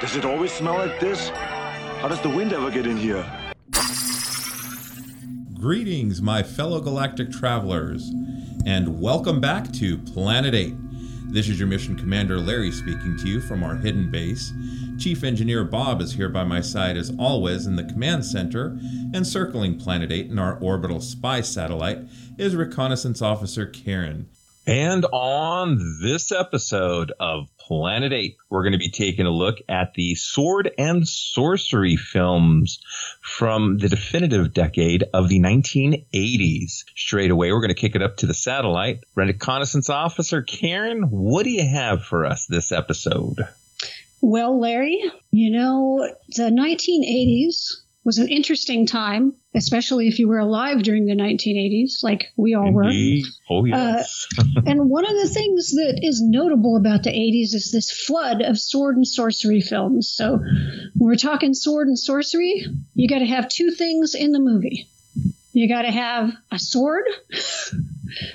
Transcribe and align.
Does 0.00 0.16
it 0.16 0.24
always 0.24 0.50
smell 0.50 0.76
like 0.76 0.98
this? 0.98 1.28
How 1.28 2.08
does 2.08 2.22
the 2.22 2.30
wind 2.30 2.54
ever 2.54 2.70
get 2.70 2.86
in 2.86 2.96
here? 2.96 3.22
Greetings, 5.52 6.22
my 6.22 6.42
fellow 6.42 6.80
galactic 6.80 7.30
travelers, 7.30 8.10
and 8.64 8.98
welcome 8.98 9.42
back 9.42 9.70
to 9.72 9.98
Planet 9.98 10.54
8. 10.54 10.74
This 11.34 11.50
is 11.50 11.58
your 11.58 11.68
mission 11.68 11.96
commander 11.96 12.38
Larry 12.38 12.72
speaking 12.72 13.18
to 13.18 13.28
you 13.28 13.42
from 13.42 13.62
our 13.62 13.76
hidden 13.76 14.10
base. 14.10 14.54
Chief 14.98 15.22
Engineer 15.22 15.64
Bob 15.64 16.00
is 16.00 16.14
here 16.14 16.30
by 16.30 16.44
my 16.44 16.62
side 16.62 16.96
as 16.96 17.12
always 17.18 17.66
in 17.66 17.76
the 17.76 17.84
command 17.84 18.24
center, 18.24 18.78
and 19.12 19.26
circling 19.26 19.78
Planet 19.78 20.10
8 20.10 20.30
in 20.30 20.38
our 20.38 20.58
orbital 20.60 21.02
spy 21.02 21.42
satellite 21.42 21.98
is 22.38 22.56
Reconnaissance 22.56 23.20
Officer 23.20 23.66
Karen. 23.66 24.30
And 24.66 25.04
on 25.12 25.98
this 26.00 26.32
episode 26.32 27.12
of 27.20 27.48
Planet 27.70 28.12
8, 28.12 28.36
we're 28.48 28.64
going 28.64 28.72
to 28.72 28.78
be 28.78 28.90
taking 28.90 29.26
a 29.26 29.30
look 29.30 29.58
at 29.68 29.94
the 29.94 30.16
sword 30.16 30.72
and 30.76 31.06
sorcery 31.06 31.94
films 31.94 32.80
from 33.20 33.78
the 33.78 33.88
definitive 33.88 34.52
decade 34.52 35.04
of 35.14 35.28
the 35.28 35.38
1980s. 35.38 36.82
Straight 36.96 37.30
away, 37.30 37.52
we're 37.52 37.60
going 37.60 37.68
to 37.68 37.74
kick 37.74 37.94
it 37.94 38.02
up 38.02 38.16
to 38.16 38.26
the 38.26 38.34
satellite. 38.34 39.04
Reconnaissance 39.14 39.88
Officer 39.88 40.42
Karen, 40.42 41.10
what 41.10 41.44
do 41.44 41.50
you 41.50 41.64
have 41.64 42.02
for 42.02 42.26
us 42.26 42.46
this 42.46 42.72
episode? 42.72 43.46
Well, 44.20 44.58
Larry, 44.58 45.04
you 45.30 45.52
know, 45.52 46.12
the 46.34 46.50
1980s 46.50 47.82
was 48.04 48.18
an 48.18 48.28
interesting 48.28 48.86
time, 48.86 49.34
especially 49.54 50.08
if 50.08 50.18
you 50.18 50.26
were 50.26 50.38
alive 50.38 50.82
during 50.82 51.04
the 51.04 51.14
1980s, 51.14 52.02
like 52.02 52.32
we 52.36 52.54
all 52.54 52.68
Indeed. 52.68 53.26
were. 53.48 53.56
Oh, 53.56 53.64
yes. 53.64 54.26
Uh, 54.38 54.44
and 54.66 54.88
one 54.88 55.04
of 55.04 55.14
the 55.14 55.28
things 55.28 55.72
that 55.72 56.00
is 56.02 56.22
notable 56.22 56.76
about 56.76 57.02
the 57.02 57.10
80s 57.10 57.54
is 57.54 57.70
this 57.72 57.90
flood 57.90 58.40
of 58.40 58.58
sword 58.58 58.96
and 58.96 59.06
sorcery 59.06 59.60
films. 59.60 60.10
So 60.10 60.38
when 60.38 60.92
we're 60.94 61.16
talking 61.16 61.52
sword 61.52 61.88
and 61.88 61.98
sorcery, 61.98 62.64
you 62.94 63.08
got 63.08 63.18
to 63.18 63.26
have 63.26 63.48
two 63.48 63.70
things 63.70 64.14
in 64.14 64.32
the 64.32 64.40
movie. 64.40 64.88
You 65.52 65.68
got 65.68 65.82
to 65.82 65.90
have 65.90 66.32
a 66.50 66.58
sword. 66.58 67.04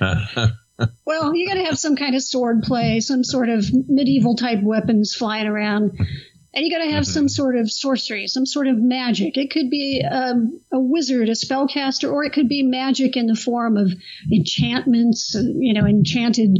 well, 1.04 1.34
you 1.34 1.48
got 1.48 1.54
to 1.54 1.64
have 1.64 1.78
some 1.78 1.96
kind 1.96 2.14
of 2.14 2.22
sword 2.22 2.62
play, 2.62 3.00
some 3.00 3.24
sort 3.24 3.48
of 3.48 3.64
medieval 3.88 4.36
type 4.36 4.62
weapons 4.62 5.14
flying 5.14 5.46
around. 5.46 5.98
And 6.56 6.64
you 6.64 6.70
got 6.70 6.82
to 6.82 6.90
have 6.90 7.04
mm-hmm. 7.04 7.12
some 7.12 7.28
sort 7.28 7.58
of 7.58 7.70
sorcery, 7.70 8.28
some 8.28 8.46
sort 8.46 8.66
of 8.66 8.78
magic. 8.78 9.36
It 9.36 9.50
could 9.50 9.68
be 9.68 10.02
um, 10.02 10.58
a 10.72 10.78
wizard, 10.80 11.28
a 11.28 11.32
spellcaster, 11.32 12.10
or 12.10 12.24
it 12.24 12.32
could 12.32 12.48
be 12.48 12.62
magic 12.62 13.14
in 13.14 13.26
the 13.26 13.34
form 13.34 13.76
of 13.76 13.92
enchantments, 14.32 15.34
you 15.34 15.74
know, 15.74 15.86
enchanted 15.86 16.58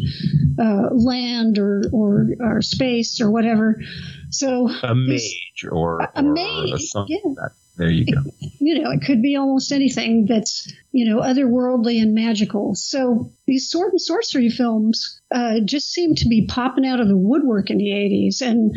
uh, 0.60 0.90
land 0.92 1.58
or, 1.58 1.84
or 1.94 2.26
or 2.40 2.60
space 2.60 3.22
or 3.22 3.30
whatever. 3.30 3.80
So 4.28 4.68
a 4.82 4.94
mage 4.94 5.64
or 5.72 6.00
a, 6.00 6.10
a 6.16 6.22
mage, 6.22 6.92
yeah. 7.08 7.16
Like 7.24 7.52
there 7.76 7.90
you 7.90 8.06
go. 8.06 8.22
You 8.58 8.82
know, 8.82 8.90
it 8.90 9.02
could 9.02 9.22
be 9.22 9.36
almost 9.36 9.70
anything 9.70 10.26
that's, 10.26 10.72
you 10.90 11.08
know, 11.08 11.20
otherworldly 11.20 12.02
and 12.02 12.14
magical. 12.14 12.74
So 12.74 13.30
these 13.46 13.70
sword 13.70 13.92
and 13.92 14.00
sorcery 14.00 14.48
films 14.48 15.20
uh, 15.30 15.60
just 15.64 15.92
seem 15.92 16.16
to 16.16 16.28
be 16.28 16.46
popping 16.48 16.84
out 16.84 16.98
of 16.98 17.06
the 17.06 17.16
woodwork 17.16 17.70
in 17.70 17.78
the 17.78 17.90
80s. 17.90 18.40
And, 18.40 18.74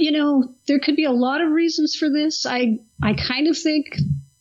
you 0.00 0.12
know, 0.12 0.54
there 0.68 0.78
could 0.78 0.94
be 0.94 1.06
a 1.06 1.10
lot 1.10 1.40
of 1.40 1.50
reasons 1.50 1.96
for 1.96 2.08
this. 2.08 2.46
I, 2.46 2.78
I 3.02 3.14
kind 3.14 3.48
of 3.48 3.58
think 3.58 3.96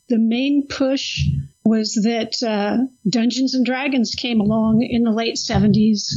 the 0.08 0.20
main 0.20 0.68
push 0.68 1.22
was 1.64 1.96
that 2.04 2.44
uh, 2.48 2.86
Dungeons 3.10 3.56
and 3.56 3.66
Dragons 3.66 4.14
came 4.14 4.40
along 4.40 4.84
in 4.84 5.02
the 5.02 5.12
late 5.12 5.36
70s 5.36 6.14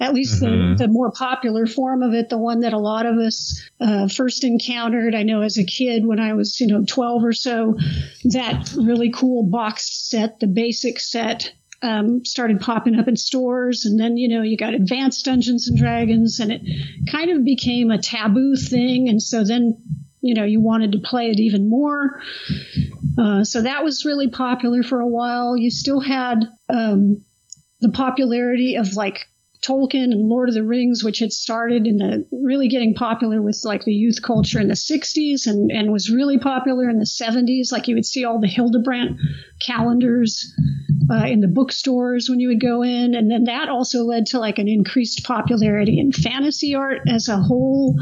at 0.00 0.14
least 0.14 0.42
mm-hmm. 0.42 0.76
the, 0.76 0.86
the 0.86 0.92
more 0.92 1.10
popular 1.10 1.66
form 1.66 2.02
of 2.02 2.14
it, 2.14 2.28
the 2.28 2.38
one 2.38 2.60
that 2.60 2.72
a 2.72 2.78
lot 2.78 3.06
of 3.06 3.16
us 3.18 3.60
uh, 3.80 4.08
first 4.08 4.44
encountered. 4.44 5.14
I 5.14 5.22
know 5.22 5.42
as 5.42 5.58
a 5.58 5.64
kid 5.64 6.06
when 6.06 6.20
I 6.20 6.34
was, 6.34 6.60
you 6.60 6.66
know, 6.66 6.84
12 6.86 7.24
or 7.24 7.32
so, 7.32 7.76
that 8.24 8.72
really 8.76 9.10
cool 9.10 9.44
boxed 9.44 10.08
set, 10.08 10.40
the 10.40 10.46
basic 10.46 11.00
set, 11.00 11.52
um, 11.82 12.24
started 12.24 12.60
popping 12.60 12.98
up 12.98 13.08
in 13.08 13.16
stores. 13.16 13.84
And 13.84 13.98
then, 13.98 14.16
you 14.16 14.28
know, 14.28 14.42
you 14.42 14.56
got 14.56 14.74
advanced 14.74 15.24
Dungeons 15.24 15.68
and 15.68 15.78
Dragons, 15.78 16.40
and 16.40 16.52
it 16.52 16.62
kind 17.10 17.30
of 17.30 17.44
became 17.44 17.90
a 17.90 18.00
taboo 18.00 18.56
thing. 18.56 19.08
And 19.08 19.22
so 19.22 19.44
then, 19.44 19.82
you 20.20 20.34
know, 20.34 20.44
you 20.44 20.60
wanted 20.60 20.92
to 20.92 20.98
play 20.98 21.30
it 21.30 21.40
even 21.40 21.68
more. 21.68 22.20
Uh, 23.18 23.42
so 23.42 23.62
that 23.62 23.82
was 23.82 24.04
really 24.04 24.28
popular 24.28 24.82
for 24.82 25.00
a 25.00 25.06
while. 25.06 25.56
You 25.56 25.70
still 25.70 26.00
had 26.00 26.44
um, 26.68 27.24
the 27.80 27.90
popularity 27.90 28.76
of 28.76 28.94
like 28.94 29.26
Tolkien 29.62 30.12
and 30.12 30.28
Lord 30.28 30.48
of 30.48 30.54
the 30.54 30.62
Rings, 30.62 31.02
which 31.02 31.18
had 31.18 31.32
started 31.32 31.86
in 31.86 31.98
the 31.98 32.26
really 32.30 32.68
getting 32.68 32.94
popular 32.94 33.42
with 33.42 33.60
like 33.64 33.84
the 33.84 33.92
youth 33.92 34.22
culture 34.22 34.60
in 34.60 34.68
the 34.68 34.74
60s 34.74 35.46
and, 35.46 35.70
and 35.70 35.92
was 35.92 36.10
really 36.10 36.38
popular 36.38 36.88
in 36.88 36.98
the 36.98 37.04
70s. 37.04 37.72
Like 37.72 37.88
you 37.88 37.96
would 37.96 38.06
see 38.06 38.24
all 38.24 38.40
the 38.40 38.46
Hildebrandt 38.46 39.18
calendars 39.60 40.54
uh, 41.10 41.26
in 41.26 41.40
the 41.40 41.48
bookstores 41.48 42.28
when 42.28 42.38
you 42.38 42.48
would 42.48 42.60
go 42.60 42.82
in. 42.82 43.14
And 43.14 43.30
then 43.30 43.44
that 43.44 43.68
also 43.68 44.04
led 44.04 44.26
to 44.26 44.38
like 44.38 44.58
an 44.58 44.68
increased 44.68 45.24
popularity 45.24 45.98
in 45.98 46.12
fantasy 46.12 46.74
art 46.74 47.00
as 47.08 47.28
a 47.28 47.38
whole. 47.38 47.96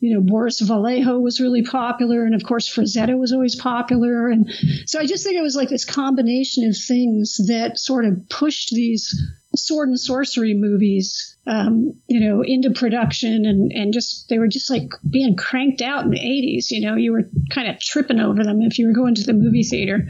You 0.00 0.14
know, 0.14 0.20
Boris 0.20 0.60
Vallejo 0.60 1.18
was 1.18 1.40
really 1.40 1.62
popular. 1.62 2.24
And 2.24 2.34
of 2.34 2.44
course, 2.44 2.68
Frazetta 2.68 3.18
was 3.18 3.32
always 3.32 3.56
popular. 3.56 4.28
And 4.28 4.50
so 4.86 4.98
I 4.98 5.06
just 5.06 5.24
think 5.24 5.36
it 5.36 5.42
was 5.42 5.56
like 5.56 5.68
this 5.70 5.84
combination 5.84 6.68
of 6.68 6.76
things 6.76 7.38
that 7.48 7.78
sort 7.78 8.04
of 8.04 8.28
pushed 8.28 8.70
these 8.70 9.14
sword 9.56 9.88
and 9.88 9.98
sorcery 9.98 10.54
movies, 10.54 11.36
um, 11.46 11.94
you 12.06 12.20
know, 12.20 12.42
into 12.42 12.70
production 12.70 13.44
and, 13.44 13.72
and 13.72 13.92
just, 13.92 14.28
they 14.28 14.38
were 14.38 14.48
just 14.48 14.70
like 14.70 14.90
being 15.08 15.36
cranked 15.36 15.82
out 15.82 16.04
in 16.04 16.10
the 16.10 16.18
80s. 16.18 16.70
You 16.70 16.86
know, 16.86 16.96
you 16.96 17.12
were 17.12 17.28
kind 17.50 17.68
of 17.68 17.80
tripping 17.80 18.20
over 18.20 18.44
them 18.44 18.62
if 18.62 18.78
you 18.78 18.86
were 18.86 18.92
going 18.92 19.14
to 19.16 19.24
the 19.24 19.32
movie 19.32 19.64
theater. 19.64 20.08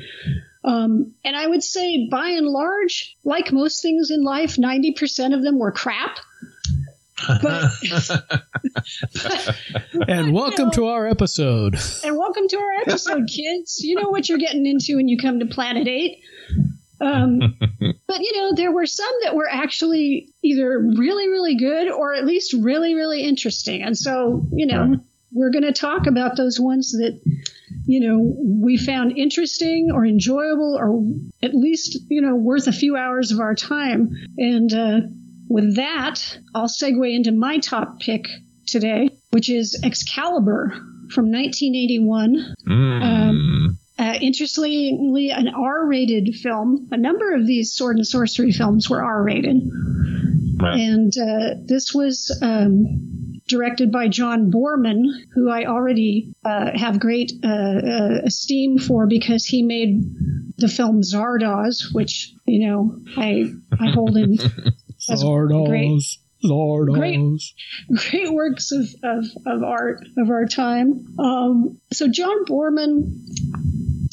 Um, 0.62 1.14
and 1.24 1.36
I 1.36 1.46
would 1.46 1.62
say, 1.62 2.06
by 2.10 2.28
and 2.30 2.46
large, 2.46 3.16
like 3.24 3.50
most 3.52 3.80
things 3.80 4.10
in 4.10 4.22
life, 4.22 4.56
90% 4.56 5.34
of 5.34 5.42
them 5.42 5.58
were 5.58 5.72
crap. 5.72 6.18
But, 7.26 7.72
but, 9.22 9.56
and 10.08 10.32
welcome 10.32 10.66
know, 10.66 10.72
to 10.72 10.86
our 10.86 11.06
episode. 11.06 11.78
And 12.04 12.16
welcome 12.16 12.48
to 12.48 12.58
our 12.58 12.72
episode, 12.82 13.28
kids. 13.28 13.80
You 13.82 13.96
know 13.96 14.08
what 14.10 14.28
you're 14.28 14.38
getting 14.38 14.66
into 14.66 14.96
when 14.96 15.08
you 15.08 15.18
come 15.18 15.40
to 15.40 15.46
Planet 15.46 15.86
8. 15.86 16.18
Um, 17.00 17.41
but 18.06 18.21
you 18.21 18.37
know, 18.37 18.55
there 18.55 18.72
were 18.72 18.87
some 18.87 19.12
that 19.22 19.34
were 19.34 19.49
actually 19.50 20.28
either 20.43 20.78
really, 20.78 21.28
really 21.28 21.56
good 21.56 21.91
or 21.91 22.15
at 22.15 22.25
least 22.25 22.53
really, 22.53 22.94
really 22.94 23.22
interesting. 23.22 23.83
And 23.83 23.97
so, 23.97 24.47
you 24.53 24.66
know, 24.66 24.97
we're 25.33 25.50
going 25.50 25.65
to 25.65 25.72
talk 25.72 26.06
about 26.06 26.37
those 26.37 26.59
ones 26.59 26.93
that, 26.93 27.21
you 27.87 28.00
know, 28.00 28.34
we 28.43 28.77
found 28.77 29.16
interesting 29.16 29.91
or 29.93 30.05
enjoyable 30.05 30.77
or 30.77 31.03
at 31.43 31.55
least, 31.55 31.99
you 32.09 32.21
know, 32.21 32.34
worth 32.34 32.66
a 32.66 32.72
few 32.72 32.97
hours 32.97 33.31
of 33.31 33.41
our 33.41 33.55
time. 33.55 34.11
And 34.37 34.72
uh, 34.72 35.00
with 35.49 35.77
that, 35.77 36.38
I'll 36.55 36.69
segue 36.69 37.15
into 37.15 37.32
my 37.32 37.59
top 37.59 38.00
pick 38.00 38.27
today, 38.67 39.11
which 39.31 39.49
is 39.49 39.81
Excalibur 39.85 40.70
from 41.11 41.31
1981. 41.31 42.55
Mm. 42.69 43.03
Um, 43.03 43.79
uh, 44.00 44.14
interestingly, 44.19 45.31
an 45.31 45.49
R 45.49 45.87
rated 45.87 46.35
film. 46.37 46.88
A 46.91 46.97
number 46.97 47.35
of 47.35 47.47
these 47.47 47.75
sword 47.75 47.97
and 47.97 48.06
sorcery 48.06 48.50
films 48.50 48.88
were 48.88 49.05
R 49.05 49.23
rated. 49.23 49.56
Right. 50.58 50.81
And 50.81 51.12
uh, 51.19 51.61
this 51.67 51.93
was 51.93 52.37
um, 52.41 53.43
directed 53.47 53.93
by 53.93 54.08
John 54.08 54.50
Boorman, 54.50 55.05
who 55.35 55.50
I 55.50 55.67
already 55.67 56.32
uh, 56.43 56.70
have 56.75 56.99
great 56.99 57.32
uh, 57.44 57.49
uh, 57.49 58.20
esteem 58.25 58.79
for 58.79 59.06
because 59.06 59.44
he 59.44 59.62
made 59.62 60.03
the 60.56 60.69
film 60.69 61.03
Zardoz, 61.03 61.93
which, 61.93 62.32
you 62.46 62.69
know, 62.69 62.99
I, 63.19 63.53
I 63.79 63.91
hold 63.91 64.17
in. 64.17 64.38
Zardoz. 65.11 65.69
Great, 65.69 66.00
Zardoz. 66.43 66.94
Great, 66.94 68.00
great 68.11 68.32
works 68.32 68.73
of, 68.73 68.87
of, 69.03 69.25
of 69.46 69.62
art 69.62 70.05
of 70.17 70.31
our 70.31 70.46
time. 70.46 71.05
Um, 71.19 71.81
so 71.93 72.08
John 72.08 72.46
Boorman 72.46 73.12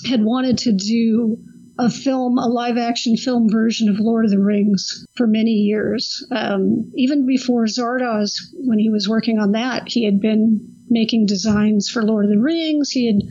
had 0.07 0.23
wanted 0.23 0.59
to 0.59 0.73
do 0.73 1.37
a 1.79 1.89
film, 1.89 2.37
a 2.37 2.47
live 2.47 2.77
action 2.77 3.17
film 3.17 3.49
version 3.49 3.89
of 3.89 3.99
Lord 3.99 4.25
of 4.25 4.31
the 4.31 4.39
Rings 4.39 5.05
for 5.15 5.27
many 5.27 5.51
years. 5.51 6.25
Um, 6.31 6.91
even 6.95 7.27
before 7.27 7.65
Zardoz, 7.65 8.39
when 8.53 8.79
he 8.79 8.89
was 8.89 9.07
working 9.07 9.37
on 9.37 9.51
that, 9.51 9.87
he 9.87 10.05
had 10.05 10.19
been 10.19 10.75
making 10.89 11.27
designs 11.27 11.89
for 11.89 12.03
Lord 12.03 12.25
of 12.25 12.31
the 12.31 12.39
Rings. 12.39 12.89
He 12.89 13.07
had, 13.07 13.21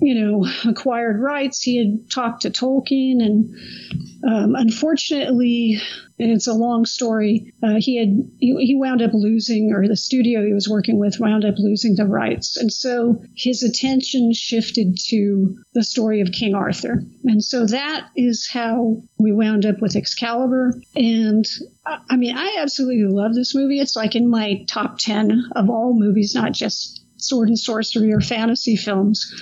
you 0.00 0.14
know, 0.14 0.46
acquired 0.70 1.20
rights. 1.20 1.60
He 1.60 1.78
had 1.78 2.10
talked 2.10 2.42
to 2.42 2.50
Tolkien, 2.50 3.20
and 3.20 3.54
um, 4.24 4.54
unfortunately, 4.54 5.80
it's 6.18 6.46
a 6.46 6.54
long 6.54 6.86
story. 6.86 7.52
Uh, 7.62 7.76
he 7.78 7.96
had 7.96 8.08
he, 8.38 8.54
he, 8.64 8.74
wound 8.76 9.02
up 9.02 9.12
losing, 9.14 9.72
or 9.72 9.86
the 9.88 9.96
studio 9.96 10.44
he 10.44 10.52
was 10.52 10.68
working 10.68 10.98
with 10.98 11.18
wound 11.18 11.44
up 11.44 11.54
losing 11.58 11.96
the 11.96 12.06
rights, 12.06 12.56
and 12.56 12.72
so 12.72 13.20
his 13.36 13.62
attention 13.62 14.32
shifted 14.32 14.96
to 15.08 15.56
the 15.74 15.82
story 15.82 16.20
of 16.20 16.32
King 16.32 16.54
Arthur, 16.54 17.02
and 17.24 17.42
so 17.42 17.66
that 17.66 18.08
is 18.16 18.48
how 18.48 19.02
we 19.18 19.32
wound 19.32 19.66
up 19.66 19.80
with 19.80 19.96
Excalibur. 19.96 20.80
And 20.94 21.44
I 21.84 22.16
mean, 22.16 22.36
I 22.36 22.58
absolutely 22.60 23.04
love 23.04 23.34
this 23.34 23.54
movie. 23.54 23.80
It's 23.80 23.96
like 23.96 24.14
in 24.14 24.28
my 24.28 24.64
top 24.68 24.98
ten 24.98 25.50
of 25.56 25.68
all 25.68 25.98
movies, 25.98 26.34
not 26.34 26.52
just 26.52 27.04
sword 27.16 27.48
and 27.48 27.58
sorcery 27.58 28.12
or 28.12 28.20
fantasy 28.20 28.76
films. 28.76 29.32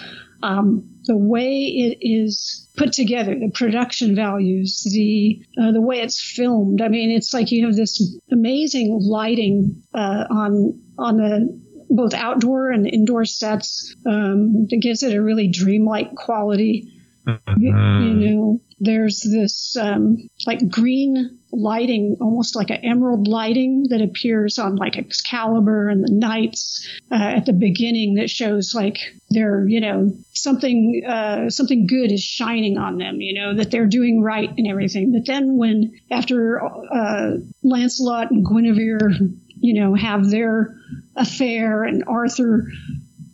Um, 0.42 0.88
the 1.04 1.16
way 1.16 1.64
it 1.66 1.98
is 2.00 2.68
put 2.76 2.92
together, 2.92 3.34
the 3.38 3.50
production 3.50 4.14
values, 4.14 4.82
the 4.92 5.44
uh, 5.60 5.72
the 5.72 5.80
way 5.80 6.00
it's 6.00 6.20
filmed. 6.20 6.80
I 6.80 6.88
mean, 6.88 7.10
it's 7.10 7.32
like 7.32 7.50
you 7.50 7.66
have 7.66 7.76
this 7.76 8.18
amazing 8.30 8.98
lighting 9.00 9.82
uh, 9.94 10.24
on 10.30 10.80
on 10.98 11.16
the 11.16 11.62
both 11.90 12.14
outdoor 12.14 12.70
and 12.70 12.86
indoor 12.86 13.24
sets 13.24 13.94
um, 14.06 14.66
that 14.70 14.80
gives 14.80 15.02
it 15.02 15.14
a 15.14 15.22
really 15.22 15.48
dreamlike 15.48 16.14
quality. 16.14 16.88
Mm-hmm. 17.26 17.62
You, 17.62 17.70
you, 17.70 18.34
know, 18.34 18.60
there's 18.82 19.20
this 19.20 19.76
um, 19.76 20.28
like 20.44 20.68
green 20.68 21.38
lighting, 21.52 22.16
almost 22.20 22.56
like 22.56 22.70
an 22.70 22.84
emerald 22.84 23.28
lighting 23.28 23.84
that 23.90 24.02
appears 24.02 24.58
on 24.58 24.74
like 24.74 24.96
Excalibur 24.96 25.88
and 25.88 26.02
the 26.02 26.12
knights 26.12 26.88
uh, 27.12 27.14
at 27.14 27.46
the 27.46 27.52
beginning 27.52 28.14
that 28.14 28.28
shows 28.28 28.74
like 28.74 28.98
they're, 29.30 29.68
you 29.68 29.80
know, 29.80 30.12
something 30.32 31.02
uh, 31.06 31.48
something 31.48 31.86
good 31.86 32.10
is 32.10 32.24
shining 32.24 32.76
on 32.76 32.98
them, 32.98 33.20
you 33.20 33.40
know, 33.40 33.54
that 33.54 33.70
they're 33.70 33.86
doing 33.86 34.20
right 34.20 34.50
and 34.58 34.66
everything. 34.66 35.12
But 35.12 35.26
then 35.26 35.56
when 35.56 35.92
after 36.10 36.60
uh, 36.60 37.36
Lancelot 37.62 38.32
and 38.32 38.44
Guinevere, 38.44 39.12
you 39.60 39.80
know, 39.80 39.94
have 39.94 40.28
their 40.28 40.74
affair 41.14 41.84
and 41.84 42.02
Arthur 42.08 42.66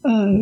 uh, 0.04 0.32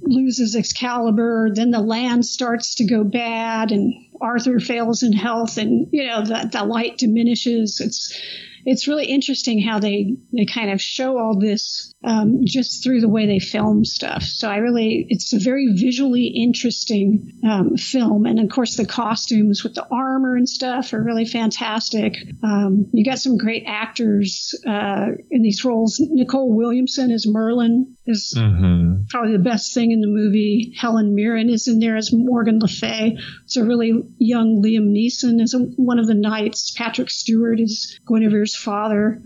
loses 0.00 0.56
Excalibur, 0.56 1.50
then 1.52 1.70
the 1.70 1.80
land 1.80 2.24
starts 2.24 2.76
to 2.76 2.86
go 2.86 3.04
bad 3.04 3.72
and 3.72 3.92
Arthur 4.24 4.58
fails 4.58 5.02
in 5.02 5.12
health 5.12 5.58
and 5.58 5.86
you 5.92 6.06
know 6.06 6.24
the, 6.24 6.48
the 6.50 6.64
light 6.64 6.98
diminishes. 6.98 7.80
It's 7.80 8.18
it's 8.64 8.88
really 8.88 9.06
interesting 9.06 9.60
how 9.60 9.78
they 9.78 10.16
they 10.32 10.46
kind 10.46 10.70
of 10.70 10.80
show 10.80 11.18
all 11.18 11.38
this 11.38 11.93
um, 12.04 12.40
just 12.44 12.82
through 12.82 13.00
the 13.00 13.08
way 13.08 13.26
they 13.26 13.38
film 13.38 13.84
stuff. 13.84 14.22
So 14.22 14.48
I 14.48 14.56
really, 14.56 15.06
it's 15.08 15.32
a 15.32 15.38
very 15.38 15.72
visually 15.74 16.26
interesting 16.26 17.40
um, 17.44 17.76
film, 17.76 18.26
and 18.26 18.38
of 18.38 18.50
course 18.50 18.76
the 18.76 18.86
costumes 18.86 19.64
with 19.64 19.74
the 19.74 19.86
armor 19.90 20.36
and 20.36 20.48
stuff 20.48 20.92
are 20.92 21.02
really 21.02 21.24
fantastic. 21.24 22.16
Um, 22.42 22.86
you 22.92 23.04
got 23.04 23.18
some 23.18 23.38
great 23.38 23.64
actors 23.66 24.54
uh, 24.66 25.08
in 25.30 25.42
these 25.42 25.64
roles. 25.64 26.00
Nicol 26.00 26.54
Williamson 26.54 27.10
as 27.10 27.26
Merlin 27.26 27.96
is 28.06 28.34
mm-hmm. 28.36 29.04
probably 29.08 29.32
the 29.32 29.42
best 29.42 29.72
thing 29.72 29.90
in 29.90 30.00
the 30.00 30.06
movie. 30.06 30.74
Helen 30.78 31.14
Mirren 31.14 31.48
is 31.48 31.68
in 31.68 31.78
there 31.78 31.96
as 31.96 32.12
Morgan 32.12 32.58
Le 32.60 32.68
Fay. 32.68 33.16
It's 33.44 33.56
a 33.56 33.64
really 33.64 33.92
young 34.18 34.62
Liam 34.62 34.92
Neeson 34.92 35.42
as 35.42 35.54
a, 35.54 35.58
one 35.58 35.98
of 35.98 36.06
the 36.06 36.14
knights. 36.14 36.72
Patrick 36.76 37.10
Stewart 37.10 37.60
is 37.60 37.98
Guinevere's 38.06 38.54
father. 38.54 39.22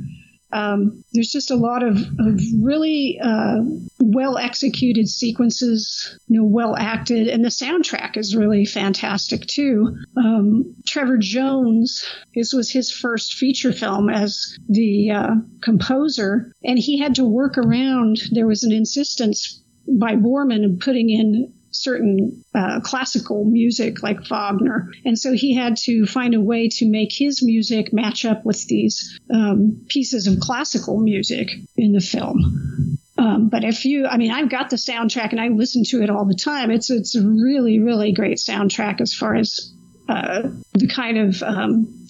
Um, 0.52 1.04
there's 1.12 1.30
just 1.30 1.50
a 1.50 1.56
lot 1.56 1.82
of, 1.82 1.96
of 1.96 2.40
really 2.62 3.20
uh, 3.22 3.58
well 4.00 4.38
executed 4.38 5.08
sequences, 5.08 6.18
you 6.28 6.40
know, 6.40 6.46
well 6.46 6.74
acted, 6.76 7.28
and 7.28 7.44
the 7.44 7.48
soundtrack 7.48 8.16
is 8.16 8.34
really 8.34 8.64
fantastic 8.64 9.46
too. 9.46 9.96
Um, 10.16 10.74
Trevor 10.86 11.18
Jones, 11.18 12.06
this 12.34 12.52
was 12.52 12.70
his 12.70 12.90
first 12.90 13.34
feature 13.34 13.72
film 13.72 14.08
as 14.08 14.58
the 14.68 15.10
uh, 15.10 15.34
composer, 15.60 16.52
and 16.64 16.78
he 16.78 16.98
had 16.98 17.16
to 17.16 17.24
work 17.24 17.58
around. 17.58 18.20
There 18.32 18.46
was 18.46 18.64
an 18.64 18.72
insistence 18.72 19.62
by 19.86 20.16
Boorman 20.16 20.64
in 20.64 20.78
putting 20.78 21.10
in 21.10 21.52
certain 21.70 22.44
uh, 22.54 22.80
classical 22.80 23.44
music 23.44 24.02
like 24.02 24.26
Wagner. 24.26 24.90
And 25.04 25.18
so 25.18 25.32
he 25.32 25.54
had 25.54 25.76
to 25.78 26.06
find 26.06 26.34
a 26.34 26.40
way 26.40 26.68
to 26.68 26.88
make 26.88 27.12
his 27.12 27.42
music 27.42 27.92
match 27.92 28.24
up 28.24 28.44
with 28.44 28.66
these 28.66 29.18
um, 29.32 29.84
pieces 29.88 30.26
of 30.26 30.40
classical 30.40 30.98
music 30.98 31.50
in 31.76 31.92
the 31.92 32.00
film. 32.00 32.98
Um, 33.18 33.48
but 33.48 33.64
if 33.64 33.84
you, 33.84 34.06
I 34.06 34.16
mean, 34.16 34.30
I've 34.30 34.48
got 34.48 34.70
the 34.70 34.76
soundtrack 34.76 35.32
and 35.32 35.40
I 35.40 35.48
listen 35.48 35.82
to 35.88 36.02
it 36.02 36.10
all 36.10 36.24
the 36.24 36.36
time. 36.36 36.70
It's 36.70 36.88
it's 36.88 37.16
a 37.16 37.22
really 37.22 37.80
really 37.80 38.12
great 38.12 38.38
soundtrack 38.38 39.00
as 39.00 39.12
far 39.12 39.34
as 39.34 39.74
uh, 40.08 40.42
the 40.74 40.86
kind 40.86 41.18
of 41.18 41.42
um, 41.42 42.06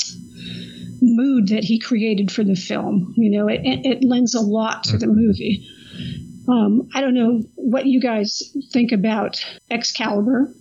mood 1.01 1.49
that 1.49 1.65
he 1.65 1.79
created 1.79 2.31
for 2.31 2.45
the 2.45 2.55
film. 2.55 3.15
You 3.17 3.31
know, 3.31 3.49
it, 3.49 3.61
it 3.65 4.05
lends 4.05 4.35
a 4.35 4.41
lot 4.41 4.85
to 4.85 4.99
the 4.99 5.07
movie. 5.07 5.67
Um, 6.49 6.89
I 6.95 7.01
don't 7.01 7.15
know 7.15 7.43
what 7.57 7.87
you 7.87 8.01
guys 8.01 8.43
think 8.73 8.93
about 8.93 9.45
Excalibur. 9.71 10.53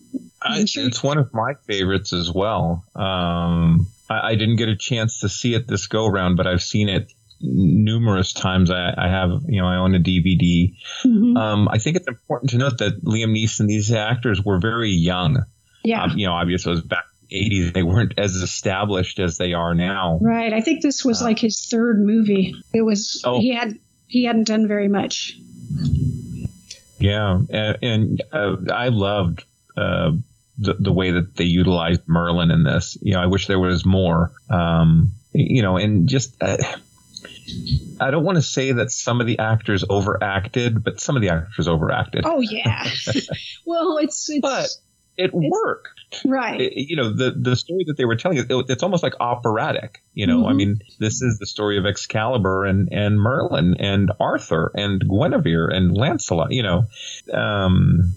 I, 0.41 0.65
it's 0.65 1.01
one 1.01 1.17
of 1.17 1.33
my 1.33 1.53
favorites 1.65 2.13
as 2.13 2.31
well. 2.31 2.83
Um, 2.95 3.87
I, 4.09 4.31
I, 4.31 4.35
didn't 4.35 4.57
get 4.57 4.69
a 4.69 4.75
chance 4.75 5.21
to 5.21 5.29
see 5.29 5.55
it 5.55 5.67
this 5.67 5.87
go 5.87 6.07
round, 6.07 6.37
but 6.37 6.45
I've 6.45 6.61
seen 6.61 6.89
it 6.89 7.11
numerous 7.39 8.33
times. 8.33 8.69
I, 8.69 8.93
I 8.97 9.07
have, 9.07 9.43
you 9.47 9.61
know, 9.61 9.67
I 9.67 9.77
own 9.77 9.95
a 9.95 9.99
DVD. 9.99 10.75
Mm-hmm. 11.05 11.37
Um, 11.37 11.69
I 11.69 11.77
think 11.77 11.95
it's 11.95 12.07
important 12.07 12.51
to 12.51 12.57
note 12.57 12.79
that 12.79 13.03
Liam 13.03 13.35
Neeson, 13.35 13.61
and 13.61 13.69
these 13.69 13.91
actors 13.91 14.43
were 14.43 14.59
very 14.59 14.91
young. 14.91 15.43
Yeah. 15.83 16.03
Um, 16.03 16.17
you 16.17 16.27
know, 16.27 16.33
obviously 16.33 16.73
it 16.73 16.75
was 16.75 16.83
back 16.83 17.05
80s 17.31 17.73
they 17.73 17.83
weren't 17.83 18.13
as 18.17 18.35
established 18.35 19.19
as 19.19 19.37
they 19.37 19.51
are 19.51 19.75
now 19.75 20.17
right 20.21 20.53
i 20.53 20.61
think 20.61 20.81
this 20.81 21.03
was 21.03 21.21
uh, 21.21 21.25
like 21.25 21.39
his 21.39 21.65
third 21.65 21.99
movie 21.99 22.55
it 22.73 22.83
was 22.83 23.21
oh. 23.25 23.41
he 23.41 23.53
had 23.53 23.77
he 24.07 24.23
hadn't 24.23 24.47
done 24.47 24.65
very 24.67 24.87
much 24.87 25.37
yeah, 26.99 27.39
and, 27.49 27.77
and 27.81 28.23
uh, 28.31 28.55
I 28.73 28.89
loved 28.89 29.43
uh, 29.75 30.11
the 30.57 30.73
the 30.73 30.91
way 30.91 31.11
that 31.11 31.35
they 31.35 31.45
utilized 31.45 32.01
Merlin 32.07 32.51
in 32.51 32.63
this. 32.63 32.97
You 33.01 33.13
know, 33.13 33.21
I 33.21 33.27
wish 33.27 33.47
there 33.47 33.59
was 33.59 33.85
more. 33.85 34.31
Um, 34.49 35.11
you 35.33 35.61
know, 35.61 35.77
and 35.77 36.07
just. 36.07 36.41
Uh, 36.41 36.57
I 37.99 38.11
don't 38.11 38.23
want 38.23 38.35
to 38.35 38.41
say 38.41 38.73
that 38.73 38.91
some 38.91 39.21
of 39.21 39.27
the 39.27 39.39
actors 39.39 39.83
overacted, 39.89 40.83
but 40.83 40.99
some 40.99 41.15
of 41.15 41.21
the 41.21 41.29
actors 41.29 41.67
overacted. 41.67 42.23
Oh 42.25 42.41
yeah. 42.41 42.83
well, 43.65 43.97
it's, 43.97 44.29
it's 44.29 44.39
but 44.41 44.69
it 45.17 45.31
worked. 45.33 45.89
Right. 46.23 46.61
It, 46.61 46.89
you 46.89 46.95
know, 46.95 47.11
the 47.11 47.31
the 47.31 47.55
story 47.55 47.83
that 47.87 47.97
they 47.97 48.05
were 48.05 48.15
telling, 48.15 48.37
it, 48.37 48.47
it's 48.49 48.83
almost 48.83 49.03
like 49.03 49.13
operatic. 49.19 50.01
You 50.13 50.27
know, 50.27 50.39
mm-hmm. 50.39 50.49
I 50.49 50.53
mean, 50.53 50.79
this 50.99 51.21
is 51.21 51.39
the 51.39 51.45
story 51.45 51.77
of 51.77 51.85
Excalibur 51.85 52.65
and 52.65 52.89
and 52.91 53.19
Merlin 53.19 53.75
and 53.79 54.11
Arthur 54.19 54.71
and 54.75 55.01
Guinevere 55.01 55.67
and 55.69 55.95
Lancelot. 55.95 56.51
You 56.51 56.63
know, 56.63 56.85
um, 57.33 58.13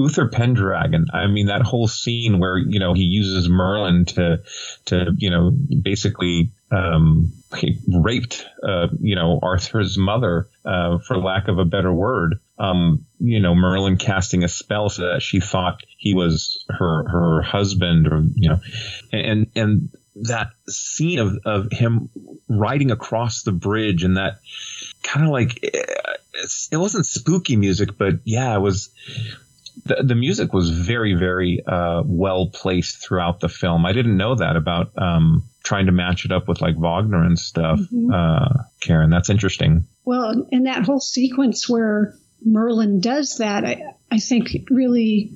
Uther 0.00 0.28
Pendragon. 0.28 1.06
I 1.12 1.26
mean, 1.26 1.46
that 1.46 1.62
whole 1.62 1.88
scene 1.88 2.38
where 2.38 2.58
you 2.58 2.80
know 2.80 2.94
he 2.94 3.04
uses 3.04 3.48
Merlin 3.48 4.04
to 4.06 4.42
to 4.86 5.14
you 5.16 5.30
know 5.30 5.50
basically 5.50 6.50
um, 6.70 7.32
he 7.56 7.78
raped 7.88 8.46
uh, 8.62 8.88
you 9.00 9.14
know 9.14 9.38
Arthur's 9.42 9.98
mother 9.98 10.48
uh, 10.64 10.98
for 10.98 11.18
lack 11.18 11.48
of 11.48 11.58
a 11.58 11.64
better 11.64 11.92
word. 11.92 12.40
Um, 12.60 13.06
you 13.18 13.40
know 13.40 13.54
Merlin 13.54 13.96
casting 13.96 14.44
a 14.44 14.48
spell 14.48 14.90
so 14.90 15.12
that 15.12 15.22
she 15.22 15.40
thought 15.40 15.82
he 15.96 16.14
was 16.14 16.62
her 16.68 17.08
her 17.08 17.42
husband 17.42 18.06
or 18.06 18.22
you 18.34 18.50
know 18.50 18.60
and 19.12 19.46
and 19.56 19.88
that 20.16 20.50
scene 20.68 21.18
of 21.18 21.38
of 21.46 21.72
him 21.72 22.10
riding 22.48 22.90
across 22.90 23.42
the 23.42 23.52
bridge 23.52 24.04
and 24.04 24.18
that 24.18 24.40
kind 25.02 25.24
of 25.24 25.32
like 25.32 25.58
it 25.62 26.76
wasn't 26.76 27.06
spooky 27.06 27.56
music 27.56 27.96
but 27.96 28.14
yeah 28.24 28.54
it 28.54 28.60
was 28.60 28.90
the, 29.84 30.02
the 30.02 30.14
music 30.14 30.52
was 30.52 30.70
very, 30.70 31.14
very 31.14 31.64
uh, 31.66 32.02
well 32.04 32.48
placed 32.48 33.02
throughout 33.02 33.40
the 33.40 33.48
film. 33.48 33.86
I 33.86 33.92
didn't 33.92 34.16
know 34.16 34.34
that 34.34 34.56
about 34.56 34.92
um, 34.98 35.44
trying 35.62 35.86
to 35.86 35.92
match 35.92 36.24
it 36.24 36.32
up 36.32 36.48
with 36.48 36.60
like 36.60 36.76
Wagner 36.76 37.24
and 37.24 37.38
stuff. 37.38 37.78
Mm-hmm. 37.78 38.12
Uh, 38.12 38.64
Karen, 38.80 39.10
that's 39.10 39.30
interesting. 39.30 39.86
Well, 40.04 40.46
in 40.50 40.64
that 40.64 40.84
whole 40.84 41.00
sequence 41.00 41.68
where 41.68 42.14
Merlin 42.44 43.00
does 43.00 43.38
that, 43.38 43.64
I, 43.64 43.94
I 44.10 44.18
think 44.18 44.48
really, 44.70 45.32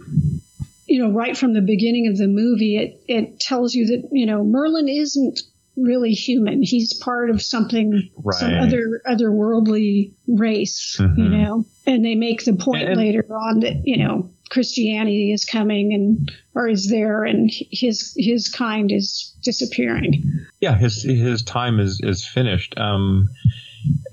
you 0.87 1.03
know, 1.03 1.13
right 1.13 1.37
from 1.37 1.53
the 1.53 1.61
beginning 1.61 2.09
of 2.09 2.17
the 2.17 2.29
movie, 2.29 2.77
it, 2.77 3.03
it 3.09 3.41
tells 3.41 3.75
you 3.75 3.87
that, 3.87 4.09
you 4.13 4.27
know, 4.27 4.45
Merlin 4.45 4.89
isn't 4.89 5.41
really 5.77 6.13
human. 6.13 6.63
He's 6.63 6.93
part 6.93 7.31
of 7.31 7.43
something, 7.43 8.11
right. 8.17 8.39
some 8.39 8.55
other 8.55 9.03
otherworldly 9.07 10.13
race, 10.27 10.97
mm-hmm. 11.01 11.21
you 11.21 11.29
know. 11.29 11.65
And 11.87 12.05
they 12.05 12.15
make 12.15 12.45
the 12.45 12.55
point 12.55 12.85
and, 12.85 12.97
later 12.97 13.27
on 13.31 13.61
that 13.61 13.83
you 13.85 13.99
know 13.99 14.31
Christianity 14.51 15.33
is 15.33 15.45
coming 15.45 15.93
and 15.93 16.33
or 16.55 16.69
is 16.69 16.89
there, 16.89 17.25
and 17.25 17.51
his 17.53 18.15
his 18.17 18.49
kind 18.49 18.93
is 18.93 19.35
disappearing. 19.43 20.47
Yeah, 20.61 20.77
his 20.77 21.03
his 21.03 21.43
time 21.43 21.81
is 21.81 22.01
is 22.03 22.27
finished. 22.27 22.75
Um, 22.79 23.29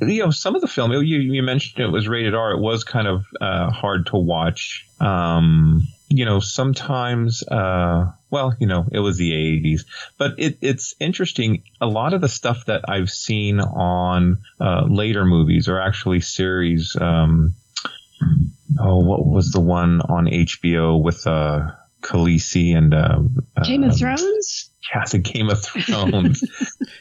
you 0.02 0.24
know, 0.24 0.32
some 0.32 0.56
of 0.56 0.62
the 0.62 0.68
film, 0.68 0.92
you, 0.92 1.00
you 1.00 1.44
mentioned 1.44 1.84
it 1.84 1.92
was 1.92 2.08
rated 2.08 2.34
R. 2.34 2.52
It 2.52 2.60
was 2.60 2.84
kind 2.84 3.08
of 3.08 3.26
uh, 3.40 3.70
hard 3.72 4.08
to 4.08 4.18
watch. 4.18 4.88
Um, 5.00 5.88
you 6.10 6.26
know, 6.26 6.40
sometimes, 6.40 7.44
uh, 7.48 8.12
well, 8.30 8.54
you 8.60 8.68
know, 8.68 8.86
it 8.92 9.00
was 9.00 9.18
the 9.18 9.32
80s, 9.32 9.86
but 10.18 10.36
it, 10.38 10.58
it's 10.62 10.96
interesting. 11.00 11.64
A 11.80 11.88
lot 11.88 12.14
of 12.14 12.22
the 12.22 12.28
stuff 12.28 12.66
that 12.66 12.90
I've 12.90 13.10
seen 13.10 13.60
on 13.60 14.40
uh, 14.60 14.86
later 14.90 15.26
movies 15.26 15.70
or 15.70 15.80
actually 15.80 16.20
series. 16.20 16.96
Um, 17.00 17.56
oh, 18.80 19.00
what 19.00 19.26
was 19.26 19.52
the 19.52 19.62
one 19.62 20.02
on 20.02 20.26
HBO 20.26 21.02
with 21.02 21.26
uh, 21.28 21.72
Khaleesi 22.02 22.76
and 22.76 22.94
uh, 22.94 23.20
Game 23.64 23.84
of 23.84 23.98
Thrones? 23.98 24.71
Yeah, 24.94 25.06
the 25.06 25.20
Game 25.20 25.50
of 25.50 25.64
Thrones. 25.64 26.44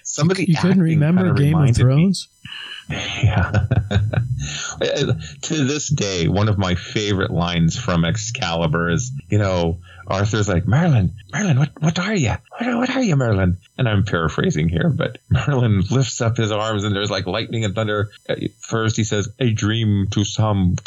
Some 0.02 0.30
of 0.30 0.36
the 0.36 0.48
you 0.48 0.56
couldn't 0.56 0.82
remember 0.82 1.32
Game 1.34 1.56
of 1.56 1.76
Thrones. 1.76 2.28
Me, 2.88 2.96
yeah. 3.22 3.66
to 5.42 5.64
this 5.64 5.88
day, 5.88 6.26
one 6.26 6.48
of 6.48 6.58
my 6.58 6.74
favorite 6.74 7.30
lines 7.30 7.78
from 7.78 8.04
Excalibur 8.04 8.90
is, 8.90 9.12
you 9.28 9.38
know, 9.38 9.78
Arthur's 10.08 10.48
like, 10.48 10.66
Merlin, 10.66 11.14
Merlin, 11.32 11.58
what, 11.58 11.70
what 11.80 11.98
are 12.00 12.14
you? 12.14 12.34
What, 12.58 12.76
what 12.76 12.90
are 12.90 13.02
you, 13.02 13.14
Merlin? 13.14 13.58
And 13.78 13.88
I'm 13.88 14.04
paraphrasing 14.04 14.68
here, 14.68 14.90
but 14.90 15.18
Merlin 15.30 15.82
lifts 15.90 16.20
up 16.20 16.36
his 16.36 16.50
arms 16.50 16.84
and 16.84 16.94
there's 16.94 17.10
like 17.10 17.26
lightning 17.26 17.64
and 17.64 17.74
thunder. 17.74 18.10
Uh, 18.28 18.36
first, 18.58 18.96
he 18.96 19.04
says, 19.04 19.28
a 19.38 19.52
dream 19.52 20.08
to 20.10 20.24
some. 20.24 20.76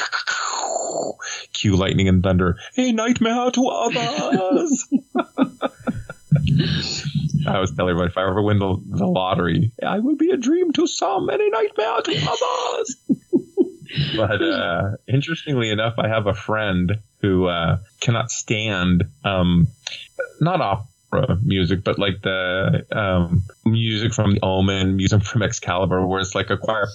Cue 1.54 1.76
lightning 1.76 2.10
and 2.10 2.22
thunder. 2.22 2.58
A 2.78 2.92
nightmare 2.92 3.52
to 3.52 3.68
others. 3.68 4.90
I 7.48 7.60
was 7.60 7.74
telling 7.76 7.92
everybody 7.92 8.12
if 8.12 8.18
I 8.18 8.28
ever 8.28 8.42
win 8.42 8.60
the, 8.60 8.82
the 8.86 9.06
lottery, 9.06 9.72
I 9.86 10.00
would 10.00 10.18
be 10.18 10.32
a 10.32 10.38
dream 10.38 10.72
to 10.74 10.88
some 10.88 11.30
and 11.30 11.42
a 11.42 11.50
nightmare 11.50 12.02
to 12.02 12.30
others. 12.32 12.96
but 14.16 14.42
uh, 14.42 14.92
interestingly 15.08 15.70
enough, 15.70 15.96
I 15.98 16.08
have 16.08 16.28
a 16.28 16.34
friend 16.34 17.00
who 17.22 17.46
uh, 17.46 17.78
cannot 18.00 18.32
stand 18.32 19.06
um, 19.24 19.68
not 20.40 20.62
opera 20.62 20.88
music, 21.42 21.84
but 21.84 22.00
like 22.00 22.22
the 22.22 22.86
um, 22.92 23.44
music 23.66 24.14
from 24.14 24.34
The 24.34 24.40
Omen, 24.42 24.96
music 24.96 25.24
from 25.24 25.42
Excalibur, 25.44 26.06
where 26.06 26.20
it's 26.20 26.36
like 26.36 26.50
a 26.50 26.58
choir. 26.58 26.88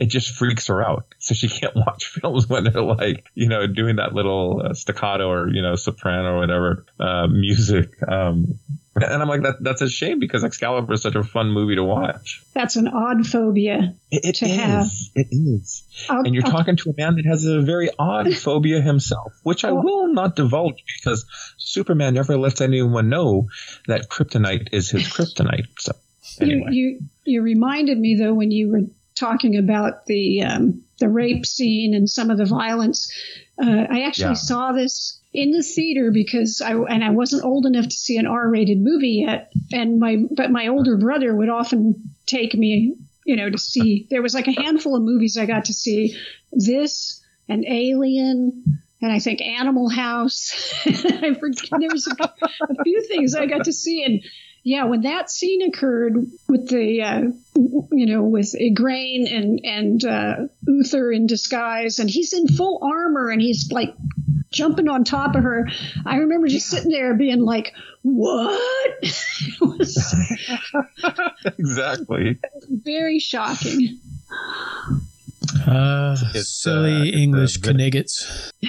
It 0.00 0.06
just 0.06 0.34
freaks 0.34 0.66
her 0.68 0.82
out, 0.82 1.06
so 1.18 1.34
she 1.34 1.48
can't 1.48 1.76
watch 1.86 2.06
films 2.06 2.48
when 2.48 2.64
they're 2.64 2.82
like, 2.82 3.26
you 3.34 3.48
know, 3.48 3.66
doing 3.66 3.96
that 3.96 4.14
little 4.14 4.62
uh, 4.64 4.74
staccato 4.74 5.28
or 5.28 5.48
you 5.48 5.62
know 5.62 5.76
soprano 5.76 6.34
or 6.34 6.40
whatever 6.40 6.86
uh, 6.98 7.26
music. 7.26 7.90
Um, 8.06 8.58
and 9.02 9.22
I'm 9.22 9.28
like, 9.28 9.42
that 9.42 9.56
that's 9.60 9.82
a 9.82 9.88
shame 9.88 10.20
because 10.20 10.44
Excalibur 10.44 10.92
is 10.92 11.02
such 11.02 11.16
a 11.16 11.24
fun 11.24 11.50
movie 11.50 11.74
to 11.74 11.82
watch. 11.82 12.42
That's 12.52 12.76
an 12.76 12.86
odd 12.86 13.26
phobia 13.26 13.96
it, 14.10 14.24
it 14.24 14.34
to 14.36 14.44
is. 14.46 14.56
have. 14.56 14.86
It 15.16 15.28
is. 15.30 15.82
I'll, 16.08 16.20
and 16.20 16.34
you're 16.34 16.46
I'll, 16.46 16.52
talking 16.52 16.76
to 16.76 16.90
a 16.90 16.94
man 16.96 17.16
that 17.16 17.26
has 17.26 17.44
a 17.44 17.60
very 17.60 17.90
odd 17.98 18.32
phobia 18.36 18.80
himself, 18.80 19.32
which 19.42 19.64
I 19.64 19.72
will 19.72 20.12
not 20.12 20.36
divulge 20.36 20.84
because 20.98 21.26
Superman 21.58 22.14
never 22.14 22.38
lets 22.38 22.60
anyone 22.60 23.08
know 23.08 23.48
that 23.88 24.08
kryptonite 24.08 24.68
is 24.72 24.90
his 24.90 25.02
kryptonite. 25.08 25.66
So 25.78 25.92
anyway. 26.40 26.68
you, 26.70 26.82
you 26.82 27.00
you 27.24 27.42
reminded 27.42 27.98
me 27.98 28.16
though 28.16 28.34
when 28.34 28.52
you 28.52 28.70
were 28.70 28.82
talking 29.16 29.56
about 29.56 30.06
the 30.06 30.42
um, 30.42 30.82
the 30.98 31.08
rape 31.08 31.46
scene 31.46 31.94
and 31.94 32.08
some 32.08 32.30
of 32.30 32.38
the 32.38 32.46
violence. 32.46 33.12
Uh, 33.60 33.86
I 33.90 34.02
actually 34.02 34.30
yeah. 34.30 34.34
saw 34.34 34.72
this 34.72 35.20
in 35.34 35.50
the 35.50 35.64
theater 35.64 36.12
because 36.12 36.62
I 36.64 36.72
and 36.74 37.04
I 37.04 37.10
wasn't 37.10 37.44
old 37.44 37.66
enough 37.66 37.86
to 37.86 37.94
see 37.94 38.16
an 38.16 38.26
R-rated 38.26 38.80
movie 38.80 39.24
yet, 39.26 39.52
and 39.72 39.98
my 39.98 40.16
but 40.30 40.52
my 40.52 40.68
older 40.68 40.96
brother 40.96 41.34
would 41.34 41.48
often 41.48 42.14
take 42.24 42.54
me, 42.54 42.94
you 43.26 43.36
know, 43.36 43.50
to 43.50 43.58
see. 43.58 44.06
There 44.08 44.22
was 44.22 44.32
like 44.32 44.46
a 44.46 44.62
handful 44.62 44.94
of 44.94 45.02
movies 45.02 45.36
I 45.36 45.46
got 45.46 45.66
to 45.66 45.74
see. 45.74 46.16
This 46.52 47.20
and 47.48 47.66
Alien. 47.66 48.80
And 49.02 49.12
I 49.12 49.18
think 49.18 49.42
Animal 49.42 49.90
House. 49.90 50.72
I 50.86 51.34
forget 51.34 51.68
there 51.78 51.90
was 51.90 52.06
a, 52.06 52.24
a 52.24 52.84
few 52.84 53.02
things 53.02 53.34
I 53.34 53.44
got 53.44 53.64
to 53.64 53.72
see, 53.72 54.02
and 54.02 54.22
yeah, 54.62 54.84
when 54.84 55.02
that 55.02 55.30
scene 55.30 55.60
occurred 55.60 56.14
with 56.48 56.70
the, 56.70 57.02
uh, 57.02 57.20
you 57.92 58.06
know, 58.06 58.22
with 58.22 58.54
Igraine 58.58 59.30
and 59.30 59.60
and 59.62 60.04
uh, 60.04 60.36
Uther 60.66 61.12
in 61.12 61.26
disguise, 61.26 61.98
and 61.98 62.08
he's 62.08 62.32
in 62.32 62.48
full 62.48 62.78
armor 62.82 63.28
and 63.28 63.42
he's 63.42 63.70
like 63.70 63.94
jumping 64.54 64.88
on 64.88 65.04
top 65.04 65.34
of 65.34 65.42
her. 65.42 65.68
I 66.06 66.16
remember 66.16 66.48
just 66.48 66.68
sitting 66.68 66.90
there 66.90 67.14
being 67.14 67.40
like, 67.40 67.74
"What?" 68.02 68.92
exactly. 71.58 72.38
Very 72.70 73.18
shocking. 73.18 73.98
Uh, 75.66 76.16
silly 76.16 77.12
uh, 77.12 77.16
English 77.16 77.60
Kniggets. 77.60 78.52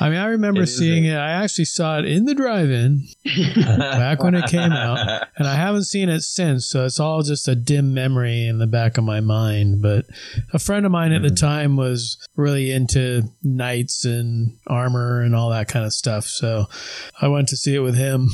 I 0.00 0.08
mean, 0.08 0.18
I 0.18 0.26
remember 0.28 0.64
seeing 0.64 1.06
a- 1.06 1.12
it. 1.12 1.16
I 1.16 1.30
actually 1.30 1.66
saw 1.66 1.98
it 1.98 2.06
in 2.06 2.24
the 2.24 2.34
drive-in 2.34 3.06
back 3.76 4.22
when 4.22 4.34
it 4.34 4.46
came 4.46 4.72
out, 4.72 5.26
and 5.36 5.46
I 5.46 5.54
haven't 5.54 5.84
seen 5.84 6.08
it 6.08 6.22
since. 6.22 6.66
So 6.66 6.86
it's 6.86 6.98
all 6.98 7.22
just 7.22 7.46
a 7.46 7.54
dim 7.54 7.92
memory 7.92 8.46
in 8.46 8.58
the 8.58 8.66
back 8.66 8.96
of 8.96 9.04
my 9.04 9.20
mind. 9.20 9.82
But 9.82 10.06
a 10.54 10.58
friend 10.58 10.86
of 10.86 10.92
mine 10.92 11.12
at 11.12 11.22
the 11.22 11.28
hmm. 11.28 11.34
time 11.34 11.76
was 11.76 12.16
really 12.34 12.70
into 12.70 13.30
knights 13.42 14.06
and 14.06 14.56
armor 14.66 15.20
and 15.20 15.36
all 15.36 15.50
that 15.50 15.68
kind 15.68 15.84
of 15.84 15.92
stuff. 15.92 16.24
So 16.24 16.66
I 17.20 17.28
went 17.28 17.48
to 17.48 17.56
see 17.56 17.74
it 17.74 17.80
with 17.80 17.96
him. 17.96 18.30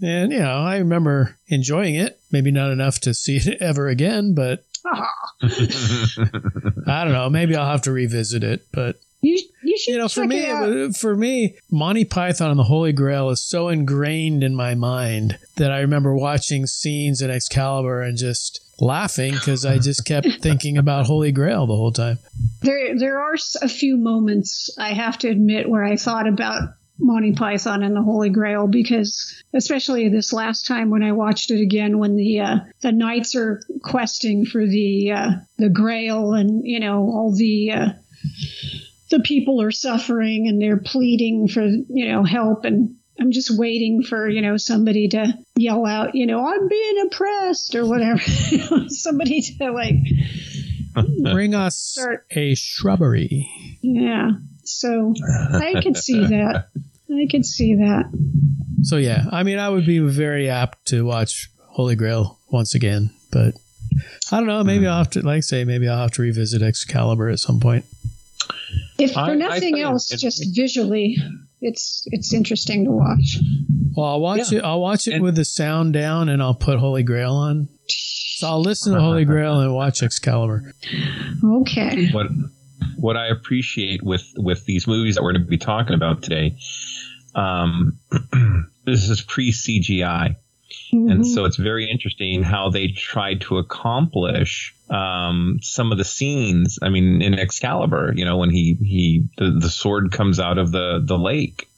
And, 0.00 0.32
you 0.32 0.38
know, 0.38 0.62
I 0.62 0.78
remember 0.78 1.36
enjoying 1.48 1.96
it. 1.96 2.20
Maybe 2.30 2.52
not 2.52 2.70
enough 2.70 3.00
to 3.00 3.14
see 3.14 3.38
it 3.38 3.58
ever 3.60 3.88
again, 3.88 4.34
but 4.34 4.64
I 6.86 7.04
don't 7.04 7.12
know. 7.12 7.28
Maybe 7.28 7.56
I'll 7.56 7.70
have 7.70 7.82
to 7.82 7.92
revisit 7.92 8.44
it. 8.44 8.66
But 8.72 9.00
should 9.78 9.92
you 9.92 9.98
know 9.98 10.08
for 10.08 10.24
me 10.24 10.92
for 10.92 11.16
me 11.16 11.56
Monty 11.70 12.04
Python 12.04 12.50
and 12.50 12.58
the 12.58 12.64
Holy 12.64 12.92
Grail 12.92 13.30
is 13.30 13.42
so 13.42 13.68
ingrained 13.68 14.42
in 14.42 14.54
my 14.54 14.74
mind 14.74 15.38
that 15.56 15.72
I 15.72 15.80
remember 15.80 16.14
watching 16.14 16.66
scenes 16.66 17.22
in 17.22 17.30
Excalibur 17.30 18.02
and 18.02 18.16
just 18.16 18.60
laughing 18.80 19.32
because 19.32 19.64
I 19.64 19.78
just 19.78 20.04
kept 20.04 20.28
thinking 20.40 20.78
about 20.78 21.06
Holy 21.06 21.32
Grail 21.32 21.66
the 21.66 21.76
whole 21.76 21.92
time. 21.92 22.18
There 22.62 22.96
there 22.98 23.20
are 23.20 23.34
a 23.62 23.68
few 23.68 23.96
moments 23.96 24.70
I 24.78 24.92
have 24.92 25.18
to 25.18 25.28
admit 25.28 25.68
where 25.68 25.84
I 25.84 25.96
thought 25.96 26.28
about 26.28 26.74
Monty 26.98 27.32
Python 27.32 27.82
and 27.82 27.94
the 27.94 28.02
Holy 28.02 28.28
Grail 28.28 28.66
because 28.66 29.42
especially 29.54 30.08
this 30.08 30.32
last 30.32 30.66
time 30.66 30.90
when 30.90 31.02
I 31.02 31.12
watched 31.12 31.50
it 31.50 31.60
again 31.60 31.98
when 31.98 32.16
the 32.16 32.40
uh, 32.40 32.56
the 32.80 32.92
knights 32.92 33.36
are 33.36 33.62
questing 33.82 34.44
for 34.44 34.66
the 34.66 35.12
uh, 35.12 35.30
the 35.58 35.68
Grail 35.68 36.34
and 36.34 36.66
you 36.66 36.80
know 36.80 37.02
all 37.02 37.34
the 37.36 37.70
uh, 37.70 37.88
the 39.10 39.20
people 39.20 39.62
are 39.62 39.70
suffering 39.70 40.48
and 40.48 40.60
they're 40.60 40.78
pleading 40.78 41.48
for 41.48 41.62
you 41.64 42.08
know 42.08 42.24
help. 42.24 42.64
And 42.64 42.96
I'm 43.18 43.32
just 43.32 43.56
waiting 43.56 44.02
for 44.02 44.28
you 44.28 44.42
know 44.42 44.56
somebody 44.56 45.08
to 45.08 45.34
yell 45.56 45.86
out 45.86 46.14
you 46.14 46.26
know 46.26 46.46
I'm 46.46 46.68
being 46.68 47.06
oppressed 47.06 47.74
or 47.74 47.86
whatever. 47.86 48.20
Somebody 48.88 49.40
to 49.42 49.70
like 49.72 49.96
bring 51.22 51.54
us 51.54 51.76
start. 51.76 52.26
a 52.30 52.54
shrubbery. 52.54 53.78
Yeah. 53.82 54.32
So 54.64 55.14
I 55.52 55.80
could 55.82 55.96
see 55.96 56.26
that. 56.26 56.68
I 57.10 57.26
could 57.30 57.46
see 57.46 57.76
that. 57.76 58.04
So 58.82 58.96
yeah 58.96 59.24
I 59.32 59.42
mean 59.42 59.58
I 59.58 59.68
would 59.68 59.86
be 59.86 59.98
very 59.98 60.48
apt 60.50 60.86
to 60.88 61.04
watch 61.04 61.50
Holy 61.60 61.96
Grail 61.96 62.38
once 62.50 62.74
again 62.74 63.10
but 63.30 63.54
I 64.30 64.38
don't 64.38 64.46
know. 64.46 64.62
Maybe 64.62 64.84
mm. 64.84 64.88
I'll 64.88 64.98
have 64.98 65.10
to 65.10 65.22
like 65.22 65.42
say 65.42 65.64
maybe 65.64 65.88
I'll 65.88 66.02
have 66.02 66.12
to 66.12 66.22
revisit 66.22 66.62
Excalibur 66.62 67.30
at 67.30 67.38
some 67.38 67.58
point 67.60 67.84
if 68.98 69.12
for 69.12 69.20
I, 69.20 69.34
nothing 69.34 69.76
I 69.76 69.80
else, 69.80 70.08
just 70.08 70.44
visually, 70.54 71.16
it's 71.60 72.04
it's 72.06 72.32
interesting 72.32 72.84
to 72.84 72.90
watch. 72.90 73.38
Well, 73.96 74.06
I'll 74.06 74.20
watch 74.20 74.52
yeah. 74.52 74.58
it. 74.58 74.64
I'll 74.64 74.80
watch 74.80 75.08
it 75.08 75.14
and, 75.14 75.22
with 75.22 75.36
the 75.36 75.44
sound 75.44 75.92
down, 75.92 76.28
and 76.28 76.42
I'll 76.42 76.54
put 76.54 76.78
Holy 76.78 77.02
Grail 77.02 77.32
on. 77.34 77.68
So 77.88 78.48
I'll 78.48 78.60
listen 78.60 78.94
to 78.94 79.00
Holy 79.00 79.24
Grail 79.24 79.60
and 79.60 79.74
watch 79.74 80.02
Excalibur. 80.02 80.72
Okay. 81.44 82.10
What 82.10 82.28
what 82.96 83.16
I 83.16 83.28
appreciate 83.28 84.02
with 84.02 84.26
with 84.36 84.64
these 84.64 84.86
movies 84.86 85.16
that 85.16 85.22
we're 85.22 85.32
going 85.32 85.44
to 85.44 85.48
be 85.48 85.58
talking 85.58 85.94
about 85.94 86.22
today, 86.22 86.56
um, 87.34 87.98
this 88.84 89.08
is 89.08 89.20
pre 89.20 89.52
CGI. 89.52 90.36
Mm-hmm. 90.92 91.10
And 91.10 91.26
so 91.26 91.44
it's 91.44 91.56
very 91.56 91.90
interesting 91.90 92.42
how 92.42 92.70
they 92.70 92.88
tried 92.88 93.42
to 93.42 93.58
accomplish 93.58 94.74
um, 94.90 95.58
some 95.62 95.92
of 95.92 95.98
the 95.98 96.04
scenes. 96.04 96.78
I 96.82 96.88
mean, 96.88 97.22
in 97.22 97.38
Excalibur, 97.38 98.12
you 98.14 98.24
know, 98.24 98.36
when 98.36 98.50
he 98.50 98.76
he 98.80 99.28
the, 99.36 99.58
the 99.60 99.70
sword 99.70 100.12
comes 100.12 100.40
out 100.40 100.58
of 100.58 100.72
the 100.72 101.00
the 101.02 101.18
lake, 101.18 101.68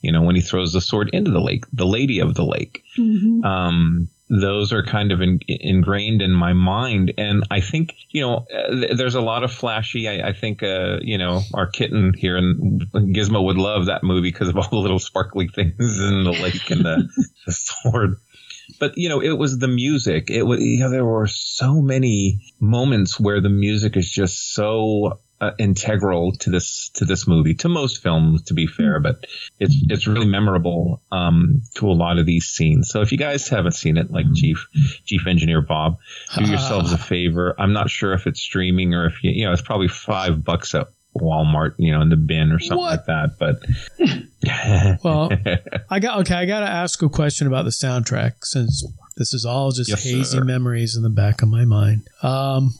you 0.00 0.12
know, 0.12 0.22
when 0.22 0.36
he 0.36 0.42
throws 0.42 0.72
the 0.72 0.80
sword 0.80 1.10
into 1.12 1.30
the 1.30 1.40
lake, 1.40 1.64
the 1.72 1.86
lady 1.86 2.20
of 2.20 2.34
the 2.34 2.44
lake. 2.44 2.84
Mm-hmm. 2.98 3.44
Um, 3.44 4.08
those 4.30 4.72
are 4.72 4.84
kind 4.84 5.10
of 5.10 5.20
in, 5.20 5.40
ingrained 5.48 6.22
in 6.22 6.30
my 6.30 6.52
mind. 6.52 7.12
And 7.18 7.44
I 7.50 7.60
think, 7.60 7.96
you 8.10 8.22
know, 8.22 8.46
uh, 8.54 8.94
there's 8.94 9.16
a 9.16 9.20
lot 9.20 9.42
of 9.42 9.52
flashy. 9.52 10.08
I, 10.08 10.28
I 10.28 10.32
think, 10.32 10.62
uh, 10.62 10.98
you 11.02 11.18
know, 11.18 11.42
our 11.52 11.66
kitten 11.66 12.14
here 12.16 12.36
in 12.36 12.88
Gizmo 12.94 13.44
would 13.44 13.58
love 13.58 13.86
that 13.86 14.04
movie 14.04 14.30
because 14.30 14.48
of 14.48 14.56
all 14.56 14.68
the 14.70 14.76
little 14.76 15.00
sparkly 15.00 15.48
things 15.54 15.98
in 15.98 16.22
the 16.22 16.30
lake 16.30 16.70
and 16.70 16.84
the, 16.84 17.08
the 17.46 17.52
sword 17.52 18.16
but 18.78 18.96
you 18.96 19.08
know 19.08 19.20
it 19.20 19.38
was 19.38 19.58
the 19.58 19.68
music. 19.68 20.30
It 20.30 20.42
was 20.42 20.60
you 20.60 20.80
know 20.80 20.90
there 20.90 21.04
were 21.04 21.26
so 21.26 21.80
many 21.80 22.40
moments 22.60 23.18
where 23.18 23.40
the 23.40 23.48
music 23.48 23.96
is 23.96 24.10
just 24.10 24.52
so 24.54 25.20
uh, 25.40 25.52
integral 25.58 26.32
to 26.32 26.50
this 26.50 26.90
to 26.94 27.04
this 27.04 27.26
movie 27.26 27.54
to 27.54 27.68
most 27.68 28.02
films 28.02 28.42
to 28.42 28.54
be 28.54 28.66
fair 28.66 29.00
but 29.00 29.26
it's 29.58 29.74
it's 29.88 30.06
really 30.06 30.26
memorable 30.26 31.02
um, 31.10 31.62
to 31.74 31.88
a 31.88 31.92
lot 31.92 32.18
of 32.18 32.26
these 32.26 32.46
scenes. 32.46 32.90
So 32.90 33.00
if 33.00 33.10
you 33.10 33.18
guys 33.18 33.48
haven't 33.48 33.72
seen 33.72 33.96
it 33.96 34.10
like 34.10 34.26
chief 34.34 34.68
chief 35.06 35.26
engineer 35.26 35.62
bob 35.62 35.98
do 36.36 36.44
yourselves 36.48 36.92
a 36.92 36.98
favor. 36.98 37.54
I'm 37.58 37.72
not 37.72 37.90
sure 37.90 38.12
if 38.12 38.26
it's 38.26 38.40
streaming 38.40 38.94
or 38.94 39.06
if 39.06 39.24
you 39.24 39.30
you 39.30 39.44
know 39.46 39.52
it's 39.52 39.62
probably 39.62 39.88
five 39.88 40.44
bucks 40.44 40.74
at 40.74 40.88
walmart 41.16 41.74
you 41.78 41.90
know 41.92 42.00
in 42.00 42.08
the 42.08 42.16
bin 42.16 42.52
or 42.52 42.58
something 42.60 42.78
what? 42.78 42.90
like 42.90 43.06
that 43.06 43.36
but 43.38 44.98
well 45.04 45.30
i 45.90 45.98
got 45.98 46.20
okay 46.20 46.34
i 46.34 46.46
gotta 46.46 46.68
ask 46.68 47.02
a 47.02 47.08
question 47.08 47.46
about 47.46 47.64
the 47.64 47.70
soundtrack 47.70 48.44
since 48.44 48.86
this 49.16 49.34
is 49.34 49.44
all 49.44 49.72
just 49.72 49.90
yes, 49.90 50.04
hazy 50.04 50.22
sir. 50.24 50.44
memories 50.44 50.96
in 50.96 51.02
the 51.02 51.10
back 51.10 51.42
of 51.42 51.48
my 51.48 51.64
mind 51.64 52.08
um 52.22 52.74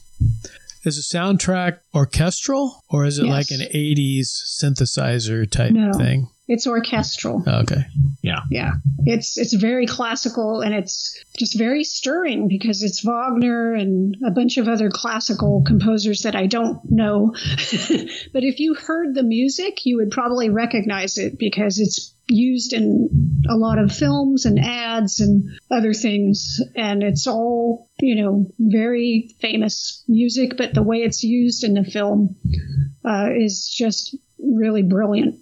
is 0.83 0.95
the 0.95 1.17
soundtrack 1.17 1.79
orchestral 1.93 2.83
or 2.89 3.05
is 3.05 3.19
it 3.19 3.25
yes. 3.25 3.31
like 3.31 3.59
an 3.59 3.67
80s 3.67 4.27
synthesizer 4.61 5.49
type 5.49 5.71
no, 5.71 5.93
thing? 5.93 6.29
It's 6.47 6.67
orchestral. 6.67 7.43
Oh, 7.47 7.59
okay. 7.61 7.85
Yeah. 8.21 8.41
Yeah. 8.49 8.73
It's 9.05 9.37
it's 9.37 9.53
very 9.53 9.85
classical 9.85 10.59
and 10.59 10.73
it's 10.73 11.17
just 11.37 11.57
very 11.57 11.83
stirring 11.85 12.49
because 12.49 12.83
it's 12.83 13.05
Wagner 13.05 13.73
and 13.73 14.17
a 14.25 14.31
bunch 14.31 14.57
of 14.57 14.67
other 14.67 14.89
classical 14.89 15.63
composers 15.65 16.23
that 16.23 16.35
I 16.35 16.47
don't 16.47 16.79
know. 16.91 17.33
but 18.33 18.43
if 18.43 18.59
you 18.59 18.73
heard 18.73 19.15
the 19.15 19.23
music, 19.23 19.85
you 19.85 19.97
would 19.97 20.11
probably 20.11 20.49
recognize 20.49 21.17
it 21.17 21.39
because 21.39 21.79
it's 21.79 22.13
used 22.27 22.73
in 22.73 23.43
a 23.49 23.55
lot 23.55 23.77
of 23.77 23.91
films 23.91 24.45
and 24.45 24.59
ads 24.59 25.19
and 25.19 25.49
other 25.69 25.93
things. 25.93 26.61
And 26.75 27.03
it's 27.03 27.27
all, 27.27 27.89
you 28.01 28.15
know, 28.15 28.47
very 28.59 29.35
famous 29.39 30.03
music, 30.07 30.57
but 30.57 30.73
the 30.73 30.83
way 30.83 30.97
it's 30.97 31.23
used 31.23 31.63
in 31.63 31.73
the 31.73 31.83
film 31.83 32.35
uh, 33.05 33.29
is 33.35 33.67
just 33.67 34.15
really 34.39 34.83
brilliant. 34.83 35.35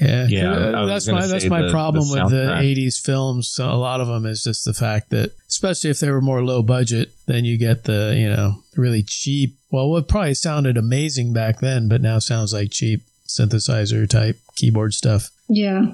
Yeah, 0.00 0.26
yeah. 0.26 0.52
Uh, 0.52 0.86
that's 0.86 1.06
my 1.06 1.26
that's 1.26 1.46
my 1.46 1.62
the, 1.62 1.70
problem 1.70 2.08
the 2.08 2.22
with 2.24 2.30
the 2.32 2.52
'80s 2.52 3.00
films. 3.00 3.56
A 3.58 3.66
lot 3.66 4.00
of 4.00 4.08
them 4.08 4.26
is 4.26 4.42
just 4.42 4.64
the 4.64 4.74
fact 4.74 5.10
that, 5.10 5.32
especially 5.48 5.90
if 5.90 6.00
they 6.00 6.10
were 6.10 6.20
more 6.20 6.44
low 6.44 6.62
budget, 6.62 7.12
then 7.26 7.44
you 7.44 7.56
get 7.56 7.84
the 7.84 8.14
you 8.16 8.28
know 8.28 8.62
really 8.76 9.02
cheap. 9.02 9.56
Well, 9.70 9.90
what 9.90 10.08
probably 10.08 10.34
sounded 10.34 10.76
amazing 10.76 11.32
back 11.32 11.60
then, 11.60 11.88
but 11.88 12.00
now 12.00 12.18
sounds 12.18 12.52
like 12.52 12.72
cheap 12.72 13.02
synthesizer 13.28 14.08
type 14.08 14.38
keyboard 14.56 14.94
stuff. 14.94 15.30
Yeah. 15.48 15.92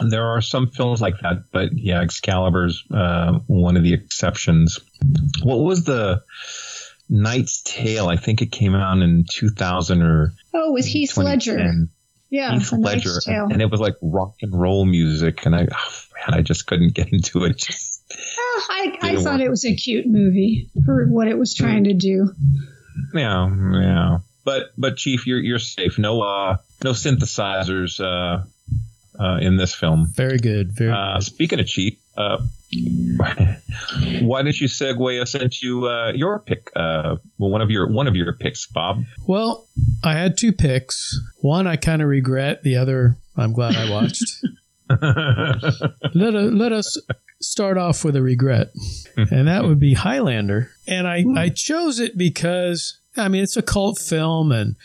There 0.00 0.26
are 0.26 0.40
some 0.40 0.70
films 0.70 1.00
like 1.00 1.20
that, 1.20 1.44
but 1.52 1.70
yeah, 1.72 2.02
Excalibur's 2.02 2.84
uh, 2.92 3.38
one 3.46 3.76
of 3.76 3.82
the 3.82 3.94
exceptions. 3.94 4.80
What 5.42 5.58
was 5.58 5.84
the 5.84 6.22
Knight's 7.08 7.62
Tale? 7.62 8.08
I 8.08 8.16
think 8.16 8.42
it 8.42 8.52
came 8.52 8.74
out 8.74 8.98
in 8.98 9.24
2000 9.30 10.02
or. 10.02 10.32
Oh, 10.54 10.72
was 10.72 10.86
Heath 10.86 11.16
Ledger. 11.16 11.88
Yeah, 12.28 12.52
Heath 12.54 12.72
Ledger, 12.72 13.20
and, 13.26 13.52
and, 13.52 13.62
it 13.62 13.70
was 13.70 13.80
like 13.80 13.94
rock 14.02 14.34
and 14.42 14.52
roll 14.52 14.84
music, 14.84 15.46
and 15.46 15.54
I, 15.54 15.68
oh, 15.72 16.02
man, 16.14 16.38
I 16.38 16.42
just 16.42 16.66
couldn't 16.66 16.92
get 16.92 17.12
into 17.12 17.44
it. 17.44 17.56
Just, 17.56 18.02
oh, 18.36 18.66
I, 18.68 18.98
I 19.00 19.16
thought 19.16 19.38
work. 19.38 19.42
it 19.42 19.48
was 19.48 19.64
a 19.64 19.76
cute 19.76 20.06
movie 20.06 20.68
for 20.84 21.06
what 21.06 21.28
it 21.28 21.38
was 21.38 21.54
trying 21.54 21.84
to 21.84 21.94
do. 21.94 22.32
Yeah, 23.14 23.48
yeah. 23.72 24.18
But 24.44 24.70
but 24.78 24.96
Chief, 24.96 25.26
you're 25.26 25.40
you're 25.40 25.58
safe. 25.58 25.98
No 25.98 26.20
uh 26.22 26.56
no 26.82 26.92
synthesizers 26.92 28.00
uh, 28.00 28.44
uh 29.18 29.38
in 29.40 29.56
this 29.56 29.74
film. 29.74 30.06
Very 30.14 30.38
good. 30.38 30.72
Very. 30.72 30.92
Uh, 30.92 31.14
good. 31.14 31.24
Speaking 31.24 31.60
of 31.60 31.66
cheap, 31.66 32.00
uh, 32.16 32.38
why 34.20 34.42
did 34.42 34.60
you 34.60 34.68
segue 34.68 35.20
us 35.20 35.34
into 35.34 35.88
uh, 35.88 36.12
your 36.12 36.40
pick? 36.40 36.70
Uh, 36.74 37.16
well, 37.38 37.50
one 37.50 37.60
of 37.60 37.70
your 37.70 37.90
one 37.90 38.06
of 38.06 38.16
your 38.16 38.32
picks, 38.32 38.66
Bob. 38.66 39.04
Well, 39.26 39.66
I 40.02 40.14
had 40.14 40.36
two 40.36 40.52
picks. 40.52 41.18
One 41.40 41.66
I 41.66 41.76
kind 41.76 42.02
of 42.02 42.08
regret. 42.08 42.62
The 42.62 42.76
other 42.76 43.16
I'm 43.36 43.52
glad 43.52 43.76
I 43.76 43.90
watched. 43.90 44.44
let, 44.90 46.34
a, 46.34 46.42
let 46.42 46.72
us 46.72 46.96
start 47.40 47.76
off 47.76 48.04
with 48.04 48.16
a 48.16 48.22
regret, 48.22 48.68
and 49.16 49.48
that 49.48 49.64
would 49.64 49.80
be 49.80 49.94
Highlander. 49.94 50.70
And 50.86 51.06
I, 51.06 51.24
I 51.36 51.48
chose 51.48 51.98
it 51.98 52.16
because 52.16 53.00
I 53.16 53.28
mean, 53.28 53.42
it's 53.42 53.56
a 53.56 53.62
cult 53.62 53.98
film, 53.98 54.52
and 54.52 54.76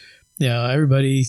you 0.41 0.49
know, 0.49 0.65
everybody 0.65 1.25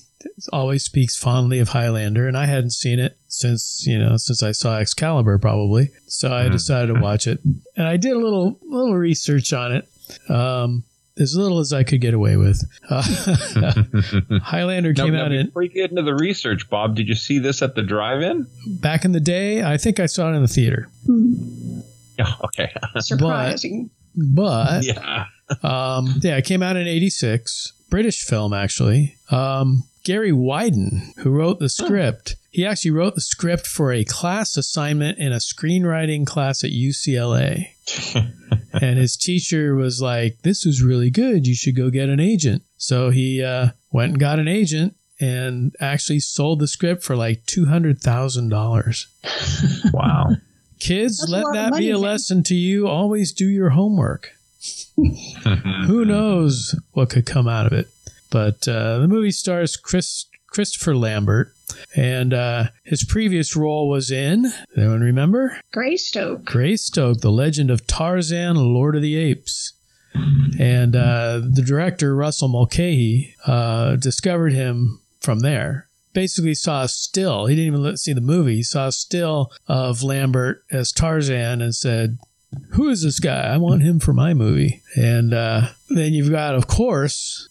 always 0.53 0.83
speaks 0.85 1.17
fondly 1.17 1.59
of 1.59 1.69
Highlander, 1.69 2.27
and 2.27 2.37
I 2.37 2.47
hadn't 2.47 2.71
seen 2.71 2.99
it 2.99 3.19
since 3.29 3.85
you 3.87 3.99
know 3.99 4.17
since 4.17 4.43
I 4.43 4.53
saw 4.53 4.79
Excalibur, 4.79 5.39
probably. 5.39 5.91
So 6.07 6.33
I 6.33 6.45
mm-hmm. 6.45 6.53
decided 6.53 6.95
to 6.95 7.01
watch 7.01 7.27
it, 7.27 7.41
and 7.77 7.87
I 7.87 7.99
did 7.99 8.13
a 8.13 8.19
little 8.19 8.59
little 8.63 8.95
research 8.95 9.53
on 9.53 9.73
it. 9.73 9.89
Um, 10.31 10.85
as 11.21 11.37
little 11.37 11.59
as 11.59 11.75
I 11.75 11.85
could 11.85 12.01
get 12.01 12.15
away 12.15 12.39
with. 12.39 12.65
Uh, 12.89 13.03
Highlander 14.43 14.95
came 14.95 15.13
now, 15.13 15.27
out 15.27 15.33
in. 15.33 15.47
Before 15.47 15.63
you 15.63 15.69
get 15.69 15.91
into 15.91 16.03
the 16.03 16.15
research, 16.15 16.71
Bob, 16.71 16.97
did 16.97 17.07
you 17.07 17.15
see 17.15 17.39
this 17.39 17.61
at 17.61 17.75
the 17.75 17.83
drive-in? 17.83 18.47
Back 18.81 19.05
in 19.05 19.13
the 19.13 19.21
day, 19.21 19.63
I 19.63 19.77
think 19.77 20.01
I 20.01 20.07
saw 20.07 20.33
it 20.33 20.37
in 20.37 20.41
the 20.41 20.49
theater. 20.49 20.89
Yeah, 22.19 22.33
okay. 22.45 22.73
Surprising. 22.99 23.91
But, 24.17 24.81
but 24.81 24.85
yeah. 24.85 25.27
Um, 25.63 26.15
yeah, 26.23 26.39
it 26.39 26.47
came 26.47 26.63
out 26.63 26.77
in 26.77 26.87
86. 26.87 27.75
British 27.93 28.25
film, 28.25 28.53
actually. 28.55 29.17
Um, 29.31 29.85
Gary 30.03 30.33
Widen, 30.33 31.13
who 31.19 31.31
wrote 31.31 31.59
the 31.59 31.69
script, 31.69 32.37
he 32.51 32.65
actually 32.65 32.93
wrote 32.93 33.15
the 33.15 33.21
script 33.21 33.67
for 33.67 33.93
a 33.93 34.03
class 34.03 34.57
assignment 34.57 35.19
in 35.19 35.31
a 35.31 35.37
screenwriting 35.37 36.27
class 36.27 36.65
at 36.65 36.71
UCLA. 36.71 37.67
and 38.81 38.99
his 38.99 39.15
teacher 39.15 39.75
was 39.75 40.01
like, 40.01 40.39
This 40.41 40.65
is 40.65 40.83
really 40.83 41.11
good. 41.11 41.47
You 41.47 41.55
should 41.55 41.77
go 41.77 41.91
get 41.91 42.09
an 42.09 42.19
agent. 42.19 42.63
So 42.79 43.11
he 43.11 43.45
uh, 43.45 43.73
went 43.91 44.13
and 44.13 44.19
got 44.19 44.39
an 44.39 44.49
agent 44.49 44.97
and 45.21 45.77
actually 45.79 46.21
sold 46.21 46.61
the 46.61 46.69
script 46.69 47.03
for 47.03 47.15
like 47.15 47.45
$200,000. 47.45 49.93
wow. 49.93 50.31
Kids, 50.81 51.19
That's 51.19 51.31
let 51.31 51.45
that 51.53 51.77
be 51.77 51.91
a 51.91 51.99
lesson 51.99 52.43
to 52.45 52.55
you. 52.55 52.89
Always 52.89 53.33
do 53.33 53.47
your 53.47 53.69
homework. 53.69 54.31
Who 55.87 56.05
knows 56.05 56.75
what 56.93 57.11
could 57.11 57.27
come 57.27 57.49
out 57.49 57.67
of 57.67 57.73
it? 57.73 57.89
But 58.31 58.67
uh, 58.67 58.99
the 58.99 59.09
movie 59.09 59.31
stars 59.31 59.77
Chris 59.77 60.27
Christopher 60.49 60.95
Lambert, 60.95 61.55
and 61.97 62.35
uh, 62.35 62.65
his 62.85 63.05
previous 63.05 63.57
role 63.57 63.89
was 63.89 64.11
in. 64.11 64.53
Anyone 64.77 65.01
remember? 65.01 65.59
Greystoke. 65.73 66.45
Greystoke, 66.45 67.21
the 67.21 67.31
Legend 67.31 67.71
of 67.71 67.87
Tarzan, 67.87 68.57
Lord 68.57 68.95
of 68.95 69.03
the 69.03 69.17
Apes. 69.17 69.73
And 70.59 70.95
uh, 70.95 71.41
the 71.43 71.65
director 71.67 72.15
Russell 72.15 72.49
Mulcahy 72.49 73.35
uh, 73.47 73.97
discovered 73.97 74.53
him 74.53 75.01
from 75.21 75.41
there 75.41 75.89
basically 76.13 76.55
saw 76.55 76.83
a 76.83 76.89
still. 76.89 77.47
He 77.47 77.57
didn't 77.57 77.75
even 77.75 77.97
see 77.97 78.13
the 78.13 78.21
movie. 78.21 78.57
He 78.57 78.63
saw 78.63 78.89
a 78.89 78.93
still 78.93 79.51
of 79.67 80.03
Lambert 80.03 80.63
as 80.71 80.93
Tarzan 80.93 81.63
and 81.63 81.75
said, 81.75 82.19
who 82.71 82.89
is 82.89 83.03
this 83.03 83.21
guy? 83.21 83.53
I 83.53 83.57
want 83.57 83.83
him 83.83 84.01
for 84.01 84.13
my 84.13 84.35
movie. 84.35 84.83
And 84.97 85.33
uh, 85.35 85.69
then 85.89 86.13
you've 86.13 86.31
got, 86.31 86.55
of 86.55 86.67
course, 86.67 87.49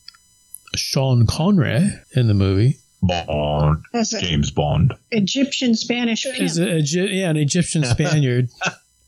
Sean 0.75 1.25
Connery 1.27 1.89
in 2.15 2.27
the 2.27 2.33
movie. 2.33 2.77
Bond. 3.01 3.83
James 4.19 4.51
Bond. 4.51 4.93
Egyptian 5.11 5.75
Spanish. 5.75 6.25
Is 6.25 6.59
a, 6.59 6.81
yeah, 6.81 7.29
an 7.29 7.37
Egyptian 7.37 7.83
Spaniard. 7.83 8.49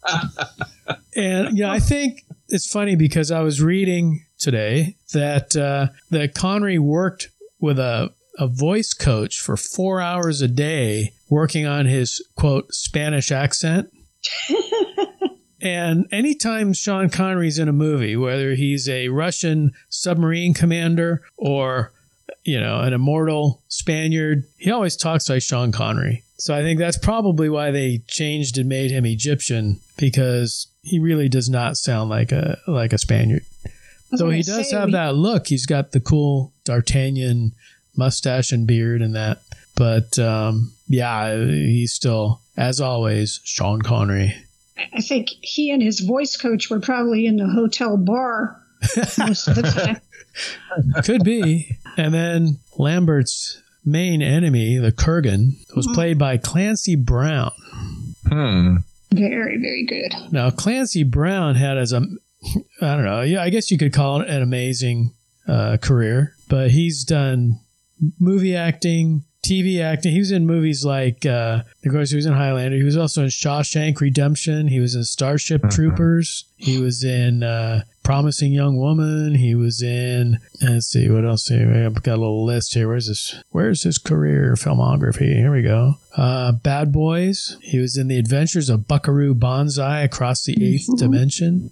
and 1.16 1.58
yeah, 1.58 1.72
I 1.72 1.80
think 1.80 2.26
it's 2.50 2.72
funny 2.72 2.96
because 2.96 3.32
I 3.32 3.42
was 3.42 3.62
reading 3.62 4.26
today 4.40 4.96
that 5.14 5.56
uh, 5.56 5.88
that 6.10 6.34
Connery 6.34 6.80
worked 6.80 7.30
with 7.60 7.78
a 7.78 8.12
a 8.40 8.48
voice 8.48 8.94
coach 8.94 9.40
for 9.40 9.56
four 9.56 10.02
hours 10.02 10.42
a 10.42 10.48
day 10.48 11.14
working 11.30 11.68
on 11.68 11.86
his 11.86 12.22
quote 12.36 12.74
Spanish 12.74 13.32
accent. 13.32 13.94
And 15.64 16.08
anytime 16.12 16.74
Sean 16.74 17.10
Connery's 17.10 17.58
in 17.58 17.70
a 17.70 17.74
movie, 17.74 18.18
whether 18.18 18.54
he's 18.54 18.90
a 18.90 19.08
Russian 19.08 19.72
submarine 19.88 20.54
commander 20.54 21.24
or, 21.38 21.94
you 22.44 22.60
know, 22.60 22.82
an 22.82 22.92
immortal 22.92 23.62
Spaniard, 23.70 24.44
he 24.58 24.72
always 24.72 24.98
talks 24.98 25.30
like 25.30 25.42
Sean 25.42 25.72
Connery. 25.72 26.24
So 26.38 26.54
I 26.54 26.64
think 26.64 26.80
that's 26.80 26.98
probably 26.98 27.50
why 27.50 27.72
they 27.72 28.00
changed 28.08 28.58
and 28.58 28.68
made 28.68 28.92
him 28.92 29.06
Egyptian 29.06 29.80
because 29.96 30.68
he 30.82 31.00
really 31.00 31.30
does 31.30 31.50
not 31.50 31.78
sound 31.78 32.10
like 32.10 32.34
a 32.34 32.60
like 32.68 32.92
a 32.92 32.98
Spaniard. 32.98 33.46
Though 34.12 34.30
he 34.30 34.44
does 34.44 34.70
have 34.72 34.88
we- 34.88 34.92
that 34.92 35.16
look. 35.16 35.48
He's 35.48 35.66
got 35.66 35.94
the 35.94 36.02
cool 36.02 36.52
D'Artagnan 36.66 37.54
mustache 37.96 38.52
and 38.52 38.68
beard 38.68 39.02
and 39.02 39.16
that. 39.16 39.42
But 39.76 40.20
um, 40.20 40.74
yeah, 40.88 41.38
he's 41.38 41.94
still, 41.94 42.42
as 42.58 42.82
always, 42.82 43.40
Sean 43.46 43.82
Connery. 43.82 44.36
I 44.94 45.02
think 45.02 45.30
he 45.42 45.72
and 45.72 45.82
his 45.82 46.00
voice 46.00 46.36
coach 46.38 46.70
were 46.70 46.80
probably 46.80 47.26
in 47.26 47.38
the 47.38 47.48
hotel 47.48 47.98
bar 47.98 48.60
most 49.18 49.48
of 49.48 49.56
the 49.56 49.62
time. 50.96 51.04
Could 51.04 51.24
be. 51.24 51.78
And 51.98 52.14
then 52.14 52.60
Lambert's 52.78 53.62
main 53.86 54.22
enemy, 54.22 54.78
the 54.78 54.92
Kurgan, 54.92 55.52
was 55.76 55.88
Mhm. 55.88 55.94
played 55.94 56.18
by 56.18 56.38
Clancy 56.38 56.96
Brown. 56.96 57.52
Hmm. 58.28 58.78
Very, 59.14 59.58
very 59.60 59.86
good. 59.86 60.12
Now, 60.32 60.50
Clancy 60.50 61.04
Brown 61.04 61.56
had 61.56 61.78
as 61.78 61.92
a, 61.94 62.02
I 62.82 62.96
don't 62.96 63.06
know, 63.06 63.22
yeah, 63.22 63.44
I 63.44 63.50
guess 63.52 63.70
you 63.70 63.78
could 63.78 63.94
call 63.94 64.22
it 64.22 64.30
an 64.30 64.42
amazing 64.42 65.14
uh, 65.48 65.78
career, 65.78 66.36
but 66.50 66.72
he's 66.72 67.04
done 67.04 67.60
movie 68.20 68.56
acting, 68.56 69.24
TV 69.44 69.82
acting. 69.82 70.14
He 70.14 70.20
was 70.20 70.32
in 70.32 70.46
movies 70.46 70.86
like, 70.86 71.26
uh, 71.26 71.64
of 71.86 71.92
course, 71.92 72.10
he 72.12 72.16
was 72.16 72.26
in 72.26 72.34
Highlander. 72.34 72.78
He 72.78 72.84
was 72.84 72.98
also 72.98 73.24
in 73.24 73.28
Shawshank 73.28 74.00
Redemption. 74.00 74.68
He 74.70 74.80
was 74.80 74.96
in 74.96 75.04
Starship 75.04 75.70
Troopers. 75.70 76.46
He 76.56 76.80
was 76.80 77.04
in 77.04 77.44
uh, 77.44 77.82
Promising 78.04 78.54
Young 78.54 78.78
Woman. 78.78 79.36
He 79.36 79.54
was 79.54 79.82
in, 79.82 80.40
let's 80.62 80.88
see, 80.88 81.10
what 81.10 81.26
else? 81.26 81.52
I've 81.52 82.02
got 82.04 82.16
a 82.18 82.22
little 82.22 82.46
list 82.46 82.74
here. 82.74 82.88
Where's 82.88 83.08
this? 83.08 83.36
Where's 83.50 83.84
his 83.84 83.98
career 83.98 84.54
filmography? 84.56 85.36
Here 85.36 85.52
we 85.52 85.62
go. 85.62 85.96
Uh, 86.16 86.54
Bad 86.54 86.94
Boys. 86.94 87.58
He 87.62 87.80
was 87.80 87.98
in 87.98 88.08
The 88.08 88.18
Adventures 88.18 88.70
of 88.70 88.88
Buckaroo 88.88 89.36
Banzai 89.36 90.02
Across 90.04 90.46
the 90.46 90.56
8th 90.56 90.98
Dimension. 90.98 91.72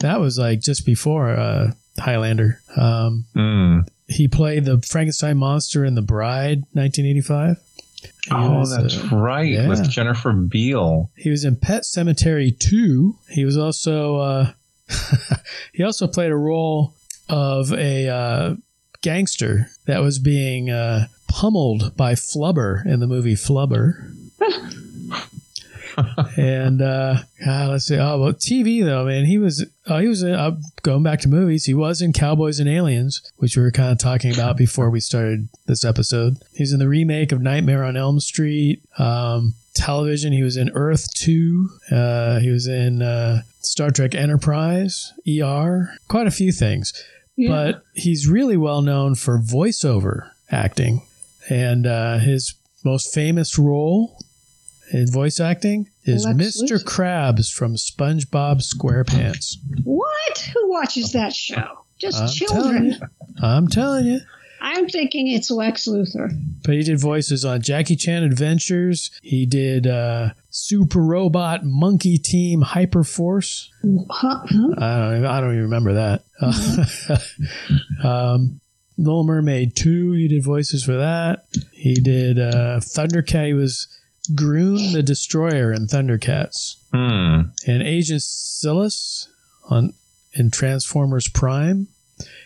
That 0.00 0.20
was 0.20 0.38
like 0.38 0.60
just 0.60 0.86
before 0.86 1.30
uh, 1.30 1.72
Highlander. 1.98 2.60
Um, 2.76 3.24
Hmm. 3.34 3.80
He 4.08 4.28
played 4.28 4.64
the 4.64 4.80
Frankenstein 4.82 5.36
monster 5.38 5.84
in 5.84 5.94
The 5.94 6.02
Bride, 6.02 6.60
1985. 6.72 7.56
He 8.02 8.10
Oh, 8.30 8.58
was, 8.60 8.76
that's 8.76 8.96
uh, 9.12 9.16
right. 9.16 9.46
yeah. 9.50 9.68
With 9.68 9.88
Jennifer 9.90 10.32
Beal. 10.32 11.10
He 11.16 11.30
was 11.30 11.44
in 11.44 11.56
Pet 11.56 11.82
Sematary 11.82 12.56
2. 12.58 13.16
He 13.30 13.44
was 13.44 13.56
also 13.56 14.16
uh, 14.16 14.52
he 15.72 15.82
also 15.82 16.06
played 16.06 16.30
a 16.30 16.36
role 16.36 16.94
of 17.28 17.72
a 17.72 18.08
uh, 18.08 18.54
gangster 19.02 19.68
that 19.86 20.02
was 20.02 20.18
being 20.20 20.70
uh, 20.70 21.06
pummeled 21.28 21.96
by 21.96 22.14
Flubber 22.14 22.84
in 22.86 23.00
the 23.00 23.06
movie 23.08 23.34
Flubber. 23.34 24.12
and 26.36 26.82
uh, 26.82 27.16
God, 27.44 27.70
let's 27.70 27.86
see. 27.86 27.96
Oh, 27.96 28.20
well, 28.20 28.32
TV 28.32 28.84
though, 28.84 29.06
man. 29.06 29.24
He 29.24 29.38
was 29.38 29.64
uh, 29.86 29.98
he 29.98 30.08
was 30.08 30.22
in, 30.22 30.34
uh, 30.34 30.56
going 30.82 31.02
back 31.02 31.20
to 31.20 31.28
movies. 31.28 31.64
He 31.64 31.74
was 31.74 32.02
in 32.02 32.12
Cowboys 32.12 32.60
and 32.60 32.68
Aliens, 32.68 33.22
which 33.36 33.56
we 33.56 33.62
were 33.62 33.70
kind 33.70 33.90
of 33.90 33.98
talking 33.98 34.32
about 34.32 34.56
before 34.56 34.90
we 34.90 35.00
started 35.00 35.48
this 35.66 35.84
episode. 35.84 36.36
He's 36.52 36.72
in 36.72 36.78
the 36.78 36.88
remake 36.88 37.32
of 37.32 37.40
Nightmare 37.40 37.84
on 37.84 37.96
Elm 37.96 38.20
Street. 38.20 38.82
Um, 38.98 39.54
television, 39.74 40.32
he 40.32 40.42
was 40.42 40.58
in 40.58 40.70
Earth 40.74 41.12
Two. 41.14 41.70
Uh, 41.90 42.38
he 42.40 42.50
was 42.50 42.66
in 42.66 43.00
uh, 43.00 43.42
Star 43.62 43.90
Trek 43.90 44.14
Enterprise, 44.14 45.14
ER, 45.26 45.90
quite 46.08 46.26
a 46.26 46.32
few 46.32 46.52
things. 46.52 46.92
Yeah. 47.36 47.48
But 47.48 47.84
he's 47.94 48.28
really 48.28 48.56
well 48.56 48.82
known 48.82 49.14
for 49.14 49.38
voiceover 49.38 50.30
acting, 50.50 51.02
and 51.48 51.86
uh, 51.86 52.18
his 52.18 52.54
most 52.84 53.12
famous 53.14 53.58
role 53.58 54.18
in 54.92 55.10
voice 55.10 55.40
acting 55.40 55.88
is 56.06 56.24
Lex 56.24 56.36
Mr. 56.36 56.78
Luthor. 56.78 56.84
Krabs 56.84 57.52
from 57.52 57.74
SpongeBob 57.74 58.62
SquarePants. 58.62 59.56
What? 59.84 60.50
Who 60.54 60.70
watches 60.70 61.12
that 61.12 61.34
show? 61.34 61.84
Just 61.98 62.22
I'm 62.22 62.28
children. 62.28 62.90
telling. 62.92 63.10
I'm 63.42 63.68
telling 63.68 64.06
you. 64.06 64.20
I'm 64.60 64.88
thinking 64.88 65.28
it's 65.28 65.50
Lex 65.50 65.86
Luthor. 65.86 66.30
But 66.64 66.74
he 66.74 66.82
did 66.82 66.98
voices 66.98 67.44
on 67.44 67.60
Jackie 67.60 67.96
Chan 67.96 68.22
Adventures. 68.24 69.10
He 69.22 69.46
did 69.46 69.86
uh, 69.86 70.30
Super 70.50 71.00
Robot 71.00 71.64
Monkey 71.64 72.18
Team 72.18 72.62
Hyperforce. 72.62 73.68
Huh? 74.10 74.40
huh? 74.44 74.74
I 74.78 74.98
don't. 74.98 75.16
Even, 75.18 75.26
I 75.26 75.40
don't 75.40 75.50
even 75.52 75.62
remember 75.64 75.94
that. 75.94 76.24
Um, 78.04 78.60
Little 78.98 79.24
Mermaid 79.24 79.76
Two. 79.76 80.12
He 80.12 80.28
did 80.28 80.42
voices 80.42 80.84
for 80.84 80.96
that. 80.96 81.46
He 81.72 81.94
did 81.94 82.38
uh, 82.38 82.80
Thundercat. 82.80 83.46
He 83.46 83.52
was 83.54 83.88
Grune 84.34 84.92
the 84.92 85.02
Destroyer 85.02 85.72
in 85.72 85.86
Thundercats, 85.86 86.76
Hmm. 86.92 87.50
and 87.66 87.82
Agent 87.82 88.22
Silas 88.22 89.28
on 89.68 89.92
in 90.34 90.50
Transformers 90.50 91.28
Prime. 91.28 91.88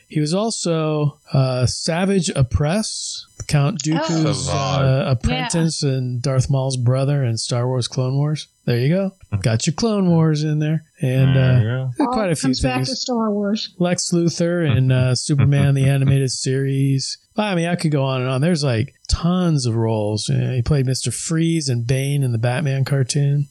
He 0.09 0.19
was 0.21 0.35
also 0.35 1.19
uh, 1.33 1.65
Savage 1.67 2.29
Oppress, 2.35 3.25
Count 3.47 3.81
Dooku's 3.83 4.49
Oh. 4.49 4.53
uh, 4.53 5.05
apprentice 5.17 5.85
and 5.85 6.21
Darth 6.21 6.51
Maul's 6.51 6.77
brother 6.77 7.23
in 7.25 7.37
Star 7.37 7.69
Wars 7.69 7.87
Clone 7.87 8.15
Wars. 8.17 8.49
There 8.65 8.79
you 8.79 8.89
go. 8.89 9.13
Got 9.43 9.67
your 9.69 9.75
Clone 9.75 10.11
Wars 10.11 10.43
in 10.43 10.59
there. 10.59 10.85
And 11.01 11.37
uh, 11.39 11.61
go. 11.97 12.07
quite 12.09 12.31
a 12.33 12.35
few 12.37 12.49
comes 12.49 12.61
back 12.61 12.81
to. 12.85 12.97
Star 12.97 13.31
Wars. 13.31 13.73
Lex 13.79 14.11
Luthor 14.13 14.69
and 14.69 14.93
uh, 14.93 15.15
Superman 15.15 15.75
the 15.75 15.85
animated 15.89 16.33
series. 16.33 17.19
I 17.45 17.55
mean, 17.55 17.69
I 17.69 17.77
could 17.77 17.91
go 17.91 18.05
on 18.05 18.21
and 18.21 18.31
on. 18.31 18.41
There's 18.41 18.65
like 18.65 18.95
tons 19.09 19.67
of 19.67 19.75
roles. 19.75 20.29
You 20.29 20.39
know, 20.39 20.53
he 20.53 20.63
played 20.63 20.87
Mister 20.87 21.11
Freeze 21.11 21.69
and 21.69 21.87
Bane 21.87 22.23
in 22.23 22.33
the 22.33 22.39
Batman 22.39 22.85
cartoon. 22.85 23.49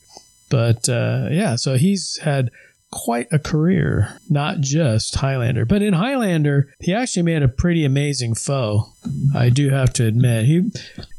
But 0.50 0.90
uh, 0.90 1.28
yeah, 1.32 1.56
so 1.56 1.76
he's 1.76 2.18
had 2.18 2.50
quite 2.92 3.28
a 3.32 3.38
career, 3.38 4.18
not 4.30 4.62
just 4.62 5.14
Highlander. 5.14 5.64
But 5.64 5.84
in 5.84 5.94
Highlander, 5.94 6.74
he 6.80 6.92
actually 6.92 7.22
made 7.22 7.44
a 7.44 7.48
pretty 7.48 7.86
amazing 7.86 8.34
foe. 8.34 8.88
I 9.36 9.50
do 9.50 9.70
have 9.70 9.94
to 9.94 10.06
admit. 10.06 10.46
He 10.46 10.72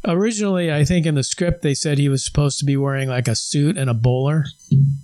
originally, 0.05 0.73
I 0.73 0.85
think 0.85 1.07
in 1.07 1.15
the 1.15 1.23
script 1.23 1.63
they 1.63 1.75
said 1.75 1.99
he 1.99 2.09
was 2.09 2.25
supposed 2.25 2.59
to 2.59 2.65
be 2.65 2.77
wearing 2.77 3.09
like 3.09 3.29
a 3.29 3.37
suit 3.37 3.79
and 3.79 3.89
a 3.89 3.95
bowler, 3.95 4.47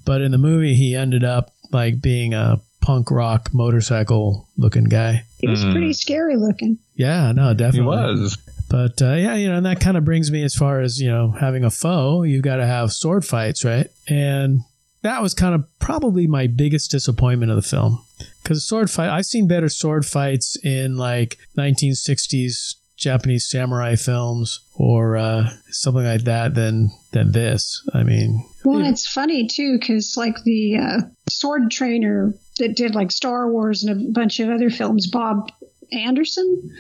but 0.05 0.21
in 0.21 0.33
the 0.33 0.39
movie 0.39 0.75
he 0.75 0.97
ended 0.97 1.23
up 1.23 1.53
like 1.71 2.01
being 2.01 2.35
a 2.35 2.61
punk 2.87 3.11
rock 3.11 3.51
motorcycle 3.53 4.49
looking 4.57 4.85
guy. 4.85 5.25
He 5.39 5.49
was 5.49 5.63
Hmm. 5.63 5.73
pretty 5.73 5.93
scary 5.93 6.37
looking. 6.37 6.79
Yeah, 6.95 7.33
no, 7.33 7.53
definitely. 7.53 7.97
He 7.97 8.03
definitely. 8.03 8.23
was. 8.23 8.39
But 8.69 9.03
uh, 9.03 9.15
yeah, 9.15 9.35
you 9.35 9.49
know, 9.49 9.57
and 9.57 9.67
that 9.67 9.81
kind 9.81 9.97
of 9.97 10.05
brings 10.05 10.31
me 10.31 10.43
as 10.45 10.55
far 10.55 10.81
as 10.81 11.01
you 11.01 11.09
know, 11.09 11.33
having 11.33 11.65
a 11.65 11.71
foe, 11.71 12.23
you've 12.23 12.43
got 12.45 12.57
to 12.57 12.67
have 12.67 12.93
sword 12.93 13.25
fights, 13.25 13.65
right? 13.65 13.89
And 14.09 14.61
that 15.03 15.21
was 15.21 15.35
kind 15.35 15.55
of 15.55 15.65
probably 15.81 16.27
my 16.29 16.47
biggest 16.47 16.91
disappointment 16.93 17.51
of 17.51 17.57
the 17.57 17.63
film 17.69 18.05
because 18.43 18.65
sword 18.65 18.89
fight. 18.91 19.09
I've 19.11 19.27
seen 19.27 19.47
better 19.49 19.69
sword 19.69 20.07
fights 20.07 20.57
in 20.65 20.97
like 20.97 21.39
1960s 21.59 22.77
Japanese 22.97 23.49
samurai 23.49 23.95
films 23.95 24.61
or 24.75 25.17
uh, 25.17 25.51
something 25.71 26.05
like 26.05 26.23
that 26.25 26.55
than 26.55 26.91
than 27.13 27.33
this. 27.33 27.83
I 27.95 28.03
mean, 28.05 28.45
Well, 28.65 28.85
it's 28.85 29.07
funny 29.07 29.47
too, 29.47 29.79
because 29.79 30.17
like 30.17 30.43
the 30.45 30.79
uh, 30.79 31.01
sword 31.29 31.71
trainer 31.71 32.33
that 32.59 32.77
did 32.77 32.95
like 32.95 33.13
Star 33.13 33.51
Wars 33.51 33.85
and 33.85 34.09
a 34.09 34.13
bunch 34.13 34.41
of 34.41 34.49
other 34.49 34.71
films, 34.71 35.07
Bob 35.07 35.51
Anderson 35.93 36.71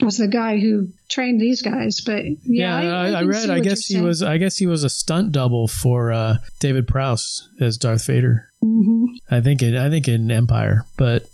was 0.00 0.16
the 0.18 0.28
guy 0.28 0.58
who 0.58 0.88
trained 1.08 1.40
these 1.40 1.62
guys. 1.62 2.00
But 2.00 2.24
yeah, 2.44 2.80
yeah, 2.82 2.96
I, 2.96 3.08
I, 3.08 3.20
can 3.20 3.28
read. 3.28 3.50
I 3.50 3.60
guess 3.60 3.86
he 3.86 4.00
was. 4.00 4.22
I 4.22 4.38
guess 4.38 4.56
he 4.56 4.66
was 4.66 4.84
a 4.84 4.90
stunt 4.90 5.32
double 5.32 5.68
for 5.68 6.12
uh, 6.12 6.36
David 6.58 6.88
Prowse 6.88 7.48
as 7.60 7.76
Darth 7.76 8.06
Vader. 8.06 8.50
saying. 8.62 9.06
I 9.30 9.40
think 9.40 9.62
it. 9.62 9.74
I 9.74 9.90
think 9.90 10.08
in 10.08 10.30
Empire, 10.30 10.84
but 10.96 11.28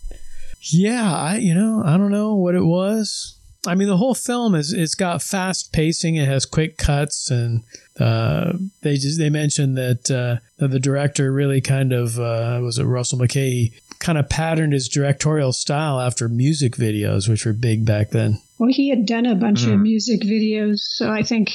yeah, 0.60 1.14
I 1.14 1.36
you 1.36 1.54
know 1.54 1.82
I 1.84 1.96
don't 1.96 2.10
know 2.10 2.34
what 2.34 2.54
it 2.54 2.64
was. 2.64 3.38
I 3.66 3.74
mean, 3.76 3.88
the 3.88 3.96
whole 3.96 4.14
film 4.14 4.54
is 4.54 4.72
it's 4.72 4.94
got 4.96 5.22
fast 5.22 5.72
pacing. 5.72 6.16
It 6.16 6.26
has 6.26 6.44
quick 6.44 6.76
cuts, 6.76 7.30
and 7.30 7.62
uh, 8.00 8.54
they 8.80 8.96
just 8.96 9.18
they 9.18 9.30
mentioned 9.30 9.76
that, 9.76 10.10
uh, 10.10 10.40
that 10.58 10.68
the 10.68 10.80
director 10.80 11.32
really 11.32 11.60
kind 11.60 11.92
of 11.92 12.18
uh, 12.18 12.58
was 12.62 12.78
it 12.78 12.84
Russell 12.84 13.18
Mulcahy 13.18 13.72
kind 14.00 14.18
of 14.18 14.28
patterned 14.28 14.72
his 14.72 14.88
directorial 14.88 15.52
style 15.52 16.00
after 16.00 16.28
music 16.28 16.74
videos, 16.74 17.28
which 17.28 17.46
were 17.46 17.52
big 17.52 17.86
back 17.86 18.10
then. 18.10 18.40
Well, 18.58 18.70
he 18.72 18.88
had 18.90 19.06
done 19.06 19.26
a 19.26 19.36
bunch 19.36 19.62
of 19.64 19.74
Hmm. 19.74 19.82
music 19.82 20.22
videos, 20.22 20.78
so 20.80 21.08
I 21.08 21.22
think 21.22 21.50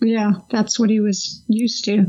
yeah, 0.00 0.32
that's 0.50 0.78
what 0.80 0.88
he 0.88 0.98
was 0.98 1.42
used 1.46 1.84
to. 1.84 2.06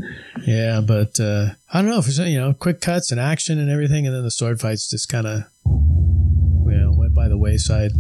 Yeah, 0.47 0.79
but 0.79 1.19
uh, 1.19 1.49
I 1.73 1.81
don't 1.81 1.91
know. 1.91 2.01
For 2.01 2.11
some, 2.11 2.27
you 2.27 2.39
know, 2.39 2.53
quick 2.53 2.79
cuts 2.79 3.11
and 3.11 3.19
action 3.19 3.59
and 3.59 3.69
everything, 3.69 4.07
and 4.07 4.15
then 4.15 4.23
the 4.23 4.31
sword 4.31 4.61
fights 4.61 4.89
just 4.89 5.09
kind 5.09 5.27
of, 5.27 5.43
you 5.65 6.77
know, 6.77 6.93
went 6.95 7.13
by 7.13 7.27
the 7.27 7.37
wayside. 7.37 7.91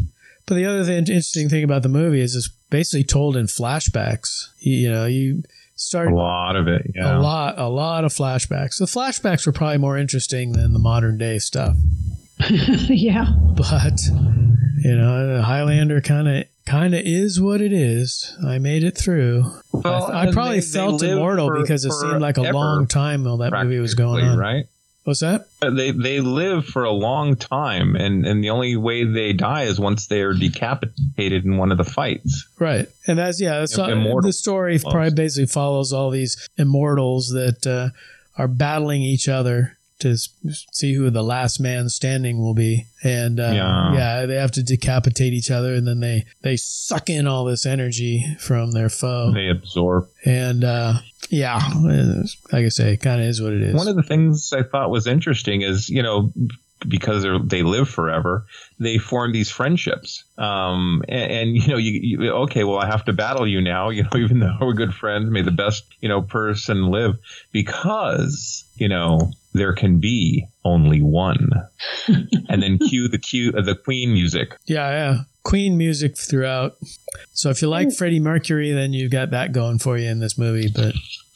But 0.51 0.55
the 0.57 0.65
other 0.65 0.83
thing, 0.83 0.97
interesting 0.97 1.47
thing 1.47 1.63
about 1.63 1.81
the 1.81 1.87
movie 1.87 2.19
is 2.19 2.35
it's 2.35 2.49
basically 2.69 3.05
told 3.05 3.37
in 3.37 3.45
flashbacks. 3.45 4.47
You, 4.59 4.73
you 4.75 4.91
know, 4.91 5.05
you 5.05 5.43
start 5.77 6.11
A 6.11 6.13
lot 6.13 6.57
of 6.57 6.67
it. 6.67 6.91
Yeah. 6.93 7.17
a 7.17 7.21
lot, 7.21 7.57
a 7.57 7.69
lot 7.69 8.03
of 8.03 8.11
flashbacks. 8.13 8.77
The 8.77 8.83
flashbacks 8.85 9.45
were 9.45 9.53
probably 9.53 9.77
more 9.77 9.97
interesting 9.97 10.51
than 10.51 10.73
the 10.73 10.79
modern 10.79 11.17
day 11.17 11.39
stuff. 11.39 11.77
yeah. 12.49 13.27
But 13.55 13.97
you 14.83 14.97
know, 14.97 15.41
Highlander 15.41 16.01
kind 16.01 16.27
of 16.27 16.43
kind 16.65 16.93
of 16.95 17.01
is 17.05 17.39
what 17.39 17.61
it 17.61 17.71
is. 17.71 18.35
I 18.45 18.57
made 18.57 18.83
it 18.83 18.97
through. 18.97 19.45
Well, 19.71 20.11
I, 20.11 20.27
I 20.27 20.31
probably 20.33 20.59
they- 20.59 20.65
they 20.65 20.71
felt 20.73 21.01
live 21.01 21.11
immortal 21.13 21.47
for- 21.47 21.61
because 21.61 21.85
it 21.85 21.93
seemed 21.93 22.19
like 22.19 22.37
a 22.37 22.41
forever, 22.41 22.57
long 22.57 22.87
time 22.87 23.23
while 23.23 23.37
that 23.37 23.53
movie 23.53 23.79
was 23.79 23.93
going 23.93 24.25
on. 24.25 24.37
Right. 24.37 24.65
What's 25.03 25.21
that? 25.21 25.47
They 25.61 25.91
they 25.91 26.19
live 26.19 26.65
for 26.65 26.83
a 26.83 26.91
long 26.91 27.35
time, 27.35 27.95
and 27.95 28.25
and 28.25 28.43
the 28.43 28.51
only 28.51 28.75
way 28.75 29.03
they 29.03 29.33
die 29.33 29.63
is 29.63 29.79
once 29.79 30.05
they 30.05 30.21
are 30.21 30.33
decapitated 30.33 31.43
in 31.43 31.57
one 31.57 31.71
of 31.71 31.79
the 31.79 31.83
fights. 31.83 32.47
Right, 32.59 32.87
and 33.07 33.17
that's 33.17 33.41
yeah. 33.41 33.59
That's 33.59 33.75
immortal, 33.77 34.29
the 34.29 34.33
story 34.33 34.77
probably 34.77 35.11
basically 35.11 35.47
follows 35.47 35.91
all 35.91 36.11
these 36.11 36.47
immortals 36.55 37.29
that 37.29 37.65
uh, 37.65 37.89
are 38.37 38.47
battling 38.47 39.01
each 39.01 39.27
other 39.27 39.75
to 40.01 40.17
see 40.17 40.93
who 40.93 41.09
the 41.09 41.23
last 41.23 41.59
man 41.59 41.89
standing 41.89 42.39
will 42.39 42.53
be. 42.53 42.85
And 43.03 43.39
uh, 43.39 43.51
yeah. 43.53 43.93
yeah. 43.93 44.25
they 44.25 44.35
have 44.35 44.51
to 44.51 44.63
decapitate 44.63 45.33
each 45.33 45.49
other, 45.49 45.73
and 45.73 45.87
then 45.87 45.99
they 45.99 46.25
they 46.41 46.57
suck 46.57 47.09
in 47.09 47.27
all 47.27 47.45
this 47.45 47.65
energy 47.65 48.25
from 48.39 48.71
their 48.71 48.89
foe. 48.89 49.31
They 49.33 49.49
absorb. 49.49 50.07
And 50.25 50.63
uh, 50.63 50.95
yeah, 51.29 51.59
like 52.51 52.65
I 52.65 52.69
say, 52.69 52.93
it 52.93 53.01
kind 53.01 53.21
of 53.21 53.27
is 53.27 53.41
what 53.41 53.53
it 53.53 53.61
is. 53.61 53.75
One 53.75 53.87
of 53.87 53.95
the 53.95 54.03
things 54.03 54.53
I 54.53 54.63
thought 54.63 54.89
was 54.89 55.07
interesting 55.07 55.61
is 55.61 55.89
you 55.89 56.03
know 56.03 56.31
because 56.87 57.25
they 57.45 57.63
live 57.63 57.89
forever, 57.89 58.45
they 58.79 58.97
form 58.97 59.31
these 59.31 59.49
friendships. 59.49 60.23
Um, 60.37 61.03
and, 61.07 61.31
and, 61.31 61.55
you 61.55 61.67
know, 61.67 61.77
you, 61.77 61.99
you, 62.01 62.31
okay, 62.31 62.63
well, 62.63 62.79
I 62.79 62.87
have 62.87 63.05
to 63.05 63.13
battle 63.13 63.47
you 63.47 63.61
now, 63.61 63.89
you 63.91 64.03
know, 64.03 64.17
even 64.17 64.39
though 64.39 64.57
we're 64.59 64.73
good 64.73 64.93
friends, 64.93 65.29
may 65.29 65.41
the 65.41 65.51
best, 65.51 65.83
you 66.01 66.09
know, 66.09 66.21
person 66.21 66.87
live 66.87 67.17
because, 67.51 68.63
you 68.75 68.89
know, 68.89 69.31
there 69.53 69.73
can 69.73 69.99
be 69.99 70.47
only 70.63 71.01
one. 71.01 71.49
and 72.49 72.61
then 72.61 72.77
cue 72.89 73.07
the 73.07 73.17
cue 73.17 73.53
uh, 73.57 73.61
the 73.61 73.75
Queen 73.75 74.13
music. 74.13 74.57
Yeah, 74.65 74.89
yeah. 74.89 75.17
Queen 75.43 75.77
music 75.77 76.17
throughout. 76.17 76.77
So 77.33 77.49
if 77.49 77.61
you 77.61 77.67
like 77.67 77.91
Freddie 77.91 78.19
Mercury, 78.19 78.71
then 78.71 78.93
you've 78.93 79.11
got 79.11 79.31
that 79.31 79.51
going 79.51 79.79
for 79.79 79.97
you 79.97 80.07
in 80.07 80.19
this 80.19 80.37
movie. 80.37 80.69
But 80.73 80.93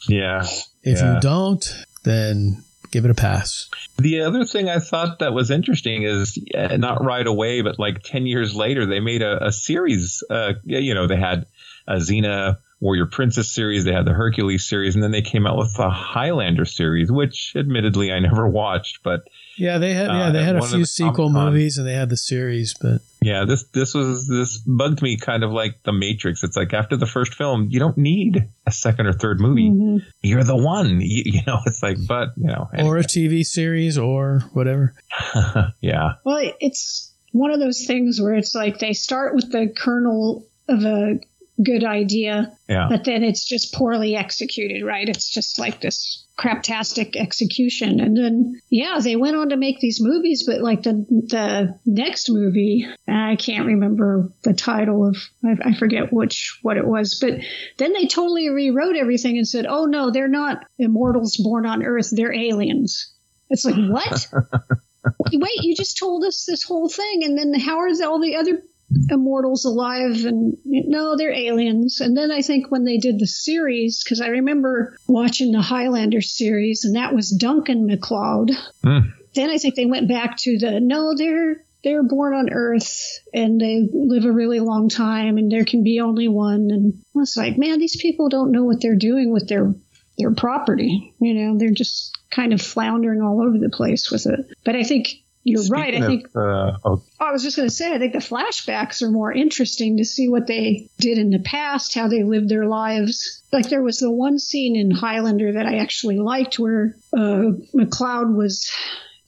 yeah, 0.08 0.46
if 0.82 0.98
yeah. 0.98 1.14
you 1.14 1.20
don't, 1.20 1.84
then 2.04 2.62
give 2.92 3.04
it 3.04 3.10
a 3.10 3.14
pass. 3.14 3.68
The 3.98 4.22
other 4.22 4.44
thing 4.44 4.68
I 4.68 4.78
thought 4.78 5.18
that 5.18 5.32
was 5.32 5.50
interesting 5.50 6.04
is 6.04 6.38
uh, 6.54 6.76
not 6.76 7.04
right 7.04 7.26
away, 7.26 7.62
but 7.62 7.78
like 7.78 8.02
10 8.02 8.26
years 8.26 8.54
later, 8.54 8.86
they 8.86 9.00
made 9.00 9.22
a, 9.22 9.46
a 9.46 9.52
series. 9.52 10.22
Uh, 10.30 10.54
you 10.64 10.94
know, 10.94 11.06
they 11.06 11.16
had 11.16 11.46
a 11.86 11.96
Xena 11.96 12.58
Warrior 12.80 13.06
Princess 13.06 13.50
series, 13.50 13.84
they 13.84 13.92
had 13.92 14.04
the 14.04 14.12
Hercules 14.12 14.68
series, 14.68 14.94
and 14.94 15.02
then 15.02 15.10
they 15.10 15.22
came 15.22 15.46
out 15.46 15.56
with 15.56 15.74
the 15.76 15.88
Highlander 15.88 16.66
series, 16.66 17.10
which 17.10 17.54
admittedly 17.56 18.12
I 18.12 18.18
never 18.18 18.46
watched, 18.46 19.02
but 19.02 19.20
yeah, 19.56 19.78
they 19.78 19.94
had 19.94 20.08
yeah 20.08 20.30
they 20.30 20.40
uh, 20.40 20.44
had 20.44 20.56
a 20.56 20.62
few 20.62 20.84
sequel 20.84 21.30
movies 21.30 21.78
and 21.78 21.86
they 21.86 21.94
had 21.94 22.10
the 22.10 22.16
series, 22.16 22.74
but 22.74 23.00
yeah, 23.22 23.44
this 23.46 23.64
this 23.72 23.94
was 23.94 24.28
this 24.28 24.58
bugged 24.58 25.00
me 25.00 25.16
kind 25.16 25.42
of 25.42 25.50
like 25.50 25.82
the 25.82 25.92
Matrix. 25.92 26.44
It's 26.44 26.56
like 26.56 26.74
after 26.74 26.96
the 26.96 27.06
first 27.06 27.34
film, 27.34 27.68
you 27.70 27.80
don't 27.80 27.96
need 27.96 28.48
a 28.66 28.72
second 28.72 29.06
or 29.06 29.14
third 29.14 29.40
movie. 29.40 29.70
Mm-hmm. 29.70 30.08
You're 30.20 30.44
the 30.44 30.56
one, 30.56 31.00
you, 31.00 31.22
you, 31.24 31.40
know. 31.46 31.60
It's 31.64 31.82
like, 31.82 31.96
but 32.06 32.30
you 32.36 32.48
know, 32.48 32.68
anyway. 32.72 32.88
or 32.88 32.98
a 32.98 33.02
TV 33.02 33.44
series 33.44 33.96
or 33.96 34.40
whatever. 34.52 34.94
yeah. 35.80 36.14
Well, 36.24 36.52
it's 36.60 37.12
one 37.32 37.50
of 37.50 37.58
those 37.58 37.84
things 37.86 38.20
where 38.20 38.34
it's 38.34 38.54
like 38.54 38.78
they 38.78 38.92
start 38.92 39.34
with 39.34 39.50
the 39.50 39.72
kernel 39.74 40.46
of 40.68 40.84
a 40.84 41.18
good 41.62 41.84
idea, 41.84 42.52
yeah. 42.68 42.86
but 42.90 43.04
then 43.04 43.22
it's 43.22 43.44
just 43.44 43.74
poorly 43.74 44.16
executed, 44.16 44.84
right? 44.84 45.08
It's 45.08 45.28
just 45.28 45.58
like 45.58 45.80
this 45.80 46.26
craptastic 46.38 47.16
execution. 47.16 47.98
And 48.00 48.16
then, 48.16 48.60
yeah, 48.68 48.98
they 49.02 49.16
went 49.16 49.36
on 49.36 49.48
to 49.48 49.56
make 49.56 49.80
these 49.80 50.00
movies, 50.00 50.44
but 50.46 50.60
like 50.60 50.82
the 50.82 50.92
the 50.92 51.78
next 51.86 52.30
movie, 52.30 52.86
I 53.08 53.36
can't 53.36 53.66
remember 53.66 54.32
the 54.42 54.52
title 54.52 55.08
of, 55.08 55.16
I, 55.44 55.70
I 55.70 55.74
forget 55.74 56.12
which 56.12 56.58
what 56.62 56.76
it 56.76 56.86
was, 56.86 57.18
but 57.20 57.40
then 57.78 57.92
they 57.92 58.06
totally 58.06 58.48
rewrote 58.50 58.96
everything 58.96 59.38
and 59.38 59.48
said, 59.48 59.66
oh 59.66 59.86
no, 59.86 60.10
they're 60.10 60.28
not 60.28 60.64
immortals 60.78 61.36
born 61.38 61.64
on 61.64 61.82
Earth, 61.82 62.10
they're 62.12 62.34
aliens. 62.34 63.12
It's 63.48 63.64
like 63.64 63.76
what? 63.76 64.28
Wait, 65.32 65.62
you 65.62 65.74
just 65.74 65.98
told 65.98 66.24
us 66.24 66.44
this 66.46 66.64
whole 66.64 66.88
thing, 66.88 67.22
and 67.24 67.38
then 67.38 67.58
how 67.58 67.78
are 67.78 67.88
all 68.04 68.20
the 68.20 68.36
other 68.36 68.62
immortals 69.10 69.64
alive 69.64 70.24
and 70.24 70.56
no 70.64 71.16
they're 71.16 71.32
aliens. 71.32 72.00
And 72.00 72.16
then 72.16 72.30
i 72.30 72.42
think 72.42 72.70
when 72.70 72.84
they 72.84 72.98
did 72.98 73.18
the 73.18 73.26
series 73.26 74.02
because 74.02 74.20
i 74.20 74.28
remember 74.28 74.96
watching 75.06 75.52
the 75.52 75.60
highlander 75.60 76.20
series 76.20 76.84
and 76.84 76.96
that 76.96 77.14
was 77.14 77.30
duncan 77.30 77.86
macleod. 77.86 78.52
Mm. 78.84 79.12
then 79.34 79.50
i 79.50 79.58
think 79.58 79.74
they 79.74 79.86
went 79.86 80.08
back 80.08 80.36
to 80.38 80.58
the 80.58 80.80
no 80.80 81.14
they're 81.16 81.64
they're 81.86 82.02
born 82.02 82.34
on 82.34 82.52
earth 82.52 83.20
and 83.32 83.60
they 83.60 83.88
live 83.92 84.24
a 84.24 84.32
really 84.32 84.58
long 84.58 84.88
time 84.88 85.38
and 85.38 85.52
there 85.52 85.64
can 85.64 85.84
be 85.84 86.00
only 86.00 86.26
one. 86.26 86.68
And 86.72 86.94
I 87.14 87.18
was 87.20 87.36
like 87.36 87.58
man 87.58 87.78
these 87.78 87.96
people 88.00 88.28
don't 88.28 88.50
know 88.50 88.64
what 88.64 88.80
they're 88.80 88.96
doing 88.96 89.32
with 89.32 89.48
their 89.48 89.72
their 90.18 90.32
property. 90.34 91.14
You 91.20 91.34
know 91.34 91.58
they're 91.58 91.70
just 91.70 92.16
kind 92.30 92.52
of 92.52 92.60
floundering 92.60 93.22
all 93.22 93.40
over 93.40 93.58
the 93.58 93.70
place 93.70 94.10
with 94.10 94.26
it. 94.26 94.46
But 94.64 94.74
i 94.76 94.82
think 94.82 95.08
you're 95.46 95.62
Speaking 95.62 95.80
right. 95.80 95.94
I 96.02 96.06
think. 96.06 96.26
uh, 96.34 96.76
oh. 96.84 97.02
I 97.20 97.30
was 97.30 97.44
just 97.44 97.56
going 97.56 97.68
to 97.68 97.74
say, 97.74 97.94
I 97.94 97.98
think 97.98 98.12
the 98.12 98.18
flashbacks 98.18 99.00
are 99.00 99.10
more 99.10 99.32
interesting 99.32 99.98
to 99.98 100.04
see 100.04 100.28
what 100.28 100.48
they 100.48 100.90
did 100.98 101.18
in 101.18 101.30
the 101.30 101.38
past, 101.38 101.94
how 101.94 102.08
they 102.08 102.24
lived 102.24 102.48
their 102.48 102.66
lives. 102.66 103.42
Like 103.52 103.68
there 103.68 103.82
was 103.82 104.00
the 104.00 104.10
one 104.10 104.40
scene 104.40 104.74
in 104.74 104.90
Highlander 104.90 105.52
that 105.52 105.64
I 105.64 105.76
actually 105.76 106.18
liked 106.18 106.58
where 106.58 106.96
uh, 107.16 107.52
Macleod 107.72 108.34
was 108.34 108.68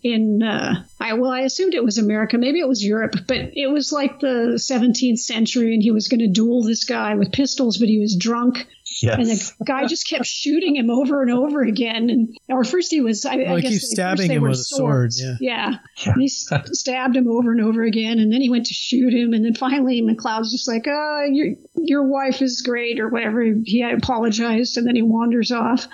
in 0.02 0.42
uh, 0.42 0.84
I 1.00 1.14
well 1.14 1.30
I 1.30 1.40
assumed 1.40 1.74
it 1.74 1.82
was 1.82 1.98
America 1.98 2.38
maybe 2.38 2.60
it 2.60 2.68
was 2.68 2.84
Europe 2.84 3.16
but 3.26 3.50
it 3.54 3.68
was 3.68 3.90
like 3.90 4.20
the 4.20 4.54
17th 4.56 5.18
century 5.18 5.74
and 5.74 5.82
he 5.82 5.90
was 5.90 6.06
going 6.06 6.20
to 6.20 6.28
duel 6.28 6.62
this 6.62 6.84
guy 6.84 7.16
with 7.16 7.32
pistols 7.32 7.78
but 7.78 7.88
he 7.88 7.98
was 7.98 8.14
drunk 8.14 8.68
Yes. 9.02 9.18
And 9.18 9.28
the 9.28 9.64
guy 9.64 9.86
just 9.86 10.08
kept 10.08 10.26
shooting 10.26 10.76
him 10.76 10.90
over 10.90 11.22
and 11.22 11.30
over 11.30 11.62
again. 11.62 12.10
And 12.10 12.36
or 12.48 12.64
first 12.64 12.90
he 12.90 13.00
was, 13.00 13.24
I, 13.24 13.36
well, 13.36 13.56
I 13.56 13.60
guess 13.60 13.72
keeps 13.72 13.90
stabbing 13.90 14.30
him 14.30 14.42
with 14.42 14.58
swords. 14.58 15.20
a 15.20 15.20
sword. 15.20 15.38
Yeah. 15.40 15.70
Yeah. 16.00 16.06
yeah. 16.06 16.12
he 16.18 16.28
stabbed 16.28 17.16
him 17.16 17.28
over 17.28 17.52
and 17.52 17.60
over 17.60 17.82
again. 17.82 18.18
And 18.18 18.32
then 18.32 18.40
he 18.40 18.50
went 18.50 18.66
to 18.66 18.74
shoot 18.74 19.12
him. 19.12 19.32
And 19.32 19.44
then 19.44 19.54
finally 19.54 20.02
Macleod's 20.02 20.52
just 20.52 20.68
like, 20.68 20.86
oh, 20.88 21.28
your, 21.30 21.54
your 21.76 22.06
wife 22.06 22.42
is 22.42 22.62
great 22.62 22.98
or 23.00 23.08
whatever. 23.08 23.44
He 23.64 23.82
apologized 23.82 24.76
and 24.76 24.86
then 24.86 24.96
he 24.96 25.02
wanders 25.02 25.52
off. 25.52 25.86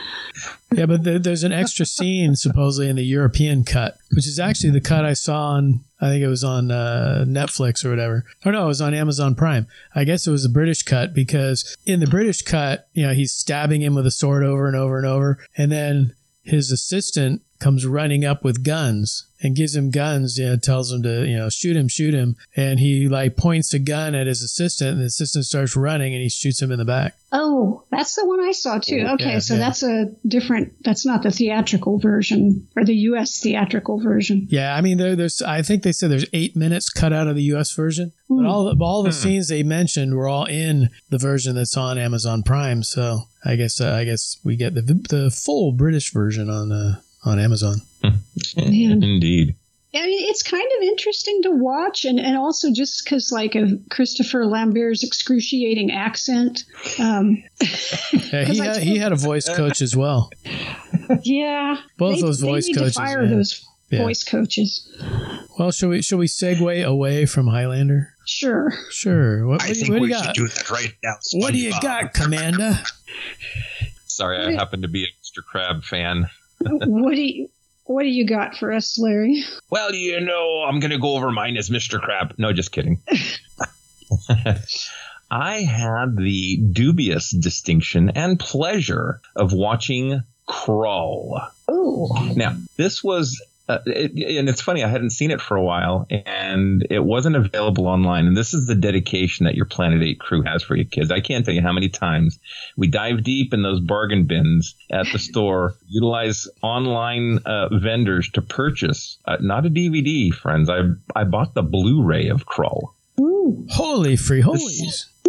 Yeah, 0.75 0.87
but 0.87 1.05
there's 1.05 1.45
an 1.45 1.53
extra 1.53 1.87
scene 1.87 2.37
supposedly 2.37 2.89
in 2.89 2.97
the 2.97 3.05
European 3.05 3.65
cut, 3.65 3.97
which 4.13 4.27
is 4.27 4.39
actually 4.39 4.71
the 4.71 4.81
cut 4.81 5.05
I 5.05 5.13
saw 5.13 5.51
on 5.51 5.85
I 6.01 6.09
think 6.09 6.23
it 6.23 6.29
was 6.29 6.45
on 6.45 6.71
uh, 6.71 7.25
Netflix 7.27 7.83
or 7.83 7.89
whatever. 7.89 8.25
Oh 8.45 8.51
no, 8.51 8.65
it 8.65 8.69
was 8.69 8.83
on 8.83 8.93
Amazon 8.93 9.35
Prime. 9.35 9.67
I 9.95 10.05
guess 10.05 10.27
it 10.27 10.31
was 10.31 10.45
a 10.45 10.51
British 10.51 10.83
cut 10.83 11.15
because 11.15 11.77
in 11.87 12.01
the 12.01 12.07
British 12.07 12.43
cut, 12.43 12.89
you 12.93 13.07
know, 13.07 13.15
he's 13.15 13.33
stabbing 13.33 13.81
him 13.81 13.95
with 13.95 14.07
a 14.07 14.11
sword 14.11 14.45
over 14.45 14.67
and 14.67 14.77
over 14.77 14.99
and 14.99 15.07
over, 15.07 15.39
and 15.57 15.73
then 15.73 16.15
his 16.43 16.71
assistant 16.71 17.41
comes 17.64 17.87
running 17.87 18.27
up 18.27 18.44
with 18.44 18.62
guns 18.62 19.24
and 19.40 19.57
gives 19.57 19.74
him 19.74 19.90
guns, 19.90 20.37
you 20.37 20.44
know, 20.44 20.57
tells 20.57 20.92
him 20.92 21.03
to, 21.03 21.27
you 21.27 21.35
know, 21.35 21.48
shoot 21.48 21.74
him, 21.74 21.88
shoot 21.88 22.12
him. 22.12 22.37
And 22.55 22.79
he 22.79 23.09
like 23.09 23.38
points 23.38 23.72
a 23.72 23.79
gun 23.79 24.14
at 24.14 24.27
his 24.27 24.42
assistant 24.42 24.90
and 24.92 25.00
the 25.00 25.07
assistant 25.07 25.46
starts 25.46 25.74
running 25.74 26.12
and 26.12 26.22
he 26.22 26.29
shoots 26.29 26.61
him 26.61 26.70
in 26.70 26.79
the 26.79 26.85
back. 26.85 27.16
Oh, 27.33 27.83
that's 27.90 28.16
the 28.16 28.27
one 28.27 28.40
I 28.40 28.53
saw 28.53 28.79
too. 28.79 29.07
Okay, 29.14 29.33
yeah, 29.33 29.38
so 29.38 29.55
yeah. 29.55 29.61
that's 29.61 29.83
a 29.83 30.12
different, 30.29 30.74
that's 30.85 31.07
not 31.07 31.22
the 31.22 31.31
theatrical 31.31 31.98
version 31.98 32.68
or 32.77 32.85
the 32.85 32.94
U.S. 32.96 33.40
theatrical 33.40 33.98
version. 33.98 34.46
Yeah, 34.50 34.77
I 34.77 34.83
mean, 34.83 34.98
there, 34.98 35.16
there's, 35.16 35.40
I 35.40 35.62
think 35.62 35.85
they 35.85 35.92
said 35.92 36.11
there's 36.11 36.27
eight 36.35 36.55
minutes 36.55 36.90
cut 36.90 37.14
out 37.14 37.29
of 37.29 37.35
the 37.35 37.44
U.S. 37.44 37.72
version, 37.72 38.12
mm. 38.31 38.37
but 38.37 38.42
hmm. 38.42 38.46
all, 38.46 38.83
all 38.83 39.03
the 39.03 39.09
mm. 39.09 39.14
scenes 39.14 39.48
they 39.48 39.62
mentioned 39.62 40.14
were 40.14 40.29
all 40.29 40.44
in 40.44 40.90
the 41.09 41.18
version 41.18 41.55
that's 41.55 41.79
on 41.79 41.96
Amazon 41.96 42.42
Prime. 42.42 42.83
So 42.83 43.22
I 43.42 43.57
guess, 43.57 43.81
uh, 43.81 43.90
I 43.90 44.05
guess 44.05 44.37
we 44.44 44.57
get 44.57 44.74
the, 44.74 44.83
the 44.83 45.31
full 45.31 45.72
British 45.72 46.12
version 46.12 46.50
on, 46.50 46.70
uh, 46.70 47.00
on 47.25 47.39
Amazon. 47.39 47.83
Indeed. 48.57 49.57
I 49.97 50.07
mean, 50.07 50.29
it's 50.29 50.43
kind 50.43 50.67
of 50.77 50.83
interesting 50.83 51.43
to 51.43 51.51
watch, 51.53 52.05
and, 52.05 52.19
and 52.19 52.37
also 52.37 52.73
just 52.73 53.05
because, 53.05 53.31
like, 53.31 53.55
of 53.55 53.71
Christopher 53.91 54.45
Lambert's 54.45 55.05
excruciating 55.05 55.93
accent. 55.93 56.65
Um, 56.99 57.45
yeah, 58.13 58.45
he, 58.45 58.59
had, 58.59 58.77
he 58.79 58.99
had 58.99 59.13
a 59.13 59.17
voice 59.17 59.49
coach 59.49 59.81
as 59.81 59.95
well. 59.95 60.31
Yeah, 61.23 61.77
both 61.97 62.17
they, 62.17 62.23
those 62.23 62.41
voice 62.41 62.69
coaches. 62.75 62.97
fire 62.97 63.23
yeah. 63.23 63.31
those 63.31 63.65
yeah. 63.91 64.03
voice 64.03 64.25
coaches. 64.25 64.93
Well, 65.59 65.71
shall 65.71 65.91
we 65.91 66.03
shall 66.03 66.19
we 66.19 66.27
segue 66.27 66.85
away 66.85 67.27
from 67.27 67.47
Highlander? 67.47 68.15
Sure. 68.27 68.73
Sure. 68.91 69.47
What, 69.47 69.63
I 69.63 69.69
what, 69.69 69.77
think 69.77 69.93
what 69.93 70.01
we 70.01 70.09
do 70.09 70.15
you 70.15 70.19
should 70.19 70.27
got? 70.27 70.35
do 70.35 70.49
that 70.49 70.71
right 70.71 70.93
now. 71.05 71.15
What 71.35 71.53
do 71.53 71.59
you 71.59 71.73
got, 71.81 72.15
Commander? 72.15 72.79
Sorry, 74.07 74.39
I 74.39 74.53
happen 74.53 74.83
to 74.83 74.89
be 74.89 75.05
a 75.05 75.07
Mr. 75.07 75.45
Crab 75.45 75.85
fan. 75.85 76.31
What 76.64 77.14
do 77.14 77.22
you 77.22 77.48
what 77.85 78.03
do 78.03 78.09
you 78.09 78.27
got 78.27 78.57
for 78.57 78.72
us, 78.72 78.98
Larry? 78.98 79.44
Well, 79.70 79.94
you 79.94 80.20
know, 80.20 80.64
I'm 80.66 80.81
going 80.81 80.90
to 80.90 80.98
go 80.98 81.16
over 81.16 81.31
mine 81.31 81.57
as 81.57 81.68
Mr. 81.68 82.00
Crab. 82.00 82.35
No, 82.38 82.53
just 82.53 82.72
kidding. 82.72 83.03
I 85.31 85.61
had 85.61 86.16
the 86.16 86.57
dubious 86.72 87.31
distinction 87.31 88.11
and 88.11 88.38
pleasure 88.38 89.20
of 89.37 89.53
watching 89.53 90.22
Krull. 90.48 91.50
Oh. 91.68 92.33
Now, 92.37 92.57
this 92.77 93.03
was 93.03 93.42
uh, 93.66 93.79
it, 93.87 94.12
and 94.38 94.48
it's 94.48 94.61
funny, 94.61 94.85
I 94.85 94.88
hadn't 94.88 95.11
seen 95.11 95.31
it 95.31 95.40
for 95.40 95.57
a 95.57 95.62
while 95.62 96.07
and 96.11 96.87
it 96.90 97.03
wasn't 97.03 97.37
available 97.37 97.87
online. 97.87 98.27
And 98.27 98.37
this 98.37 98.53
is 98.53 98.66
the 98.66 98.74
dedication 98.74 99.44
that 99.44 99.55
your 99.55 99.64
Planet 99.64 100.03
8 100.03 100.20
crew 100.20 100.42
has 100.42 100.62
for 100.62 100.77
you 100.77 100.85
kids. 100.85 101.11
I 101.11 101.20
can't 101.20 101.44
tell 101.44 101.55
you 101.55 101.62
how 101.62 101.72
many 101.72 101.88
times 101.88 102.38
we 102.77 102.88
dive 102.88 103.24
deep 103.24 103.55
in 103.55 103.62
those 103.62 103.81
bargain 103.81 104.24
bins 104.24 104.74
at 104.90 105.07
the 105.12 105.18
store, 105.18 105.74
utilize 105.88 106.46
online 106.62 107.38
uh, 107.46 107.68
vendors 107.74 108.31
to 108.33 108.42
purchase, 108.42 109.18
uh, 109.24 109.38
not 109.40 109.64
a 109.64 109.70
DVD, 109.70 110.33
friends. 110.33 110.68
I, 110.68 110.81
I 111.16 111.24
bought 111.24 111.55
the 111.55 111.62
Blu 111.62 112.03
ray 112.03 112.29
of 112.29 112.44
Krull. 112.44 112.92
Ooh, 113.18 113.66
holy 113.70 114.16
free 114.16 114.40
holies. 114.40 115.09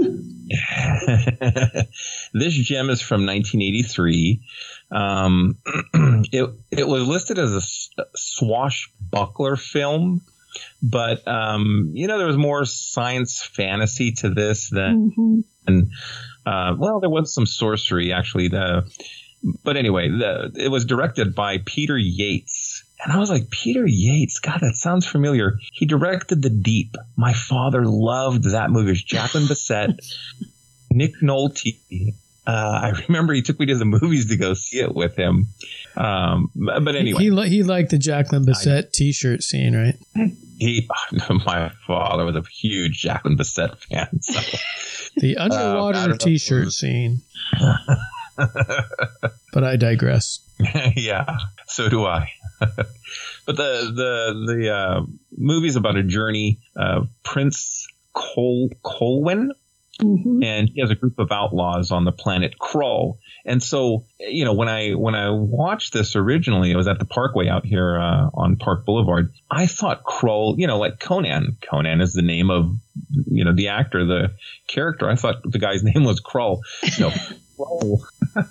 this 2.33 2.53
gem 2.53 2.89
is 2.89 3.01
from 3.01 3.25
1983. 3.25 4.41
Um, 4.95 5.57
it 6.31 6.49
it 6.71 6.87
was 6.87 7.05
listed 7.05 7.37
as 7.37 7.51
a 7.97 8.05
swashbuckler 8.15 9.57
film, 9.57 10.21
but 10.81 11.27
um, 11.27 11.91
you 11.93 12.07
know 12.07 12.17
there 12.17 12.27
was 12.27 12.37
more 12.37 12.63
science 12.63 13.43
fantasy 13.43 14.13
to 14.13 14.29
this 14.29 14.69
than 14.69 15.11
mm-hmm. 15.11 15.39
and 15.67 15.91
uh, 16.45 16.75
well 16.77 17.01
there 17.01 17.09
was 17.09 17.33
some 17.33 17.45
sorcery 17.45 18.13
actually. 18.13 18.47
The 18.47 18.89
but 19.63 19.77
anyway, 19.77 20.09
the, 20.09 20.51
it 20.55 20.69
was 20.69 20.85
directed 20.85 21.35
by 21.35 21.59
Peter 21.63 21.97
Yates. 21.97 22.83
And 23.03 23.13
I 23.13 23.19
was 23.19 23.29
like, 23.29 23.49
Peter 23.51 23.85
Yates, 23.85 24.39
God, 24.39 24.61
that 24.61 24.75
sounds 24.75 25.05
familiar. 25.05 25.59
He 25.71 25.85
directed 25.85 26.41
The 26.41 26.49
Deep. 26.49 26.95
My 27.15 27.33
father 27.33 27.85
loved 27.85 28.45
that 28.51 28.71
movie. 28.71 28.87
It 28.87 28.91
was 28.91 29.03
Jacqueline 29.03 29.45
Bisset, 29.45 29.99
Nick 30.89 31.21
Nolte. 31.21 31.75
Uh, 32.47 32.79
I 32.83 33.03
remember 33.07 33.33
he 33.33 33.41
took 33.41 33.59
me 33.59 33.65
to 33.67 33.77
the 33.77 33.85
movies 33.85 34.27
to 34.27 34.37
go 34.37 34.53
see 34.53 34.79
it 34.79 34.93
with 34.93 35.15
him. 35.15 35.47
Um, 35.95 36.51
but 36.55 36.95
anyway, 36.95 37.23
he 37.23 37.29
he, 37.29 37.49
he 37.49 37.63
liked 37.63 37.91
the 37.91 37.97
Jacqueline 37.97 38.45
Bisset 38.45 38.91
T-shirt 38.91 39.43
scene, 39.43 39.75
right? 39.75 39.97
He, 40.57 40.87
my 41.45 41.73
father 41.85 42.23
was 42.23 42.37
a 42.37 42.43
huge 42.43 43.01
Jacqueline 43.01 43.35
Bisset 43.35 43.77
fan. 43.77 44.21
So. 44.21 44.39
the 45.17 45.35
underwater 45.35 46.13
uh, 46.13 46.17
T-shirt 46.17 46.71
scene. 46.71 47.23
but 49.51 49.65
I 49.65 49.75
digress. 49.75 50.39
yeah, 50.95 51.39
so 51.67 51.89
do 51.89 52.05
I. 52.05 52.31
but 52.61 52.77
the 53.57 53.91
the 53.93 54.53
the 54.53 54.73
uh, 54.73 55.01
movie's 55.35 55.75
about 55.75 55.97
a 55.97 56.03
journey. 56.03 56.61
Uh, 56.73 57.01
Prince 57.23 57.85
Col 58.13 58.69
Colwyn, 58.81 59.51
mm-hmm. 60.01 60.43
and 60.43 60.69
he 60.69 60.81
has 60.81 60.89
a 60.89 60.95
group 60.95 61.19
of 61.19 61.31
outlaws 61.31 61.91
on 61.91 62.05
the 62.05 62.11
planet 62.11 62.55
Krull. 62.59 63.17
And 63.45 63.61
so, 63.61 64.05
you 64.19 64.45
know, 64.45 64.53
when 64.53 64.67
I 64.67 64.91
when 64.91 65.15
I 65.15 65.29
watched 65.29 65.93
this 65.93 66.15
originally, 66.15 66.71
it 66.71 66.75
was 66.75 66.87
at 66.87 66.99
the 66.99 67.05
Parkway 67.05 67.47
out 67.47 67.65
here 67.65 67.99
uh, 67.99 68.29
on 68.33 68.57
Park 68.57 68.85
Boulevard. 68.85 69.33
I 69.49 69.67
thought 69.67 70.03
Krull, 70.03 70.57
you 70.57 70.67
know, 70.67 70.77
like 70.77 70.99
Conan. 70.99 71.57
Conan 71.61 72.01
is 72.01 72.13
the 72.13 72.21
name 72.21 72.49
of 72.49 72.75
you 73.27 73.45
know 73.45 73.53
the 73.53 73.69
actor, 73.69 74.05
the 74.05 74.33
character. 74.67 75.09
I 75.09 75.15
thought 75.15 75.43
the 75.43 75.59
guy's 75.59 75.83
name 75.95 76.03
was 76.03 76.21
Krull. 76.21 76.61
No, 76.99 77.11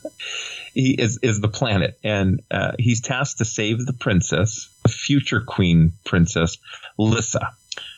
he 0.75 0.93
is 0.93 1.19
is 1.23 1.41
the 1.41 1.49
planet, 1.49 1.99
and 2.03 2.43
uh, 2.51 2.73
he's 2.79 3.01
tasked 3.01 3.39
to 3.39 3.45
save 3.45 3.85
the 3.85 3.93
princess, 3.93 4.69
the 4.83 4.89
future 4.89 5.41
queen 5.41 5.93
princess, 6.05 6.59
Lyssa. 6.99 7.55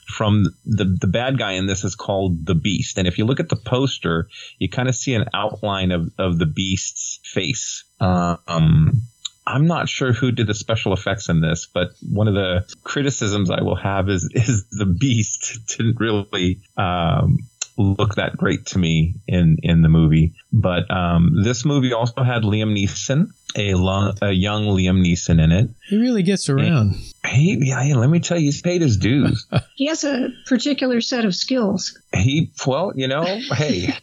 From 0.07 0.45
the 0.65 0.85
the 0.85 1.07
bad 1.09 1.39
guy 1.39 1.53
in 1.53 1.67
this 1.67 1.85
is 1.85 1.95
called 1.95 2.47
the 2.47 2.55
Beast, 2.55 2.99
and 2.99 3.09
if 3.09 3.19
you 3.19 3.25
look 3.25 3.41
at 3.41 3.49
the 3.49 3.57
poster, 3.57 4.29
you 4.59 4.69
kind 4.69 4.89
of 4.89 4.95
see 4.95 5.15
an 5.15 5.27
outline 5.35 5.91
of 5.91 6.11
of 6.19 6.39
the 6.39 6.47
Beast's 6.47 7.21
face. 7.25 7.85
Uh, 8.01 8.37
um, 8.47 9.03
I'm 9.47 9.67
not 9.67 9.89
sure 9.89 10.13
who 10.13 10.33
did 10.33 10.49
the 10.49 10.55
special 10.55 10.93
effects 10.93 11.29
in 11.29 11.41
this, 11.41 11.67
but 11.73 11.91
one 12.03 12.27
of 12.29 12.35
the 12.35 12.67
criticisms 12.83 13.51
I 13.51 13.63
will 13.63 13.77
have 13.77 14.09
is 14.09 14.29
is 14.35 14.67
the 14.71 14.87
Beast 14.87 15.77
didn't 15.77 16.01
really 16.01 16.61
um, 16.77 17.39
look 17.77 18.17
that 18.17 18.37
great 18.37 18.67
to 18.67 18.79
me 18.79 19.15
in 19.27 19.59
in 19.63 19.83
the 19.83 19.89
movie. 19.89 20.35
But 20.53 20.91
um, 20.91 21.43
this 21.43 21.65
movie 21.65 21.93
also 21.93 22.23
had 22.23 22.43
Liam 22.43 22.77
Neeson, 22.77 23.29
a, 23.57 23.75
long, 23.75 24.17
a 24.23 24.31
young 24.31 24.67
Liam 24.67 25.05
Neeson 25.05 25.43
in 25.43 25.51
it. 25.51 25.71
He 25.89 25.97
really 25.97 26.23
gets 26.23 26.49
around. 26.49 26.95
He, 27.27 27.59
yeah, 27.61 27.95
let 27.97 28.09
me 28.09 28.21
tell 28.21 28.39
you, 28.39 28.45
he's 28.45 28.63
paid 28.63 28.83
his 28.83 28.97
dues. 28.97 29.47
he 29.75 29.87
has 29.87 30.05
a 30.05 30.29
particular 30.47 31.01
set 31.01 31.25
of 31.25 31.35
skills. 31.35 31.99
He, 32.15 32.53
well, 32.67 32.93
you 32.95 33.09
know, 33.09 33.25
hey. 33.25 33.97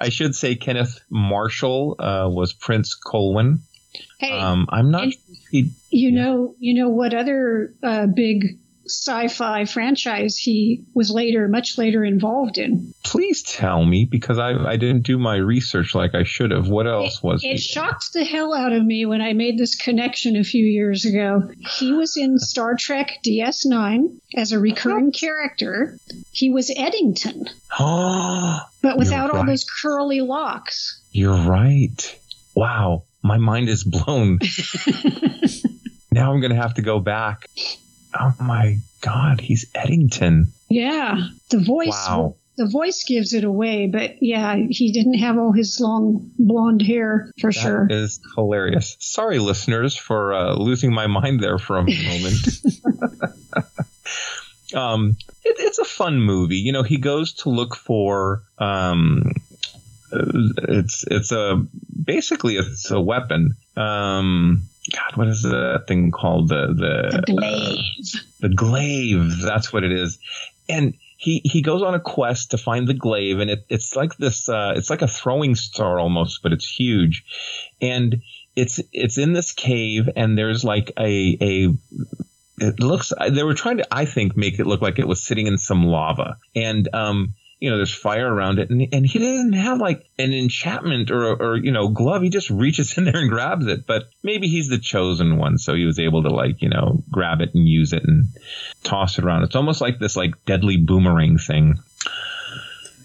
I 0.00 0.10
should 0.10 0.34
say 0.34 0.54
Kenneth 0.56 1.00
Marshall 1.08 1.96
uh, 1.98 2.28
was 2.30 2.52
Prince 2.52 2.94
Colwyn. 2.94 3.60
Hey, 4.18 4.38
um, 4.38 4.66
I'm 4.68 4.90
not. 4.90 5.08
He, 5.50 5.70
you 5.90 6.10
yeah. 6.10 6.22
know, 6.22 6.54
you 6.58 6.74
know 6.74 6.88
what 6.88 7.14
other 7.14 7.72
uh, 7.82 8.06
big 8.06 8.58
sci-fi 8.86 9.64
franchise 9.64 10.36
he 10.36 10.84
was 10.94 11.10
later, 11.10 11.48
much 11.48 11.78
later 11.78 12.04
involved 12.04 12.58
in. 12.58 12.92
Please 13.02 13.42
tell 13.42 13.84
me 13.84 14.04
because 14.04 14.38
I, 14.38 14.52
I 14.52 14.76
didn't 14.76 15.02
do 15.02 15.18
my 15.18 15.36
research 15.36 15.94
like 15.94 16.14
I 16.14 16.24
should 16.24 16.50
have. 16.50 16.68
What 16.68 16.86
else 16.86 17.18
it, 17.18 17.24
was 17.24 17.44
it? 17.44 17.60
shocked 17.60 18.12
the 18.12 18.24
hell 18.24 18.52
out 18.54 18.72
of 18.72 18.84
me 18.84 19.06
when 19.06 19.20
I 19.20 19.32
made 19.32 19.58
this 19.58 19.74
connection 19.74 20.36
a 20.36 20.44
few 20.44 20.64
years 20.64 21.04
ago. 21.04 21.50
He 21.78 21.92
was 21.92 22.16
in 22.16 22.38
Star 22.38 22.74
Trek 22.74 23.18
DS9 23.24 24.18
as 24.34 24.52
a 24.52 24.58
recurring 24.58 25.12
character. 25.12 25.98
He 26.32 26.50
was 26.50 26.70
Eddington, 26.74 27.48
but 27.78 28.98
without 28.98 29.30
all 29.30 29.46
those 29.46 29.64
curly 29.64 30.20
locks. 30.20 31.00
You're 31.12 31.48
right. 31.48 32.18
Wow, 32.54 33.04
my 33.22 33.38
mind 33.38 33.68
is 33.68 33.84
blown. 33.84 34.38
now 36.12 36.32
I'm 36.32 36.40
going 36.40 36.50
to 36.54 36.60
have 36.60 36.74
to 36.74 36.82
go 36.82 37.00
back 37.00 37.48
oh 38.18 38.34
my 38.40 38.78
god, 39.00 39.40
he's 39.40 39.66
Eddington. 39.74 40.52
Yeah, 40.68 41.28
the 41.50 41.58
voice. 41.58 41.88
Wow. 41.88 42.36
The 42.56 42.68
voice 42.68 43.02
gives 43.02 43.32
it 43.32 43.42
away, 43.42 43.88
but 43.88 44.22
yeah, 44.22 44.54
he 44.54 44.92
didn't 44.92 45.14
have 45.14 45.38
all 45.38 45.50
his 45.50 45.80
long 45.80 46.30
blonde 46.38 46.82
hair 46.82 47.32
for 47.40 47.50
that 47.50 47.58
sure. 47.58 47.86
Is 47.90 48.20
hilarious. 48.36 48.96
Sorry, 49.00 49.40
listeners, 49.40 49.96
for 49.96 50.32
uh, 50.32 50.54
losing 50.54 50.94
my 50.94 51.08
mind 51.08 51.40
there 51.40 51.58
for 51.58 51.78
a 51.78 51.82
moment. 51.82 52.46
um, 54.74 55.16
it, 55.44 55.56
it's 55.58 55.80
a 55.80 55.84
fun 55.84 56.20
movie. 56.20 56.58
You 56.58 56.70
know, 56.70 56.84
he 56.84 56.98
goes 56.98 57.32
to 57.42 57.48
look 57.48 57.74
for 57.74 58.44
um, 58.58 59.32
it's 60.12 61.04
it's 61.10 61.32
a 61.32 61.64
basically 62.04 62.56
it's 62.56 62.90
a 62.90 63.00
weapon. 63.00 63.56
Um, 63.76 64.68
God, 64.92 65.16
what 65.16 65.28
is 65.28 65.42
that 65.42 65.84
thing 65.88 66.10
called? 66.10 66.48
The 66.48 66.66
the, 66.68 67.22
the 67.26 67.32
glaive. 67.32 67.78
Uh, 67.78 68.18
the 68.40 68.48
glaive. 68.54 69.40
That's 69.40 69.72
what 69.72 69.84
it 69.84 69.92
is. 69.92 70.18
And 70.68 70.94
he 71.16 71.40
he 71.44 71.62
goes 71.62 71.82
on 71.82 71.94
a 71.94 72.00
quest 72.00 72.50
to 72.50 72.58
find 72.58 72.86
the 72.86 72.94
glaive, 72.94 73.38
and 73.38 73.50
it, 73.50 73.64
it's 73.68 73.96
like 73.96 74.16
this. 74.16 74.48
Uh, 74.48 74.74
it's 74.76 74.90
like 74.90 75.02
a 75.02 75.08
throwing 75.08 75.54
star 75.54 75.98
almost, 75.98 76.42
but 76.42 76.52
it's 76.52 76.68
huge. 76.68 77.24
And 77.80 78.22
it's 78.56 78.80
it's 78.92 79.18
in 79.18 79.32
this 79.32 79.52
cave, 79.52 80.08
and 80.16 80.36
there's 80.36 80.64
like 80.64 80.92
a 80.98 81.38
a 81.40 81.74
it 82.58 82.80
looks 82.80 83.12
they 83.30 83.42
were 83.42 83.54
trying 83.54 83.78
to 83.78 83.86
i 83.90 84.04
think 84.04 84.36
make 84.36 84.58
it 84.58 84.66
look 84.66 84.80
like 84.80 84.98
it 84.98 85.08
was 85.08 85.20
sitting 85.20 85.46
in 85.46 85.58
some 85.58 85.84
lava 85.84 86.38
and 86.54 86.88
um 86.94 87.34
you 87.60 87.70
know, 87.70 87.76
there's 87.76 87.94
fire 87.94 88.32
around 88.32 88.58
it, 88.58 88.70
and 88.70 88.86
and 88.92 89.06
he 89.06 89.18
doesn't 89.18 89.54
have 89.54 89.78
like 89.78 90.04
an 90.18 90.32
enchantment 90.32 91.10
or 91.10 91.34
or 91.34 91.56
you 91.56 91.72
know 91.72 91.88
glove. 91.88 92.22
He 92.22 92.30
just 92.30 92.50
reaches 92.50 92.96
in 92.98 93.04
there 93.04 93.16
and 93.16 93.30
grabs 93.30 93.66
it. 93.66 93.86
But 93.86 94.04
maybe 94.22 94.48
he's 94.48 94.68
the 94.68 94.78
chosen 94.78 95.38
one, 95.38 95.58
so 95.58 95.74
he 95.74 95.86
was 95.86 95.98
able 95.98 96.22
to 96.24 96.30
like 96.30 96.62
you 96.62 96.68
know 96.68 97.02
grab 97.10 97.40
it 97.40 97.54
and 97.54 97.66
use 97.66 97.92
it 97.92 98.04
and 98.04 98.28
toss 98.82 99.18
it 99.18 99.24
around. 99.24 99.44
It's 99.44 99.56
almost 99.56 99.80
like 99.80 99.98
this 99.98 100.16
like 100.16 100.44
deadly 100.44 100.76
boomerang 100.76 101.38
thing. 101.38 101.78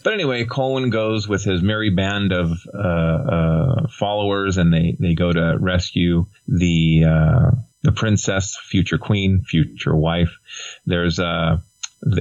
But 0.03 0.13
anyway, 0.13 0.45
Colwyn 0.45 0.89
goes 0.89 1.27
with 1.27 1.43
his 1.43 1.61
merry 1.61 1.89
band 1.89 2.31
of 2.31 2.51
uh, 2.73 2.77
uh, 2.77 3.87
followers, 3.89 4.57
and 4.57 4.73
they 4.73 4.95
they 4.99 5.13
go 5.13 5.31
to 5.31 5.57
rescue 5.59 6.25
the 6.47 7.05
uh, 7.05 7.51
the 7.83 7.91
princess, 7.91 8.57
future 8.61 8.97
queen, 8.97 9.43
future 9.43 9.95
wife. 9.95 10.37
There's 10.85 11.19
a 11.19 11.61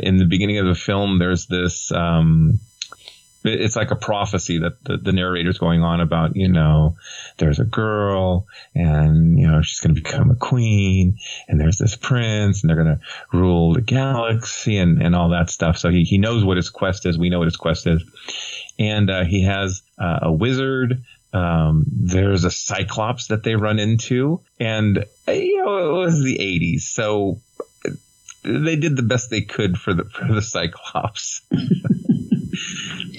in 0.03 0.17
the 0.17 0.27
beginning 0.27 0.59
of 0.59 0.67
the 0.67 0.75
film, 0.75 1.19
there's 1.19 1.47
this. 1.47 1.93
Um, 1.93 2.61
it's 3.45 3.77
like 3.77 3.91
a 3.91 3.97
prophecy 3.97 4.59
that 4.59 4.83
the, 4.85 4.97
the 4.97 5.12
narrator's 5.12 5.59
going 5.59 5.83
on 5.83 6.01
about, 6.01 6.37
you 6.37 6.49
know, 6.49 6.97
there's 7.37 7.61
a 7.61 7.64
girl 7.64 8.47
and, 8.75 9.38
you 9.38 9.47
know, 9.47 9.62
she's 9.62 9.81
going 9.81 9.95
to 9.95 10.01
become 10.01 10.31
a 10.31 10.35
queen 10.35 11.19
and 11.47 11.61
there's 11.61 11.79
this 11.79 11.95
prince 11.95 12.62
and 12.62 12.69
they're 12.69 12.83
going 12.83 12.99
to 12.99 13.01
rule 13.33 13.75
the 13.75 13.81
galaxy 13.81 14.77
and, 14.77 15.01
and 15.01 15.14
all 15.14 15.31
that 15.31 15.51
stuff. 15.51 15.79
So 15.79 15.91
he, 15.91 16.05
he 16.05 16.19
knows 16.19 16.45
what 16.45 16.57
his 16.57 16.71
quest 16.71 17.07
is. 17.07 17.17
We 17.17 17.31
know 17.31 17.38
what 17.38 17.47
his 17.47 17.57
quest 17.57 17.87
is. 17.87 18.03
And 18.79 19.11
uh, 19.11 19.25
he 19.25 19.45
has 19.45 19.83
uh, 19.99 20.21
a 20.23 20.33
wizard. 20.33 21.05
Um, 21.33 21.85
there's 21.91 22.45
a 22.45 22.51
cyclops 22.51 23.29
that 23.29 23.45
they 23.45 23.55
run 23.55 23.79
into. 23.79 24.41
And, 24.59 25.05
you 25.29 25.64
know, 25.64 25.91
it 25.91 26.05
was 26.05 26.23
the 26.23 26.38
80s. 26.38 26.81
So 26.83 27.41
they 28.42 28.77
did 28.77 28.96
the 28.96 29.03
best 29.03 29.31
they 29.31 29.42
could 29.42 29.79
for 29.79 29.94
the 29.94 30.05
for 30.05 30.33
the 30.33 30.42
Cyclops. 30.42 31.42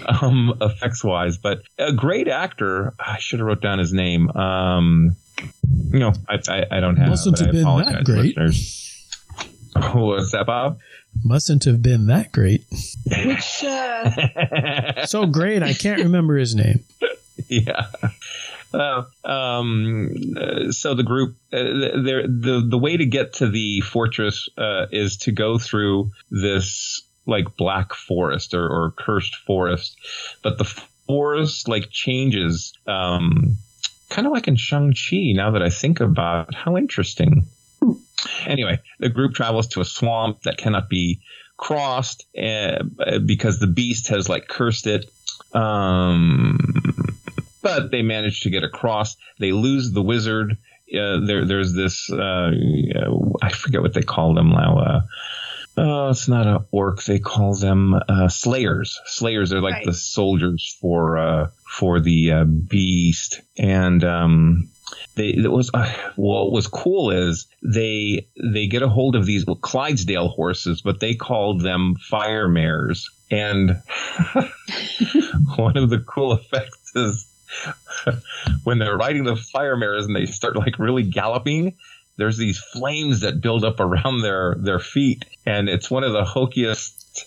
um, 0.05 0.57
effects 0.61 1.03
wise, 1.03 1.37
but 1.37 1.61
a 1.77 1.93
great 1.93 2.27
actor. 2.27 2.93
I 2.99 3.17
should 3.19 3.39
have 3.39 3.47
wrote 3.47 3.61
down 3.61 3.79
his 3.79 3.93
name. 3.93 4.29
Um, 4.31 5.15
no, 5.89 6.13
I, 6.27 6.39
I, 6.47 6.65
I 6.71 6.79
don't 6.79 6.97
have. 6.97 7.09
Mustn't 7.09 7.39
have 7.39 7.51
been 7.51 7.63
that 7.63 8.03
great. 8.03 8.35
What's 9.93 10.31
that, 10.31 10.45
Bob? 10.45 10.79
Mustn't 11.23 11.63
have 11.65 11.81
been 11.81 12.07
that 12.07 12.31
great. 12.31 12.65
Which 13.05 13.63
uh... 13.63 15.05
so 15.05 15.25
great, 15.25 15.63
I 15.63 15.73
can't 15.73 16.01
remember 16.03 16.37
his 16.37 16.55
name. 16.55 16.83
yeah. 17.47 17.87
Uh, 18.73 19.03
um, 19.23 20.11
uh, 20.37 20.71
so 20.71 20.93
the 20.93 21.03
group, 21.03 21.35
uh, 21.51 21.57
the 21.57 22.65
the 22.67 22.77
way 22.77 22.97
to 22.97 23.05
get 23.05 23.33
to 23.33 23.49
the 23.49 23.81
fortress 23.81 24.47
uh, 24.57 24.85
is 24.91 25.17
to 25.17 25.31
go 25.31 25.57
through 25.57 26.11
this 26.29 27.01
like 27.25 27.55
black 27.57 27.93
forest 27.93 28.53
or, 28.53 28.67
or 28.67 28.91
cursed 28.91 29.35
forest, 29.35 29.97
but 30.43 30.57
the 30.57 30.65
forest 30.65 31.67
like 31.67 31.89
changes, 31.89 32.73
um, 32.87 33.57
kind 34.09 34.27
of 34.27 34.33
like 34.33 34.47
in 34.47 34.55
Shang 34.55 34.93
Chi. 34.93 35.33
Now 35.33 35.51
that 35.51 35.63
I 35.63 35.69
think 35.69 35.99
about 35.99 36.49
it, 36.49 36.55
how 36.55 36.77
interesting. 36.77 37.47
Anyway, 38.45 38.79
the 38.99 39.09
group 39.09 39.33
travels 39.33 39.67
to 39.69 39.81
a 39.81 39.85
swamp 39.85 40.41
that 40.43 40.57
cannot 40.57 40.89
be 40.89 41.21
crossed 41.57 42.25
uh, 42.37 42.83
because 43.25 43.59
the 43.59 43.67
beast 43.67 44.09
has 44.09 44.29
like 44.29 44.47
cursed 44.47 44.87
it. 44.87 45.09
Um, 45.53 46.88
but 47.61 47.91
they 47.91 48.01
manage 48.01 48.41
to 48.41 48.49
get 48.49 48.63
across. 48.63 49.17
They 49.39 49.51
lose 49.51 49.91
the 49.91 50.01
wizard. 50.01 50.57
Uh, 50.93 51.19
there, 51.25 51.45
there's 51.45 51.73
this. 51.73 52.09
Uh, 52.11 52.51
I 53.41 53.49
forget 53.49 53.81
what 53.81 53.93
they 53.93 54.01
call 54.01 54.33
them 54.33 54.49
now. 54.49 54.77
Uh, 54.79 55.01
oh, 55.77 56.09
it's 56.09 56.27
not 56.27 56.47
an 56.47 56.65
orc. 56.71 57.03
They 57.03 57.19
call 57.19 57.53
them 57.55 57.93
uh, 57.93 58.27
slayers. 58.27 58.99
Slayers 59.05 59.53
are 59.53 59.61
like 59.61 59.75
right. 59.75 59.85
the 59.85 59.93
soldiers 59.93 60.77
for 60.81 61.17
uh, 61.17 61.49
for 61.67 61.99
the 61.99 62.31
uh, 62.31 62.43
beast. 62.43 63.41
And 63.57 64.03
um, 64.03 64.69
they 65.15 65.29
it 65.29 65.51
was 65.51 65.69
uh, 65.73 65.91
what 66.15 66.51
was 66.51 66.67
cool 66.67 67.11
is 67.11 67.47
they 67.63 68.27
they 68.41 68.67
get 68.67 68.81
a 68.81 68.89
hold 68.89 69.15
of 69.15 69.25
these 69.25 69.45
well, 69.45 69.55
Clydesdale 69.55 70.29
horses, 70.29 70.81
but 70.81 70.99
they 70.99 71.15
called 71.15 71.61
them 71.61 71.95
fire 71.95 72.47
mares. 72.47 73.09
And 73.31 73.69
one 75.55 75.77
of 75.77 75.89
the 75.89 76.03
cool 76.07 76.33
effects 76.33 76.95
is 76.95 77.27
when 78.63 78.79
they're 78.79 78.97
riding 78.97 79.23
the 79.23 79.35
fire 79.35 79.77
mares 79.77 80.05
and 80.05 80.15
they 80.15 80.25
start 80.25 80.55
like 80.55 80.79
really 80.79 81.03
galloping, 81.03 81.75
there's 82.17 82.37
these 82.37 82.59
flames 82.59 83.21
that 83.21 83.41
build 83.41 83.63
up 83.63 83.79
around 83.79 84.21
their 84.21 84.55
their 84.59 84.79
feet, 84.79 85.25
and 85.45 85.69
it's 85.69 85.89
one 85.89 86.03
of 86.03 86.11
the 86.11 86.25
hokiest 86.25 87.25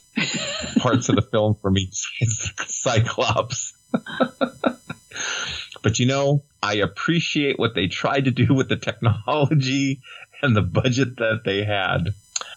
parts 0.78 1.08
of 1.08 1.16
the 1.16 1.22
film 1.22 1.56
for 1.60 1.70
me. 1.70 1.88
Cyclops. 2.66 3.72
but 5.82 5.98
you 5.98 6.06
know, 6.06 6.42
I 6.62 6.74
appreciate 6.74 7.58
what 7.58 7.74
they 7.74 7.88
tried 7.88 8.26
to 8.26 8.30
do 8.30 8.52
with 8.54 8.68
the 8.68 8.76
technology 8.76 10.00
and 10.42 10.54
the 10.54 10.62
budget 10.62 11.16
that 11.16 11.42
they 11.44 11.64
had. 11.64 12.14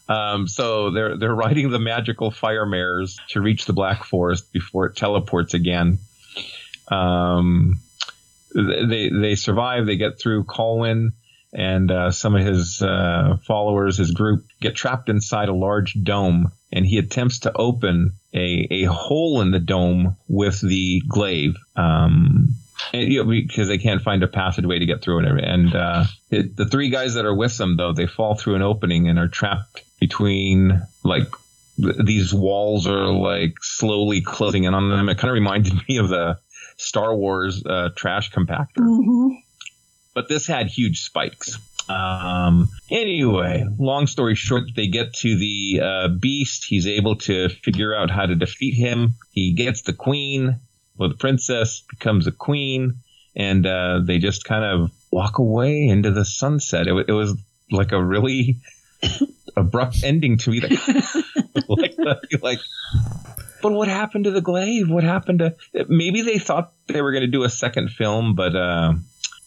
Um, 0.07 0.47
so 0.47 0.91
they're 0.91 1.18
they're 1.18 1.34
riding 1.34 1.70
the 1.70 1.80
magical 1.80 2.32
fire 2.32 2.66
mares 2.66 3.18
to 3.30 3.41
reach 3.41 3.66
the 3.66 3.74
Black 3.74 4.03
Forest 4.03 4.51
before 4.51 4.88
it 4.88 4.95
teleports 4.95 5.53
again. 5.53 5.99
Um, 6.89 7.79
they 8.53 9.09
they 9.09 9.36
survive. 9.36 9.86
They 9.86 9.97
get 9.97 10.19
through 10.19 10.45
Colwyn, 10.45 11.11
and 11.53 11.91
uh, 11.91 12.11
some 12.11 12.36
of 12.36 12.45
his 12.45 12.81
uh, 12.81 13.38
followers, 13.45 13.97
his 13.97 14.11
group, 14.11 14.45
get 14.61 14.75
trapped 14.75 15.09
inside 15.09 15.49
a 15.49 15.53
large 15.53 15.95
dome. 16.01 16.51
And 16.71 16.86
he 16.86 16.97
attempts 16.97 17.39
to 17.39 17.53
open 17.55 18.13
a 18.33 18.67
a 18.69 18.83
hole 18.83 19.41
in 19.41 19.51
the 19.51 19.59
dome 19.59 20.17
with 20.27 20.59
the 20.61 21.01
glaive. 21.07 21.55
Um, 21.75 22.55
and, 22.93 23.11
you 23.11 23.23
know, 23.23 23.29
because 23.29 23.67
they 23.67 23.77
can't 23.77 24.01
find 24.01 24.23
a 24.23 24.27
passageway 24.27 24.79
to 24.79 24.86
get 24.86 25.01
through 25.01 25.19
it. 25.19 25.43
And 25.43 25.75
uh, 25.75 26.05
it, 26.29 26.55
the 26.55 26.65
three 26.65 26.89
guys 26.89 27.13
that 27.15 27.25
are 27.25 27.36
with 27.36 27.57
them, 27.57 27.77
though, 27.77 27.93
they 27.93 28.07
fall 28.07 28.36
through 28.36 28.55
an 28.55 28.61
opening 28.61 29.07
and 29.09 29.17
are 29.17 29.27
trapped 29.27 29.83
between 29.99 30.81
like 31.03 31.27
these 31.77 32.33
walls 32.33 32.88
are 32.88 33.07
like 33.07 33.55
slowly 33.61 34.21
closing 34.21 34.63
in 34.63 34.73
on 34.73 34.89
them. 34.89 35.09
It 35.09 35.17
kind 35.17 35.29
of 35.29 35.33
reminded 35.36 35.73
me 35.89 35.97
of 35.97 36.09
the 36.09 36.39
Star 36.78 37.15
Wars 37.15 37.63
uh, 37.65 37.89
trash 37.95 38.32
compactor. 38.32 38.80
Mm-hmm. 38.80 39.36
But 40.13 40.30
this 40.30 40.47
had 40.47 40.67
huge 40.67 41.01
spikes. 41.01 41.59
Um, 41.88 42.69
anyway, 42.89 43.65
long 43.78 44.07
story 44.07 44.36
short, 44.36 44.63
they 44.76 44.88
get 44.88 45.13
to 45.15 45.38
the 45.38 45.82
uh, 45.84 46.07
beast. 46.07 46.65
He's 46.67 46.88
able 46.88 47.17
to 47.17 47.49
figure 47.49 47.95
out 47.95 48.09
how 48.09 48.26
to 48.26 48.36
defeat 48.36 48.76
him. 48.76 49.15
He 49.32 49.53
gets 49.53 49.84
the 49.84 49.93
queen, 49.93 50.59
or 50.97 51.09
the 51.09 51.15
princess 51.15 51.84
becomes 51.89 52.28
a 52.28 52.32
queen, 52.32 53.01
and 53.36 53.65
uh, 53.65 53.99
they 54.03 54.17
just 54.17 54.45
kind 54.45 54.63
of 54.63 54.91
walk 55.11 55.38
away 55.38 55.88
into 55.88 56.11
the 56.11 56.26
sunset. 56.26 56.88
It, 56.88 57.09
it 57.09 57.13
was 57.13 57.38
like 57.71 57.91
a 57.91 58.03
really 58.03 58.57
abrupt 59.57 60.03
ending 60.03 60.38
to 60.38 60.49
me. 60.49 60.61
That, 60.61 61.23
like, 61.67 61.95
like 62.41 62.59
but 63.66 63.74
what 63.74 63.88
happened 63.88 64.26
to 64.26 64.32
the 64.32 64.41
glaive? 64.41 64.91
What 64.91 65.03
happened 65.03 65.39
to? 65.39 65.55
Maybe 65.89 66.22
they 66.22 66.38
thought 66.38 66.72
they 66.86 67.01
were 67.01 67.11
going 67.11 67.24
to 67.24 67.28
do 67.28 67.45
a 67.45 67.49
second 67.49 67.89
film, 67.89 68.36
but 68.36 68.55
uh, 68.55 68.93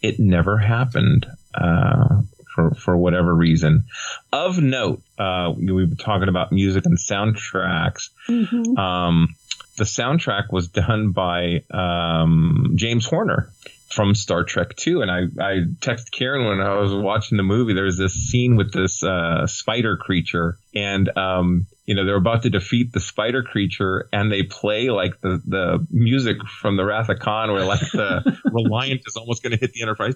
it 0.03 0.19
never 0.19 0.59
happened. 0.59 1.25
Uh, 1.55 2.23
for, 2.53 2.75
for 2.75 2.97
whatever 2.97 3.33
reason. 3.33 3.85
Of 4.33 4.59
note, 4.61 5.03
uh, 5.17 5.53
we've 5.57 5.91
been 5.91 5.97
talking 5.97 6.29
about 6.29 6.51
music 6.51 6.87
and 6.87 6.99
soundtracks. 6.99 8.09
Mm-hmm. 8.29 8.77
Um, 8.77 9.37
the 9.77 9.85
soundtrack 9.85 10.51
was 10.51 10.67
done 10.67 11.13
by 11.13 11.63
um, 11.71 12.73
James 12.75 13.07
Horner 13.07 13.53
from 13.91 14.15
Star 14.15 14.45
Trek 14.45 14.77
2. 14.77 15.01
And 15.01 15.11
I, 15.11 15.21
I 15.41 15.53
texted 15.81 16.11
Karen 16.13 16.47
when 16.47 16.61
I 16.61 16.77
was 16.77 16.93
watching 16.95 17.37
the 17.37 17.43
movie. 17.43 17.73
There's 17.73 17.97
this 17.97 18.13
scene 18.13 18.57
with 18.57 18.73
this 18.73 19.03
uh, 19.03 19.47
spider 19.47 19.97
creature, 19.97 20.59
and 20.75 21.17
um, 21.17 21.67
you 21.87 21.95
know 21.95 22.05
they're 22.05 22.17
about 22.17 22.43
to 22.43 22.51
defeat 22.51 22.93
the 22.93 23.01
spider 23.01 23.43
creature, 23.43 24.09
and 24.13 24.31
they 24.31 24.43
play 24.43 24.91
like 24.91 25.21
the 25.21 25.43
the 25.47 25.87
music 25.91 26.37
from 26.61 26.77
the 26.77 26.85
Wrath 26.85 27.09
of 27.09 27.19
Khan, 27.19 27.51
where 27.53 27.65
like 27.65 27.81
the 27.81 28.39
Reliant 28.45 29.01
is 29.07 29.17
almost 29.17 29.43
going 29.43 29.53
to 29.53 29.59
hit 29.59 29.73
the 29.73 29.83
Enterprise. 29.83 30.15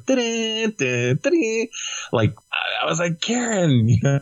Like 2.13 2.35
I 2.83 2.87
was 2.87 2.99
like, 2.99 3.21
Karen, 3.21 3.89
you 3.89 3.99
know. 4.03 4.21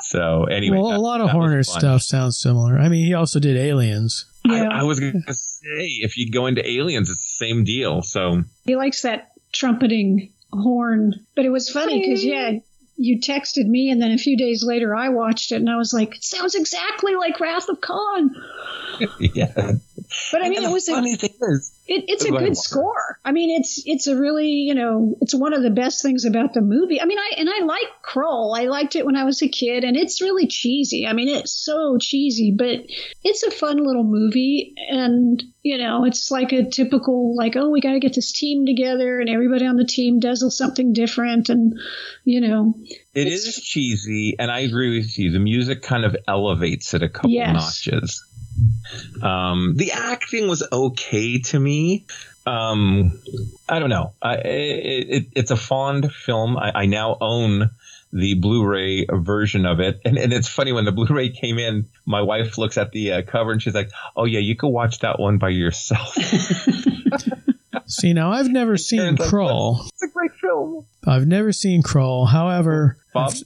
So 0.00 0.44
anyway, 0.44 0.78
well, 0.78 0.90
that, 0.90 0.98
a 0.98 1.00
lot 1.00 1.20
of 1.20 1.30
Horner 1.30 1.62
stuff 1.62 2.02
sounds 2.02 2.38
similar. 2.38 2.78
I 2.78 2.88
mean, 2.88 3.06
he 3.06 3.14
also 3.14 3.38
did 3.40 3.56
Aliens. 3.56 4.26
Yeah. 4.46 4.68
I, 4.68 4.80
I 4.80 4.82
was 4.82 5.00
going 5.00 5.22
to 5.26 5.34
say, 5.34 5.86
if 6.02 6.16
you 6.16 6.30
go 6.30 6.46
into 6.46 6.68
Aliens, 6.68 7.10
it's 7.10 7.38
the 7.38 7.46
same 7.46 7.64
deal. 7.64 8.02
So 8.02 8.42
he 8.64 8.76
likes 8.76 9.02
that 9.02 9.32
trumpeting 9.52 10.32
horn. 10.52 11.14
But 11.34 11.44
it 11.44 11.50
was 11.50 11.70
funny 11.70 12.00
because 12.00 12.24
yeah, 12.24 12.58
you 12.96 13.20
texted 13.20 13.66
me, 13.66 13.90
and 13.90 14.00
then 14.00 14.12
a 14.12 14.18
few 14.18 14.36
days 14.36 14.62
later, 14.62 14.94
I 14.94 15.08
watched 15.08 15.52
it, 15.52 15.56
and 15.56 15.70
I 15.70 15.76
was 15.76 15.92
like, 15.92 16.16
"It 16.16 16.24
sounds 16.24 16.54
exactly 16.54 17.14
like 17.14 17.40
Wrath 17.40 17.68
of 17.68 17.80
Khan." 17.80 18.34
yeah, 19.18 19.72
but 20.32 20.44
I 20.44 20.48
mean, 20.48 20.62
it 20.62 20.70
was 20.70 20.88
funny 20.88 21.14
a, 21.14 21.16
thing 21.16 21.34
is, 21.40 21.72
it, 21.86 22.04
it's 22.08 22.24
a 22.24 22.30
good 22.30 22.56
score. 22.56 23.18
I 23.24 23.32
mean, 23.32 23.58
it's 23.58 23.82
it's 23.84 24.06
a 24.06 24.16
really 24.16 24.48
you 24.48 24.74
know 24.74 25.16
it's 25.20 25.34
one 25.34 25.52
of 25.52 25.62
the 25.62 25.70
best 25.70 26.02
things 26.02 26.24
about 26.24 26.54
the 26.54 26.60
movie. 26.60 27.00
I 27.00 27.04
mean, 27.04 27.18
I 27.18 27.32
and 27.38 27.48
I 27.48 27.64
like 27.64 27.88
Krull. 28.02 28.58
I 28.58 28.64
liked 28.64 28.96
it 28.96 29.06
when 29.06 29.16
I 29.16 29.24
was 29.24 29.42
a 29.42 29.48
kid, 29.48 29.84
and 29.84 29.96
it's 29.96 30.20
really 30.20 30.46
cheesy. 30.46 31.06
I 31.06 31.12
mean, 31.12 31.28
it's 31.28 31.52
so 31.52 31.98
cheesy, 31.98 32.54
but 32.56 32.86
it's 33.22 33.42
a 33.42 33.50
fun 33.50 33.78
little 33.78 34.04
movie, 34.04 34.74
and 34.88 35.42
you 35.62 35.78
know, 35.78 36.04
it's 36.04 36.30
like 36.30 36.52
a 36.52 36.68
typical 36.68 37.36
like 37.36 37.56
oh 37.56 37.70
we 37.70 37.80
got 37.80 37.92
to 37.92 38.00
get 38.00 38.14
this 38.14 38.32
team 38.32 38.66
together, 38.66 39.20
and 39.20 39.28
everybody 39.28 39.66
on 39.66 39.76
the 39.76 39.86
team 39.86 40.20
does 40.20 40.44
something 40.56 40.92
different, 40.92 41.48
and 41.48 41.78
you 42.24 42.40
know, 42.40 42.74
it 43.14 43.26
is 43.26 43.60
cheesy, 43.62 44.36
and 44.38 44.50
I 44.50 44.60
agree 44.60 44.98
with 44.98 45.18
you. 45.18 45.30
The 45.32 45.38
music 45.38 45.82
kind 45.82 46.04
of 46.04 46.16
elevates 46.26 46.94
it 46.94 47.02
a 47.02 47.08
couple 47.08 47.30
yes. 47.30 47.54
notches. 47.54 48.24
Um, 49.22 49.74
the 49.76 49.92
acting 49.92 50.48
was 50.48 50.66
okay 50.70 51.38
to 51.40 51.58
me. 51.58 52.06
Um, 52.46 53.20
I 53.68 53.78
don't 53.78 53.90
know. 53.90 54.12
I, 54.20 54.34
it, 54.36 55.06
it, 55.08 55.26
it's 55.34 55.50
a 55.50 55.56
fond 55.56 56.12
film. 56.12 56.56
I, 56.58 56.72
I, 56.74 56.86
now 56.86 57.16
own 57.20 57.70
the 58.12 58.34
Blu-ray 58.34 59.06
version 59.10 59.64
of 59.64 59.80
it, 59.80 60.00
and, 60.04 60.18
and 60.18 60.32
it's 60.32 60.48
funny 60.48 60.72
when 60.72 60.84
the 60.84 60.92
Blu-ray 60.92 61.30
came 61.30 61.58
in. 61.58 61.86
My 62.04 62.20
wife 62.20 62.58
looks 62.58 62.76
at 62.76 62.92
the 62.92 63.12
uh, 63.12 63.22
cover 63.22 63.50
and 63.50 63.62
she's 63.62 63.74
like, 63.74 63.90
"Oh 64.14 64.24
yeah, 64.24 64.40
you 64.40 64.56
can 64.56 64.70
watch 64.70 64.98
that 64.98 65.18
one 65.18 65.38
by 65.38 65.48
yourself." 65.48 66.14
See, 67.86 68.12
now 68.12 68.32
I've 68.32 68.50
never 68.50 68.76
seen 68.76 69.16
Krull. 69.16 69.78
Like, 69.78 69.92
it's 69.92 70.02
a 70.02 70.08
great 70.08 70.32
film. 70.32 70.86
I've 71.06 71.26
never 71.26 71.52
seen 71.52 71.82
Krull. 71.82 72.28
However, 72.28 72.98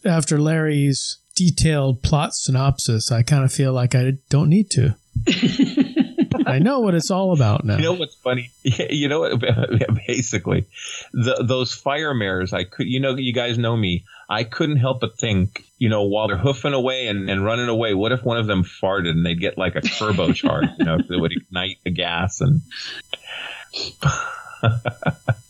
after 0.04 0.38
Larry's 0.38 1.18
detailed 1.38 2.02
plot 2.02 2.34
synopsis, 2.34 3.12
I 3.12 3.22
kind 3.22 3.44
of 3.44 3.52
feel 3.52 3.72
like 3.72 3.94
I 3.94 4.14
don't 4.28 4.48
need 4.48 4.70
to. 4.72 4.96
I 6.46 6.58
know 6.58 6.80
what 6.80 6.94
it's 6.94 7.10
all 7.10 7.32
about 7.32 7.64
now. 7.64 7.76
You 7.76 7.84
know 7.84 7.92
what's 7.92 8.16
funny? 8.16 8.50
You 8.64 9.08
know 9.08 9.20
what? 9.20 9.40
Basically, 10.06 10.66
the, 11.12 11.44
those 11.46 11.72
fire 11.72 12.14
mares. 12.14 12.52
I 12.52 12.64
could. 12.64 12.86
You 12.86 13.00
know, 13.00 13.16
you 13.16 13.32
guys 13.32 13.58
know 13.58 13.76
me. 13.76 14.04
I 14.28 14.44
couldn't 14.44 14.78
help 14.78 15.00
but 15.00 15.18
think. 15.18 15.64
You 15.78 15.88
know, 15.88 16.02
while 16.02 16.28
they're 16.28 16.36
hoofing 16.36 16.72
away 16.72 17.06
and, 17.06 17.30
and 17.30 17.44
running 17.44 17.68
away, 17.68 17.94
what 17.94 18.12
if 18.12 18.24
one 18.24 18.36
of 18.36 18.46
them 18.46 18.64
farted 18.64 19.10
and 19.10 19.24
they'd 19.24 19.40
get 19.40 19.56
like 19.56 19.76
a 19.76 19.80
turbo 19.80 20.32
charge? 20.32 20.68
You 20.78 20.84
know, 20.84 20.96
that 20.96 21.18
would 21.18 21.32
ignite 21.32 21.78
the 21.84 21.90
gas 21.90 22.40
and. 22.40 22.62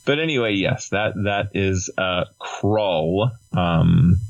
but 0.05 0.19
anyway, 0.19 0.55
yes, 0.55 0.91
that 0.91 1.15
that 1.25 1.51
is 1.55 1.91
uh, 1.97 2.25
Krull. 2.41 3.31
Um, 3.57 4.21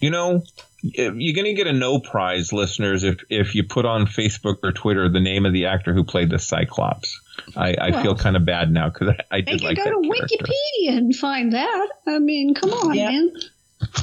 you 0.00 0.10
know, 0.10 0.44
you're 0.82 1.34
going 1.34 1.44
to 1.44 1.54
get 1.54 1.66
a 1.66 1.72
no 1.72 1.98
prize, 1.98 2.52
listeners, 2.52 3.02
if 3.02 3.18
if 3.28 3.54
you 3.54 3.64
put 3.64 3.84
on 3.84 4.06
Facebook 4.06 4.58
or 4.62 4.72
Twitter 4.72 5.08
the 5.08 5.20
name 5.20 5.44
of 5.44 5.52
the 5.52 5.66
actor 5.66 5.92
who 5.92 6.04
played 6.04 6.30
the 6.30 6.38
Cyclops. 6.38 7.20
I, 7.56 7.74
I 7.74 7.90
well, 7.90 8.02
feel 8.02 8.14
kind 8.16 8.36
of 8.36 8.44
bad 8.44 8.70
now 8.70 8.88
because 8.88 9.08
I, 9.08 9.36
I 9.36 9.40
did 9.40 9.60
they 9.60 9.66
like 9.66 9.76
go 9.76 9.84
to 9.84 10.08
character. 10.08 10.36
Wikipedia 10.36 10.98
and 10.98 11.14
find 11.14 11.52
that. 11.52 11.88
I 12.06 12.18
mean, 12.18 12.54
come 12.54 12.70
on, 12.70 12.94
yeah. 12.94 13.10
man. 13.10 13.32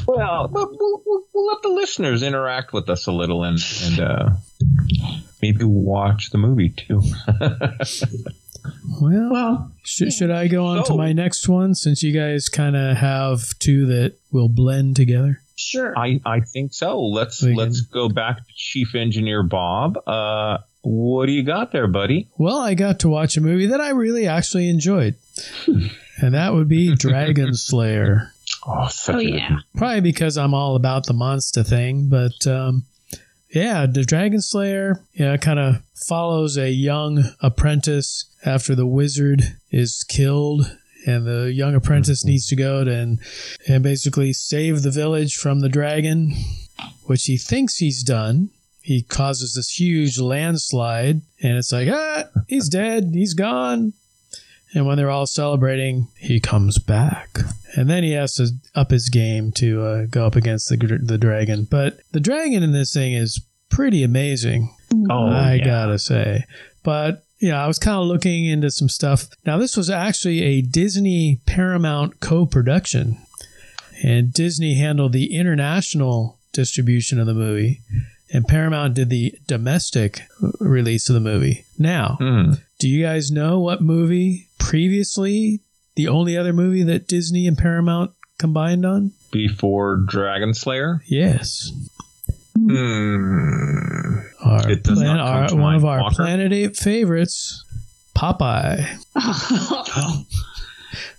Well, 0.08 0.50
we'll, 0.52 0.70
we'll, 1.06 1.24
we'll, 1.34 1.46
let 1.48 1.62
the 1.62 1.70
listeners 1.70 2.24
interact 2.24 2.74
with 2.74 2.90
us 2.90 3.08
a 3.08 3.12
little 3.12 3.44
and 3.44 3.60
and 3.84 4.00
uh, 4.00 4.30
maybe 5.42 5.64
watch 5.64 6.32
the 6.32 6.38
movie 6.38 6.70
too. 6.70 7.02
well, 9.02 9.30
well 9.32 9.72
should, 9.84 10.14
should 10.14 10.32
I 10.32 10.48
go 10.48 10.66
on 10.66 10.86
so, 10.86 10.94
to 10.94 10.98
my 10.98 11.14
next 11.14 11.48
one 11.48 11.76
since 11.76 12.04
you 12.04 12.14
guys 12.14 12.48
kind 12.50 12.76
of 12.76 12.98
have 12.98 13.44
two 13.60 13.86
that 13.88 14.16
will 14.32 14.50
blend 14.50 14.96
together? 14.96 15.42
Sure. 15.56 15.98
I, 15.98 16.20
I 16.26 16.42
think 16.42 16.74
so. 16.74 17.02
Let's 17.02 17.42
we 17.42 17.54
let's 17.54 17.82
can. 17.82 17.90
go 17.92 18.10
back 18.10 18.38
to 18.38 18.54
Chief 18.56 18.94
Engineer 18.94 19.44
Bob. 19.44 19.98
Uh, 20.06 20.58
what 20.82 21.26
do 21.26 21.32
you 21.32 21.44
got 21.44 21.72
there, 21.72 21.88
buddy? 21.88 22.30
Well, 22.38 22.58
I 22.58 22.74
got 22.74 23.00
to 23.00 23.10
watch 23.10 23.38
a 23.38 23.42
movie 23.42 23.68
that 23.68 23.82
I 23.82 23.90
really 23.90 24.28
actually 24.28 24.70
enjoyed, 24.70 25.16
and 25.68 26.34
that 26.34 26.54
would 26.54 26.68
be 26.68 26.96
Dragon 26.96 27.54
Slayer. 27.54 28.32
Oh, 28.68 28.90
oh 29.10 29.20
yeah. 29.20 29.58
Probably 29.76 30.02
because 30.02 30.38
I'm 30.38 30.56
all 30.56 30.76
about 30.76 31.06
the 31.06 31.14
monster 31.14 31.64
thing, 31.64 32.10
but 32.10 32.48
um, 32.48 32.86
yeah, 33.50 33.86
the 33.86 34.04
Dragon 34.04 34.42
Slayer, 34.42 35.04
yeah, 35.14 35.38
kind 35.38 35.60
of 35.60 35.84
follows 36.08 36.58
a 36.58 36.72
young 36.72 37.24
apprentice 37.42 38.26
after 38.44 38.74
the 38.74 38.88
wizard 38.88 39.58
is 39.72 40.04
killed 40.08 40.78
and 41.06 41.26
the 41.26 41.52
young 41.54 41.76
apprentice 41.76 42.24
mm-hmm. 42.24 42.32
needs 42.32 42.48
to 42.48 42.56
go 42.56 42.84
to 42.84 42.92
and 42.92 43.20
and 43.68 43.84
basically 43.84 44.34
save 44.34 44.82
the 44.82 44.92
village 44.92 45.36
from 45.36 45.60
the 45.60 45.70
dragon, 45.70 46.34
which 47.06 47.26
he 47.26 47.38
thinks 47.38 47.78
he's 47.78 48.04
done. 48.04 48.50
He 48.82 49.02
causes 49.02 49.56
this 49.56 49.80
huge 49.80 50.20
landslide, 50.20 51.22
and 51.42 51.58
it's 51.58 51.72
like, 51.72 51.88
ah, 51.92 52.26
he's 52.48 52.70
dead, 52.70 53.12
he's 53.14 53.34
gone. 53.34 53.94
And 54.76 54.86
when 54.86 54.98
they're 54.98 55.10
all 55.10 55.26
celebrating, 55.26 56.10
he 56.18 56.40
comes 56.40 56.78
back, 56.78 57.40
and 57.76 57.90
then 57.90 58.04
he 58.04 58.12
has 58.12 58.36
to 58.36 58.50
up 58.76 58.92
his 58.92 59.10
game 59.10 59.52
to 59.54 59.84
uh, 59.84 60.06
go 60.06 60.26
up 60.26 60.36
against 60.36 60.70
the 60.70 61.00
the 61.02 61.18
dragon. 61.18 61.66
But 61.70 62.00
the 62.12 62.20
dragon 62.20 62.62
in 62.62 62.74
this 62.74 62.94
thing 62.94 63.14
is 63.14 63.44
pretty 63.70 64.04
amazing. 64.04 64.76
Oh, 65.10 65.28
I 65.30 65.56
yeah. 65.56 65.66
gotta 65.66 66.00
say. 66.00 66.44
But 66.84 67.25
yeah, 67.40 67.64
I 67.64 67.68
was 67.68 67.80
kind 67.80 67.98
of 67.98 68.08
looking 68.08 68.46
into 68.46 68.72
some 68.72 68.90
stuff. 68.90 69.28
Now, 69.46 69.58
this 69.58 69.76
was 69.76 69.90
actually 69.90 70.42
a 70.42 70.62
Disney 70.62 71.42
Paramount 71.46 72.20
co 72.20 72.46
production, 72.46 73.18
and 74.04 74.34
Disney 74.34 74.76
handled 74.76 75.14
the 75.14 75.36
international 75.36 76.40
distribution 76.54 77.20
of 77.20 77.28
the 77.28 77.34
movie, 77.34 77.82
and 78.32 78.48
Paramount 78.48 78.94
did 78.94 79.10
the 79.10 79.38
domestic 79.48 80.22
release 80.60 81.10
of 81.10 81.14
the 81.14 81.20
movie. 81.20 81.66
Now, 81.78 82.18
mm. 82.20 82.60
do 82.80 82.88
you 82.88 83.04
guys 83.04 83.32
know 83.32 83.60
what 83.60 83.82
movie 83.82 84.48
previously, 84.58 85.62
the 85.96 86.08
only 86.08 86.38
other 86.38 86.54
movie 86.54 86.84
that 86.84 87.08
Disney 87.08 87.48
and 87.48 87.58
Paramount 87.58 88.12
combined 88.38 88.86
on? 88.86 89.12
Before 89.32 89.98
Dragon 89.98 90.54
Slayer? 90.54 91.02
Yes. 91.06 91.72
Hmm. 92.56 94.20
Our, 94.44 94.70
it 94.70 94.84
does 94.84 94.98
plan, 95.00 95.20
our 95.20 95.56
one 95.56 95.76
of 95.76 95.86
our 95.86 96.02
Walker. 96.02 96.16
Planet 96.16 96.54
8 96.54 96.76
favorites, 96.78 97.64
Popeye. 98.16 98.86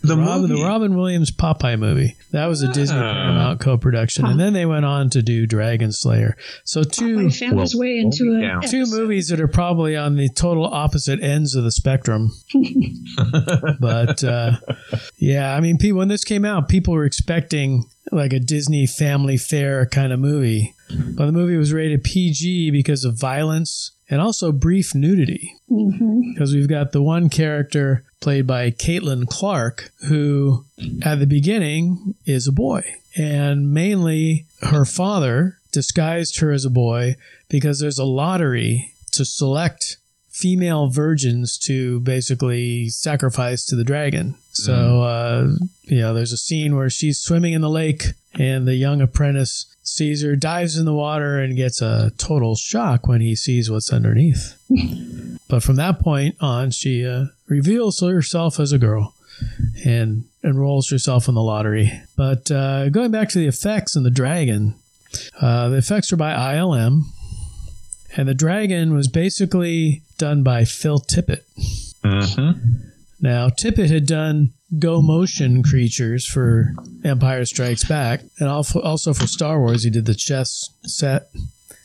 the, 0.02 0.16
Robin, 0.16 0.48
the 0.48 0.62
Robin 0.62 0.96
Williams 0.96 1.30
Popeye 1.30 1.78
movie. 1.78 2.16
That 2.32 2.46
was 2.46 2.62
a 2.62 2.72
Disney 2.72 2.98
ah. 2.98 3.12
Paramount 3.12 3.60
co-production, 3.60 4.24
huh. 4.24 4.32
and 4.32 4.40
then 4.40 4.52
they 4.52 4.66
went 4.66 4.84
on 4.84 5.10
to 5.10 5.22
do 5.22 5.46
Dragon 5.46 5.92
Slayer. 5.92 6.36
So 6.64 6.82
two 6.82 7.16
Popeye 7.16 7.38
found 7.38 7.52
well, 7.56 7.62
his 7.62 7.74
way 7.74 7.98
into 7.98 8.60
a 8.62 8.66
two 8.66 8.86
movies 8.86 9.28
that 9.28 9.40
are 9.40 9.48
probably 9.48 9.96
on 9.96 10.16
the 10.16 10.28
total 10.28 10.66
opposite 10.66 11.22
ends 11.22 11.54
of 11.54 11.64
the 11.64 11.72
spectrum. 11.72 12.32
but 13.80 14.22
uh, 14.24 14.52
yeah, 15.16 15.54
I 15.54 15.60
mean, 15.60 15.78
people 15.78 15.98
when 15.98 16.08
this 16.08 16.24
came 16.24 16.44
out, 16.44 16.68
people 16.68 16.94
were 16.94 17.04
expecting 17.04 17.84
like 18.12 18.32
a 18.32 18.40
Disney 18.40 18.86
family 18.86 19.36
fare 19.36 19.86
kind 19.86 20.12
of 20.12 20.20
movie 20.20 20.76
but 20.88 21.26
the 21.26 21.32
movie 21.32 21.56
was 21.56 21.72
rated 21.72 22.04
PG 22.04 22.70
because 22.70 23.04
of 23.04 23.18
violence 23.18 23.92
and 24.08 24.20
also 24.20 24.52
brief 24.52 24.94
nudity. 24.94 25.54
Mm-hmm. 25.70 26.32
Because 26.32 26.54
we've 26.54 26.68
got 26.68 26.92
the 26.92 27.02
one 27.02 27.28
character 27.28 28.04
played 28.20 28.46
by 28.46 28.70
Caitlin 28.70 29.26
Clarke, 29.28 29.90
who 30.08 30.64
at 31.02 31.18
the 31.18 31.26
beginning 31.26 32.14
is 32.24 32.46
a 32.46 32.52
boy. 32.52 32.82
And 33.16 33.72
mainly 33.72 34.46
her 34.62 34.84
father 34.84 35.58
disguised 35.72 36.40
her 36.40 36.52
as 36.52 36.64
a 36.64 36.70
boy 36.70 37.16
because 37.48 37.80
there's 37.80 37.98
a 37.98 38.04
lottery 38.04 38.92
to 39.12 39.24
select 39.24 39.98
female 40.36 40.88
virgins 40.88 41.56
to 41.56 41.98
basically 42.00 42.90
sacrifice 42.90 43.64
to 43.64 43.74
the 43.74 43.84
dragon. 43.84 44.34
So, 44.52 44.72
mm. 44.74 45.02
uh, 45.02 45.66
you 45.84 46.00
know, 46.00 46.12
there's 46.12 46.32
a 46.32 46.36
scene 46.36 46.76
where 46.76 46.90
she's 46.90 47.18
swimming 47.18 47.54
in 47.54 47.62
the 47.62 47.70
lake 47.70 48.04
and 48.34 48.68
the 48.68 48.74
young 48.74 49.00
apprentice 49.00 49.74
Caesar 49.82 50.36
dives 50.36 50.76
in 50.76 50.84
the 50.84 50.92
water 50.92 51.38
and 51.38 51.56
gets 51.56 51.80
a 51.80 52.12
total 52.18 52.54
shock 52.54 53.06
when 53.06 53.22
he 53.22 53.34
sees 53.34 53.70
what's 53.70 53.90
underneath. 53.90 54.60
but 55.48 55.62
from 55.62 55.76
that 55.76 56.00
point 56.00 56.36
on, 56.38 56.70
she 56.70 57.06
uh, 57.06 57.26
reveals 57.48 58.00
herself 58.00 58.60
as 58.60 58.72
a 58.72 58.78
girl 58.78 59.14
and 59.86 60.24
enrolls 60.44 60.90
herself 60.90 61.28
in 61.28 61.34
the 61.34 61.42
lottery. 61.42 61.90
But 62.14 62.50
uh, 62.50 62.90
going 62.90 63.10
back 63.10 63.30
to 63.30 63.38
the 63.38 63.46
effects 63.46 63.96
and 63.96 64.04
the 64.04 64.10
dragon, 64.10 64.74
uh, 65.40 65.70
the 65.70 65.76
effects 65.78 66.12
are 66.12 66.16
by 66.16 66.34
ILM, 66.34 67.04
and 68.16 68.26
the 68.28 68.34
dragon 68.34 68.94
was 68.94 69.08
basically 69.08 70.02
done 70.18 70.42
by 70.42 70.64
Phil 70.64 70.98
Tippett. 70.98 71.42
Mm-hmm. 72.02 72.60
Now, 73.20 73.48
Tippett 73.48 73.90
had 73.90 74.06
done 74.06 74.52
go 74.78 75.00
motion 75.00 75.62
creatures 75.62 76.26
for 76.26 76.74
Empire 77.04 77.44
Strikes 77.44 77.84
Back, 77.84 78.20
and 78.38 78.48
also 78.48 79.14
for 79.14 79.26
Star 79.26 79.60
Wars, 79.60 79.84
he 79.84 79.90
did 79.90 80.06
the 80.06 80.14
chess 80.14 80.70
set. 80.82 81.28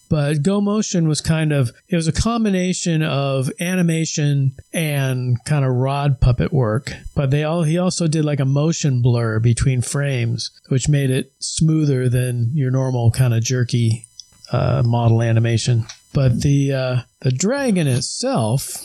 But 0.10 0.44
Go 0.44 0.60
Motion 0.60 1.08
was 1.08 1.22
kind 1.22 1.54
of 1.54 1.72
it 1.88 1.96
was 1.96 2.10
a 2.10 2.12
combination 2.12 3.02
of 3.02 3.50
animation 3.62 4.52
and 4.74 5.38
kind 5.46 5.64
of 5.64 5.72
rod 5.72 6.20
puppet 6.20 6.52
work. 6.52 6.92
But 7.16 7.32
they 7.32 7.46
all 7.46 7.64
he 7.64 7.78
also 7.78 8.10
did 8.10 8.26
like 8.26 8.42
a 8.42 8.46
motion 8.46 9.02
blur 9.02 9.40
between 9.40 9.82
frames, 9.82 10.52
which 10.68 10.90
made 10.90 11.12
it 11.12 11.32
smoother 11.40 12.10
than 12.10 12.52
your 12.54 12.72
normal 12.72 13.12
kind 13.12 13.34
of 13.34 13.42
jerky 13.42 14.06
uh, 14.52 14.84
model 14.86 15.22
animation. 15.22 15.86
But 16.14 16.42
the 16.42 16.74
uh, 16.74 17.02
the 17.22 17.32
dragon 17.32 17.88
itself 17.88 18.84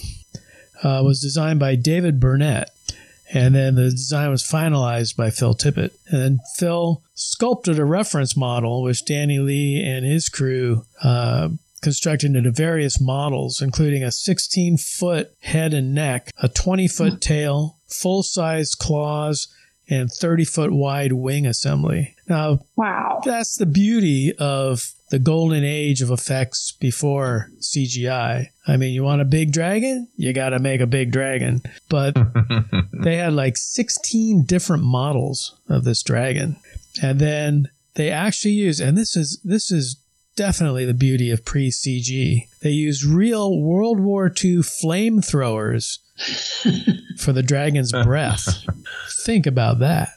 uh, 0.82 1.02
was 1.04 1.20
designed 1.20 1.58
by 1.58 1.74
David 1.74 2.20
Bunnett, 2.20 2.70
and 3.32 3.54
then 3.54 3.74
the 3.74 3.90
design 3.90 4.30
was 4.30 4.42
finalized 4.42 5.16
by 5.16 5.30
Phil 5.30 5.54
Tippett. 5.54 5.92
And 6.08 6.22
then 6.22 6.40
Phil 6.56 7.02
sculpted 7.14 7.78
a 7.78 7.84
reference 7.84 8.36
model, 8.36 8.82
which 8.82 9.04
Danny 9.04 9.38
Lee 9.38 9.82
and 9.84 10.04
his 10.04 10.28
crew 10.28 10.84
uh, 11.02 11.48
constructed 11.82 12.34
into 12.36 12.50
various 12.50 13.00
models, 13.00 13.60
including 13.60 14.02
a 14.02 14.12
16 14.12 14.76
foot 14.76 15.32
head 15.40 15.74
and 15.74 15.94
neck, 15.94 16.30
a 16.42 16.48
20 16.48 16.88
foot 16.88 17.20
tail, 17.20 17.78
full 17.86 18.22
size 18.22 18.74
claws, 18.74 19.48
and 19.88 20.10
30 20.10 20.44
foot 20.44 20.72
wide 20.72 21.12
wing 21.12 21.46
assembly. 21.46 22.16
Now, 22.28 22.60
wow. 22.76 23.20
That's 23.24 23.56
the 23.56 23.66
beauty 23.66 24.32
of 24.38 24.92
the 25.10 25.18
golden 25.18 25.64
age 25.64 26.02
of 26.02 26.10
effects 26.10 26.72
before 26.72 27.50
CGI. 27.60 28.48
I 28.66 28.76
mean, 28.76 28.92
you 28.92 29.04
want 29.04 29.22
a 29.22 29.26
big 29.26 29.52
dragon? 29.52 30.08
You 30.16 30.32
got 30.32 30.50
to 30.50 30.58
make 30.58 30.80
a 30.80 30.86
big 30.86 31.12
dragon. 31.12 31.62
But 31.88 32.16
they 32.92 33.16
had 33.16 33.32
like 33.32 33.56
16 33.56 34.44
different 34.44 34.82
models 34.82 35.54
of 35.68 35.84
this 35.84 36.02
dragon. 36.02 36.56
And 37.02 37.20
then 37.20 37.68
they 37.94 38.10
actually 38.10 38.54
used 38.54 38.80
and 38.80 38.96
this 38.96 39.16
is 39.16 39.40
this 39.44 39.70
is 39.70 39.96
definitely 40.34 40.84
the 40.84 40.94
beauty 40.94 41.30
of 41.30 41.44
pre-CG. 41.44 42.46
They 42.60 42.70
used 42.70 43.04
real 43.04 43.60
World 43.60 43.98
War 44.00 44.26
II 44.26 44.58
flamethrowers 44.58 45.98
for 47.18 47.32
the 47.32 47.42
dragon's 47.42 47.92
breath. 47.92 48.64
Think 49.24 49.46
about 49.46 49.78
that. 49.80 50.10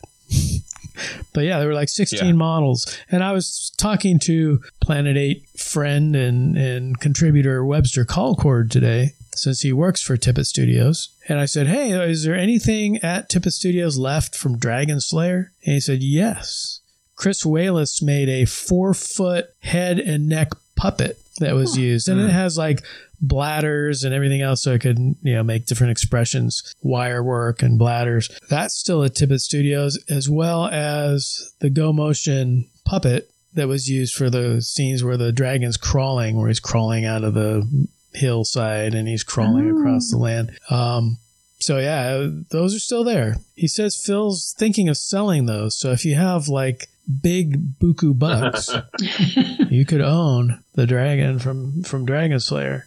But 1.33 1.41
yeah, 1.41 1.59
there 1.59 1.67
were 1.67 1.73
like 1.73 1.89
16 1.89 2.25
yeah. 2.25 2.31
models. 2.33 2.97
And 3.11 3.23
I 3.23 3.31
was 3.31 3.71
talking 3.77 4.19
to 4.19 4.61
Planet 4.81 5.17
8 5.17 5.49
friend 5.57 6.15
and, 6.15 6.57
and 6.57 6.99
contributor 6.99 7.65
Webster 7.65 8.05
Colcord 8.05 8.71
today, 8.71 9.13
since 9.35 9.61
he 9.61 9.73
works 9.73 10.01
for 10.01 10.17
Tippett 10.17 10.45
Studios. 10.45 11.09
And 11.27 11.39
I 11.39 11.45
said, 11.45 11.67
Hey, 11.67 11.91
is 12.09 12.23
there 12.23 12.35
anything 12.35 12.97
at 12.97 13.29
Tippett 13.29 13.53
Studios 13.53 13.97
left 13.97 14.35
from 14.35 14.57
Dragon 14.57 14.99
Slayer? 14.99 15.51
And 15.65 15.73
he 15.73 15.79
said, 15.79 16.03
Yes. 16.03 16.81
Chris 17.15 17.43
Walas 17.43 18.01
made 18.01 18.29
a 18.29 18.45
four 18.45 18.93
foot 18.93 19.53
head 19.59 19.99
and 19.99 20.29
neck 20.29 20.51
puppet 20.77 21.19
that 21.39 21.55
was 21.55 21.77
used. 21.77 22.07
And 22.07 22.19
it 22.19 22.29
has 22.29 22.57
like 22.57 22.83
bladders 23.21 24.03
and 24.03 24.13
everything 24.13 24.41
else 24.41 24.63
so 24.63 24.73
it 24.73 24.81
could, 24.81 24.97
you 24.97 25.33
know, 25.33 25.43
make 25.43 25.65
different 25.65 25.91
expressions, 25.91 26.73
wire 26.81 27.23
work 27.23 27.61
and 27.61 27.77
bladders. 27.77 28.29
That's 28.49 28.75
still 28.75 29.03
at 29.03 29.15
Tippett 29.15 29.41
Studios, 29.41 29.97
as 30.09 30.29
well 30.29 30.67
as 30.67 31.53
the 31.59 31.69
Go 31.69 31.91
Motion 31.91 32.69
puppet 32.85 33.29
that 33.53 33.67
was 33.67 33.89
used 33.89 34.15
for 34.15 34.29
the 34.29 34.61
scenes 34.61 35.03
where 35.03 35.17
the 35.17 35.31
dragon's 35.31 35.77
crawling, 35.77 36.37
where 36.37 36.47
he's 36.47 36.59
crawling 36.59 37.05
out 37.05 37.23
of 37.23 37.33
the 37.33 37.87
hillside 38.13 38.93
and 38.93 39.07
he's 39.07 39.23
crawling 39.23 39.69
oh. 39.69 39.79
across 39.79 40.11
the 40.11 40.17
land. 40.17 40.57
Um, 40.69 41.17
so 41.59 41.77
yeah, 41.77 42.27
those 42.49 42.75
are 42.75 42.79
still 42.79 43.03
there. 43.03 43.37
He 43.55 43.67
says 43.67 44.01
Phil's 44.01 44.55
thinking 44.57 44.87
of 44.89 44.97
selling 44.97 45.45
those. 45.45 45.77
So 45.77 45.91
if 45.91 46.05
you 46.05 46.15
have 46.15 46.47
like 46.47 46.87
big 47.21 47.79
buku 47.79 48.17
bucks, 48.17 48.69
you 49.69 49.85
could 49.85 50.01
own 50.01 50.63
the 50.73 50.87
dragon 50.87 51.39
from 51.39 51.83
from 51.83 52.05
Dragon 52.05 52.39
Slayer. 52.39 52.85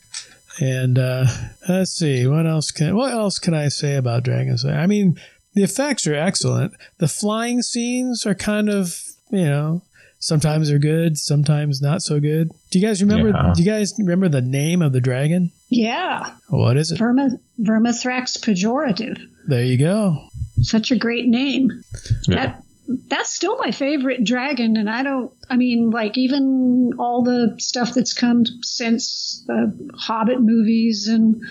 And 0.60 0.98
uh, 0.98 1.26
let's 1.68 1.92
see, 1.92 2.26
what 2.26 2.46
else 2.46 2.70
can 2.70 2.94
what 2.96 3.12
else 3.12 3.38
can 3.38 3.54
I 3.54 3.68
say 3.68 3.96
about 3.96 4.24
Dragon 4.24 4.56
Slayer? 4.56 4.78
I 4.78 4.86
mean, 4.86 5.18
the 5.54 5.62
effects 5.62 6.06
are 6.06 6.14
excellent. 6.14 6.74
The 6.98 7.08
flying 7.08 7.62
scenes 7.62 8.24
are 8.26 8.34
kind 8.34 8.70
of, 8.70 8.98
you 9.30 9.44
know, 9.44 9.82
sometimes 10.22 10.68
they're 10.68 10.78
good, 10.78 11.18
sometimes 11.18 11.82
not 11.82 12.00
so 12.00 12.20
good. 12.20 12.50
Do 12.70 12.78
you 12.78 12.86
guys 12.86 13.02
remember? 13.02 13.28
Yeah. 13.28 13.52
Do 13.54 13.62
you 13.62 13.70
guys 13.70 13.92
remember 13.98 14.28
the 14.28 14.40
name 14.40 14.80
of 14.80 14.92
the 14.92 15.00
dragon? 15.00 15.52
Yeah. 15.68 16.34
What 16.48 16.78
is 16.78 16.92
it? 16.92 16.98
Verma, 16.98 17.38
Vermithrax 17.60 18.38
pejorative. 18.38 19.20
There 19.46 19.64
you 19.64 19.76
go. 19.76 20.28
Such 20.62 20.90
a 20.90 20.96
great 20.96 21.26
name. 21.26 21.82
Yeah. 22.26 22.36
That 22.36 22.62
that's 23.08 23.32
still 23.32 23.56
my 23.58 23.70
favorite 23.70 24.24
dragon, 24.24 24.76
and 24.76 24.88
I 24.88 25.02
don't. 25.02 25.32
I 25.48 25.56
mean, 25.56 25.90
like 25.90 26.18
even 26.18 26.92
all 26.98 27.22
the 27.22 27.56
stuff 27.58 27.94
that's 27.94 28.12
come 28.12 28.44
since 28.62 29.44
the 29.46 29.90
Hobbit 29.96 30.40
movies, 30.40 31.08
and 31.08 31.42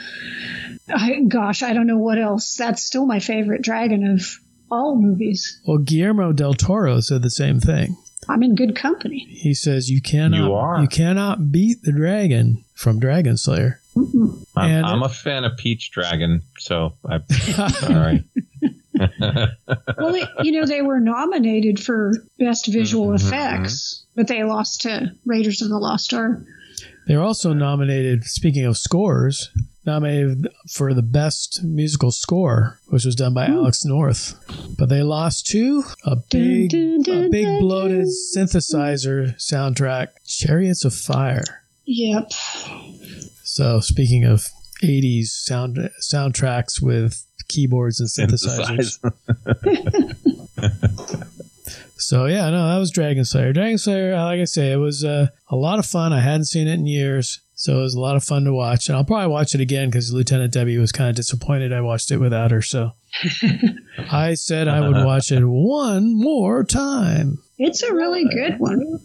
I, 0.90 1.22
gosh, 1.28 1.64
I 1.64 1.74
don't 1.74 1.88
know 1.88 1.98
what 1.98 2.18
else. 2.18 2.56
That's 2.56 2.84
still 2.84 3.06
my 3.06 3.20
favorite 3.20 3.62
dragon 3.62 4.08
of 4.08 4.26
all 4.70 4.96
movies. 5.02 5.60
Well, 5.66 5.80
Guillermo 5.80 6.32
del 6.32 6.54
Toro 6.54 7.00
said 7.00 7.22
the 7.22 7.30
same 7.30 7.60
thing. 7.60 7.98
I'm 8.30 8.44
in 8.44 8.56
good 8.56 8.76
company. 8.76 9.20
He 9.30 9.54
says 9.54 9.90
you 9.90 10.02
cannot 10.02 10.38
You 10.38 10.54
are. 10.54 10.82
you 10.82 10.88
cannot 10.88 11.52
beat 11.52 11.82
the 11.84 11.92
dragon 11.92 12.64
from 12.76 13.00
Dragon 13.00 13.36
Slayer. 13.38 13.80
Mm-mm. 13.96 14.46
I'm, 14.56 14.70
And- 14.72 14.86
I'm 14.86 15.04
a 15.04 15.10
fan 15.10 15.44
of 15.44 15.58
Pete's 15.58 15.88
Dragon, 15.90 16.44
so 16.60 16.94
I. 17.06 17.16
all 17.90 17.96
right. 17.96 18.24
Well, 19.98 20.14
it, 20.16 20.30
you 20.44 20.52
know, 20.52 20.66
they 20.66 20.82
were 20.84 21.00
nominated 21.00 21.80
for 21.80 22.14
best 22.38 22.68
visual 22.68 23.08
Mhm, 23.08 23.16
effects, 23.16 24.06
but 24.16 24.28
they 24.28 24.44
lost 24.44 24.82
to 24.82 25.16
Raiders 25.26 25.62
of 25.64 25.70
the 25.70 25.78
Lost 25.80 26.14
Ark. 26.14 26.40
They're 27.08 27.22
also 27.24 27.54
nominated. 27.54 28.26
Speaking 28.26 28.66
of 28.66 28.78
scores, 28.78 29.50
nominated 29.86 30.48
for 30.70 30.94
the 30.94 31.02
best 31.02 31.64
musical 31.64 32.12
score, 32.12 32.80
which 32.88 33.06
was 33.06 33.16
done 33.16 33.34
by 33.34 33.48
Alex 33.48 33.84
North, 33.86 34.36
but 34.78 34.90
they 34.90 35.02
lost 35.02 35.48
to 35.48 35.84
a 36.06 36.16
big, 36.16 36.70
Dun, 36.70 37.02
dun, 37.02 37.24
a 37.26 37.30
big 37.30 37.46
dun, 37.46 37.60
bloated 37.60 38.06
dun. 38.06 38.14
synthesizer 38.36 39.36
soundtrack, 39.38 40.08
"Chariots 40.26 40.86
of 40.86 40.94
Fire." 40.94 41.64
Yep. 41.86 42.32
So, 43.44 43.80
speaking 43.80 44.24
of 44.24 44.48
'80s 44.84 45.28
sound 45.28 45.90
soundtracks 46.02 46.82
with 46.82 47.26
keyboards 47.48 48.00
and 48.00 48.10
synthesizers. 48.10 49.00
So 52.02 52.26
yeah, 52.26 52.50
no, 52.50 52.68
that 52.68 52.80
was 52.80 52.90
Dragon 52.90 53.24
Slayer. 53.24 53.54
Dragon 53.54 53.78
Slayer, 53.78 54.16
like 54.16 54.40
I 54.40 54.46
say, 54.46 54.72
it 54.72 54.78
was 54.78 55.06
uh, 55.06 55.28
a 55.50 55.56
lot 55.56 55.78
of 55.78 55.86
fun. 55.86 56.12
I 56.12 56.20
hadn't 56.20 56.46
seen 56.46 56.68
it 56.68 56.74
in 56.74 56.88
years, 56.88 57.42
so 57.62 57.78
it 57.78 57.82
was 57.84 57.94
a 57.94 58.00
lot 58.00 58.16
of 58.16 58.24
fun 58.24 58.44
to 58.46 58.54
watch. 58.54 58.90
And 58.90 58.98
I'll 58.98 59.04
probably 59.04 59.28
watch 59.28 59.54
it 59.54 59.62
again 59.62 59.92
because 59.92 60.12
Lieutenant 60.12 60.52
Debbie 60.52 60.80
was 60.80 60.92
kind 60.92 61.12
of 61.12 61.16
disappointed 61.16 61.72
I 61.72 61.82
watched 61.82 62.10
it 62.10 62.18
without 62.18 62.50
her. 62.50 62.64
So 62.64 62.94
I 64.12 64.34
said 64.34 64.68
I 64.68 64.80
would 64.82 65.06
watch 65.06 65.32
it 65.32 65.46
one 65.46 66.20
more 66.20 66.64
time. 66.64 67.38
It's 67.60 67.84
a 67.84 67.94
really 67.94 68.26
good 68.26 68.60
one. 68.60 69.00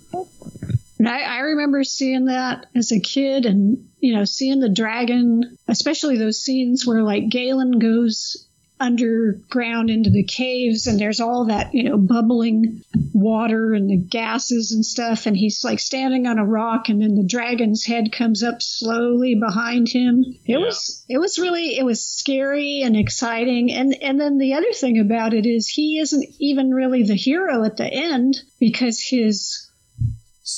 And 0.98 1.06
I, 1.06 1.20
I 1.20 1.38
remember 1.40 1.84
seeing 1.84 2.24
that 2.24 2.64
as 2.74 2.92
a 2.92 3.00
kid 3.00 3.44
and, 3.44 3.90
you 3.98 4.14
know, 4.14 4.24
seeing 4.24 4.60
the 4.60 4.70
dragon, 4.70 5.58
especially 5.68 6.16
those 6.16 6.40
scenes 6.42 6.86
where 6.86 7.02
like 7.02 7.28
Galen 7.28 7.78
goes 7.78 8.45
underground 8.78 9.90
into 9.90 10.10
the 10.10 10.24
caves 10.24 10.86
and 10.86 10.98
there's 10.98 11.20
all 11.20 11.46
that, 11.46 11.74
you 11.74 11.82
know, 11.82 11.96
bubbling 11.96 12.82
water 13.14 13.72
and 13.72 13.88
the 13.88 13.96
gases 13.96 14.72
and 14.72 14.84
stuff. 14.84 15.26
And 15.26 15.36
he's 15.36 15.64
like 15.64 15.78
standing 15.78 16.26
on 16.26 16.38
a 16.38 16.44
rock 16.44 16.88
and 16.88 17.00
then 17.00 17.14
the 17.14 17.26
dragon's 17.26 17.84
head 17.84 18.12
comes 18.12 18.42
up 18.42 18.60
slowly 18.60 19.34
behind 19.34 19.88
him. 19.88 20.24
It 20.44 20.58
was, 20.58 21.04
it 21.08 21.18
was 21.18 21.38
really, 21.38 21.78
it 21.78 21.84
was 21.84 22.04
scary 22.04 22.82
and 22.82 22.96
exciting. 22.96 23.72
And, 23.72 23.96
and 24.02 24.20
then 24.20 24.38
the 24.38 24.54
other 24.54 24.72
thing 24.72 24.98
about 24.98 25.32
it 25.32 25.46
is 25.46 25.68
he 25.68 25.98
isn't 25.98 26.24
even 26.38 26.72
really 26.72 27.02
the 27.02 27.14
hero 27.14 27.64
at 27.64 27.78
the 27.78 27.90
end 27.90 28.40
because 28.60 29.00
his, 29.00 29.70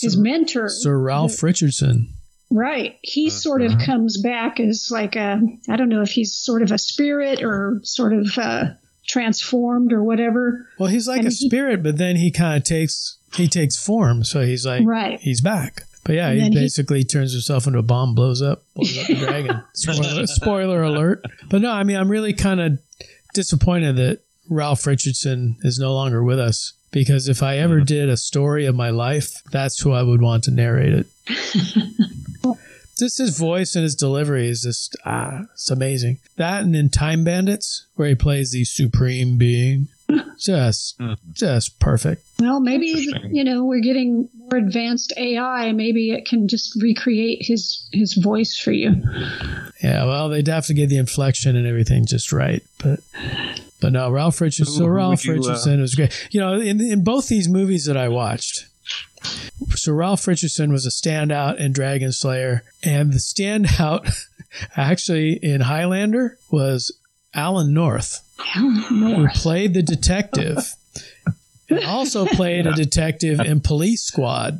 his 0.00 0.16
mentor, 0.16 0.68
Sir 0.68 0.98
Ralph 0.98 1.42
Richardson. 1.42 2.12
Right. 2.50 2.98
He 3.02 3.28
sort 3.30 3.60
of 3.62 3.78
comes 3.78 4.20
back 4.22 4.58
as 4.60 4.88
like 4.90 5.16
a, 5.16 5.40
I 5.68 5.76
don't 5.76 5.88
know 5.90 6.00
if 6.02 6.10
he's 6.10 6.34
sort 6.34 6.62
of 6.62 6.72
a 6.72 6.78
spirit 6.78 7.42
or 7.42 7.80
sort 7.82 8.14
of 8.14 8.26
uh, 8.38 8.64
transformed 9.06 9.92
or 9.92 10.02
whatever. 10.02 10.66
Well, 10.78 10.88
he's 10.88 11.06
like 11.06 11.18
And 11.18 11.26
a 11.26 11.30
he- 11.30 11.48
spirit, 11.48 11.82
but 11.82 11.98
then 11.98 12.16
he 12.16 12.30
kind 12.30 12.56
of 12.56 12.64
takes 12.64 13.18
he 13.34 13.48
takes 13.48 13.76
form. 13.76 14.24
So 14.24 14.40
he's 14.42 14.64
like 14.64 14.86
Right. 14.86 15.20
he's 15.20 15.40
back. 15.42 15.82
But 16.04 16.14
yeah, 16.14 16.32
he 16.32 16.40
then 16.40 16.52
he- 16.52 16.58
basically 16.58 17.04
turns 17.04 17.32
himself 17.32 17.66
into 17.66 17.78
a 17.80 17.82
bomb, 17.82 18.14
blows 18.14 18.40
up, 18.40 18.62
blows 18.74 18.96
up 18.98 19.06
the 19.08 19.14
dragon. 19.16 19.62
Spoiler, 19.74 20.26
spoiler 20.26 20.82
alert. 20.82 21.22
But 21.50 21.60
no, 21.60 21.70
I 21.70 21.82
mean, 21.84 21.96
I'm 21.98 22.10
really 22.10 22.32
kind 22.32 22.60
of 22.60 22.78
disappointed 23.34 23.96
that 23.96 24.20
Ralph 24.48 24.86
Richardson 24.86 25.58
is 25.60 25.78
no 25.78 25.92
longer 25.92 26.24
with 26.24 26.40
us 26.40 26.72
because 26.92 27.28
if 27.28 27.42
I 27.42 27.58
ever 27.58 27.80
did 27.82 28.08
a 28.08 28.16
story 28.16 28.64
of 28.64 28.74
my 28.74 28.88
life, 28.88 29.42
that's 29.52 29.78
who 29.80 29.92
I 29.92 30.02
would 30.02 30.22
want 30.22 30.44
to 30.44 30.50
narrate 30.50 30.94
it. 30.94 31.06
just 32.98 33.18
his 33.18 33.38
voice 33.38 33.74
and 33.76 33.82
his 33.82 33.94
delivery 33.94 34.48
is 34.48 34.62
just 34.62 34.96
ah, 35.04 35.42
it's 35.52 35.70
amazing. 35.70 36.18
That 36.36 36.62
and 36.64 36.74
in 36.74 36.90
Time 36.90 37.24
Bandits, 37.24 37.86
where 37.94 38.08
he 38.08 38.14
plays 38.14 38.50
the 38.52 38.64
supreme 38.64 39.36
being, 39.38 39.88
just 40.38 41.00
just 41.32 41.78
perfect. 41.80 42.24
Well, 42.40 42.60
maybe, 42.60 42.86
you 43.30 43.42
know, 43.44 43.64
we're 43.64 43.80
getting 43.80 44.28
more 44.38 44.56
advanced 44.58 45.12
AI. 45.16 45.72
Maybe 45.72 46.12
it 46.12 46.24
can 46.26 46.46
just 46.48 46.80
recreate 46.80 47.38
his, 47.40 47.88
his 47.92 48.14
voice 48.14 48.56
for 48.56 48.70
you. 48.72 48.94
Yeah, 49.82 50.04
well, 50.04 50.28
they'd 50.28 50.46
have 50.48 50.66
to 50.66 50.74
get 50.74 50.88
the 50.88 50.98
inflection 50.98 51.56
and 51.56 51.66
everything 51.66 52.06
just 52.06 52.32
right, 52.32 52.62
but 52.82 53.00
but 53.80 53.92
no, 53.92 54.10
Ralph 54.10 54.40
Richardson. 54.40 54.74
So 54.74 54.80
Who- 54.80 54.86
who 54.86 54.90
Ralph 54.96 55.10
would 55.10 55.24
you, 55.24 55.32
uh, 55.32 55.36
Richardson 55.36 55.80
was 55.80 55.94
great. 55.94 56.28
You 56.30 56.40
know, 56.40 56.60
in 56.60 56.80
in 56.80 57.02
both 57.04 57.28
these 57.28 57.48
movies 57.48 57.84
that 57.86 57.96
I 57.96 58.08
watched, 58.08 58.66
so 59.74 59.92
Ralph 59.92 60.26
Richardson 60.26 60.72
was 60.72 60.86
a 60.86 60.90
standout 60.90 61.58
in 61.58 61.72
Dragon 61.72 62.12
Slayer, 62.12 62.62
and 62.82 63.12
the 63.12 63.18
standout 63.18 64.24
actually 64.76 65.32
in 65.34 65.62
Highlander 65.62 66.38
was 66.50 66.92
Alan 67.34 67.72
North, 67.74 68.20
who 68.56 69.28
played 69.28 69.74
the 69.74 69.82
detective, 69.82 70.74
and 71.70 71.84
also 71.84 72.26
played 72.26 72.66
a 72.66 72.72
detective 72.72 73.40
in 73.40 73.60
Police 73.60 74.02
Squad. 74.02 74.58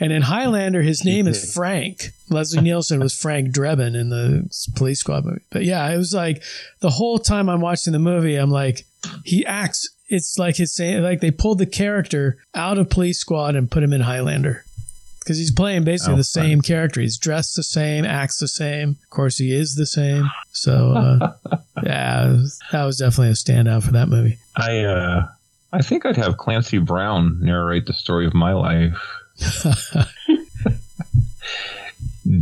And 0.00 0.12
in 0.14 0.22
Highlander, 0.22 0.80
his 0.80 1.04
name 1.04 1.28
is 1.28 1.52
Frank. 1.54 2.12
Leslie 2.30 2.62
Nielsen 2.62 3.00
was 3.00 3.14
Frank 3.14 3.54
Drebin 3.54 3.94
in 3.94 4.08
the 4.08 4.48
Police 4.74 5.00
Squad 5.00 5.26
movie. 5.26 5.42
But 5.50 5.64
yeah, 5.64 5.86
it 5.90 5.98
was 5.98 6.14
like 6.14 6.42
the 6.80 6.88
whole 6.88 7.18
time 7.18 7.50
I'm 7.50 7.60
watching 7.60 7.92
the 7.92 7.98
movie, 7.98 8.36
I'm 8.36 8.50
like, 8.50 8.86
he 9.24 9.44
acts. 9.44 9.90
It's 10.10 10.36
like 10.38 10.56
his 10.56 10.74
saying, 10.74 11.02
like 11.02 11.20
they 11.20 11.30
pulled 11.30 11.58
the 11.58 11.66
character 11.66 12.36
out 12.54 12.76
of 12.78 12.90
Police 12.90 13.18
Squad 13.20 13.54
and 13.54 13.70
put 13.70 13.82
him 13.82 13.92
in 13.92 14.00
Highlander 14.00 14.64
because 15.20 15.38
he's 15.38 15.52
playing 15.52 15.84
basically 15.84 16.14
Oh, 16.14 16.16
the 16.16 16.24
same 16.24 16.60
character. 16.62 17.00
He's 17.00 17.16
dressed 17.16 17.54
the 17.54 17.62
same, 17.62 18.04
acts 18.04 18.38
the 18.38 18.48
same. 18.48 18.96
Of 19.04 19.10
course, 19.10 19.38
he 19.38 19.54
is 19.54 19.76
the 19.76 19.86
same. 19.86 20.28
So 20.52 20.92
uh, 20.92 21.32
yeah, 21.84 22.42
that 22.72 22.84
was 22.84 22.98
definitely 22.98 23.28
a 23.28 23.32
standout 23.32 23.84
for 23.84 23.92
that 23.92 24.08
movie. 24.08 24.38
I 24.56 24.80
uh, 24.80 25.28
I 25.72 25.82
think 25.82 26.04
I'd 26.04 26.16
have 26.16 26.36
Clancy 26.38 26.78
Brown 26.78 27.38
narrate 27.40 27.86
the 27.86 27.92
story 27.94 28.26
of 28.26 28.34
my 28.34 28.52
life. 28.52 28.98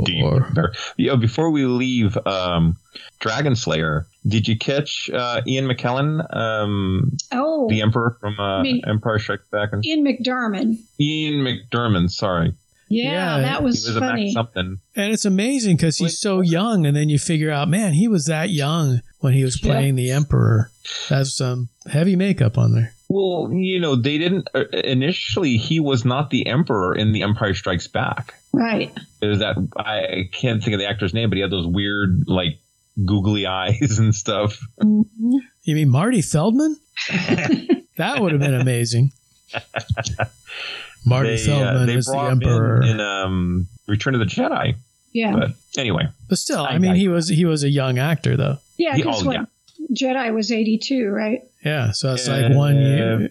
Deep. 0.05 0.25
there. 0.55 0.73
Yeah, 0.97 1.17
before 1.17 1.51
we 1.51 1.65
leave 1.65 2.17
um, 2.27 2.77
Dragon 3.21 3.57
Slayer, 3.57 4.07
did 4.27 4.47
you 4.49 4.57
catch 4.59 5.09
uh, 5.11 5.41
Ian 5.47 5.67
McKellen, 5.67 6.23
um, 6.37 7.17
Oh, 7.33 7.69
the 7.69 7.81
Emperor 7.83 8.17
from 8.21 8.39
uh, 8.39 8.59
I 8.59 8.63
mean- 8.63 8.83
Empire 8.87 9.19
Strikes 9.19 9.47
Back? 9.51 9.71
And 9.73 9.85
Ian 9.87 10.05
McDiarmid. 10.05 10.79
Ian 11.01 11.45
McDiarmid, 11.45 12.11
sorry. 12.11 12.55
Yeah, 12.91 13.13
Yeah, 13.37 13.41
that 13.43 13.63
was, 13.63 13.85
he 13.85 13.91
was 13.91 13.97
a 13.97 14.01
funny. 14.01 14.25
Mac 14.27 14.33
something. 14.33 14.81
And 14.97 15.13
it's 15.13 15.27
amazing 15.27 15.77
because 15.77 15.99
he's 15.99 16.19
so 16.19 16.41
young, 16.41 16.87
and 16.87 16.97
then 16.97 17.09
you 17.11 17.19
figure 17.19 17.51
out, 17.51 17.69
man, 17.69 17.93
he 17.93 18.09
was 18.09 18.25
that 18.27 18.49
young 18.51 19.03
when 19.21 19.35
he 19.35 19.45
was 19.45 19.59
playing 19.61 19.95
the 19.97 20.11
Emperor. 20.11 20.71
That's 21.11 21.35
some 21.37 21.69
heavy 21.91 22.17
makeup 22.17 22.57
on 22.57 22.73
there. 22.75 22.95
Well, 23.09 23.51
you 23.53 23.81
know, 23.81 23.97
they 23.97 24.19
didn't 24.19 24.49
uh, 24.55 24.65
initially. 24.73 25.57
He 25.57 25.81
was 25.81 26.05
not 26.05 26.29
the 26.31 26.47
Emperor 26.47 26.95
in 26.95 27.13
The 27.13 27.23
Empire 27.23 27.55
Strikes 27.55 27.87
Back. 27.89 28.35
Right. 28.53 28.93
It 29.23 29.27
was 29.27 29.39
that 29.39 29.57
I 29.77 30.29
can't 30.33 30.63
think 30.63 30.75
of 30.75 30.81
the 30.81 30.87
actor's 30.89 31.15
name, 31.15 31.31
but 31.31 31.37
he 31.37 31.43
had 31.43 31.51
those 31.51 31.67
weird, 31.67 32.25
like, 32.27 32.59
googly 33.05 33.47
eyes 33.47 33.99
and 33.99 34.15
stuff. 34.15 34.61
Mm-hmm. 34.81 35.37
You 35.63 35.75
mean 35.75 35.89
Marty 35.89 36.21
Feldman? 36.23 36.77
that 37.97 38.17
would 38.21 38.33
have 38.33 38.41
been 38.41 38.55
amazing. 38.55 39.13
Marty 41.07 41.37
they, 41.37 41.43
uh, 41.43 41.47
Feldman 41.47 41.87
they 41.87 41.95
is 41.95 42.07
the 42.07 42.19
Emperor. 42.19 42.83
in, 42.83 42.89
in 42.91 43.01
um, 43.01 43.69
Return 43.87 44.15
of 44.15 44.21
the 44.21 44.27
Jedi. 44.27 44.75
Yeah. 45.13 45.33
But 45.33 45.51
anyway, 45.79 46.09
But 46.29 46.39
still, 46.39 46.65
I, 46.65 46.71
I- 46.71 46.79
mean, 46.79 46.93
I- 46.93 46.97
he 46.97 47.09
was 47.09 47.29
he 47.29 47.45
was 47.47 47.63
a 47.65 47.71
young 47.71 47.99
actor 47.99 48.37
though. 48.37 48.59
Yeah, 48.77 48.95
He- 48.95 49.03
because 49.03 49.23
oh, 49.23 49.27
what, 49.27 49.35
yeah. 49.37 49.45
Jedi 49.93 50.35
was 50.35 50.53
82, 50.53 51.09
right? 51.09 51.43
Yeah, 51.65 51.91
so 51.93 52.13
it's 52.15 52.29
like 52.29 52.55
one 52.55 52.77
year. 52.77 53.31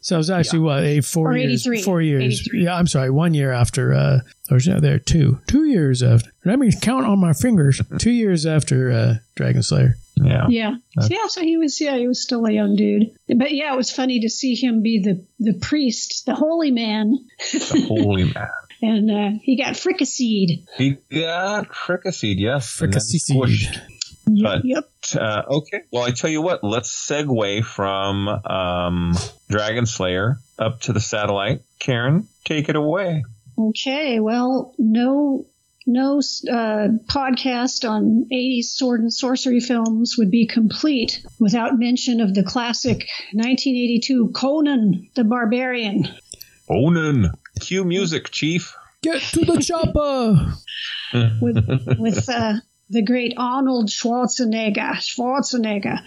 So 0.00 0.16
it 0.16 0.18
was 0.18 0.30
actually 0.30 0.58
yeah. 0.60 0.64
what 0.64 0.82
a 0.84 1.00
four 1.00 1.32
or 1.32 1.36
years, 1.36 1.84
four 1.84 2.02
years. 2.02 2.40
83. 2.40 2.64
Yeah, 2.64 2.76
I'm 2.76 2.86
sorry, 2.86 3.10
one 3.10 3.32
year 3.32 3.52
after. 3.52 3.94
uh 3.94 4.20
Or 4.50 4.58
no, 4.66 4.80
there 4.80 4.98
two, 4.98 5.40
two 5.46 5.64
years 5.64 6.02
after. 6.02 6.30
Let 6.44 6.58
me 6.58 6.72
count 6.72 7.06
on 7.06 7.20
my 7.20 7.32
fingers. 7.32 7.80
two 7.98 8.10
years 8.10 8.44
after 8.44 8.90
uh 8.90 9.14
Dragon 9.34 9.62
Slayer. 9.62 9.94
Yeah, 10.16 10.46
yeah, 10.48 10.76
so, 11.00 11.08
yeah. 11.10 11.26
So 11.26 11.40
he 11.40 11.56
was, 11.56 11.80
yeah, 11.80 11.96
he 11.96 12.06
was 12.06 12.22
still 12.22 12.44
a 12.46 12.50
young 12.50 12.76
dude. 12.76 13.10
But 13.36 13.52
yeah, 13.52 13.72
it 13.72 13.76
was 13.76 13.90
funny 13.90 14.20
to 14.20 14.28
see 14.28 14.54
him 14.54 14.82
be 14.82 15.00
the 15.00 15.24
the 15.40 15.58
priest, 15.58 16.26
the 16.26 16.34
holy 16.34 16.70
man. 16.70 17.18
the 17.52 17.84
holy 17.88 18.24
man. 18.34 18.48
and 18.82 19.10
uh, 19.10 19.38
he 19.42 19.56
got 19.56 19.74
fricasseed. 19.74 20.66
He 20.76 20.98
got 21.10 21.68
fricasseed, 21.70 22.36
yes. 22.38 22.78
Fricasseed. 22.78 23.80
But 24.26 24.64
yep. 24.64 24.88
Uh, 25.12 25.42
okay, 25.48 25.82
well, 25.90 26.04
I 26.04 26.10
tell 26.10 26.30
you 26.30 26.42
what. 26.42 26.62
Let's 26.62 26.90
segue 26.90 27.64
from 27.64 28.28
um, 28.28 29.14
Dragon 29.48 29.86
Slayer 29.86 30.38
up 30.58 30.80
to 30.82 30.92
the 30.92 31.00
satellite. 31.00 31.62
Karen, 31.78 32.28
take 32.44 32.68
it 32.68 32.76
away. 32.76 33.24
Okay. 33.58 34.20
Well, 34.20 34.74
no, 34.78 35.46
no 35.86 36.18
uh, 36.18 36.88
podcast 37.06 37.88
on 37.88 38.26
'80s 38.32 38.64
sword 38.64 39.00
and 39.00 39.12
sorcery 39.12 39.60
films 39.60 40.16
would 40.16 40.30
be 40.30 40.46
complete 40.46 41.24
without 41.38 41.78
mention 41.78 42.20
of 42.20 42.34
the 42.34 42.42
classic 42.42 43.06
1982 43.32 44.30
Conan 44.34 45.10
the 45.14 45.24
Barbarian. 45.24 46.08
Conan. 46.68 47.30
Cue 47.60 47.84
music, 47.84 48.30
Chief. 48.30 48.74
Get 49.02 49.20
to 49.20 49.44
the 49.44 49.60
chopper. 49.60 50.54
with 51.40 51.98
with 51.98 52.28
uh, 52.28 52.54
the 52.94 53.02
great 53.02 53.34
Arnold 53.36 53.88
Schwarzenegger. 53.88 54.94
Schwarzenegger. 54.94 55.98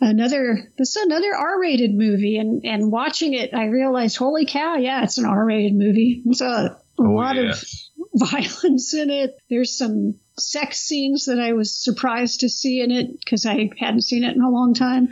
Another 0.00 0.70
this 0.76 0.94
is 0.94 1.02
another 1.02 1.34
R-rated 1.34 1.94
movie, 1.94 2.36
and 2.36 2.64
and 2.64 2.92
watching 2.92 3.34
it, 3.34 3.54
I 3.54 3.64
realized, 3.66 4.16
holy 4.16 4.46
cow, 4.46 4.76
yeah, 4.76 5.02
it's 5.02 5.18
an 5.18 5.24
R-rated 5.24 5.74
movie. 5.74 6.22
It's 6.26 6.42
a, 6.42 6.44
a 6.44 6.78
oh, 6.98 7.02
lot 7.02 7.38
of 7.38 7.64
violence 8.14 8.94
in 8.94 9.10
it. 9.10 9.38
There's 9.50 9.76
some 9.76 10.16
sex 10.38 10.78
scenes 10.78 11.24
that 11.24 11.40
I 11.40 11.54
was 11.54 11.82
surprised 11.82 12.40
to 12.40 12.48
see 12.48 12.80
in 12.80 12.92
it 12.92 13.18
because 13.18 13.46
I 13.46 13.70
hadn't 13.78 14.02
seen 14.02 14.22
it 14.22 14.36
in 14.36 14.42
a 14.42 14.50
long 14.50 14.74
time. 14.74 15.08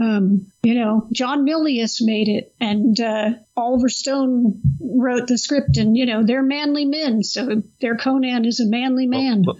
Um, 0.00 0.50
you 0.62 0.74
know, 0.74 1.06
John 1.12 1.46
Milius 1.46 2.00
made 2.00 2.28
it, 2.28 2.54
and 2.58 2.98
uh, 3.00 3.30
Oliver 3.56 3.90
Stone 3.90 4.60
wrote 4.80 5.28
the 5.28 5.38
script, 5.38 5.76
and 5.76 5.96
you 5.96 6.06
know, 6.06 6.24
they're 6.24 6.42
manly 6.42 6.86
men, 6.86 7.22
so 7.22 7.62
their 7.80 7.96
Conan 7.96 8.46
is 8.46 8.60
a 8.60 8.66
manly 8.66 9.06
man. 9.06 9.44
Well, 9.46 9.58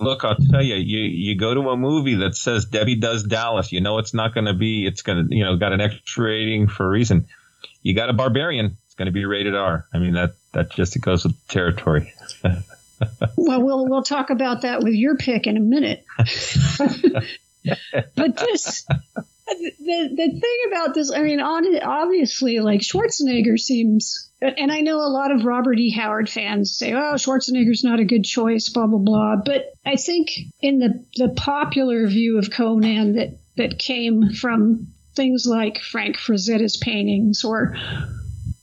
look, 0.00 0.24
I'll 0.24 0.36
tell 0.36 0.62
you, 0.62 0.76
you 0.76 1.00
you 1.00 1.36
go 1.36 1.54
to 1.54 1.70
a 1.70 1.76
movie 1.76 2.16
that 2.16 2.34
says 2.34 2.64
Debbie 2.64 2.96
does 2.96 3.24
Dallas, 3.24 3.72
you 3.72 3.80
know 3.80 3.98
it's 3.98 4.14
not 4.14 4.34
going 4.34 4.46
to 4.46 4.54
be, 4.54 4.86
it's 4.86 5.02
going 5.02 5.28
to, 5.28 5.36
you 5.36 5.44
know, 5.44 5.56
got 5.56 5.72
an 5.72 5.80
extra 5.80 6.24
rating 6.24 6.68
for 6.68 6.86
a 6.86 6.88
reason. 6.88 7.26
You 7.82 7.94
got 7.94 8.10
a 8.10 8.12
barbarian, 8.12 8.76
it's 8.86 8.94
going 8.94 9.06
to 9.06 9.12
be 9.12 9.24
rated 9.24 9.54
R. 9.54 9.86
I 9.92 9.98
mean 9.98 10.14
that 10.14 10.34
that 10.52 10.70
just 10.70 11.00
goes 11.00 11.24
with 11.24 11.34
the 11.46 11.52
territory. 11.52 12.12
well, 13.36 13.62
we'll 13.62 13.86
we'll 13.86 14.02
talk 14.02 14.30
about 14.30 14.62
that 14.62 14.82
with 14.82 14.94
your 14.94 15.16
pick 15.16 15.46
in 15.46 15.56
a 15.56 15.60
minute. 15.60 16.04
but 18.14 18.36
this 18.36 18.86
the 19.48 20.08
the 20.14 20.40
thing 20.40 20.58
about 20.68 20.94
this, 20.94 21.12
I 21.12 21.22
mean, 21.22 21.40
on, 21.40 21.64
obviously, 21.82 22.60
like 22.60 22.80
Schwarzenegger 22.80 23.58
seems, 23.58 24.30
and 24.40 24.70
I 24.70 24.80
know 24.80 24.98
a 24.98 25.08
lot 25.08 25.32
of 25.32 25.44
Robert 25.44 25.78
E. 25.78 25.90
Howard 25.90 26.28
fans 26.28 26.76
say, 26.76 26.92
"Oh, 26.92 27.14
Schwarzenegger's 27.14 27.84
not 27.84 28.00
a 28.00 28.04
good 28.04 28.24
choice," 28.24 28.68
blah 28.68 28.86
blah 28.86 28.98
blah. 28.98 29.36
But 29.44 29.74
I 29.84 29.96
think 29.96 30.30
in 30.60 30.78
the 30.78 31.04
the 31.16 31.28
popular 31.28 32.06
view 32.06 32.38
of 32.38 32.50
Conan 32.50 33.14
that 33.14 33.38
that 33.56 33.78
came 33.78 34.30
from 34.30 34.88
things 35.14 35.46
like 35.46 35.78
Frank 35.78 36.16
Frazetta's 36.16 36.76
paintings 36.76 37.44
or 37.44 37.74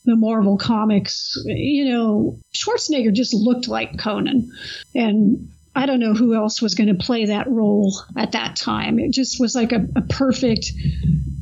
the 0.05 0.15
Marvel 0.15 0.57
comics, 0.57 1.35
you 1.45 1.89
know, 1.89 2.39
Schwarzenegger 2.53 3.11
just 3.11 3.33
looked 3.33 3.67
like 3.67 3.99
Conan, 3.99 4.51
and 4.93 5.49
I 5.75 5.85
don't 5.85 5.99
know 5.99 6.13
who 6.13 6.33
else 6.33 6.61
was 6.61 6.75
going 6.75 6.87
to 6.87 7.05
play 7.05 7.25
that 7.25 7.49
role 7.49 7.93
at 8.15 8.31
that 8.31 8.55
time. 8.55 8.97
It 8.97 9.11
just 9.11 9.39
was 9.39 9.55
like 9.55 9.73
a, 9.73 9.85
a 9.95 10.01
perfect 10.03 10.71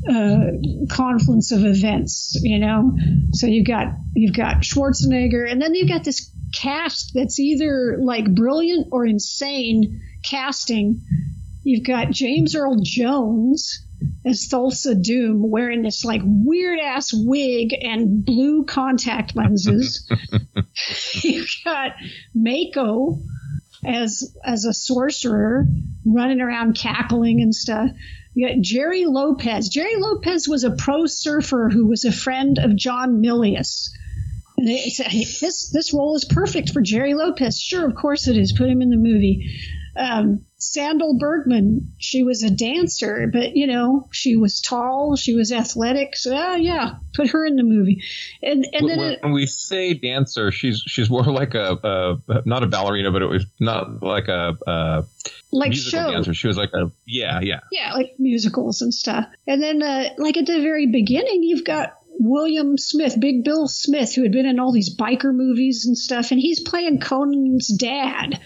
uh, 0.10 0.48
confluence 0.90 1.52
of 1.52 1.64
events, 1.64 2.38
you 2.42 2.60
know. 2.60 2.98
So 3.34 3.48
you've 3.48 3.68
got 3.68 3.88
you've 4.14 4.36
got 4.36 4.62
Schwarzenegger, 4.62 5.50
and 5.50 5.62
then 5.62 5.76
you've 5.76 5.90
got 5.90 6.04
this 6.04 6.32
cast 6.54 7.12
that's 7.14 7.40
either 7.40 8.00
like 8.02 8.34
brilliant 8.34 8.88
or 8.92 9.06
insane 9.06 10.02
casting. 10.24 11.02
You've 11.64 11.86
got 11.86 12.10
James 12.10 12.56
Earl 12.56 12.78
Jones 12.82 13.86
as 14.26 14.50
Thulsa 14.50 15.02
Doom 15.02 15.50
wearing 15.50 15.84
this 15.84 16.04
like 16.04 16.22
weird 16.26 16.80
ass 16.80 17.14
wig 17.14 17.74
and 17.80 18.26
blue 18.26 18.66
contact 18.66 19.36
lenses. 19.36 20.10
You've 21.24 21.50
got 21.64 21.92
Mako 22.34 23.20
as 23.86 24.36
as 24.44 24.66
a 24.66 24.74
sorcerer 24.74 25.66
running 26.06 26.42
around 26.42 26.78
cackling 26.78 27.42
and 27.42 27.54
stuff. 27.54 27.90
You 28.34 28.48
got 28.48 28.62
Gerry 28.62 29.06
Lopez. 29.06 29.70
Gerry 29.70 29.96
Lopez 29.98 30.48
was 30.48 30.64
a 30.64 30.72
pro 30.72 31.06
surfer 31.06 31.70
who 31.70 31.88
was 31.88 32.04
a 32.04 32.12
friend 32.12 32.58
of 32.58 32.76
John 32.76 33.22
Milius. 33.22 33.90
And 34.58 34.68
they 34.68 34.90
said, 34.90 35.08
hey, 35.08 35.24
this 35.24 35.70
this 35.72 35.94
role 35.94 36.16
is 36.16 36.26
perfect 36.26 36.72
for 36.72 36.82
Gerry 36.82 37.14
Lopez. 37.14 37.60
Sure, 37.60 37.86
of 37.86 37.96
course 37.96 38.28
it 38.28 38.38
is. 38.38 38.54
Put 38.54 38.70
him 38.70 38.82
in 38.82 38.90
the 38.90 38.98
movie. 38.98 39.52
Um, 39.96 40.46
Sandahl 40.72 41.20
Bergman, 41.20 41.94
she 41.98 42.24
was 42.24 42.44
a 42.44 42.50
dancer, 42.50 43.30
but 43.32 43.56
you 43.56 43.68
know, 43.68 44.08
she 44.12 44.36
was 44.36 44.62
tall, 44.62 45.16
she 45.16 45.36
was 45.36 45.52
athletic. 45.52 46.16
So 46.16 46.36
uh, 46.36 46.56
yeah, 46.56 46.96
put 47.14 47.30
her 47.32 47.46
in 47.46 47.56
the 47.56 47.64
movie. 47.64 48.04
And 48.42 48.66
and 48.74 48.88
then 48.88 48.98
when, 48.98 49.12
it, 49.12 49.24
when 49.24 49.34
we 49.34 49.46
say 49.46 49.94
dancer, 49.94 50.52
she's 50.52 50.82
she's 50.86 51.10
more 51.10 51.24
like 51.24 51.54
a, 51.54 51.78
a 52.28 52.42
not 52.46 52.64
a 52.64 52.68
ballerina, 52.68 53.12
but 53.12 53.22
it 53.22 53.28
was 53.28 53.46
not 53.60 54.02
like 54.02 54.28
a, 54.30 54.58
a 54.66 55.06
like 55.52 55.70
musical 55.70 56.00
show 56.00 56.12
dancer. 56.12 56.34
She 56.34 56.48
was 56.48 56.58
like 56.58 56.72
a 56.74 56.92
yeah, 57.06 57.40
yeah, 57.42 57.60
yeah, 57.72 57.94
like 57.94 58.16
musicals 58.18 58.82
and 58.82 58.94
stuff. 58.94 59.26
And 59.46 59.62
then 59.62 59.82
uh, 59.82 60.10
like 60.18 60.38
at 60.38 60.46
the 60.46 60.62
very 60.62 60.88
beginning, 60.88 61.44
you've 61.44 61.66
got 61.66 61.94
William 62.20 62.78
Smith, 62.78 63.20
Big 63.20 63.44
Bill 63.44 63.68
Smith, 63.68 64.14
who 64.16 64.24
had 64.24 64.32
been 64.32 64.46
in 64.46 64.60
all 64.60 64.72
these 64.72 64.96
biker 64.96 65.34
movies 65.34 65.86
and 65.86 65.98
stuff, 65.98 66.32
and 66.32 66.40
he's 66.40 66.60
playing 66.60 67.00
Conan's 67.00 67.68
dad. 67.68 68.40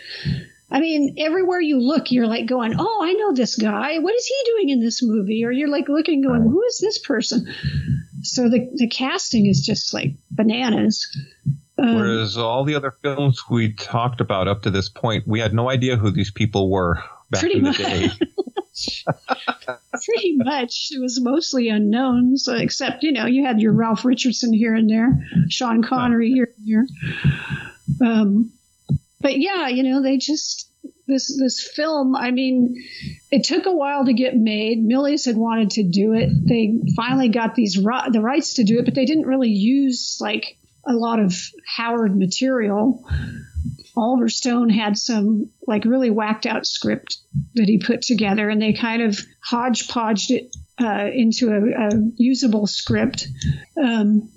I 0.69 0.81
mean, 0.81 1.15
everywhere 1.17 1.61
you 1.61 1.79
look, 1.79 2.11
you're 2.11 2.27
like 2.27 2.45
going, 2.45 2.75
"Oh, 2.77 2.99
I 3.01 3.13
know 3.13 3.33
this 3.33 3.55
guy. 3.55 3.99
What 3.99 4.15
is 4.15 4.25
he 4.25 4.51
doing 4.51 4.69
in 4.69 4.81
this 4.81 5.01
movie?" 5.01 5.45
Or 5.45 5.51
you're 5.51 5.69
like 5.69 5.87
looking, 5.87 6.21
going, 6.21 6.41
"Who 6.41 6.61
is 6.63 6.79
this 6.79 6.97
person?" 6.97 7.47
So 8.23 8.49
the 8.49 8.69
the 8.75 8.87
casting 8.87 9.45
is 9.45 9.65
just 9.65 9.93
like 9.93 10.15
bananas. 10.29 11.07
Um, 11.77 11.95
Whereas 11.95 12.37
all 12.37 12.65
the 12.65 12.75
other 12.75 12.93
films 13.01 13.43
we 13.49 13.73
talked 13.73 14.19
about 14.19 14.47
up 14.47 14.63
to 14.63 14.71
this 14.71 14.89
point, 14.89 15.27
we 15.27 15.39
had 15.39 15.53
no 15.53 15.69
idea 15.69 15.95
who 15.95 16.11
these 16.11 16.31
people 16.31 16.69
were 16.69 17.01
back 17.29 17.43
in 17.43 17.63
the 17.63 17.69
much. 17.69 17.77
day. 17.77 18.09
pretty 20.05 20.35
much, 20.37 20.89
it 20.91 21.01
was 21.01 21.19
mostly 21.19 21.69
unknowns, 21.69 22.47
except 22.47 23.03
you 23.03 23.11
know 23.11 23.25
you 23.25 23.45
had 23.45 23.61
your 23.61 23.73
Ralph 23.73 24.05
Richardson 24.05 24.53
here 24.53 24.75
and 24.75 24.89
there, 24.89 25.25
Sean 25.49 25.81
Connery 25.81 26.31
here 26.31 26.53
and 26.57 26.67
there. 27.99 28.09
Um, 28.09 28.51
but 29.19 29.37
yeah, 29.37 29.67
you 29.67 29.83
know, 29.83 30.01
they 30.01 30.17
just 30.17 30.71
this 31.07 31.35
this 31.37 31.61
film. 31.61 32.15
I 32.15 32.31
mean, 32.31 32.75
it 33.31 33.43
took 33.43 33.65
a 33.65 33.75
while 33.75 34.05
to 34.05 34.13
get 34.13 34.35
made. 34.35 34.85
Milius 34.85 35.25
had 35.25 35.37
wanted 35.37 35.71
to 35.71 35.83
do 35.83 36.13
it. 36.13 36.29
They 36.47 36.79
finally 36.95 37.29
got 37.29 37.55
these 37.55 37.75
the 37.75 38.21
rights 38.21 38.55
to 38.55 38.63
do 38.63 38.79
it, 38.79 38.85
but 38.85 38.95
they 38.95 39.05
didn't 39.05 39.25
really 39.25 39.49
use 39.49 40.17
like 40.19 40.57
a 40.85 40.93
lot 40.93 41.19
of 41.19 41.33
Howard 41.65 42.17
material. 42.17 43.03
Oliver 43.95 44.29
Stone 44.29 44.69
had 44.69 44.97
some 44.97 45.49
like 45.65 45.85
really 45.85 46.11
whacked 46.11 46.45
out 46.45 46.67
script 46.67 47.17
that 47.55 47.67
he 47.67 47.79
put 47.79 48.03
together, 48.03 48.49
and 48.49 48.61
they 48.61 48.73
kind 48.73 49.01
of 49.01 49.19
hodgepodged 49.43 50.31
it 50.31 50.55
uh, 50.79 51.07
into 51.11 51.49
a, 51.49 51.87
a, 51.87 51.89
usable 52.15 52.67
script. 52.67 53.27
Um, 53.81 54.29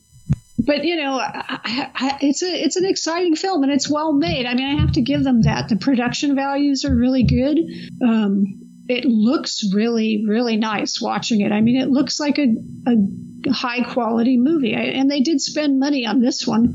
but 0.67 0.85
you 0.85 0.97
know, 0.97 1.19
I, 1.21 1.91
I, 1.95 2.19
it's 2.23 2.43
a 2.43 2.65
it's 2.65 2.77
an 2.77 2.85
exciting 2.85 3.37
film 3.37 3.63
and 3.63 3.73
it's 3.73 3.91
well 3.91 4.13
made. 4.13 4.47
I 4.47 4.55
mean, 4.55 4.77
I 4.77 4.81
have 4.81 4.93
to 4.93 5.03
give 5.03 5.25
them 5.25 5.43
that. 5.43 5.69
The 5.69 5.77
production 5.77 6.35
values 6.35 6.85
are 6.85 6.95
really 6.95 7.25
good. 7.25 7.59
Um, 8.03 8.45
it 8.89 9.05
looks 9.05 9.65
really 9.73 10.25
really 10.27 10.57
nice 10.57 11.01
watching 11.01 11.41
it. 11.41 11.53
I 11.53 11.61
mean, 11.61 11.77
it 11.81 11.89
looks 11.89 12.19
like 12.21 12.39
a, 12.39 12.55
a 12.87 13.53
high 13.53 13.83
quality 13.83 14.37
movie, 14.37 14.75
and 14.75 15.11
they 15.11 15.21
did 15.21 15.41
spend 15.41 15.79
money 15.79 16.07
on 16.07 16.21
this 16.21 16.47
one. 16.47 16.75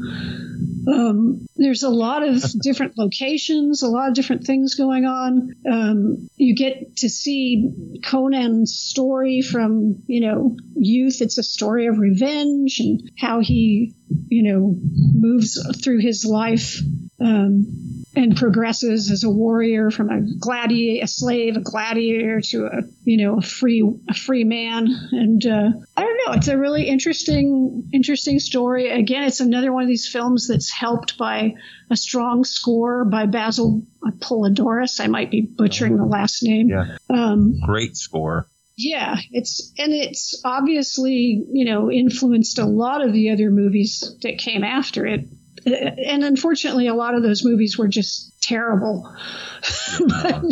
Um, 0.87 1.45
there's 1.55 1.83
a 1.83 1.89
lot 1.89 2.27
of 2.27 2.43
different 2.61 2.97
locations, 2.97 3.81
a 3.81 3.87
lot 3.87 4.09
of 4.09 4.15
different 4.15 4.45
things 4.45 4.75
going 4.75 5.05
on. 5.05 5.53
Um, 5.69 6.29
you 6.35 6.55
get 6.55 6.97
to 6.97 7.09
see 7.09 7.99
Conan's 8.03 8.75
story 8.75 9.41
from, 9.41 10.03
you 10.07 10.21
know, 10.21 10.55
youth. 10.75 11.21
It's 11.21 11.37
a 11.37 11.43
story 11.43 11.87
of 11.87 11.97
revenge 11.97 12.79
and 12.79 13.11
how 13.19 13.39
he, 13.39 13.95
you 14.27 14.43
know, 14.43 14.75
moves 15.13 15.59
through 15.83 15.99
his 15.99 16.25
life. 16.25 16.79
Um, 17.19 17.94
and 18.15 18.35
progresses 18.35 19.11
as 19.11 19.23
a 19.23 19.29
warrior 19.29 19.91
from 19.91 20.09
a 20.09 20.21
gladiator, 20.39 21.03
a 21.03 21.07
slave, 21.07 21.57
a 21.57 21.61
gladiator 21.61 22.41
to 22.41 22.65
a 22.65 22.81
you 23.03 23.17
know 23.17 23.37
a 23.37 23.41
free 23.41 23.83
a 24.09 24.13
free 24.13 24.43
man. 24.43 24.87
And 25.11 25.45
uh, 25.45 25.69
I 25.97 26.01
don't 26.01 26.17
know, 26.25 26.33
it's 26.33 26.47
a 26.47 26.57
really 26.57 26.87
interesting 26.87 27.89
interesting 27.93 28.39
story. 28.39 28.89
Again, 28.89 29.23
it's 29.23 29.39
another 29.39 29.71
one 29.73 29.83
of 29.83 29.89
these 29.89 30.07
films 30.07 30.47
that's 30.47 30.71
helped 30.71 31.17
by 31.17 31.55
a 31.89 31.95
strong 31.95 32.43
score 32.43 33.05
by 33.05 33.25
Basil 33.25 33.83
Poledouris. 34.19 34.99
I 34.99 35.07
might 35.07 35.31
be 35.31 35.41
butchering 35.41 35.97
the 35.97 36.05
last 36.05 36.43
name. 36.43 36.69
Yeah. 36.69 36.97
Um, 37.09 37.59
Great 37.65 37.97
score. 37.97 38.47
Yeah, 38.77 39.15
it's 39.31 39.71
and 39.77 39.93
it's 39.93 40.41
obviously 40.43 41.43
you 41.51 41.65
know 41.65 41.89
influenced 41.89 42.59
a 42.59 42.65
lot 42.65 43.01
of 43.05 43.13
the 43.13 43.29
other 43.29 43.49
movies 43.49 44.15
that 44.21 44.37
came 44.37 44.63
after 44.63 45.05
it, 45.05 45.27
and 46.05 46.23
unfortunately, 46.23 46.87
a 46.87 46.93
lot 46.93 47.15
of 47.15 47.23
those 47.23 47.43
movies 47.43 47.77
were 47.77 47.87
just 47.87 48.41
terrible. 48.41 49.11
but 50.07 50.43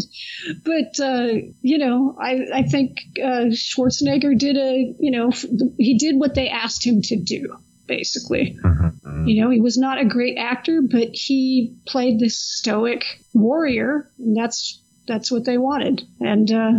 but 0.63 0.99
uh, 0.99 1.27
you 1.61 1.77
know, 1.77 2.17
I 2.19 2.45
I 2.53 2.63
think 2.63 2.97
uh, 3.21 3.51
Schwarzenegger 3.51 4.37
did 4.37 4.57
a 4.57 4.95
you 4.99 5.11
know 5.11 5.31
he 5.77 5.97
did 5.97 6.19
what 6.19 6.35
they 6.35 6.49
asked 6.49 6.85
him 6.85 7.01
to 7.03 7.15
do 7.15 7.57
basically. 7.85 8.57
Mm-hmm. 8.63 9.27
You 9.27 9.43
know, 9.43 9.49
he 9.49 9.61
was 9.61 9.77
not 9.77 9.99
a 9.99 10.05
great 10.05 10.37
actor, 10.37 10.81
but 10.81 11.09
he 11.13 11.75
played 11.85 12.19
this 12.19 12.37
stoic 12.37 13.03
warrior, 13.33 14.09
and 14.17 14.35
that's 14.35 14.81
that's 15.07 15.31
what 15.31 15.45
they 15.45 15.57
wanted. 15.57 16.01
And 16.19 16.51
uh, 16.51 16.71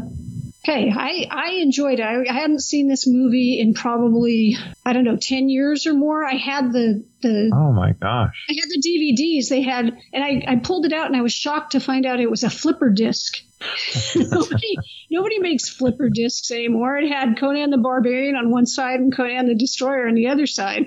hey, 0.64 0.92
I 0.94 1.26
I 1.30 1.50
enjoyed 1.60 2.00
it. 2.00 2.02
I, 2.02 2.22
I 2.28 2.32
hadn't 2.32 2.60
seen 2.60 2.88
this 2.88 3.06
movie 3.06 3.60
in 3.60 3.74
probably 3.74 4.56
I 4.84 4.92
don't 4.92 5.04
know 5.04 5.16
ten 5.16 5.48
years 5.48 5.86
or 5.86 5.94
more. 5.94 6.24
I 6.24 6.34
had 6.34 6.72
the 6.72 7.04
the 7.20 7.50
Oh 7.52 7.72
my 7.72 7.92
gosh. 7.92 8.46
I 8.48 8.54
had 8.54 8.70
the 8.70 8.82
DVDs 8.82 9.48
they 9.48 9.62
had, 9.62 9.96
and 10.12 10.24
I, 10.24 10.42
I 10.46 10.56
pulled 10.56 10.86
it 10.86 10.92
out 10.92 11.06
and 11.06 11.16
I 11.16 11.22
was 11.22 11.32
shocked 11.32 11.72
to 11.72 11.80
find 11.80 12.06
out 12.06 12.20
it 12.20 12.30
was 12.30 12.44
a 12.44 12.50
flipper 12.50 12.90
disc. 12.90 13.38
nobody, 14.14 14.76
nobody 15.10 15.38
makes 15.38 15.68
flipper 15.68 16.10
discs 16.10 16.50
anymore. 16.50 16.96
It 16.98 17.08
had 17.08 17.38
Conan 17.38 17.70
the 17.70 17.78
Barbarian 17.78 18.36
on 18.36 18.50
one 18.50 18.66
side 18.66 19.00
and 19.00 19.14
Conan 19.14 19.46
the 19.46 19.54
Destroyer 19.54 20.06
on 20.06 20.14
the 20.14 20.28
other 20.28 20.46
side. 20.46 20.86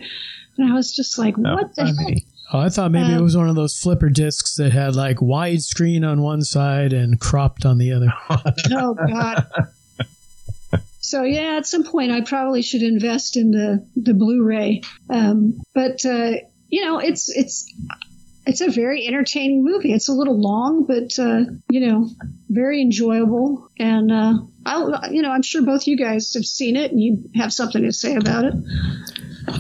And 0.58 0.72
I 0.72 0.76
was 0.76 0.96
just 0.96 1.18
like, 1.18 1.38
what 1.38 1.76
the 1.76 1.86
hell? 1.86 1.96
Oh, 2.54 2.60
I 2.60 2.70
thought 2.70 2.92
maybe 2.92 3.12
Um, 3.14 3.20
it 3.20 3.22
was 3.22 3.36
one 3.36 3.50
of 3.50 3.56
those 3.56 3.78
flipper 3.78 4.10
discs 4.10 4.56
that 4.56 4.72
had 4.72 4.96
like 4.96 5.18
widescreen 5.18 6.08
on 6.08 6.22
one 6.22 6.42
side 6.44 6.94
and 6.94 7.20
cropped 7.20 7.66
on 7.66 7.78
the 7.78 7.92
other. 7.92 8.14
Oh, 8.72 8.94
God. 8.94 9.46
So 11.00 11.24
yeah, 11.24 11.56
at 11.58 11.66
some 11.66 11.86
point 11.86 12.12
I 12.12 12.20
probably 12.22 12.62
should 12.62 12.84
invest 12.84 13.38
in 13.38 13.52
the 13.52 13.86
the 13.96 14.14
Blu-ray. 14.14 14.82
Um, 15.10 15.62
but 15.74 16.06
uh, 16.06 16.32
you 16.68 16.84
know, 16.84 17.00
it's 17.00 17.30
it's 17.30 17.74
it's 18.46 18.60
a 18.60 18.70
very 18.70 19.08
entertaining 19.08 19.64
movie. 19.64 19.94
It's 19.94 20.10
a 20.10 20.14
little 20.14 20.38
long, 20.40 20.86
but 20.86 21.18
uh, 21.18 21.46
you 21.70 21.80
know, 21.88 22.10
very 22.50 22.82
enjoyable. 22.82 23.70
And 23.80 24.12
uh, 24.12 24.34
I'll 24.66 25.10
you 25.14 25.22
know, 25.22 25.32
I'm 25.32 25.44
sure 25.44 25.62
both 25.62 25.88
you 25.88 25.96
guys 25.96 26.34
have 26.34 26.46
seen 26.46 26.76
it 26.76 26.92
and 26.92 27.02
you 27.02 27.30
have 27.36 27.54
something 27.54 27.84
to 27.84 27.94
say 27.94 28.16
about 28.16 28.44
it. 28.44 28.54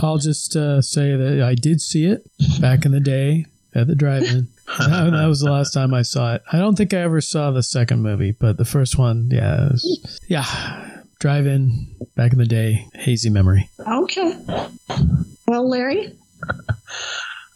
I'll 0.01 0.17
just 0.17 0.55
uh, 0.55 0.81
say 0.81 1.15
that 1.15 1.41
I 1.43 1.55
did 1.55 1.81
see 1.81 2.05
it 2.05 2.25
back 2.61 2.85
in 2.85 2.91
the 2.91 2.99
day 2.99 3.45
at 3.73 3.87
the 3.87 3.95
drive-in. 3.95 4.47
that, 4.79 5.09
that 5.11 5.25
was 5.27 5.39
the 5.39 5.51
last 5.51 5.71
time 5.73 5.93
I 5.93 6.01
saw 6.01 6.35
it. 6.35 6.43
I 6.51 6.57
don't 6.57 6.75
think 6.75 6.93
I 6.93 6.97
ever 6.99 7.21
saw 7.21 7.51
the 7.51 7.63
second 7.63 8.01
movie, 8.01 8.31
but 8.31 8.57
the 8.57 8.65
first 8.65 8.97
one, 8.97 9.29
yeah, 9.31 9.67
it 9.67 9.71
was- 9.73 10.19
yeah, 10.27 11.01
drive-in 11.19 11.87
back 12.15 12.33
in 12.33 12.39
the 12.39 12.45
day, 12.45 12.85
hazy 12.93 13.29
memory. 13.29 13.69
Okay. 13.79 14.37
Well, 15.47 15.69
Larry. 15.69 16.13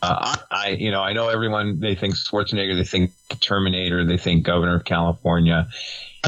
Uh, 0.04 0.36
I, 0.40 0.40
I, 0.52 0.70
you 0.70 0.90
know, 0.90 1.02
I 1.02 1.14
know 1.14 1.30
everyone. 1.30 1.80
They 1.80 1.94
think 1.96 2.16
Schwarzenegger. 2.16 2.76
They 2.76 2.84
think 2.84 3.12
Terminator. 3.40 4.04
They 4.06 4.18
think 4.18 4.44
Governor 4.46 4.76
of 4.78 4.86
California. 4.86 5.68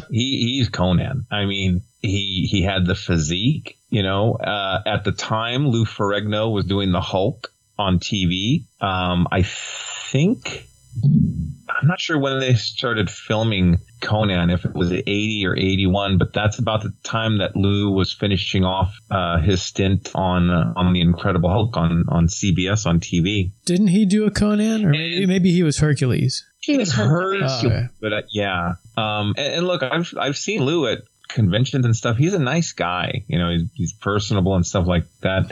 He, 0.09 0.57
he's 0.57 0.69
Conan. 0.69 1.25
I 1.31 1.45
mean, 1.45 1.81
he 2.01 2.47
he 2.49 2.63
had 2.63 2.85
the 2.85 2.95
physique. 2.95 3.77
You 3.89 4.03
know, 4.03 4.35
uh, 4.35 4.81
at 4.85 5.03
the 5.03 5.11
time, 5.11 5.67
Lou 5.67 5.85
Ferrigno 5.85 6.51
was 6.51 6.65
doing 6.65 6.91
the 6.91 7.01
Hulk 7.01 7.51
on 7.77 7.99
TV. 7.99 8.63
Um, 8.81 9.27
I 9.31 9.43
think 9.43 10.67
I'm 11.03 11.87
not 11.87 11.99
sure 11.99 12.19
when 12.19 12.39
they 12.39 12.53
started 12.53 13.09
filming 13.09 13.79
Conan, 14.01 14.49
if 14.49 14.65
it 14.65 14.73
was 14.73 14.91
80 14.91 15.45
or 15.47 15.57
81, 15.57 16.17
but 16.17 16.33
that's 16.33 16.59
about 16.59 16.83
the 16.83 16.93
time 17.03 17.39
that 17.39 17.55
Lou 17.55 17.91
was 17.91 18.13
finishing 18.13 18.63
off 18.63 18.95
uh, 19.09 19.39
his 19.39 19.61
stint 19.61 20.11
on 20.13 20.49
uh, 20.49 20.73
on 20.75 20.93
the 20.93 21.01
Incredible 21.01 21.49
Hulk 21.49 21.75
on 21.77 22.05
on 22.09 22.27
CBS 22.27 22.85
on 22.85 22.99
TV. 22.99 23.51
Didn't 23.65 23.87
he 23.87 24.05
do 24.05 24.25
a 24.25 24.31
Conan, 24.31 24.85
or 24.85 24.89
maybe, 24.89 25.25
maybe 25.25 25.51
he 25.51 25.63
was 25.63 25.79
Hercules? 25.79 26.45
He 26.59 26.77
was 26.77 26.93
Hercules. 26.93 27.43
Oh, 27.45 27.67
okay. 27.67 27.87
But 27.99 28.13
uh, 28.13 28.21
yeah, 28.31 28.73
um, 28.95 29.33
and, 29.37 29.55
and 29.55 29.67
look, 29.67 29.83
I've 29.83 30.13
I've 30.17 30.37
seen 30.37 30.63
Lou 30.63 30.87
at 30.87 30.99
conventions 31.27 31.85
and 31.85 31.95
stuff. 31.95 32.17
He's 32.17 32.33
a 32.33 32.39
nice 32.39 32.71
guy. 32.73 33.23
You 33.27 33.39
know, 33.39 33.49
he's, 33.49 33.63
he's 33.73 33.93
personable 33.93 34.55
and 34.55 34.65
stuff 34.65 34.87
like 34.87 35.05
that. 35.21 35.51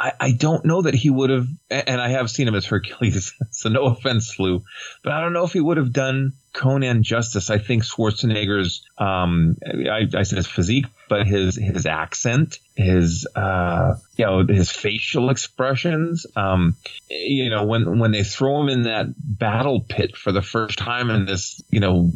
I, 0.00 0.12
I 0.18 0.32
don't 0.32 0.64
know 0.64 0.80
that 0.80 0.94
he 0.94 1.10
would 1.10 1.28
have, 1.28 1.46
and 1.68 2.00
I 2.00 2.08
have 2.08 2.30
seen 2.30 2.48
him 2.48 2.54
as 2.54 2.64
Hercules. 2.64 3.34
so 3.50 3.68
no 3.68 3.84
offense, 3.84 4.38
Lou, 4.38 4.64
but 5.04 5.12
I 5.12 5.20
don't 5.20 5.34
know 5.34 5.44
if 5.44 5.52
he 5.52 5.60
would 5.60 5.76
have 5.76 5.92
done 5.92 6.32
Conan 6.54 7.02
justice. 7.02 7.50
I 7.50 7.58
think 7.58 7.84
Schwarzenegger's, 7.84 8.82
um, 8.96 9.58
I, 9.62 10.08
I 10.16 10.22
said 10.22 10.38
his 10.38 10.46
physique, 10.46 10.86
but 11.10 11.26
his 11.26 11.56
his 11.56 11.84
accent, 11.84 12.60
his 12.74 13.26
uh, 13.36 13.96
you 14.16 14.24
know, 14.24 14.46
his 14.46 14.70
facial 14.70 15.28
expressions. 15.28 16.24
Um, 16.34 16.76
you 17.10 17.50
know, 17.50 17.66
when 17.66 17.98
when 17.98 18.10
they 18.10 18.24
throw 18.24 18.62
him 18.62 18.70
in 18.70 18.82
that 18.84 19.06
battle 19.18 19.84
pit 19.86 20.16
for 20.16 20.32
the 20.32 20.42
first 20.42 20.78
time, 20.78 21.10
and 21.10 21.28
this, 21.28 21.62
you 21.68 21.80
know, 21.80 22.10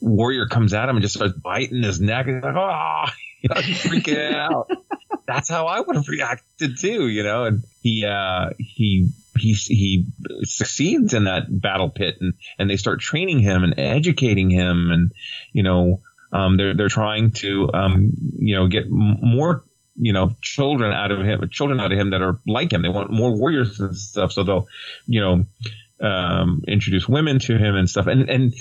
warrior 0.00 0.46
comes 0.46 0.72
at 0.72 0.88
him 0.88 0.94
and 0.94 1.02
just 1.02 1.16
starts 1.16 1.34
biting 1.34 1.82
his 1.82 2.00
neck, 2.00 2.26
and 2.28 2.36
he's 2.36 2.44
like, 2.44 2.54
oh, 2.56 3.06
know, 3.54 3.60
he's 3.60 3.78
freaking 3.78 4.34
out. 4.34 4.70
That's 5.26 5.48
how 5.48 5.66
I 5.66 5.80
would 5.80 5.96
have 5.96 6.08
reacted 6.08 6.78
too, 6.78 7.08
you 7.08 7.22
know. 7.22 7.44
And 7.44 7.64
he 7.82 8.04
uh, 8.04 8.50
he 8.58 9.10
he 9.38 9.52
he 9.52 10.06
succeeds 10.42 11.14
in 11.14 11.24
that 11.24 11.44
battle 11.48 11.90
pit, 11.90 12.16
and 12.20 12.34
and 12.58 12.68
they 12.68 12.76
start 12.76 13.00
training 13.00 13.40
him 13.40 13.62
and 13.62 13.78
educating 13.78 14.50
him, 14.50 14.90
and 14.90 15.12
you 15.52 15.62
know, 15.62 16.00
um, 16.32 16.56
they're 16.56 16.74
they're 16.74 16.88
trying 16.88 17.32
to 17.32 17.70
um, 17.72 18.10
you 18.38 18.56
know 18.56 18.68
get 18.68 18.86
more 18.88 19.64
you 19.96 20.12
know 20.12 20.34
children 20.40 20.92
out 20.92 21.10
of 21.10 21.20
him, 21.20 21.48
children 21.50 21.80
out 21.80 21.92
of 21.92 21.98
him 21.98 22.10
that 22.10 22.22
are 22.22 22.38
like 22.46 22.72
him. 22.72 22.82
They 22.82 22.88
want 22.88 23.10
more 23.10 23.36
warriors 23.36 23.78
and 23.80 23.96
stuff, 23.96 24.32
so 24.32 24.42
they'll 24.42 24.68
you 25.06 25.20
know 25.20 25.44
um, 26.00 26.62
introduce 26.68 27.08
women 27.08 27.38
to 27.40 27.58
him 27.58 27.74
and 27.74 27.88
stuff, 27.88 28.06
and 28.06 28.28
and 28.28 28.54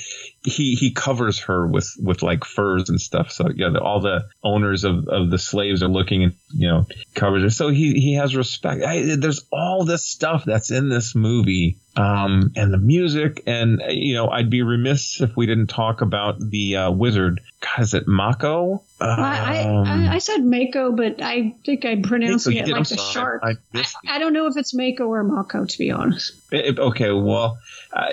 he 0.44 0.76
he 0.76 0.92
covers 0.92 1.40
her 1.42 1.68
with 1.68 1.94
with 2.00 2.24
like 2.24 2.46
furs 2.46 2.90
and 2.90 3.00
stuff. 3.00 3.32
So 3.32 3.50
yeah, 3.54 3.70
the, 3.70 3.80
all 3.80 4.02
the 4.02 4.28
owners 4.44 4.84
of, 4.84 5.08
of 5.08 5.30
the 5.30 5.38
slaves 5.38 5.84
are 5.84 5.88
looking 5.88 6.24
and 6.24 6.34
you 6.54 6.68
know 6.68 6.86
covers 7.14 7.44
her. 7.44 7.50
So 7.50 7.70
he 7.70 7.94
he 7.94 8.16
has 8.16 8.36
respect. 8.36 8.84
I, 8.84 9.16
there's 9.16 9.46
all 9.52 9.86
this 9.86 10.06
stuff 10.06 10.44
that's 10.46 10.72
in 10.72 10.90
this 10.90 11.16
movie, 11.16 11.78
um, 11.98 12.52
and 12.56 12.72
the 12.74 12.78
music, 12.78 13.42
and 13.48 13.82
you 13.90 14.14
know 14.14 14.30
I'd 14.30 14.50
be 14.50 14.62
remiss 14.62 15.20
if 15.22 15.36
we 15.36 15.46
didn't 15.46 15.68
talk 15.68 16.02
about 16.02 16.40
the 16.40 16.76
uh, 16.78 16.92
wizard. 16.92 17.42
God, 17.60 17.82
is 17.84 17.94
it 17.94 18.08
Mako? 18.08 18.84
I, 19.02 19.64
Um, 19.64 19.88
I, 19.88 20.16
I 20.16 20.18
said 20.20 20.44
Mako, 20.44 20.92
but 20.94 21.22
I 21.22 21.56
think 21.66 21.86
I'm 21.86 22.04
pronouncing 22.04 22.56
Mako, 22.56 22.70
it 22.70 22.74
like 22.74 22.88
the 22.88 22.98
shark. 22.98 23.42
I 23.44 23.54
I, 23.74 23.84
I 24.16 24.20
don't 24.20 24.34
know 24.34 24.48
if 24.48 24.58
it's 24.58 24.74
Mako 24.74 25.06
or 25.08 25.24
Mako, 25.24 25.66
to 25.66 25.78
be 25.78 25.92
honest. 25.92 26.34
It- 26.52 26.80
okay, 26.80 27.12
well, 27.12 27.58
uh, 27.94 28.12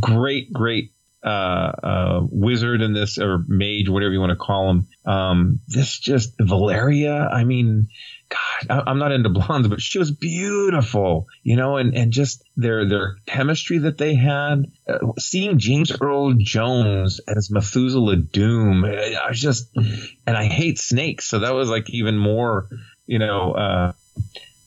great, 0.00 0.52
great 0.52 0.92
uh, 1.24 1.28
uh, 1.28 2.20
wizard 2.30 2.82
in 2.82 2.92
this, 2.92 3.18
or 3.18 3.44
mage, 3.46 3.88
whatever 3.88 4.12
you 4.12 4.20
want 4.20 4.30
to 4.30 4.36
call 4.36 4.70
him. 4.70 4.86
Um, 5.04 5.60
this 5.68 5.98
just 5.98 6.34
Valeria. 6.40 7.14
I 7.32 7.44
mean, 7.44 7.88
God, 8.32 8.70
I, 8.70 8.90
I'm 8.90 8.98
not 8.98 9.12
into 9.12 9.28
blondes, 9.28 9.68
but 9.68 9.80
she 9.80 9.98
was 9.98 10.10
beautiful, 10.10 11.26
you 11.42 11.56
know, 11.56 11.76
and, 11.76 11.94
and 11.94 12.12
just 12.12 12.42
their 12.56 12.88
their 12.88 13.16
chemistry 13.26 13.78
that 13.78 13.98
they 13.98 14.14
had. 14.14 14.66
Uh, 14.88 14.98
seeing 15.18 15.58
James 15.58 15.92
Earl 16.00 16.34
Jones 16.34 17.20
as 17.28 17.50
Methuselah 17.50 18.16
Doom, 18.16 18.84
I 18.84 19.14
I 19.14 19.28
was 19.28 19.40
just, 19.40 19.70
and 19.76 20.36
I 20.36 20.44
hate 20.44 20.78
snakes, 20.78 21.26
so 21.26 21.40
that 21.40 21.54
was 21.54 21.68
like 21.68 21.90
even 21.90 22.18
more, 22.18 22.68
you 23.06 23.18
know, 23.18 23.52
uh, 23.52 23.92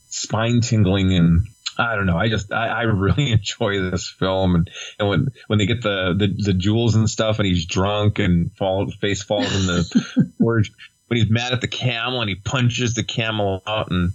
spine 0.09 0.61
tingling 0.61 1.13
and 1.13 1.47
I 1.77 1.95
don't 1.95 2.05
know. 2.05 2.17
I 2.17 2.29
just 2.29 2.53
I, 2.53 2.67
I 2.67 2.81
really 2.83 3.31
enjoy 3.31 3.81
this 3.81 4.09
film 4.09 4.55
and, 4.55 4.69
and 4.99 5.09
when 5.09 5.27
when 5.47 5.59
they 5.59 5.65
get 5.65 5.81
the, 5.81 6.15
the 6.17 6.27
the 6.27 6.53
jewels 6.53 6.95
and 6.95 7.09
stuff 7.09 7.39
and 7.39 7.47
he's 7.47 7.65
drunk 7.65 8.19
and 8.19 8.51
fall 8.53 8.89
face 9.01 9.23
falls 9.23 9.53
in 9.53 9.67
the 9.67 10.33
forge 10.37 10.71
when 11.07 11.19
he's 11.19 11.29
mad 11.29 11.53
at 11.53 11.61
the 11.61 11.67
camel 11.67 12.21
and 12.21 12.29
he 12.29 12.35
punches 12.35 12.93
the 12.93 13.03
camel 13.03 13.61
out 13.67 13.91
and 13.91 14.13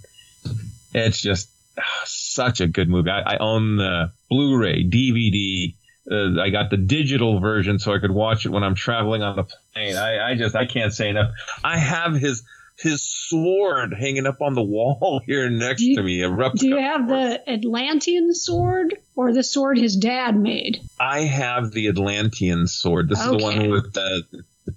it's 0.93 1.21
just 1.21 1.49
ah, 1.77 1.83
such 2.05 2.61
a 2.61 2.67
good 2.67 2.89
movie. 2.89 3.09
I, 3.09 3.33
I 3.33 3.37
own 3.37 3.77
the 3.77 4.11
Blu-ray, 4.29 4.89
DVD. 4.89 5.75
Uh, 6.09 6.41
I 6.41 6.49
got 6.49 6.69
the 6.69 6.77
digital 6.77 7.39
version 7.39 7.79
so 7.79 7.93
I 7.93 7.99
could 7.99 8.11
watch 8.11 8.45
it 8.45 8.49
when 8.49 8.63
I'm 8.63 8.75
traveling 8.75 9.21
on 9.21 9.35
the 9.35 9.43
plane. 9.43 9.95
I, 9.95 10.31
I 10.31 10.35
just 10.35 10.55
I 10.55 10.65
can't 10.65 10.93
say 10.93 11.09
enough. 11.09 11.31
I 11.63 11.77
have 11.77 12.13
his 12.13 12.43
his 12.81 13.01
sword 13.01 13.93
hanging 13.93 14.25
up 14.25 14.41
on 14.41 14.55
the 14.55 14.63
wall 14.63 15.21
here 15.25 15.49
next 15.49 15.81
you, 15.81 15.95
to 15.97 16.03
me. 16.03 16.21
Do 16.21 16.67
you 16.67 16.77
have 16.77 17.07
the 17.07 17.41
Atlantean 17.47 18.33
sword 18.33 18.95
or 19.15 19.33
the 19.33 19.43
sword 19.43 19.77
his 19.77 19.95
dad 19.95 20.35
made? 20.37 20.81
I 20.99 21.21
have 21.21 21.71
the 21.71 21.87
Atlantean 21.87 22.67
sword. 22.67 23.09
This 23.09 23.19
okay. 23.19 23.35
is 23.35 23.37
the 23.37 23.43
one 23.43 23.69
with 23.69 23.93
the, 23.93 24.23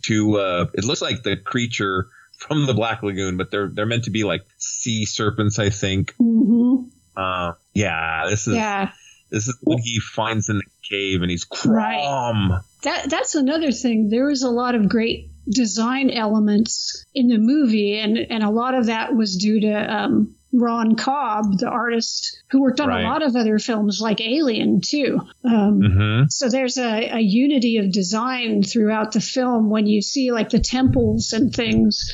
two. 0.07 0.38
Uh, 0.38 0.66
it 0.74 0.84
looks 0.84 1.02
like 1.02 1.22
the 1.22 1.36
creature 1.36 2.09
from 2.38 2.66
the 2.66 2.74
Black 2.74 3.02
Lagoon, 3.02 3.36
but 3.36 3.50
they're 3.50 3.68
they're 3.68 3.86
meant 3.86 4.05
to 4.05 4.11
be 4.11 4.24
like 4.24 4.42
sea 4.59 5.05
serpents, 5.05 5.59
I 5.59 5.70
think. 5.70 6.14
Mm-hmm. 6.16 6.88
Uh, 7.16 7.52
yeah, 7.72 8.26
this 8.28 8.46
is 8.46 8.55
yeah. 8.55 8.90
This 9.30 9.48
is 9.48 9.59
what 9.62 9.80
he 9.80 9.98
finds 9.98 10.48
in 10.48 10.59
the 10.59 10.64
cave, 10.88 11.22
and 11.22 11.30
he's 11.30 11.44
crom. 11.44 12.52
Right. 12.52 12.61
That 12.82 13.11
that's 13.11 13.34
another 13.34 13.72
thing. 13.72 14.09
There 14.09 14.26
was 14.26 14.42
a 14.42 14.50
lot 14.50 14.74
of 14.74 14.88
great 14.88 15.30
design 15.48 16.11
elements 16.11 17.05
in 17.14 17.28
the 17.28 17.38
movie, 17.38 17.98
and 17.98 18.18
and 18.18 18.42
a 18.42 18.50
lot 18.50 18.74
of 18.74 18.86
that 18.86 19.14
was 19.14 19.36
due 19.36 19.61
to 19.61 19.72
um, 19.72 20.34
Ron 20.57 20.94
Cobb, 20.94 21.59
the 21.59 21.68
artist 21.68 22.42
who 22.50 22.61
worked 22.61 22.80
on 22.80 22.88
right. 22.88 23.05
a 23.05 23.09
lot 23.09 23.22
of 23.22 23.34
other 23.34 23.59
films 23.59 24.00
like 24.00 24.20
Alien 24.20 24.80
too. 24.80 25.20
Um, 25.44 25.80
mm-hmm. 25.80 26.24
So 26.28 26.48
there's 26.48 26.78
a, 26.78 27.16
a, 27.16 27.20
unity 27.20 27.78
of 27.78 27.90
design 27.90 28.62
throughout 28.62 29.12
the 29.12 29.20
film 29.20 29.68
when 29.68 29.86
you 29.86 30.00
see 30.00 30.30
like 30.30 30.50
the 30.50 30.61
temples 30.61 31.32
and 31.32 31.52
things, 31.52 32.12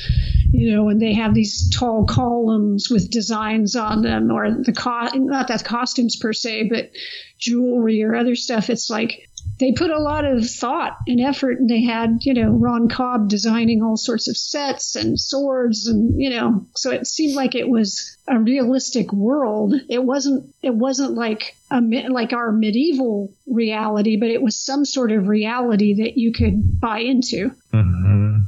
you 0.51 0.75
know, 0.75 0.89
and 0.89 0.99
they 0.99 1.13
have 1.13 1.35
these 1.35 1.69
tall 1.69 2.05
columns 2.05 2.89
with 2.89 3.11
designs 3.11 3.75
on 3.75 4.01
them, 4.01 4.31
or 4.31 4.49
the 4.49 4.73
co- 4.73 5.15
not 5.15 5.47
that 5.49 5.63
costumes 5.63 6.15
per 6.15 6.33
se, 6.33 6.69
but 6.69 6.89
jewelry 7.37 8.01
or 8.01 8.15
other 8.15 8.35
stuff. 8.35 8.69
It's 8.71 8.89
like 8.89 9.29
they 9.61 9.71
put 9.71 9.91
a 9.91 9.99
lot 9.99 10.25
of 10.25 10.49
thought 10.49 10.97
and 11.07 11.21
effort 11.21 11.59
and 11.59 11.69
they 11.69 11.83
had 11.83 12.17
you 12.21 12.33
know 12.33 12.49
ron 12.49 12.89
cobb 12.89 13.29
designing 13.29 13.81
all 13.81 13.95
sorts 13.95 14.27
of 14.27 14.35
sets 14.35 14.95
and 14.95 15.19
swords 15.19 15.87
and 15.87 16.19
you 16.19 16.29
know 16.29 16.65
so 16.75 16.91
it 16.91 17.05
seemed 17.07 17.35
like 17.35 17.55
it 17.55 17.69
was 17.69 18.17
a 18.27 18.37
realistic 18.39 19.13
world 19.13 19.73
it 19.87 20.03
wasn't 20.03 20.43
it 20.61 20.73
wasn't 20.73 21.13
like 21.13 21.55
a 21.69 21.79
like 22.09 22.33
our 22.33 22.51
medieval 22.51 23.31
reality 23.47 24.17
but 24.17 24.29
it 24.29 24.41
was 24.41 24.55
some 24.57 24.83
sort 24.83 25.11
of 25.11 25.27
reality 25.27 26.03
that 26.03 26.17
you 26.17 26.33
could 26.33 26.79
buy 26.81 26.99
into 26.99 27.51
mm-hmm. 27.71 28.39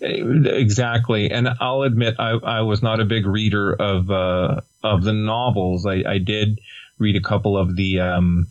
Exactly, 0.00 1.30
and 1.30 1.48
I'll 1.60 1.82
admit 1.82 2.16
I, 2.18 2.32
I 2.32 2.60
was 2.60 2.82
not 2.82 3.00
a 3.00 3.04
big 3.04 3.26
reader 3.26 3.72
of 3.72 4.10
uh, 4.10 4.60
of 4.84 5.02
the 5.02 5.12
novels. 5.12 5.86
I, 5.86 6.04
I 6.06 6.18
did 6.18 6.60
read 6.98 7.16
a 7.16 7.20
couple 7.20 7.56
of 7.56 7.74
the 7.74 8.00
um, 8.00 8.46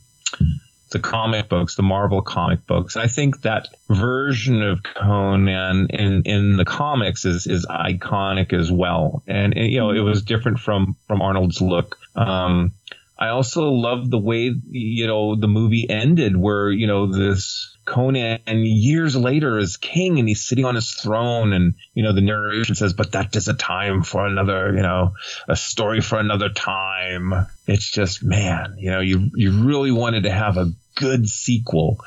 the 0.95 0.99
comic 1.01 1.49
books, 1.49 1.75
the 1.75 1.83
Marvel 1.83 2.21
comic 2.21 2.65
books. 2.65 2.95
I 2.95 3.07
think 3.07 3.41
that 3.41 3.67
version 3.89 4.61
of 4.61 4.81
Conan 4.81 5.87
in, 5.89 6.23
in 6.23 6.55
the 6.55 6.63
comics 6.63 7.25
is, 7.25 7.47
is 7.47 7.65
iconic 7.65 8.53
as 8.53 8.71
well. 8.71 9.21
And, 9.27 9.53
you 9.57 9.79
know, 9.79 9.91
it 9.91 9.99
was 9.99 10.21
different 10.21 10.59
from, 10.59 10.95
from 11.05 11.21
Arnold's 11.21 11.59
look. 11.59 11.97
Um, 12.15 12.71
I 13.17 13.27
also 13.29 13.71
love 13.71 14.09
the 14.09 14.17
way, 14.17 14.53
you 14.69 15.07
know, 15.07 15.35
the 15.35 15.49
movie 15.49 15.85
ended 15.89 16.37
where, 16.37 16.69
you 16.69 16.87
know, 16.87 17.07
this 17.07 17.75
Conan 17.85 18.39
years 18.47 19.15
later 19.15 19.57
is 19.57 19.77
king 19.77 20.17
and 20.17 20.27
he's 20.27 20.43
sitting 20.43 20.65
on 20.65 20.75
his 20.75 20.91
throne 20.91 21.53
and, 21.53 21.75
you 21.93 22.03
know, 22.03 22.13
the 22.13 22.21
narration 22.21 22.75
says, 22.75 22.93
but 22.93 23.11
that 23.11 23.35
is 23.35 23.47
a 23.47 23.53
time 23.53 24.03
for 24.03 24.25
another, 24.25 24.73
you 24.73 24.81
know, 24.81 25.13
a 25.47 25.55
story 25.55 26.01
for 26.01 26.19
another 26.19 26.49
time. 26.49 27.47
It's 27.67 27.89
just, 27.89 28.23
man, 28.23 28.75
you 28.79 28.91
know, 28.91 29.01
you, 29.01 29.29
you 29.35 29.63
really 29.63 29.91
wanted 29.91 30.23
to 30.23 30.31
have 30.31 30.57
a 30.57 30.71
good 30.95 31.27
sequel, 31.27 31.99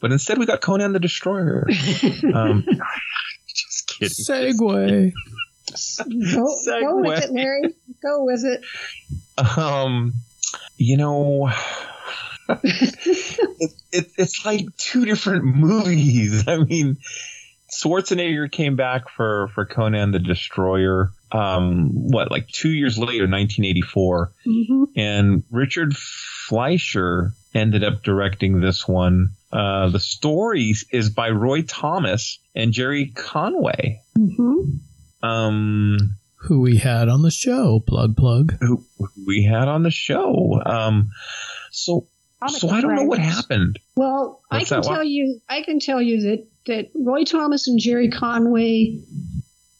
but 0.00 0.12
instead 0.12 0.38
we 0.38 0.46
got 0.46 0.60
Conan 0.60 0.92
the 0.92 1.00
Destroyer. 1.00 1.66
um, 2.34 2.64
just 3.48 3.88
kidding. 3.88 4.24
Segue. 4.24 5.12
Go, 6.32 6.56
go 6.80 6.96
with 7.02 7.24
it, 7.24 7.32
Larry. 7.32 7.74
Go 8.02 8.24
with 8.24 8.44
it. 8.44 9.58
Um, 9.58 10.14
you 10.76 10.96
know, 10.96 11.50
it, 12.48 13.72
it, 13.92 14.06
it's 14.16 14.44
like 14.44 14.64
two 14.76 15.04
different 15.04 15.44
movies. 15.44 16.44
I 16.48 16.58
mean, 16.58 16.98
Schwarzenegger 17.72 18.50
came 18.50 18.76
back 18.76 19.08
for 19.08 19.48
for 19.54 19.66
Conan 19.66 20.12
the 20.12 20.18
Destroyer. 20.18 21.10
Um, 21.32 21.90
what 22.10 22.30
like 22.30 22.48
two 22.48 22.70
years 22.70 22.96
later, 22.98 23.24
1984, 23.24 24.32
mm-hmm. 24.46 24.84
and 24.94 25.42
Richard 25.50 25.96
Fleischer 25.96 27.32
ended 27.56 27.82
up 27.82 28.02
directing 28.02 28.60
this 28.60 28.86
one. 28.86 29.30
Uh, 29.52 29.88
the 29.88 30.00
story 30.00 30.74
is 30.92 31.10
by 31.10 31.30
Roy 31.30 31.62
Thomas 31.62 32.38
and 32.54 32.72
Gerry 32.72 33.06
Conway. 33.06 34.02
Mm-hmm. 34.16 35.26
Um, 35.26 36.16
who 36.36 36.60
we 36.60 36.76
had 36.76 37.08
on 37.08 37.22
the 37.22 37.30
show, 37.30 37.80
plug 37.80 38.16
plug. 38.16 38.56
Who 38.60 38.84
we 39.26 39.42
had 39.42 39.66
on 39.66 39.82
the 39.82 39.90
show. 39.90 40.60
Um, 40.64 41.10
so 41.72 42.06
so 42.48 42.68
I 42.68 42.80
don't 42.80 42.94
know 42.94 43.04
what 43.04 43.18
happened. 43.18 43.78
Well, 43.96 44.42
What's 44.48 44.70
I 44.70 44.76
can 44.76 44.82
tell 44.82 45.04
you, 45.04 45.40
I 45.48 45.62
can 45.62 45.80
tell 45.80 46.02
you 46.02 46.20
that 46.22 46.46
that 46.66 46.90
Roy 46.94 47.24
Thomas 47.24 47.66
and 47.66 47.80
Gerry 47.80 48.10
Conway, 48.10 49.00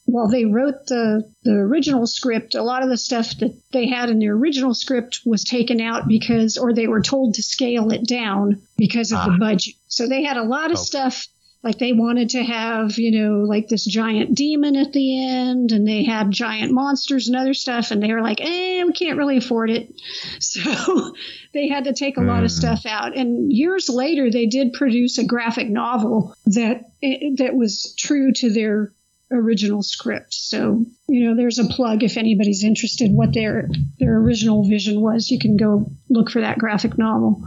while 0.07 0.29
they 0.29 0.45
wrote 0.45 0.87
the 0.87 1.29
the 1.43 1.51
original 1.51 2.07
script, 2.07 2.55
a 2.55 2.63
lot 2.63 2.81
of 2.81 2.89
the 2.89 2.97
stuff 2.97 3.37
that 3.39 3.53
they 3.73 3.87
had 3.87 4.09
in 4.09 4.19
the 4.19 4.29
original 4.29 4.73
script 4.73 5.19
was 5.25 5.43
taken 5.43 5.81
out 5.81 6.07
because, 6.07 6.57
or 6.57 6.73
they 6.73 6.87
were 6.87 7.01
told 7.01 7.35
to 7.35 7.43
scale 7.43 7.91
it 7.91 8.07
down 8.07 8.61
because 8.77 9.11
of 9.11 9.19
ah. 9.19 9.25
the 9.25 9.37
budget. 9.37 9.75
So 9.87 10.07
they 10.07 10.23
had 10.23 10.37
a 10.37 10.43
lot 10.43 10.71
of 10.71 10.79
stuff 10.79 11.27
like 11.61 11.79
they 11.79 11.91
wanted 11.91 12.29
to 12.29 12.43
have 12.43 12.97
you 12.97 13.19
know 13.19 13.39
like 13.39 13.67
this 13.67 13.83
giant 13.83 14.35
demon 14.35 14.77
at 14.77 14.93
the 14.93 15.27
end 15.27 15.73
and 15.73 15.85
they 15.85 16.05
had 16.05 16.31
giant 16.31 16.71
monsters 16.71 17.27
and 17.27 17.35
other 17.35 17.53
stuff 17.53 17.91
and 17.91 18.01
they 18.01 18.13
were 18.13 18.21
like 18.21 18.39
eh 18.39 18.83
we 18.85 18.93
can't 18.93 19.17
really 19.17 19.37
afford 19.37 19.69
it 19.69 19.91
so 20.39 21.13
they 21.53 21.67
had 21.67 21.85
to 21.85 21.93
take 21.93 22.15
a 22.15 22.21
lot 22.21 22.43
of 22.43 22.51
hmm. 22.51 22.57
stuff 22.57 22.85
out 22.85 23.17
and 23.17 23.51
years 23.51 23.89
later 23.89 24.31
they 24.31 24.45
did 24.45 24.71
produce 24.71 25.17
a 25.17 25.25
graphic 25.25 25.67
novel 25.67 26.33
that 26.45 26.91
eh, 27.03 27.31
that 27.37 27.55
was 27.55 27.93
true 27.97 28.31
to 28.31 28.49
their 28.49 28.93
original 29.31 29.83
script. 29.83 30.33
So, 30.33 30.85
you 31.07 31.27
know, 31.27 31.35
there's 31.35 31.59
a 31.59 31.65
plug 31.65 32.03
if 32.03 32.17
anybody's 32.17 32.63
interested 32.63 33.11
what 33.11 33.33
their 33.33 33.69
their 33.99 34.17
original 34.17 34.67
vision 34.67 35.01
was. 35.01 35.29
You 35.29 35.39
can 35.39 35.57
go 35.57 35.89
look 36.09 36.29
for 36.29 36.41
that 36.41 36.57
graphic 36.57 36.97
novel. 36.97 37.43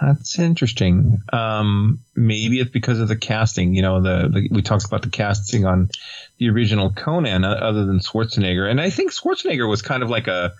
That's 0.00 0.38
interesting. 0.38 1.18
Um, 1.32 2.00
maybe 2.14 2.58
it's 2.60 2.70
because 2.70 3.00
of 3.00 3.08
the 3.08 3.16
casting. 3.16 3.74
You 3.74 3.82
know, 3.82 4.02
the, 4.02 4.28
the, 4.28 4.48
we 4.50 4.62
talked 4.62 4.86
about 4.86 5.02
the 5.02 5.10
casting 5.10 5.66
on 5.66 5.90
the 6.38 6.48
original 6.50 6.90
Conan, 6.90 7.44
uh, 7.44 7.50
other 7.50 7.84
than 7.84 8.00
Schwarzenegger, 8.00 8.68
and 8.68 8.80
I 8.80 8.90
think 8.90 9.12
Schwarzenegger 9.12 9.68
was 9.68 9.82
kind 9.82 10.02
of 10.02 10.10
like 10.10 10.26
a 10.26 10.54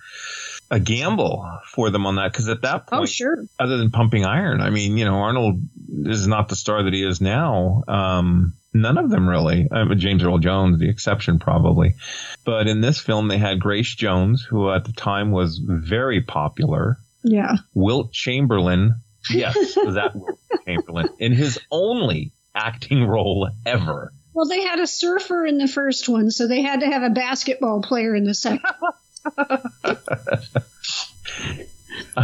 a 0.71 0.79
gamble 0.79 1.47
for 1.67 1.91
them 1.91 2.07
on 2.07 2.15
that 2.15 2.31
because 2.31 2.49
at 2.49 2.63
that 2.63 2.85
oh, 2.87 2.89
point, 2.89 3.03
oh 3.03 3.05
sure, 3.05 3.45
other 3.59 3.77
than 3.77 3.91
pumping 3.91 4.25
iron, 4.25 4.61
I 4.61 4.69
mean, 4.69 4.97
you 4.97 5.05
know, 5.05 5.15
Arnold 5.15 5.61
is 6.05 6.27
not 6.27 6.49
the 6.49 6.55
star 6.55 6.83
that 6.83 6.93
he 6.93 7.03
is 7.03 7.21
now. 7.21 7.83
Um, 7.87 8.53
None 8.75 8.97
of 8.97 9.09
them 9.09 9.29
really. 9.29 9.69
Uh, 9.71 9.95
James 9.95 10.21
Earl 10.21 10.37
Jones, 10.39 10.79
the 10.79 10.89
exception 10.89 11.39
probably. 11.39 11.93
But 12.43 12.67
in 12.67 12.81
this 12.81 12.99
film, 12.99 13.29
they 13.29 13.37
had 13.37 13.61
Grace 13.61 13.95
Jones, 13.95 14.43
who 14.43 14.69
at 14.69 14.83
the 14.83 14.91
time 14.91 15.31
was 15.31 15.57
very 15.63 16.19
popular. 16.19 16.97
Yeah. 17.23 17.55
Wilt 17.73 18.11
Chamberlain. 18.11 18.95
Yes, 19.31 19.55
that 19.73 20.11
Wilt 20.13 20.37
Chamberlain 20.67 21.09
in 21.17 21.31
his 21.31 21.57
only 21.71 22.31
acting 22.53 23.07
role 23.07 23.49
ever. 23.65 24.11
Well, 24.35 24.45
they 24.45 24.61
had 24.61 24.79
a 24.79 24.85
surfer 24.85 25.47
in 25.47 25.57
the 25.57 25.67
first 25.67 26.07
one, 26.07 26.29
so 26.29 26.47
they 26.47 26.61
had 26.61 26.81
to 26.81 26.85
have 26.85 27.01
a 27.01 27.09
basketball 27.09 27.81
player 27.81 28.13
in 28.13 28.23
the 28.25 28.35
second. 28.35 28.61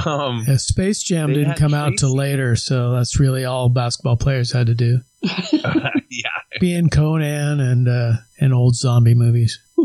um, 0.05 0.45
yeah, 0.47 0.57
Space 0.57 1.01
Jam 1.01 1.33
didn't 1.33 1.55
come 1.55 1.71
Tracy. 1.71 1.75
out 1.75 1.97
till 1.97 2.15
later, 2.15 2.55
so 2.55 2.91
that's 2.91 3.19
really 3.19 3.45
all 3.45 3.67
basketball 3.67 4.17
players 4.17 4.51
had 4.51 4.67
to 4.67 4.75
do. 4.75 4.99
yeah, 6.09 6.29
being 6.59 6.89
Conan 6.89 7.59
and 7.59 7.87
uh, 7.87 8.13
and 8.39 8.53
old 8.53 8.75
zombie 8.75 9.13
movies. 9.13 9.59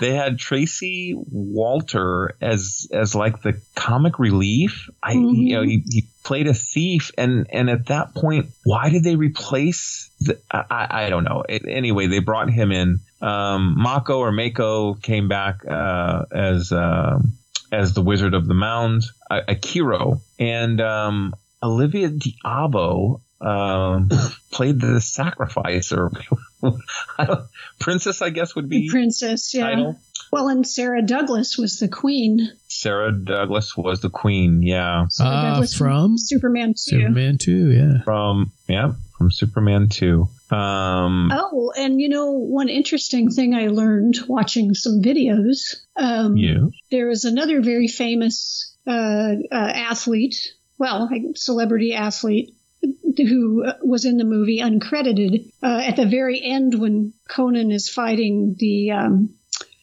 they 0.00 0.14
had 0.14 0.38
Tracy 0.38 1.14
Walter 1.30 2.34
as 2.40 2.88
as 2.92 3.14
like 3.14 3.42
the 3.42 3.60
comic 3.74 4.18
relief. 4.18 4.88
I 5.02 5.14
mm-hmm. 5.14 5.34
you 5.34 5.56
know 5.56 5.62
he, 5.62 5.82
he, 5.88 6.08
played 6.24 6.46
a 6.46 6.54
thief, 6.54 7.10
and 7.16 7.46
and 7.52 7.70
at 7.70 7.86
that 7.86 8.14
point, 8.14 8.46
why 8.64 8.90
did 8.90 9.04
they 9.04 9.16
replace? 9.16 10.10
The, 10.20 10.38
I 10.50 11.04
I 11.06 11.10
don't 11.10 11.24
know. 11.24 11.44
It, 11.48 11.66
anyway, 11.66 12.06
they 12.06 12.20
brought 12.20 12.50
him 12.50 12.72
in. 12.72 13.00
Um, 13.20 13.74
Mako 13.78 14.18
or 14.18 14.32
Mako 14.32 14.94
came 14.94 15.28
back 15.28 15.66
uh, 15.66 16.24
as 16.32 16.72
uh, 16.72 17.18
as 17.72 17.94
the 17.94 18.02
Wizard 18.02 18.34
of 18.34 18.46
the 18.46 18.54
Mound, 18.54 19.04
Akiro, 19.30 20.20
and 20.38 20.80
um, 20.80 21.34
Olivia 21.62 22.08
d'Abo 22.08 23.20
um, 23.40 24.08
played 24.50 24.80
the 24.80 25.00
sacrifice 25.00 25.92
or 25.92 26.10
princess, 27.80 28.22
I 28.22 28.30
guess 28.30 28.54
would 28.54 28.68
be 28.68 28.88
princess, 28.88 29.54
yeah. 29.54 29.68
Title. 29.68 29.98
Well, 30.30 30.48
and 30.48 30.66
Sarah 30.66 31.00
Douglas 31.02 31.56
was 31.56 31.78
the 31.78 31.88
queen. 31.88 32.50
Sarah 32.68 33.12
Douglas 33.12 33.76
was 33.76 34.00
the 34.00 34.10
queen. 34.10 34.62
Yeah. 34.62 35.06
Sarah 35.08 35.30
Uh, 35.30 35.50
Douglas 35.52 35.74
from 35.74 36.18
Superman 36.18 36.70
2. 36.70 36.74
Superman 36.76 37.38
2, 37.38 37.70
yeah. 37.70 38.02
From 38.02 38.52
yeah, 38.68 38.92
from 39.16 39.30
Superman 39.30 39.88
2. 39.88 40.28
Um 40.50 41.30
Oh, 41.32 41.72
and 41.76 42.00
you 42.00 42.08
know, 42.08 42.32
one 42.32 42.68
interesting 42.68 43.30
thing 43.30 43.54
I 43.54 43.68
learned 43.68 44.18
watching 44.26 44.74
some 44.74 45.00
videos. 45.02 45.76
Um, 45.96 46.36
you. 46.36 46.72
There 46.90 47.06
was 47.08 47.24
another 47.24 47.60
very 47.62 47.88
famous 47.88 48.74
uh, 48.86 49.34
uh, 49.50 49.54
athlete, 49.54 50.52
well, 50.78 51.08
like 51.10 51.22
celebrity 51.36 51.94
athlete, 51.94 52.54
who 53.16 53.64
was 53.82 54.04
in 54.04 54.16
the 54.16 54.24
movie 54.24 54.60
uncredited. 54.60 55.50
Uh, 55.62 55.82
at 55.84 55.96
the 55.96 56.06
very 56.06 56.40
end, 56.42 56.74
when 56.78 57.12
Conan 57.28 57.70
is 57.72 57.88
fighting 57.88 58.54
the 58.58 58.92
um, 58.92 59.34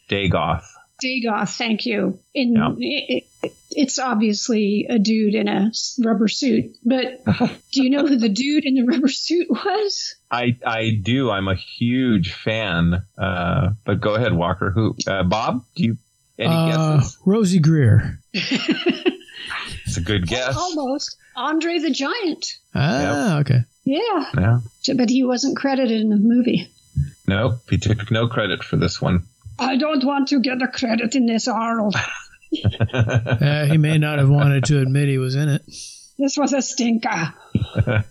Dagoth. 0.10 0.64
Dagoth, 1.04 1.58
thank 1.58 1.86
you. 1.86 2.20
In 2.34 2.54
Yeah. 2.54 2.72
it, 2.78 3.24
it, 3.44 3.54
it's 3.72 4.00
obviously 4.00 4.88
a 4.90 4.98
dude 4.98 5.36
in 5.36 5.50
a 5.50 5.72
rubber 6.00 6.30
suit, 6.30 6.78
but 6.86 7.26
do 7.74 7.84
you 7.84 7.90
know 7.90 8.06
who 8.08 8.16
the 8.16 8.30
dude 8.30 8.64
in 8.64 8.76
the 8.76 8.84
rubber 8.84 9.10
suit 9.10 9.48
was? 9.50 10.16
I 10.32 10.58
I 10.66 10.92
do. 11.04 11.30
I'm 11.30 11.50
a 11.50 11.56
huge 11.56 12.32
fan. 12.34 13.04
Uh 13.18 13.72
but 13.84 14.00
go 14.00 14.16
ahead, 14.16 14.32
Walker. 14.34 14.72
Who 14.72 14.96
uh, 15.06 15.24
Bob? 15.24 15.66
Do 15.76 15.84
you 15.84 15.98
any 16.40 16.54
Uh, 16.56 16.96
guesses? 16.98 17.18
Rosey 17.26 17.60
Grier. 17.62 18.22
It's 19.86 19.98
a 19.98 20.02
good 20.02 20.28
guess. 20.28 20.56
Almost 20.58 21.18
Andre 21.36 21.80
the 21.80 21.92
Giant. 21.92 22.58
Ah, 22.74 23.40
okay. 23.40 23.60
Yeah, 23.84 24.32
Yeah. 24.36 24.60
but 24.96 25.10
he 25.10 25.24
wasn't 25.24 25.58
credited 25.58 26.02
in 26.02 26.10
the 26.10 26.16
movie. 26.18 26.70
Nope. 27.28 27.56
He 27.70 27.78
took 27.78 28.10
no 28.12 28.28
credit 28.28 28.64
for 28.64 28.78
this 28.78 29.02
one. 29.02 29.24
I 29.60 29.78
don't 29.78 30.04
want 30.04 30.30
to 30.30 30.40
get 30.40 30.60
the 30.60 30.68
credit 30.68 31.16
in 31.16 31.26
this, 31.26 31.48
Arnold. 31.48 31.96
Uh, 32.94 33.66
he 33.66 33.78
may 33.78 33.98
not 33.98 34.18
have 34.20 34.30
wanted 34.30 34.64
to 34.66 34.80
admit 34.80 35.10
he 35.10 35.18
was 35.18 35.36
in 35.36 35.50
it. 35.50 35.62
This 36.18 36.38
was 36.38 36.54
a 36.54 36.62
stinker. 36.62 37.34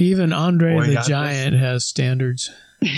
Even 0.00 0.32
Andre 0.32 0.74
Boy, 0.74 0.86
the 0.88 0.94
got 0.94 1.00
this. 1.02 1.08
Giant 1.08 1.54
has 1.56 1.84
standards. 1.84 2.50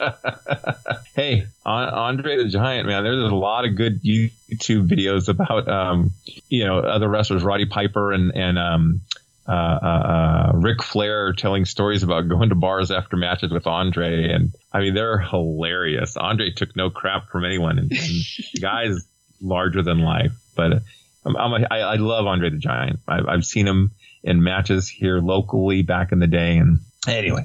hey, 1.14 1.46
Andre 1.64 2.36
the 2.36 2.48
Giant, 2.48 2.86
man, 2.86 3.04
there's 3.04 3.30
a 3.30 3.34
lot 3.34 3.64
of 3.64 3.76
good 3.76 4.02
YouTube 4.02 4.88
videos 4.88 5.28
about, 5.28 5.68
um, 5.68 6.12
you 6.48 6.64
know, 6.64 6.78
other 6.78 7.08
wrestlers, 7.08 7.42
Roddy 7.42 7.66
Piper 7.66 8.12
and 8.12 8.34
and 8.34 8.58
um, 8.58 9.02
uh, 9.48 9.52
uh, 9.52 9.86
uh, 9.86 10.52
Ric 10.54 10.82
Flair 10.82 11.32
telling 11.32 11.64
stories 11.64 12.02
about 12.02 12.28
going 12.28 12.50
to 12.50 12.54
bars 12.54 12.90
after 12.90 13.16
matches 13.16 13.50
with 13.50 13.66
Andre, 13.66 14.30
and 14.30 14.54
I 14.72 14.80
mean 14.80 14.94
they're 14.94 15.18
hilarious. 15.18 16.16
Andre 16.16 16.50
took 16.50 16.76
no 16.76 16.90
crap 16.90 17.30
from 17.30 17.44
anyone, 17.44 17.78
and, 17.78 17.90
and 17.90 18.22
the 18.54 18.60
guy's 18.60 19.06
larger 19.40 19.82
than 19.82 19.98
life. 19.98 20.32
But 20.54 20.82
I'm, 21.24 21.36
I'm 21.36 21.52
a, 21.52 21.66
I, 21.70 21.78
I 21.78 21.96
love 21.96 22.26
Andre 22.26 22.50
the 22.50 22.58
Giant. 22.58 23.00
I've, 23.08 23.26
I've 23.26 23.44
seen 23.44 23.66
him 23.66 23.90
in 24.22 24.42
matches 24.42 24.88
here 24.88 25.18
locally 25.18 25.82
back 25.82 26.12
in 26.12 26.20
the 26.20 26.26
day, 26.26 26.58
and 26.58 26.80
anyway, 27.06 27.44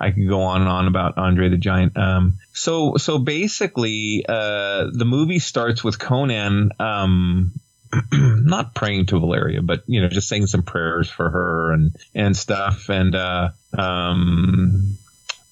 I 0.00 0.10
could 0.10 0.28
go 0.28 0.42
on 0.42 0.62
and 0.62 0.70
on 0.70 0.86
about 0.86 1.18
Andre 1.18 1.48
the 1.48 1.56
Giant. 1.56 1.96
Um, 1.96 2.38
so 2.52 2.96
so 2.96 3.18
basically, 3.18 4.24
uh, 4.28 4.86
the 4.92 5.04
movie 5.04 5.38
starts 5.38 5.84
with 5.84 5.98
Conan. 5.98 6.70
Um, 6.78 7.52
not 8.12 8.74
praying 8.74 9.06
to 9.06 9.18
Valeria, 9.20 9.62
but 9.62 9.84
you 9.86 10.02
know, 10.02 10.08
just 10.08 10.28
saying 10.28 10.46
some 10.46 10.62
prayers 10.62 11.08
for 11.08 11.30
her 11.30 11.72
and 11.72 11.96
and 12.14 12.36
stuff. 12.36 12.88
And 12.88 13.14
uh, 13.14 13.50
um, 13.76 14.98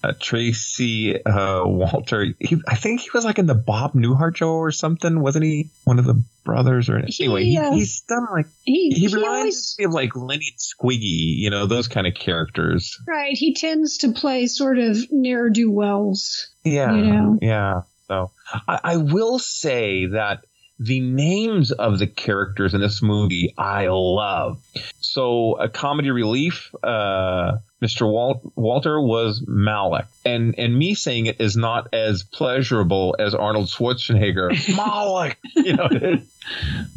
uh, 0.04 0.12
Tracy 0.20 1.24
uh, 1.24 1.62
Walter, 1.64 2.26
he, 2.38 2.60
I 2.68 2.76
think 2.76 3.00
he 3.00 3.10
was 3.14 3.24
like 3.24 3.38
in 3.38 3.46
the 3.46 3.54
Bob 3.54 3.94
Newhart 3.94 4.36
show 4.36 4.50
or 4.50 4.70
something, 4.70 5.20
wasn't 5.20 5.44
he? 5.44 5.70
One 5.84 5.98
of 5.98 6.04
the 6.04 6.22
brothers, 6.44 6.88
or 6.90 6.98
anyway, 6.98 7.44
he, 7.44 7.56
uh, 7.58 7.72
he's 7.72 8.02
done 8.02 8.26
like 8.30 8.46
He, 8.64 8.90
he, 8.90 9.06
reminds 9.06 9.26
always, 9.26 9.76
me 9.78 9.84
of 9.86 9.92
like 9.92 10.14
Lenny 10.14 10.54
Squiggy, 10.58 11.36
you 11.38 11.50
know, 11.50 11.66
those 11.66 11.88
kind 11.88 12.06
of 12.06 12.14
characters. 12.14 12.98
right, 13.06 13.34
he 13.36 13.54
tends 13.54 13.98
to 13.98 14.12
play 14.12 14.46
sort 14.46 14.78
of 14.78 14.96
ne'er 15.10 15.48
do 15.50 15.70
wells. 15.70 16.48
Yeah, 16.64 16.94
You 16.94 17.02
know? 17.02 17.38
yeah. 17.40 17.80
So 18.08 18.32
I, 18.68 18.80
I 18.84 18.96
will 18.98 19.38
say 19.38 20.06
that 20.06 20.44
the 20.78 21.00
names 21.00 21.70
of 21.70 21.98
the 21.98 22.06
characters 22.06 22.74
in 22.74 22.80
this 22.80 23.00
movie 23.02 23.54
I 23.56 23.86
love. 23.88 24.60
So 25.00 25.56
a 25.60 25.68
comedy 25.68 26.10
relief, 26.10 26.74
uh, 26.82 27.58
Mr. 27.82 28.10
Wal- 28.10 28.52
Walter 28.56 29.00
was 29.00 29.44
Malik, 29.46 30.06
and 30.24 30.54
and 30.58 30.76
me 30.76 30.94
saying 30.94 31.26
it 31.26 31.40
is 31.40 31.56
not 31.56 31.94
as 31.94 32.22
pleasurable 32.24 33.14
as 33.18 33.34
Arnold 33.34 33.68
Schwarzenegger. 33.68 34.50
Malik, 34.76 35.38
you 35.54 35.76
know, 35.76 35.88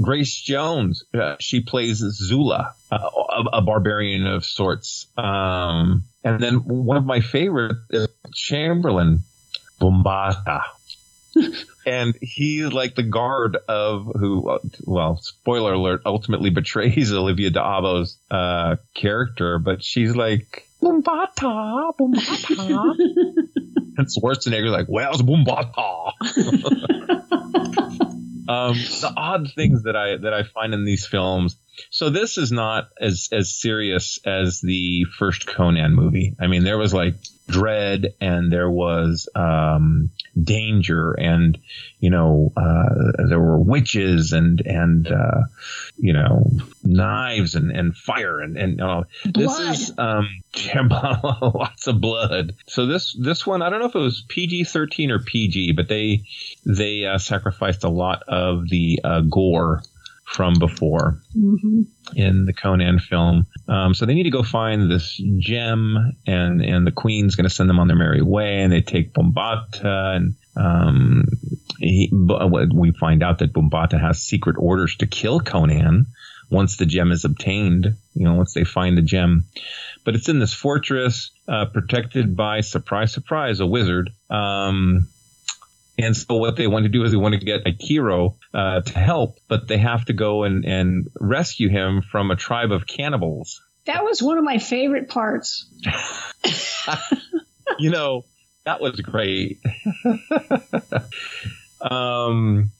Grace 0.01 0.35
Jones, 0.41 1.03
uh, 1.13 1.35
she 1.39 1.61
plays 1.61 1.97
Zula, 1.97 2.75
uh, 2.91 2.97
a, 2.97 3.57
a 3.57 3.61
barbarian 3.61 4.27
of 4.27 4.45
sorts. 4.45 5.07
Um, 5.17 6.03
and 6.23 6.41
then 6.41 6.55
one 6.55 6.97
of 6.97 7.05
my 7.05 7.21
favorite 7.21 7.77
is 7.89 8.07
Chamberlain, 8.33 9.23
Bombata. 9.79 10.63
and 11.85 12.15
he's 12.21 12.71
like 12.71 12.95
the 12.95 13.03
guard 13.03 13.57
of 13.67 14.11
who, 14.19 14.49
uh, 14.49 14.59
well, 14.85 15.17
spoiler 15.17 15.73
alert, 15.73 16.01
ultimately 16.05 16.49
betrays 16.49 17.13
Olivia 17.13 17.49
d'Abo's 17.49 18.17
uh, 18.31 18.77
character, 18.93 19.59
but 19.59 19.83
she's 19.83 20.15
like, 20.15 20.67
Bombata, 20.81 21.93
Bombata. 21.97 22.95
and 23.97 24.07
Schwarzenegger's 24.07 24.71
like, 24.71 24.87
where's 24.87 25.21
Bombata? 25.21 26.11
Um, 28.47 28.75
the 28.75 29.13
odd 29.15 29.51
things 29.53 29.83
that 29.83 29.95
I 29.95 30.17
that 30.17 30.33
I 30.33 30.43
find 30.43 30.73
in 30.73 30.85
these 30.85 31.05
films. 31.05 31.55
So 31.89 32.09
this 32.09 32.37
is 32.37 32.51
not 32.51 32.89
as 32.99 33.29
as 33.31 33.53
serious 33.53 34.19
as 34.25 34.61
the 34.61 35.05
first 35.17 35.47
Conan 35.47 35.93
movie. 35.93 36.35
I 36.39 36.47
mean, 36.47 36.63
there 36.63 36.77
was 36.77 36.93
like 36.93 37.15
dread 37.47 38.13
and 38.21 38.51
there 38.51 38.69
was 38.69 39.29
um, 39.35 40.09
danger 40.41 41.13
and 41.13 41.57
you 41.99 42.09
know 42.09 42.51
uh, 42.57 43.23
there 43.29 43.39
were 43.39 43.59
witches 43.59 44.33
and 44.33 44.61
and 44.61 45.07
uh, 45.07 45.43
you 45.97 46.13
know 46.13 46.45
knives 46.83 47.55
and, 47.55 47.71
and 47.71 47.95
fire 47.95 48.41
and 48.41 48.57
and 48.57 48.81
uh, 48.81 49.03
this 49.23 49.59
is 49.59 49.93
um, 49.97 50.27
lots 51.41 51.87
of 51.87 52.01
blood. 52.01 52.55
So 52.67 52.85
this 52.85 53.15
this 53.19 53.45
one 53.45 53.61
I 53.61 53.69
don't 53.69 53.79
know 53.79 53.87
if 53.87 53.95
it 53.95 53.99
was 53.99 54.23
PG 54.27 54.65
thirteen 54.65 55.11
or 55.11 55.19
PG, 55.19 55.73
but 55.73 55.87
they 55.87 56.23
they 56.65 57.05
uh, 57.05 57.17
sacrificed 57.17 57.83
a 57.83 57.89
lot 57.89 58.23
of 58.27 58.67
the 58.67 58.99
uh, 59.03 59.21
gore 59.21 59.83
from 60.25 60.55
before 60.59 61.21
hmm 61.33 61.81
in 62.15 62.45
the 62.45 62.53
Conan 62.53 62.99
film. 62.99 63.47
Um, 63.67 63.95
so 63.95 64.05
they 64.05 64.13
need 64.13 64.23
to 64.23 64.29
go 64.29 64.43
find 64.43 64.91
this 64.91 65.19
gem, 65.39 66.13
and 66.27 66.61
and 66.61 66.85
the 66.85 66.91
queen's 66.91 67.35
going 67.35 67.49
to 67.49 67.53
send 67.53 67.69
them 67.69 67.79
on 67.79 67.87
their 67.87 67.97
merry 67.97 68.21
way, 68.21 68.61
and 68.61 68.71
they 68.71 68.81
take 68.81 69.13
Bombata, 69.13 70.15
and 70.15 70.35
um, 70.55 71.25
he, 71.79 72.09
but 72.11 72.73
we 72.73 72.91
find 72.91 73.23
out 73.23 73.39
that 73.39 73.53
Bombata 73.53 73.99
has 73.99 74.21
secret 74.21 74.55
orders 74.59 74.95
to 74.97 75.07
kill 75.07 75.39
Conan 75.39 76.05
once 76.51 76.77
the 76.77 76.85
gem 76.85 77.11
is 77.11 77.25
obtained. 77.25 77.95
You 78.13 78.25
know, 78.25 78.35
once 78.35 78.53
they 78.53 78.63
find 78.63 78.97
the 78.97 79.01
gem, 79.01 79.45
but 80.03 80.15
it's 80.15 80.29
in 80.29 80.39
this 80.39 80.53
fortress 80.53 81.31
uh, 81.47 81.65
protected 81.65 82.35
by 82.35 82.61
surprise, 82.61 83.11
surprise, 83.11 83.59
a 83.59 83.65
wizard. 83.65 84.11
Um, 84.29 85.07
and 85.97 86.15
so 86.15 86.35
what 86.35 86.57
they 86.57 86.67
want 86.67 86.83
to 86.83 86.89
do 86.89 87.03
is 87.03 87.11
they 87.11 87.17
want 87.17 87.33
to 87.33 87.45
get 87.45 87.63
Akiro 87.63 88.35
uh, 88.53 88.81
to 88.81 88.99
help, 88.99 89.37
but 89.47 89.67
they 89.67 89.77
have 89.77 90.05
to 90.05 90.13
go 90.13 90.43
and, 90.43 90.65
and 90.65 91.07
rescue 91.19 91.69
him 91.69 92.01
from 92.01 92.31
a 92.31 92.35
tribe 92.35 92.71
of 92.71 92.85
cannibals. 92.85 93.61
That 93.85 94.03
was 94.03 94.21
one 94.21 94.37
of 94.37 94.43
my 94.43 94.57
favorite 94.57 95.09
parts. 95.09 95.65
you 97.79 97.91
know, 97.91 98.25
that 98.65 98.81
was 98.81 98.99
great. 98.99 99.59
um, 101.81 102.71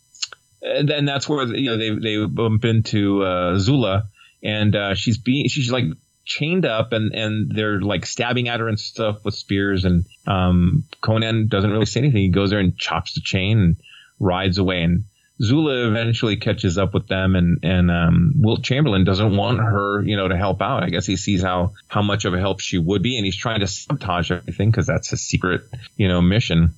and 0.62 0.90
then 0.90 1.06
that's 1.06 1.30
where 1.30 1.46
you 1.46 1.70
know 1.70 1.78
they 1.78 1.92
they 1.92 2.26
bump 2.26 2.66
into 2.66 3.24
uh, 3.24 3.58
Zula, 3.60 4.10
and 4.44 4.76
uh, 4.76 4.96
she's 4.96 5.20
being 5.20 5.48
she's 5.48 5.72
like 5.72 5.86
chained 6.26 6.66
up, 6.66 6.92
and 6.92 7.14
and 7.14 7.52
they're 7.56 7.80
like 7.80 8.06
stabbing 8.06 8.50
at 8.50 8.60
her 8.60 8.68
and 8.68 8.80
stuff 8.80 9.24
with 9.24 9.36
spears, 9.36 9.86
and 9.86 10.06
um, 10.28 10.84
Conan 11.02 11.48
doesn't 11.48 11.72
really 11.72 11.86
say 11.86 12.02
anything. 12.02 12.22
He 12.24 12.30
goes 12.30 12.50
there 12.50 12.60
and 12.60 12.78
chops 12.78 13.14
the 13.14 13.22
chain 13.22 13.60
and 13.60 13.76
rides 14.20 14.58
away, 14.58 14.82
and 14.84 15.06
Zula 15.42 15.88
eventually 15.88 16.38
catches 16.38 16.78
up 16.78 16.94
with 16.94 17.08
them, 17.08 17.36
and 17.36 17.60
and 17.64 17.92
um, 17.92 18.34
Wilt 18.38 18.64
Chamberlain 18.64 19.04
doesn't 19.04 19.36
want 19.36 19.60
her, 19.60 20.02
you 20.02 20.16
know, 20.16 20.28
to 20.28 20.38
help 20.38 20.62
out. 20.62 20.84
I 20.84 20.90
guess 20.90 21.06
he 21.06 21.18
sees 21.18 21.42
how 21.42 21.74
how 21.88 22.02
much 22.02 22.26
of 22.26 22.34
a 22.34 22.40
help 22.40 22.62
she 22.62 22.78
would 22.78 23.04
be, 23.04 23.18
and 23.18 23.26
he's 23.26 23.38
trying 23.38 23.60
to 23.60 23.68
sabotage 23.68 24.32
everything 24.32 24.72
because 24.72 24.88
that's 24.88 25.10
his 25.10 25.22
secret, 25.22 25.62
you 25.98 26.08
know, 26.08 26.22
mission. 26.22 26.74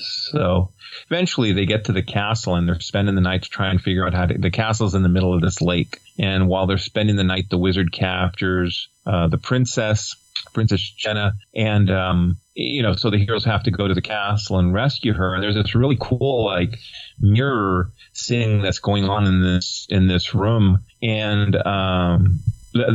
So 0.00 0.72
eventually 1.10 1.52
they 1.52 1.66
get 1.66 1.86
to 1.86 1.92
the 1.92 2.02
castle 2.02 2.54
and 2.54 2.68
they're 2.68 2.80
spending 2.80 3.14
the 3.14 3.20
night 3.20 3.42
to 3.44 3.48
try 3.48 3.70
and 3.70 3.80
figure 3.80 4.06
out 4.06 4.14
how 4.14 4.26
to. 4.26 4.38
The 4.38 4.50
castle's 4.50 4.94
in 4.94 5.02
the 5.02 5.08
middle 5.08 5.34
of 5.34 5.40
this 5.40 5.60
lake, 5.60 6.00
and 6.18 6.48
while 6.48 6.66
they're 6.66 6.78
spending 6.78 7.16
the 7.16 7.24
night, 7.24 7.50
the 7.50 7.58
wizard 7.58 7.92
captures 7.92 8.88
uh, 9.06 9.28
the 9.28 9.38
princess 9.38 10.16
Princess 10.52 10.92
Jehnna, 10.98 11.34
and 11.54 11.90
um, 11.90 12.36
you 12.54 12.82
know, 12.82 12.94
so 12.94 13.10
the 13.10 13.18
heroes 13.18 13.44
have 13.44 13.62
to 13.64 13.70
go 13.70 13.86
to 13.86 13.94
the 13.94 14.02
castle 14.02 14.58
and 14.58 14.72
rescue 14.74 15.12
her. 15.12 15.34
And 15.34 15.42
there's 15.42 15.54
this 15.54 15.74
really 15.74 15.96
cool 16.00 16.44
like 16.44 16.78
mirror 17.20 17.90
thing 18.14 18.62
that's 18.62 18.78
going 18.78 19.04
on 19.04 19.26
in 19.26 19.42
this 19.42 19.86
in 19.90 20.08
this 20.08 20.34
room, 20.34 20.80
and 21.02 21.54
um, 21.54 22.40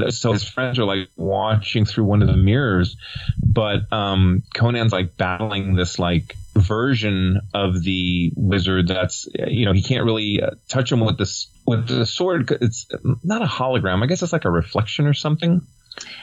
so 0.09 0.33
his 0.33 0.47
friends 0.47 0.79
are 0.79 0.85
like 0.85 1.09
watching 1.15 1.85
through 1.85 2.05
one 2.05 2.21
of 2.21 2.27
the 2.27 2.37
mirrors, 2.37 2.95
but 3.43 3.91
um, 3.91 4.43
Conan's 4.53 4.91
like 4.91 5.17
battling 5.17 5.75
this 5.75 5.99
like 5.99 6.35
version 6.53 7.41
of 7.53 7.83
the 7.83 8.31
wizard 8.37 8.87
that's 8.87 9.27
you 9.47 9.65
know 9.65 9.73
he 9.73 9.83
can't 9.83 10.05
really 10.05 10.41
uh, 10.41 10.51
touch 10.69 10.91
him 10.91 11.01
with 11.01 11.17
this 11.17 11.47
with 11.65 11.87
the 11.87 12.05
sword. 12.05 12.49
It's 12.61 12.87
not 13.23 13.41
a 13.41 13.45
hologram. 13.45 14.03
I 14.03 14.05
guess 14.07 14.23
it's 14.23 14.33
like 14.33 14.45
a 14.45 14.51
reflection 14.51 15.07
or 15.07 15.13
something. 15.13 15.61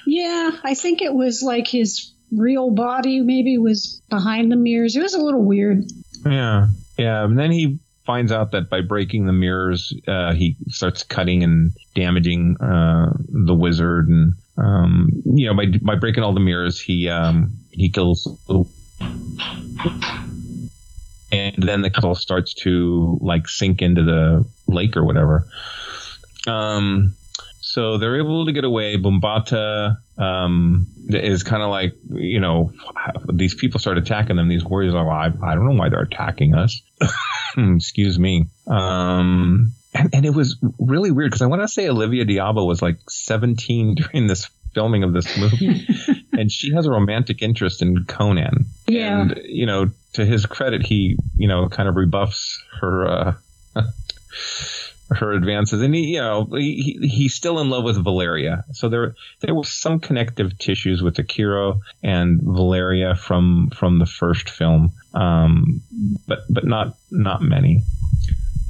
Yeah, 0.06 0.50
I 0.64 0.74
think 0.74 1.02
it 1.02 1.14
was 1.14 1.42
like 1.42 1.66
his 1.66 2.12
real 2.30 2.70
body 2.70 3.20
maybe 3.20 3.58
was 3.58 4.00
behind 4.08 4.50
the 4.50 4.56
mirrors. 4.56 4.96
It 4.96 5.02
was 5.02 5.14
a 5.14 5.22
little 5.22 5.42
weird. 5.42 5.84
Yeah, 6.24 6.68
yeah. 6.96 7.24
And 7.24 7.38
then 7.38 7.50
he 7.50 7.78
finds 8.04 8.32
out 8.32 8.52
that 8.52 8.68
by 8.68 8.80
breaking 8.80 9.26
the 9.26 9.32
mirrors, 9.32 9.92
uh, 10.06 10.32
he 10.32 10.56
starts 10.68 11.02
cutting 11.02 11.42
and 11.42 11.72
damaging 11.94 12.56
uh, 12.60 13.12
the 13.28 13.54
wizard, 13.54 14.08
and 14.08 14.34
um, 14.56 15.10
you 15.24 15.46
know 15.46 15.54
by 15.54 15.66
by 15.80 15.94
breaking 15.94 16.22
all 16.22 16.34
the 16.34 16.40
mirrors, 16.40 16.80
he 16.80 17.08
um, 17.08 17.52
he 17.70 17.88
kills. 17.88 18.26
And 21.32 21.62
then 21.62 21.80
the 21.80 21.88
castle 21.88 22.14
starts 22.14 22.52
to 22.54 23.18
like 23.22 23.48
sink 23.48 23.80
into 23.80 24.02
the 24.02 24.44
lake 24.66 24.96
or 24.98 25.04
whatever. 25.04 25.46
Um, 26.46 27.14
so 27.60 27.96
they're 27.96 28.18
able 28.18 28.44
to 28.46 28.52
get 28.52 28.64
away. 28.64 28.98
Bombata 28.98 29.96
um, 30.22 30.86
is 31.08 31.42
kind 31.42 31.62
of 31.62 31.70
like, 31.70 31.94
you 32.10 32.40
know, 32.40 32.72
these 33.32 33.54
people 33.54 33.80
start 33.80 33.98
attacking 33.98 34.36
them. 34.36 34.48
These 34.48 34.64
warriors 34.64 34.94
are 34.94 35.04
like, 35.04 35.42
I, 35.42 35.50
I 35.50 35.54
don't 35.54 35.66
know 35.66 35.78
why 35.78 35.88
they're 35.88 36.02
attacking 36.02 36.54
us. 36.54 36.80
Excuse 37.56 38.18
me. 38.18 38.46
Um, 38.66 39.72
and, 39.94 40.14
and 40.14 40.24
it 40.24 40.34
was 40.34 40.56
really 40.78 41.10
weird 41.10 41.30
because 41.30 41.42
I 41.42 41.46
want 41.46 41.62
to 41.62 41.68
say 41.68 41.88
Olivia 41.88 42.24
d'Abo 42.24 42.64
was 42.64 42.80
like 42.80 42.98
17 43.08 43.94
during 43.96 44.26
this 44.26 44.48
filming 44.74 45.02
of 45.02 45.12
this 45.12 45.36
movie, 45.36 45.86
and 46.32 46.50
she 46.50 46.72
has 46.72 46.86
a 46.86 46.90
romantic 46.90 47.42
interest 47.42 47.82
in 47.82 48.04
Conan. 48.04 48.66
Yeah. 48.86 49.22
And, 49.22 49.40
you 49.44 49.66
know, 49.66 49.90
to 50.14 50.24
his 50.24 50.46
credit, 50.46 50.86
he, 50.86 51.16
you 51.36 51.48
know, 51.48 51.68
kind 51.68 51.88
of 51.88 51.96
rebuffs 51.96 52.62
her, 52.80 53.06
uh, 53.06 53.82
her 55.14 55.32
advances, 55.32 55.80
and 55.82 55.94
he, 55.94 56.14
you 56.14 56.20
know, 56.20 56.44
he, 56.52 56.98
he's 57.02 57.34
still 57.34 57.58
in 57.60 57.70
love 57.70 57.84
with 57.84 58.02
Valeria. 58.02 58.64
So 58.72 58.88
there 58.88 59.14
there 59.40 59.54
were 59.54 59.64
some 59.64 60.00
connective 60.00 60.58
tissues 60.58 61.02
with 61.02 61.16
Akiro 61.16 61.80
and 62.02 62.40
Valeria 62.42 63.14
from 63.14 63.70
from 63.70 63.98
the 63.98 64.06
first 64.06 64.48
film, 64.50 64.92
um, 65.14 65.80
but 66.26 66.40
but 66.50 66.64
not 66.64 66.96
not 67.10 67.42
many. 67.42 67.82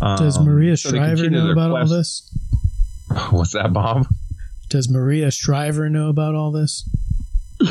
Does 0.00 0.36
Um, 0.38 0.46
Maria 0.46 0.76
so 0.76 0.90
Shriver 0.90 1.30
know 1.30 1.50
about 1.52 1.70
all 1.70 1.86
this? 1.86 2.28
What's 3.30 3.52
that, 3.52 3.72
Bob? 3.72 4.06
Does 4.68 4.88
Maria 4.88 5.30
Shriver 5.30 5.88
know 5.88 6.08
about 6.08 6.34
all 6.34 6.50
this? 6.50 6.88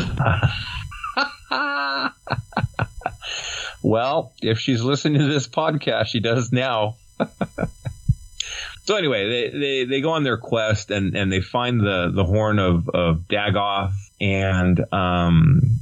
Well, 3.84 4.34
if 4.42 4.60
she's 4.60 4.82
listening 4.84 5.22
to 5.22 5.28
this 5.28 5.48
podcast, 5.48 6.08
she 6.08 6.20
does 6.20 6.52
now. 6.52 6.98
so 8.92 8.98
anyway, 8.98 9.30
they, 9.30 9.58
they, 9.58 9.84
they 9.86 10.02
go 10.02 10.12
on 10.12 10.24
their 10.24 10.38
quest 10.38 10.92
and, 10.92 11.16
and 11.16 11.32
they 11.32 11.40
find 11.40 11.80
the, 11.80 12.12
the 12.14 12.26
horn 12.26 12.60
of, 12.60 12.90
of 12.90 13.20
Dagoth 13.30 13.94
and 14.20 14.94
um, 14.94 15.80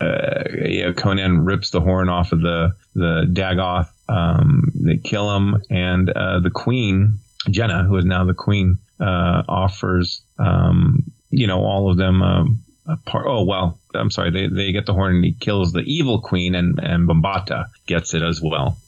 uh, 0.00 0.44
yeah, 0.64 0.92
Conan 0.92 1.44
rips 1.44 1.70
the 1.70 1.80
horn 1.80 2.08
off 2.08 2.30
of 2.30 2.40
the 2.40 2.76
the 2.94 3.26
Dagoth. 3.28 3.88
Um, 4.08 4.70
they 4.74 4.98
kill 4.98 5.34
him, 5.36 5.62
and 5.68 6.08
uh, 6.10 6.38
the 6.40 6.50
queen 6.50 7.18
Jehnna, 7.48 7.86
who 7.86 7.96
is 7.96 8.04
now 8.04 8.24
the 8.24 8.34
queen, 8.34 8.78
uh, 9.00 9.42
offers 9.48 10.22
um, 10.38 11.12
you 11.30 11.48
know 11.48 11.60
all 11.60 11.90
of 11.90 11.96
them 11.96 12.22
um, 12.22 12.62
a 12.86 12.96
part. 12.96 13.26
Oh 13.28 13.44
well, 13.44 13.78
I'm 13.94 14.10
sorry. 14.10 14.30
They 14.30 14.46
they 14.46 14.72
get 14.72 14.86
the 14.86 14.94
horn, 14.94 15.16
and 15.16 15.24
he 15.24 15.32
kills 15.32 15.72
the 15.72 15.82
evil 15.82 16.20
queen, 16.20 16.54
and 16.54 16.78
and 16.78 17.08
Bombata 17.08 17.66
gets 17.86 18.14
it 18.14 18.22
as 18.22 18.40
well. 18.40 18.78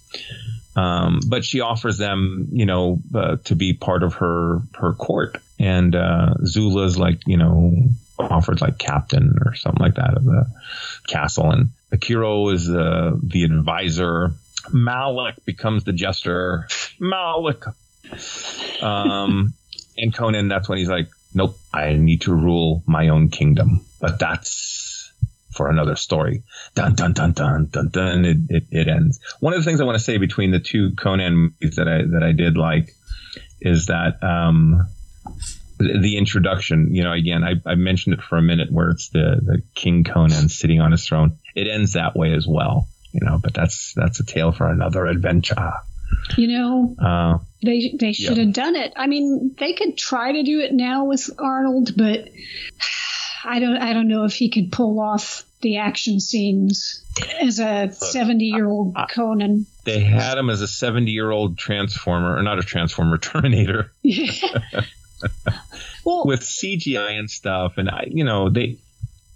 Um, 0.76 1.20
but 1.26 1.44
she 1.44 1.60
offers 1.60 1.96
them, 1.96 2.48
you 2.52 2.66
know, 2.66 3.00
uh, 3.14 3.36
to 3.44 3.54
be 3.54 3.72
part 3.72 4.02
of 4.02 4.14
her 4.14 4.60
her 4.74 4.92
court, 4.92 5.38
and 5.58 5.94
uh, 5.94 6.34
Zula's 6.44 6.98
like, 6.98 7.20
you 7.26 7.38
know, 7.38 7.74
offered 8.18 8.60
like 8.60 8.78
captain 8.78 9.38
or 9.44 9.54
something 9.54 9.82
like 9.82 9.94
that 9.94 10.16
of 10.16 10.24
the 10.24 10.46
castle, 11.08 11.50
and 11.50 11.70
Akiro 11.92 12.52
is 12.52 12.68
uh, 12.68 13.16
the 13.22 13.44
advisor. 13.44 14.32
Malik 14.72 15.44
becomes 15.44 15.84
the 15.84 15.92
jester. 15.92 16.68
Malik. 17.00 17.62
Um, 18.82 19.54
and 19.96 20.14
Conan, 20.14 20.48
that's 20.48 20.68
when 20.68 20.78
he's 20.78 20.88
like, 20.88 21.08
nope, 21.34 21.58
I 21.72 21.94
need 21.94 22.22
to 22.22 22.34
rule 22.34 22.82
my 22.86 23.08
own 23.08 23.28
kingdom. 23.28 23.84
But 24.00 24.18
that's 24.18 24.75
for 25.56 25.68
another 25.70 25.96
story. 25.96 26.42
Dun 26.74 26.94
dun 26.94 27.12
dun 27.12 27.32
dun 27.32 27.66
dun 27.70 27.88
dun. 27.88 28.24
It, 28.24 28.36
it, 28.48 28.64
it 28.70 28.88
ends. 28.88 29.20
One 29.40 29.52
of 29.54 29.60
the 29.60 29.64
things 29.64 29.80
I 29.80 29.84
want 29.84 29.98
to 29.98 30.04
say 30.04 30.18
between 30.18 30.50
the 30.50 30.60
two 30.60 30.94
Conan 30.96 31.34
movies 31.34 31.76
that 31.76 31.88
I 31.88 32.02
that 32.12 32.22
I 32.22 32.32
did 32.32 32.56
like 32.56 32.94
is 33.60 33.86
that 33.86 34.22
um, 34.22 34.86
the, 35.78 35.98
the 36.00 36.18
introduction. 36.18 36.94
You 36.94 37.04
know, 37.04 37.12
again, 37.12 37.42
I, 37.42 37.54
I 37.64 37.74
mentioned 37.74 38.14
it 38.14 38.22
for 38.22 38.36
a 38.38 38.42
minute 38.42 38.70
where 38.70 38.90
it's 38.90 39.08
the 39.10 39.40
the 39.42 39.62
King 39.74 40.04
Conan 40.04 40.48
sitting 40.48 40.80
on 40.80 40.92
his 40.92 41.06
throne. 41.06 41.38
It 41.54 41.68
ends 41.68 41.94
that 41.94 42.14
way 42.16 42.32
as 42.34 42.46
well. 42.46 42.86
You 43.12 43.20
know, 43.26 43.38
but 43.42 43.54
that's 43.54 43.94
that's 43.94 44.20
a 44.20 44.24
tale 44.26 44.52
for 44.52 44.68
another 44.70 45.06
adventure. 45.06 45.72
You 46.36 46.48
know, 46.48 46.94
Uh, 47.02 47.38
they 47.64 47.94
they 47.98 48.12
should 48.12 48.36
Yeah. 48.36 48.44
have 48.44 48.52
done 48.52 48.76
it. 48.76 48.92
I 48.94 49.06
mean, 49.06 49.54
they 49.58 49.72
could 49.72 49.96
try 49.96 50.32
to 50.32 50.42
do 50.42 50.60
it 50.60 50.72
now 50.72 51.06
with 51.06 51.30
Arnold, 51.38 51.96
but 51.96 52.28
I 53.44 53.58
don't 53.58 53.76
I 53.78 53.92
don't 53.92 54.08
know 54.08 54.24
if 54.24 54.34
he 54.34 54.50
could 54.50 54.70
pull 54.70 55.00
off 55.00 55.44
the 55.62 55.78
action 55.78 56.20
scenes 56.20 57.04
as 57.40 57.58
a 57.60 57.88
70-year-old 57.90 58.94
Conan. 59.10 59.66
they 59.84 60.00
had 60.00 60.36
him 60.38 60.50
as 60.50 60.60
a 60.60 60.68
70 60.68 61.10
year 61.10 61.30
old 61.30 61.56
transformer 61.58 62.36
or 62.36 62.42
not 62.42 62.58
a 62.58 62.62
transformer 62.62 63.18
terminator 63.30 63.92
Well, 66.04 66.24
with 66.26 66.40
cgi 66.40 67.18
and 67.18 67.30
stuff 67.30 67.74
and 67.78 67.88
i 67.88 68.06
you 68.10 68.24
know 68.24 68.50
they 68.50 68.78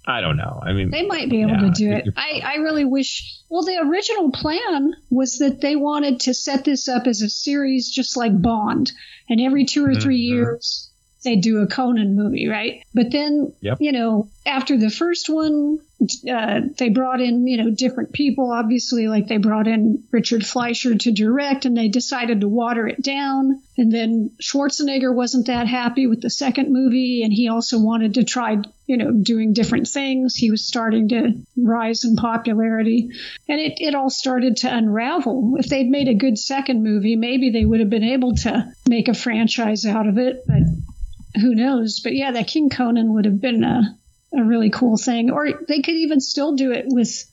i 0.07 0.21
don't 0.21 0.37
know 0.37 0.61
i 0.63 0.73
mean 0.73 0.91
They 0.91 1.07
might 1.07 1.31
be 1.31 1.41
able 1.43 1.53
Yeah, 1.53 1.61
to 1.61 1.71
do 1.71 1.91
it. 1.91 2.09
I, 2.17 2.43
I 2.45 2.55
really 2.57 2.85
wish. 2.85 3.39
Well, 3.49 3.65
the 3.65 3.79
original 3.79 4.31
plan 4.31 4.93
was 5.11 5.39
that 5.39 5.61
they 5.61 5.75
wanted 5.77 6.21
to 6.21 6.35
set 6.35 6.65
this 6.65 6.89
up 6.89 7.07
as 7.07 7.21
a 7.23 7.29
series 7.29 7.91
just 7.91 8.17
like 8.17 8.41
Bond. 8.41 8.93
And 9.29 9.41
every 9.41 9.65
two 9.65 9.85
or 9.85 9.95
3 9.95 10.17
Mhm. 10.17 10.23
years, 10.23 10.90
they 11.23 11.37
do 11.37 11.59
a 11.59 11.67
Conan 11.67 12.17
movie, 12.17 12.49
right? 12.49 12.83
But 12.95 13.11
then, 13.11 13.53
Yep. 13.61 13.79
you 13.81 13.93
know, 13.93 14.29
after 14.47 14.77
the 14.79 14.91
first 14.91 15.29
one, 15.29 15.79
uh, 16.31 16.61
they 16.79 16.89
brought 16.89 17.21
in, 17.21 17.47
you 17.47 17.59
know, 17.59 17.71
different 17.71 18.13
people, 18.13 18.51
obviously, 18.51 19.07
like 19.07 19.29
they 19.29 19.37
brought 19.37 19.69
in 19.69 20.03
Richard 20.11 20.47
Fleischer 20.47 20.95
to 20.95 21.13
direct 21.13 21.67
and 21.67 21.77
they 21.77 21.89
decided 21.89 22.41
to 22.41 22.49
water 22.49 22.89
it 22.89 23.03
down. 23.03 23.61
And 23.77 23.93
then 23.93 24.31
Schwarzenegger 24.43 25.15
wasn't 25.15 25.49
that 25.49 25.67
happy 25.67 26.07
with 26.07 26.23
the 26.23 26.31
second 26.31 26.73
movie 26.73 27.23
and 27.23 27.33
he 27.33 27.49
also 27.49 27.79
wanted 27.79 28.15
to 28.15 28.25
try, 28.25 28.57
you 28.87 28.97
know, 28.97 29.13
doing 29.13 29.53
different 29.53 29.89
things. 29.89 30.35
He 30.35 30.51
was 30.51 30.67
starting 30.67 31.11
to 31.11 31.35
rise 31.59 32.05
in 32.05 32.17
popularity 32.17 33.11
and 33.47 33.61
it, 33.61 33.75
it 33.79 33.95
all 33.95 34.11
started 34.11 34.57
to 34.59 34.75
unravel. 34.75 35.57
If 35.59 35.67
they'd 35.67 35.91
made 35.91 36.09
a 36.09 36.15
good 36.15 36.39
second 36.39 36.83
movie, 36.83 37.17
maybe 37.17 37.51
they 37.51 37.67
would 37.67 37.81
have 37.81 37.91
been 37.91 38.05
able 38.05 38.37
to 38.37 38.73
make 38.89 39.09
a 39.09 39.15
franchise 39.15 39.85
out 39.85 40.07
of 40.09 40.17
it, 40.17 40.45
but 40.47 40.63
who 41.35 41.55
knows? 41.55 42.01
But 42.01 42.15
yeah, 42.15 42.33
that 42.33 42.49
King 42.49 42.71
Conan 42.71 43.15
would 43.15 43.25
have 43.25 43.41
been 43.41 43.65
a, 43.65 43.97
a 44.37 44.43
really 44.43 44.71
cool 44.71 44.97
thing. 44.97 45.31
Or 45.31 45.49
they 45.69 45.83
could 45.83 45.95
even 45.95 46.21
still 46.21 46.55
do 46.57 46.73
it 46.73 46.87
with 46.89 47.25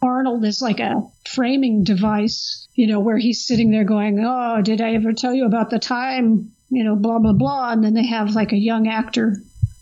Arnold 0.00 0.44
as 0.44 0.60
like 0.60 0.80
a 0.80 1.02
framing 1.26 1.84
device, 1.84 2.66
you 2.74 2.86
know, 2.86 3.00
where 3.00 3.18
he's 3.18 3.46
sitting 3.46 3.70
there 3.70 3.84
going, 3.84 4.18
Oh, 4.24 4.60
did 4.62 4.80
I 4.80 4.94
ever 4.94 5.12
tell 5.12 5.34
you 5.34 5.46
about 5.46 5.70
the 5.70 5.78
time, 5.78 6.52
you 6.70 6.84
know, 6.84 6.96
blah, 6.96 7.18
blah, 7.18 7.32
blah. 7.34 7.72
And 7.72 7.84
then 7.84 7.94
they 7.94 8.06
have 8.06 8.34
like 8.34 8.52
a 8.52 8.58
young 8.58 8.88
actor 8.88 9.36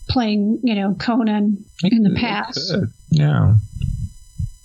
playing, 0.09 0.59
you 0.63 0.75
know, 0.75 0.93
Conan 0.93 1.65
in 1.83 2.03
the 2.03 2.15
past. 2.19 2.73
yeah 3.09 3.55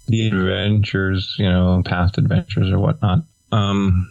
the 0.08 0.28
adventures 0.28 1.34
you 1.36 1.48
know 1.48 1.82
past 1.84 2.16
adventures 2.16 2.70
or 2.70 2.78
whatnot 2.78 3.24
um 3.50 4.08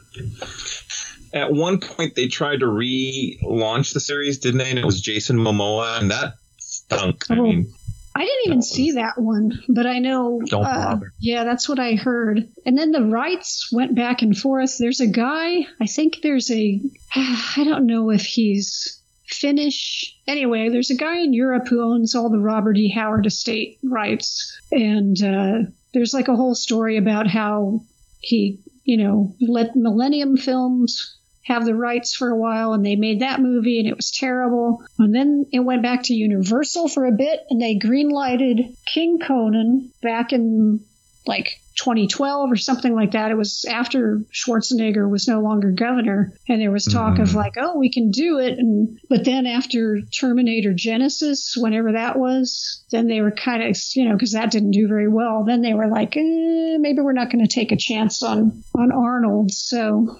at 1.36 1.52
one 1.52 1.80
point 1.80 2.16
they 2.16 2.28
tried 2.28 2.62
to 2.62 2.66
relaunch 2.66 3.94
the 3.94 4.00
series 4.00 4.40
didn't 4.40 4.60
they 4.60 4.70
and 4.70 4.80
it 4.80 4.86
was 4.86 5.02
jason 5.02 5.38
momoa 5.38 6.00
and 6.00 6.10
that 6.12 6.34
stunk 6.58 7.26
i 7.30 7.38
Oh. 7.38 7.44
mean 7.44 7.74
I 8.18 8.22
didn't 8.24 8.46
even 8.46 8.62
see 8.62 8.92
that 8.94 9.18
one, 9.18 9.62
but 9.68 9.86
I 9.86 10.00
know. 10.00 10.40
Don't 10.46 10.64
uh, 10.64 10.92
bother. 10.92 11.12
Yeah, 11.20 11.44
that's 11.44 11.68
what 11.68 11.80
I 11.80 11.96
heard. 11.96 12.48
And 12.66 12.78
then 12.78 12.94
the 12.94 13.04
rights 13.04 13.68
went 13.74 13.94
back 13.94 14.22
and 14.22 14.38
forth. 14.38 14.78
There's 14.78 15.02
a 15.02 15.08
guy, 15.08 15.66
I 15.82 15.86
think 15.86 16.20
there's 16.24 16.50
a, 16.50 16.80
I 17.14 17.64
don't 17.66 17.86
know 17.88 18.12
if 18.12 18.22
he's 18.26 19.02
Finnish. 19.28 20.16
Anyway, 20.28 20.70
there's 20.70 20.92
a 20.92 20.96
guy 20.96 21.18
in 21.18 21.34
Europe 21.34 21.68
who 21.68 21.82
owns 21.84 22.16
all 22.16 22.30
the 22.30 22.40
Robert 22.40 22.78
E. 22.78 22.90
Howard 22.90 23.26
estate 23.26 23.80
rights, 23.84 24.58
and 24.72 25.22
uh, 25.22 25.70
there's 25.94 26.14
like 26.14 26.30
a 26.30 26.38
whole 26.38 26.56
story 26.56 26.96
about 26.96 27.28
how 27.28 27.82
he, 28.22 28.60
you 28.86 28.96
know, 28.96 29.36
let 29.42 29.76
Millennium 29.76 30.38
Films 30.38 31.18
have 31.46 31.66
the 31.66 31.76
rights 31.76 32.14
for 32.14 32.30
a 32.30 32.38
while 32.38 32.74
and 32.74 32.86
they 32.86 32.96
made 32.96 33.22
that 33.22 33.40
movie 33.40 33.80
and 33.80 33.88
it 33.88 33.96
was 33.96 34.12
terrible. 34.12 34.84
And 34.98 35.14
then 35.14 35.46
it 35.52 35.60
went 35.60 35.84
back 35.84 36.04
to 36.04 36.14
Universal 36.14 36.90
for 36.90 37.06
a 37.06 37.12
bit 37.12 37.42
and 37.50 37.62
they 37.62 37.78
greenlighted 37.78 38.76
King 38.86 39.20
Conan 39.20 39.92
back 40.02 40.34
in 40.34 40.84
like 41.28 41.60
2012 41.76 42.52
or 42.52 42.56
something 42.56 42.96
like 42.96 43.12
that. 43.12 43.32
It 43.32 43.38
was 43.38 43.66
after 43.70 44.22
Schwarzenegger 44.32 45.10
was 45.10 45.28
no 45.28 45.42
longer 45.42 45.72
governor, 45.72 46.34
and 46.48 46.62
there 46.62 46.72
was 46.72 46.86
talk 46.86 47.16
mm-hmm. 47.16 47.24
of 47.24 47.36
like, 47.36 47.56
oh, 47.58 47.78
we 47.78 47.92
can 47.92 48.12
do 48.12 48.40
it. 48.40 48.58
And 48.58 49.00
but 49.10 49.26
then 49.26 49.46
after 49.46 50.00
Terminator 50.02 50.74
Genisys, 50.74 51.58
whenever 51.58 51.94
that 51.94 52.18
was, 52.18 52.84
then 52.92 53.08
they 53.08 53.22
were 53.22 53.32
kind 53.32 53.64
of, 53.64 53.78
you 53.94 54.08
know, 54.08 54.14
because 54.14 54.34
that 54.34 54.52
didn't 54.52 54.72
do 54.72 54.88
very 54.88 55.10
well. 55.10 55.44
Then 55.44 55.62
they 55.62 55.74
were 55.74 55.88
like, 55.88 56.16
eh, 56.16 56.78
maybe 56.80 57.02
we're 57.02 57.14
not 57.14 57.32
going 57.32 57.46
to 57.46 57.54
take 57.54 57.72
a 57.72 57.78
chance 57.78 58.24
on 58.24 58.64
on 58.74 58.92
Arnold. 58.92 59.52
So 59.52 60.18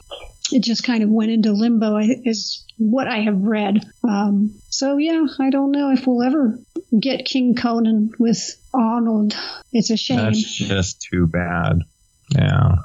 it 0.52 0.64
just 0.64 0.84
kind 0.84 1.04
of 1.04 1.10
went 1.10 1.32
into 1.32 1.52
limbo 1.52 1.98
is 1.98 2.66
what 2.78 3.08
I 3.08 3.20
have 3.22 3.42
read. 3.42 3.86
Um, 4.04 4.54
so 4.70 4.98
yeah, 4.98 5.26
I 5.40 5.50
don't 5.50 5.72
know 5.72 5.92
if 5.92 6.06
we'll 6.06 6.24
ever 6.24 6.60
get 6.98 7.26
King 7.26 7.56
Conan 7.56 8.14
with 8.20 8.56
Arnold. 8.74 9.36
It's 9.72 9.90
a 9.90 9.98
shame. 9.98 10.18
That's 10.18 10.44
just 10.44 11.02
too 11.02 11.28
bad. 11.28 11.80
Yeah. 12.32 12.78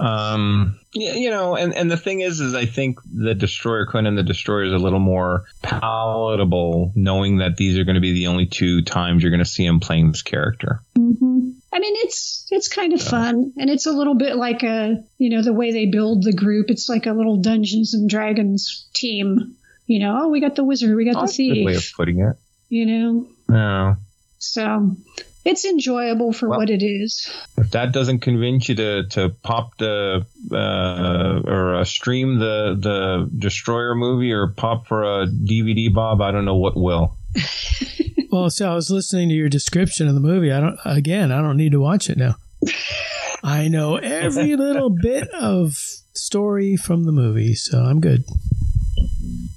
Um, 0.00 0.78
you 0.92 1.30
know, 1.30 1.56
and, 1.56 1.74
and 1.74 1.90
the 1.90 1.96
thing 1.96 2.20
is, 2.20 2.40
is 2.40 2.54
I 2.54 2.64
think 2.64 3.00
the 3.04 3.34
Destroyer 3.34 3.86
Conan 3.86 4.06
and 4.06 4.18
the 4.18 4.22
Destroyer 4.22 4.64
is 4.64 4.72
a 4.72 4.78
little 4.78 4.98
more 4.98 5.44
palatable, 5.62 6.92
knowing 6.96 7.38
that 7.38 7.56
these 7.56 7.78
are 7.78 7.84
going 7.84 7.96
to 7.96 8.00
be 8.00 8.14
the 8.14 8.28
only 8.28 8.46
two 8.46 8.82
times 8.82 9.22
you're 9.22 9.30
going 9.30 9.44
to 9.44 9.44
see 9.44 9.64
him 9.64 9.78
playing 9.78 10.10
this 10.10 10.22
character. 10.22 10.80
Mm-hmm. 10.98 11.29
I 11.72 11.78
mean, 11.78 11.94
it's 11.96 12.46
it's 12.50 12.68
kind 12.68 12.92
of 12.92 13.00
fun, 13.00 13.52
and 13.56 13.70
it's 13.70 13.86
a 13.86 13.92
little 13.92 14.14
bit 14.14 14.36
like 14.36 14.62
a 14.62 15.04
you 15.18 15.30
know 15.30 15.42
the 15.42 15.52
way 15.52 15.72
they 15.72 15.86
build 15.86 16.24
the 16.24 16.32
group. 16.32 16.70
It's 16.70 16.88
like 16.88 17.06
a 17.06 17.12
little 17.12 17.36
Dungeons 17.36 17.94
and 17.94 18.10
Dragons 18.10 18.88
team. 18.92 19.56
You 19.86 20.00
know, 20.00 20.18
oh, 20.22 20.28
we 20.28 20.40
got 20.40 20.56
the 20.56 20.64
wizard, 20.64 20.94
we 20.96 21.04
got 21.04 21.16
oh, 21.16 21.26
the 21.26 21.32
thief. 21.32 21.66
way 21.66 21.74
of 21.74 21.84
putting 21.96 22.20
it. 22.20 22.36
You 22.68 22.86
know. 22.86 23.28
No. 23.48 23.96
So 24.38 24.96
it's 25.44 25.64
enjoyable 25.64 26.32
for 26.32 26.48
well, 26.48 26.58
what 26.58 26.70
it 26.70 26.82
is. 26.82 27.30
If 27.56 27.70
that 27.70 27.92
doesn't 27.92 28.20
convince 28.20 28.68
you 28.68 28.74
to 28.76 29.06
to 29.10 29.28
pop 29.28 29.76
the 29.78 30.26
uh, 30.50 31.48
or 31.48 31.76
uh, 31.76 31.84
stream 31.84 32.38
the 32.38 32.76
the 32.78 33.30
Destroyer 33.38 33.94
movie 33.94 34.32
or 34.32 34.48
pop 34.48 34.88
for 34.88 35.02
a 35.04 35.26
DVD, 35.26 35.92
Bob, 35.92 36.20
I 36.20 36.32
don't 36.32 36.44
know 36.44 36.56
what 36.56 36.76
will. 36.76 37.16
well, 38.30 38.50
so 38.50 38.70
I 38.70 38.74
was 38.74 38.90
listening 38.90 39.28
to 39.30 39.34
your 39.34 39.48
description 39.48 40.08
of 40.08 40.14
the 40.14 40.20
movie. 40.20 40.52
I 40.52 40.60
don't. 40.60 40.78
Again, 40.84 41.32
I 41.32 41.40
don't 41.40 41.56
need 41.56 41.72
to 41.72 41.80
watch 41.80 42.08
it 42.10 42.18
now. 42.18 42.36
I 43.42 43.68
know 43.68 43.96
every 43.96 44.56
little 44.56 44.90
bit 44.90 45.28
of 45.30 45.76
story 46.12 46.76
from 46.76 47.04
the 47.04 47.12
movie, 47.12 47.54
so 47.54 47.78
I'm 47.78 48.00
good. 48.00 48.24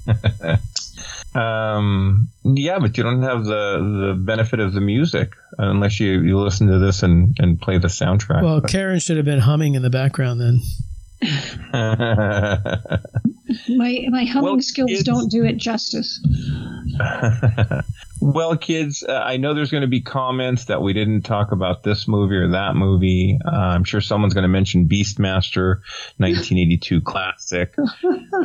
um, 1.35 2.29
yeah, 2.43 2.79
but 2.79 2.97
you 2.97 3.03
don't 3.03 3.21
have 3.23 3.43
the, 3.43 4.13
the 4.13 4.15
benefit 4.17 4.59
of 4.59 4.73
the 4.73 4.81
music 4.81 5.33
unless 5.57 5.99
you, 5.99 6.21
you 6.21 6.39
listen 6.39 6.67
to 6.67 6.79
this 6.79 7.03
and, 7.03 7.35
and 7.39 7.59
play 7.59 7.77
the 7.77 7.87
soundtrack. 7.87 8.41
Well, 8.41 8.61
Karen 8.61 8.99
should 8.99 9.17
have 9.17 9.25
been 9.25 9.39
humming 9.39 9.75
in 9.75 9.81
the 9.81 9.89
background 9.89 10.39
then. 10.39 10.61
My 13.69 14.05
my 14.09 14.25
humming 14.25 14.43
well, 14.43 14.61
skills 14.61 14.89
kids, 14.89 15.03
don't 15.03 15.29
do 15.29 15.45
it 15.45 15.57
justice. 15.57 16.25
well, 18.21 18.57
kids, 18.57 19.03
uh, 19.07 19.13
I 19.13 19.37
know 19.37 19.53
there's 19.53 19.71
going 19.71 19.81
to 19.81 19.87
be 19.87 20.01
comments 20.01 20.65
that 20.65 20.81
we 20.81 20.93
didn't 20.93 21.21
talk 21.21 21.51
about 21.51 21.83
this 21.83 22.07
movie 22.07 22.35
or 22.35 22.49
that 22.49 22.75
movie. 22.75 23.39
Uh, 23.45 23.49
I'm 23.49 23.83
sure 23.83 24.01
someone's 24.01 24.33
going 24.33 24.43
to 24.43 24.49
mention 24.49 24.87
Beastmaster, 24.87 25.77
1982 26.17 27.01
classic, 27.01 27.75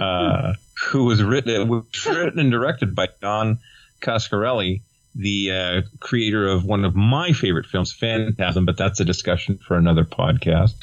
uh, 0.01 0.55
who 0.87 1.05
was 1.05 1.23
written 1.23 1.69
was 1.69 2.07
written 2.07 2.39
and 2.39 2.51
directed 2.51 2.95
by 2.95 3.09
Don 3.21 3.59
Coscarelli 4.01 4.83
the 5.15 5.51
uh, 5.51 5.81
creator 5.99 6.47
of 6.47 6.65
one 6.65 6.85
of 6.85 6.95
my 6.95 7.33
favorite 7.33 7.67
films, 7.67 7.93
Phantasm, 7.93 8.65
but 8.65 8.77
that's 8.77 9.01
a 9.01 9.05
discussion 9.05 9.59
for 9.59 9.77
another 9.77 10.05
podcast. 10.05 10.75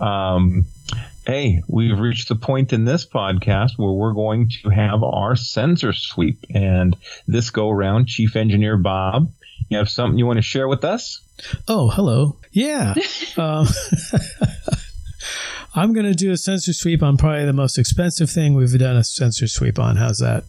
Um, 0.00 0.66
hey, 1.26 1.60
we've 1.68 1.98
reached 1.98 2.28
the 2.28 2.36
point 2.36 2.72
in 2.72 2.84
this 2.84 3.04
podcast 3.04 3.72
where 3.76 3.92
we're 3.92 4.12
going 4.12 4.48
to 4.62 4.70
have 4.70 5.02
our 5.02 5.34
sensor 5.34 5.92
sweep. 5.92 6.44
And 6.54 6.96
this 7.26 7.50
go 7.50 7.68
around, 7.68 8.06
Chief 8.06 8.36
Engineer 8.36 8.76
Bob, 8.76 9.32
you 9.68 9.78
have 9.78 9.90
something 9.90 10.18
you 10.18 10.26
want 10.26 10.38
to 10.38 10.42
share 10.42 10.68
with 10.68 10.84
us? 10.84 11.20
Oh, 11.66 11.90
hello. 11.90 12.36
Yeah. 12.52 12.94
um, 13.36 13.66
I'm 15.74 15.92
going 15.92 16.06
to 16.06 16.14
do 16.14 16.30
a 16.30 16.36
sensor 16.36 16.72
sweep 16.72 17.02
on 17.02 17.16
probably 17.16 17.44
the 17.44 17.52
most 17.52 17.76
expensive 17.76 18.30
thing 18.30 18.54
we've 18.54 18.78
done 18.78 18.96
a 18.96 19.04
sensor 19.04 19.48
sweep 19.48 19.78
on. 19.78 19.96
How's 19.96 20.18
that? 20.18 20.44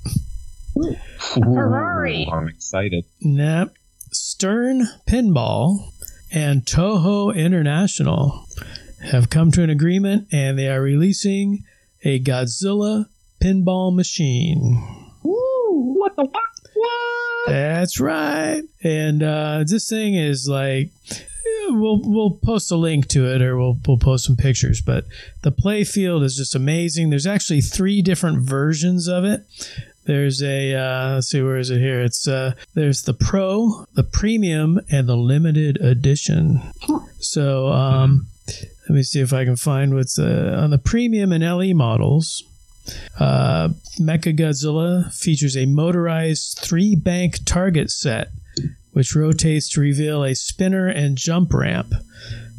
Ooh, 0.78 0.96
Ferrari. 1.18 2.28
I'm 2.32 2.48
excited. 2.48 3.04
Nap. 3.22 3.70
Stern 4.12 4.88
Pinball 5.06 5.92
and 6.32 6.64
Toho 6.66 7.36
International 7.36 8.47
have 9.04 9.30
come 9.30 9.52
to 9.52 9.64
an 9.64 9.70
agreement 9.70 10.28
and 10.32 10.58
they 10.58 10.70
are 10.70 10.82
releasing 10.82 11.64
a 12.04 12.20
Godzilla 12.20 13.06
pinball 13.42 13.96
machine. 13.96 15.12
Woo! 15.24 15.96
What 15.98 16.16
the 16.16 16.24
what? 16.24 16.44
What? 16.74 17.48
That's 17.48 18.00
right. 18.00 18.62
And 18.84 19.24
uh, 19.24 19.64
this 19.66 19.90
thing 19.90 20.16
is 20.16 20.48
like 20.48 20.92
we'll 21.70 22.00
we'll 22.04 22.32
post 22.32 22.72
a 22.72 22.76
link 22.76 23.08
to 23.10 23.26
it 23.26 23.42
or 23.42 23.58
we'll 23.58 23.78
we'll 23.86 23.98
post 23.98 24.26
some 24.26 24.36
pictures 24.36 24.82
but 24.82 25.06
the 25.42 25.52
play 25.52 25.84
field 25.84 26.24
is 26.24 26.36
just 26.36 26.56
amazing 26.56 27.10
there's 27.10 27.28
actually 27.28 27.62
three 27.62 28.02
different 28.02 28.40
versions 28.40 29.08
of 29.08 29.26
it 29.26 29.42
there's 30.06 30.42
a 30.42 30.74
uh, 30.74 31.16
let's 31.16 31.28
see 31.28 31.42
where 31.42 31.58
is 31.58 31.70
it 31.70 31.80
here 31.80 32.02
it's 32.02 32.28
uh, 32.28 32.54
there's 32.74 33.04
the 33.04 33.14
pro 33.14 33.86
the 33.94 34.04
premium 34.04 34.80
and 34.90 35.08
the 35.08 35.18
limited 35.18 35.78
edition 35.82 36.62
so 37.20 37.68
um, 37.68 38.28
let 38.88 38.96
me 38.96 39.04
see 39.04 39.20
if 39.20 39.34
I 39.34 39.44
can 39.44 39.58
find 39.58 39.94
what's 39.94 40.18
uh, 40.18 40.58
on 40.62 40.70
the 40.70 40.78
premium 40.78 41.32
and 41.34 41.44
LE 41.44 41.74
models. 41.74 42.44
Uh, 43.20 43.70
Mecha 44.00 44.38
Godzilla 44.38 45.14
features 45.14 45.58
a 45.58 45.66
motorized 45.66 46.60
three 46.60 46.96
bank 46.96 47.40
target 47.46 47.92
set, 47.92 48.30
which 48.94 49.14
rotates 49.14 49.70
to 49.70 49.82
reveal 49.82 50.24
a 50.24 50.34
spinner 50.34 50.88
and 50.88 51.18
jump 51.18 51.54
ramp. 51.54 51.94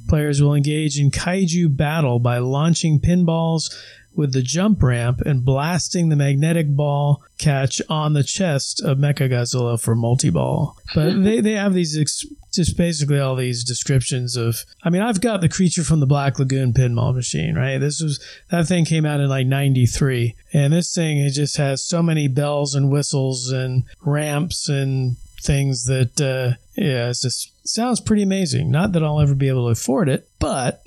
Players 0.06 0.42
will 0.42 0.54
engage 0.54 0.98
in 0.98 1.10
kaiju 1.10 1.74
battle 1.76 2.18
by 2.18 2.38
launching 2.38 3.00
pinballs 3.00 3.74
with 4.14 4.32
the 4.32 4.42
jump 4.42 4.82
ramp 4.82 5.20
and 5.20 5.44
blasting 5.44 6.08
the 6.08 6.16
magnetic 6.16 6.74
ball 6.74 7.22
catch 7.38 7.80
on 7.88 8.14
the 8.14 8.24
chest 8.24 8.82
of 8.82 8.98
Mechagodzilla 8.98 9.80
for 9.80 9.94
multi-ball. 9.94 10.76
But 10.94 11.22
they, 11.22 11.40
they 11.40 11.52
have 11.52 11.72
these 11.72 11.96
ex- 11.96 12.26
just 12.52 12.76
basically 12.76 13.18
all 13.18 13.36
these 13.36 13.64
descriptions 13.64 14.36
of 14.36 14.64
I 14.82 14.90
mean 14.90 15.02
I've 15.02 15.20
got 15.20 15.40
the 15.40 15.48
creature 15.48 15.84
from 15.84 16.00
the 16.00 16.06
Black 16.06 16.38
Lagoon 16.38 16.72
pinball 16.72 17.14
machine, 17.14 17.54
right? 17.54 17.78
This 17.78 18.00
was 18.00 18.20
that 18.50 18.66
thing 18.66 18.84
came 18.84 19.04
out 19.04 19.20
in 19.20 19.28
like 19.28 19.46
93 19.46 20.34
and 20.52 20.72
this 20.72 20.94
thing 20.94 21.18
it 21.18 21.30
just 21.30 21.56
has 21.56 21.84
so 21.84 22.02
many 22.02 22.28
bells 22.28 22.74
and 22.74 22.90
whistles 22.90 23.50
and 23.50 23.84
ramps 24.00 24.68
and 24.68 25.16
things 25.42 25.84
that 25.84 26.20
uh 26.20 26.56
yeah, 26.76 27.10
it 27.10 27.18
just 27.20 27.52
sounds 27.66 28.00
pretty 28.00 28.22
amazing. 28.22 28.70
Not 28.70 28.92
that 28.92 29.04
I'll 29.04 29.20
ever 29.20 29.34
be 29.34 29.48
able 29.48 29.66
to 29.66 29.72
afford 29.72 30.08
it, 30.08 30.28
but 30.38 30.82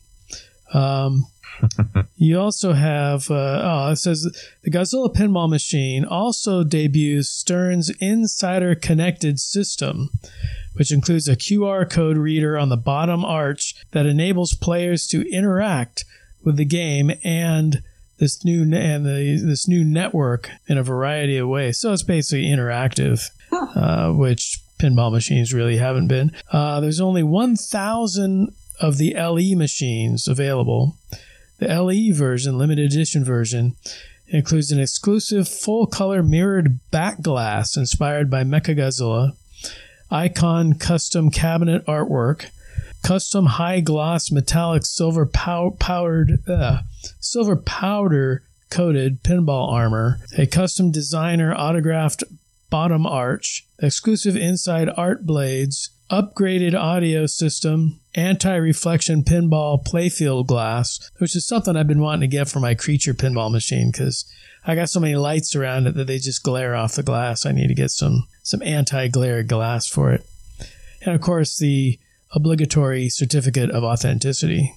um 0.74 1.26
you 2.16 2.40
also 2.40 2.74
have, 2.74 3.30
uh, 3.30 3.62
oh, 3.64 3.92
it 3.92 3.98
says 3.98 4.28
the 4.64 4.72
Godzilla 4.72 5.14
pinball 5.14 5.50
machine 5.50 6.06
also 6.06 6.64
debuts 6.64 7.30
Stern's 7.30 7.92
Insider 8.00 8.76
Connected 8.76 9.40
system, 9.40 10.10
which 10.74 10.92
includes 10.92 11.28
a 11.28 11.36
QR 11.36 11.90
code 11.90 12.18
reader 12.18 12.58
on 12.58 12.70
the 12.70 12.78
bottom 12.78 13.24
arch 13.24 13.76
that 13.92 14.06
enables 14.06 14.54
players 14.54 15.08
to 15.08 15.30
interact 15.32 16.06
with 16.44 16.58
the 16.58 16.66
game 16.66 17.12
and 17.24 17.84
this 18.18 18.46
new 18.46 18.62
and 18.76 19.06
the, 19.06 19.42
this 19.44 19.68
new 19.68 19.84
network 19.84 20.50
in 20.68 20.78
a 20.78 20.84
variety 20.84 21.38
of 21.38 21.48
ways. 21.48 21.80
So 21.80 21.92
it's 21.92 22.04
basically 22.04 22.46
interactive, 22.46 23.24
uh, 23.52 24.12
which 24.12 24.60
pinball 24.80 25.12
machines 25.12 25.54
really 25.54 25.78
haven't 25.78 26.08
been. 26.08 26.32
Uh, 26.52 26.80
there's 26.80 27.02
only 27.02 27.24
1,000 27.24 28.54
of 28.80 28.98
the 28.98 29.16
LE 29.16 29.56
machines 29.56 30.28
available. 30.28 30.98
The 31.62 31.68
LE 31.68 32.12
version, 32.12 32.58
limited 32.58 32.92
edition 32.92 33.24
version, 33.24 33.76
includes 34.28 34.72
an 34.72 34.80
exclusive 34.80 35.48
full 35.48 35.86
color 35.86 36.24
mirrored 36.24 36.80
back 36.90 37.22
glass 37.22 37.78
inspired 37.78 38.32
by 38.32 38.44
Mechagodzilla, 38.44 39.34
icon 40.10 40.74
custom 40.74 41.30
cabinet 41.30 41.86
artwork, 41.86 42.48
custom 43.04 43.46
high 43.46 43.80
gloss 43.80 44.32
metallic 44.32 44.88
silver 44.88 45.28
pow- 45.28 45.78
uh, 46.48 46.80
silver 47.20 47.56
powder 47.56 48.42
coated 48.72 49.22
pinball 49.22 49.72
armor, 49.72 50.18
a 50.40 50.48
custom 50.48 50.90
designer 50.90 51.54
autographed 51.54 52.24
bottom 52.72 53.06
arch, 53.06 53.68
exclusive 53.78 54.36
inside 54.36 54.90
art 54.98 55.28
blades, 55.28 55.92
upgraded 56.10 56.74
audio 56.74 57.28
system, 57.28 58.01
anti 58.16 58.56
reflection 58.56 59.24
pinball 59.24 59.84
playfield 59.84 60.48
glass, 60.48 61.12
which 61.18 61.36
is 61.36 61.48
something 61.48 61.76
I've 61.76 61.88
been 61.88 62.02
wanting 62.02 62.30
to 62.30 62.36
get 62.36 62.50
for 62.50 62.60
my 62.60 62.76
creature 62.76 63.14
pinball 63.14 63.52
machine 63.52 63.92
because 63.92 64.26
I 64.66 64.76
got 64.76 64.90
so 64.90 65.00
many 65.00 65.16
lights 65.16 65.56
around 65.56 65.88
it 65.88 65.96
that 65.96 66.08
they 66.08 66.20
just 66.20 66.44
glare 66.44 66.76
off 66.76 66.96
the 66.96 67.04
glass. 67.04 67.46
I 67.46 67.52
need 67.52 67.68
to 67.68 67.74
get 67.74 67.92
some, 67.92 68.28
some 68.44 68.62
anti 68.62 69.08
glare 69.08 69.44
glass 69.44 69.88
for 69.88 70.12
it. 70.12 70.26
And 71.04 71.16
of 71.16 71.22
course, 71.22 71.58
the 71.58 71.98
obligatory 72.34 73.10
certificate 73.10 73.72
of 73.72 73.84
authenticity. 73.84 74.76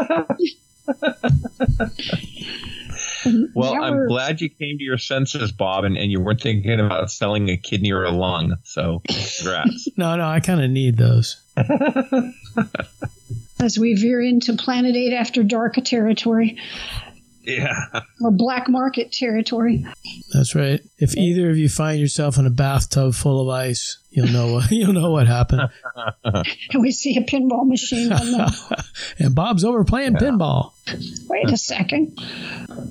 Well, 3.54 3.74
Now 3.74 3.82
I'm 3.82 4.06
glad 4.06 4.40
you 4.40 4.48
came 4.48 4.78
to 4.78 4.84
your 4.84 4.98
senses, 4.98 5.50
Bob, 5.50 5.84
and, 5.84 5.96
and 5.96 6.10
you 6.10 6.20
weren't 6.20 6.40
thinking 6.40 6.78
about 6.78 7.10
selling 7.10 7.48
a 7.48 7.56
kidney 7.56 7.92
or 7.92 8.04
a 8.04 8.10
lung. 8.10 8.56
So, 8.64 9.02
congrats. 9.08 9.88
no, 9.96 10.16
no, 10.16 10.28
I 10.28 10.40
kind 10.40 10.62
of 10.62 10.70
need 10.70 10.96
those. 10.96 11.36
As 13.58 13.78
we 13.78 13.94
veer 13.94 14.20
into 14.20 14.54
Planet 14.54 14.94
8 14.94 15.14
After 15.14 15.42
Dark 15.42 15.74
territory 15.84 16.58
yeah. 17.46 18.00
or 18.20 18.30
black 18.30 18.68
market 18.68 19.12
territory. 19.12 19.86
That's 20.32 20.54
right. 20.54 20.80
If 20.98 21.16
either 21.16 21.50
of 21.50 21.56
you 21.56 21.68
find 21.68 22.00
yourself 22.00 22.38
in 22.38 22.46
a 22.46 22.50
bathtub 22.50 23.14
full 23.14 23.40
of 23.40 23.48
ice, 23.48 23.98
you'll 24.10 24.28
know 24.28 24.52
what 24.54 24.70
you'll 24.70 24.92
know 24.92 25.10
what 25.10 25.26
happened. 25.26 25.62
And 26.72 26.82
we 26.82 26.90
see 26.90 27.16
a 27.16 27.22
pinball 27.22 27.66
machine 27.66 28.12
on 28.12 28.32
the. 28.32 28.84
and 29.18 29.34
Bob's 29.34 29.64
over 29.64 29.84
playing 29.84 30.14
pinball. 30.14 30.72
Wait 31.28 31.48
a 31.48 31.56
second. 31.56 32.18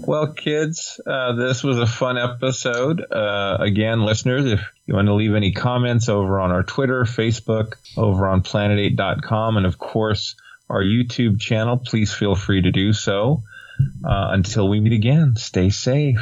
Well, 0.07 0.33
kids, 0.33 0.99
uh, 1.05 1.33
this 1.33 1.63
was 1.63 1.77
a 1.77 1.85
fun 1.85 2.17
episode. 2.17 3.05
Uh, 3.11 3.57
again, 3.59 4.01
listeners, 4.01 4.45
if 4.45 4.61
you 4.85 4.95
want 4.95 5.07
to 5.07 5.13
leave 5.13 5.35
any 5.35 5.51
comments 5.51 6.09
over 6.09 6.39
on 6.39 6.51
our 6.51 6.63
Twitter, 6.63 7.03
Facebook, 7.03 7.75
over 7.97 8.27
on 8.27 8.41
planet8.com, 8.41 9.57
and 9.57 9.65
of 9.65 9.77
course, 9.77 10.35
our 10.69 10.81
YouTube 10.81 11.39
channel, 11.39 11.77
please 11.77 12.13
feel 12.13 12.35
free 12.35 12.61
to 12.61 12.71
do 12.71 12.93
so. 12.93 13.43
Uh, 14.03 14.29
until 14.31 14.67
we 14.67 14.79
meet 14.79 14.93
again, 14.93 15.35
stay 15.35 15.69
safe. 15.69 16.17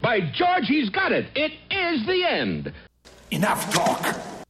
By 0.00 0.20
George, 0.20 0.66
he's 0.66 0.90
got 0.90 1.12
it. 1.12 1.26
It 1.34 1.52
is 1.70 2.06
the 2.06 2.24
end. 2.24 2.72
Enough 3.30 3.72
talk. 3.72 4.43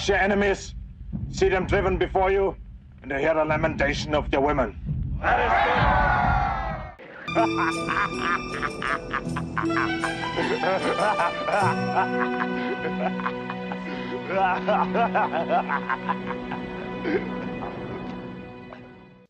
Crush 0.00 0.08
your 0.08 0.18
enemies, 0.18 0.74
see 1.30 1.50
them 1.50 1.66
driven 1.66 1.98
before 1.98 2.30
you, 2.30 2.56
and 3.02 3.10
to 3.10 3.18
hear 3.18 3.34
the 3.34 3.44
lamentation 3.44 4.14
of 4.14 4.30
their 4.30 4.40
women. 4.40 4.74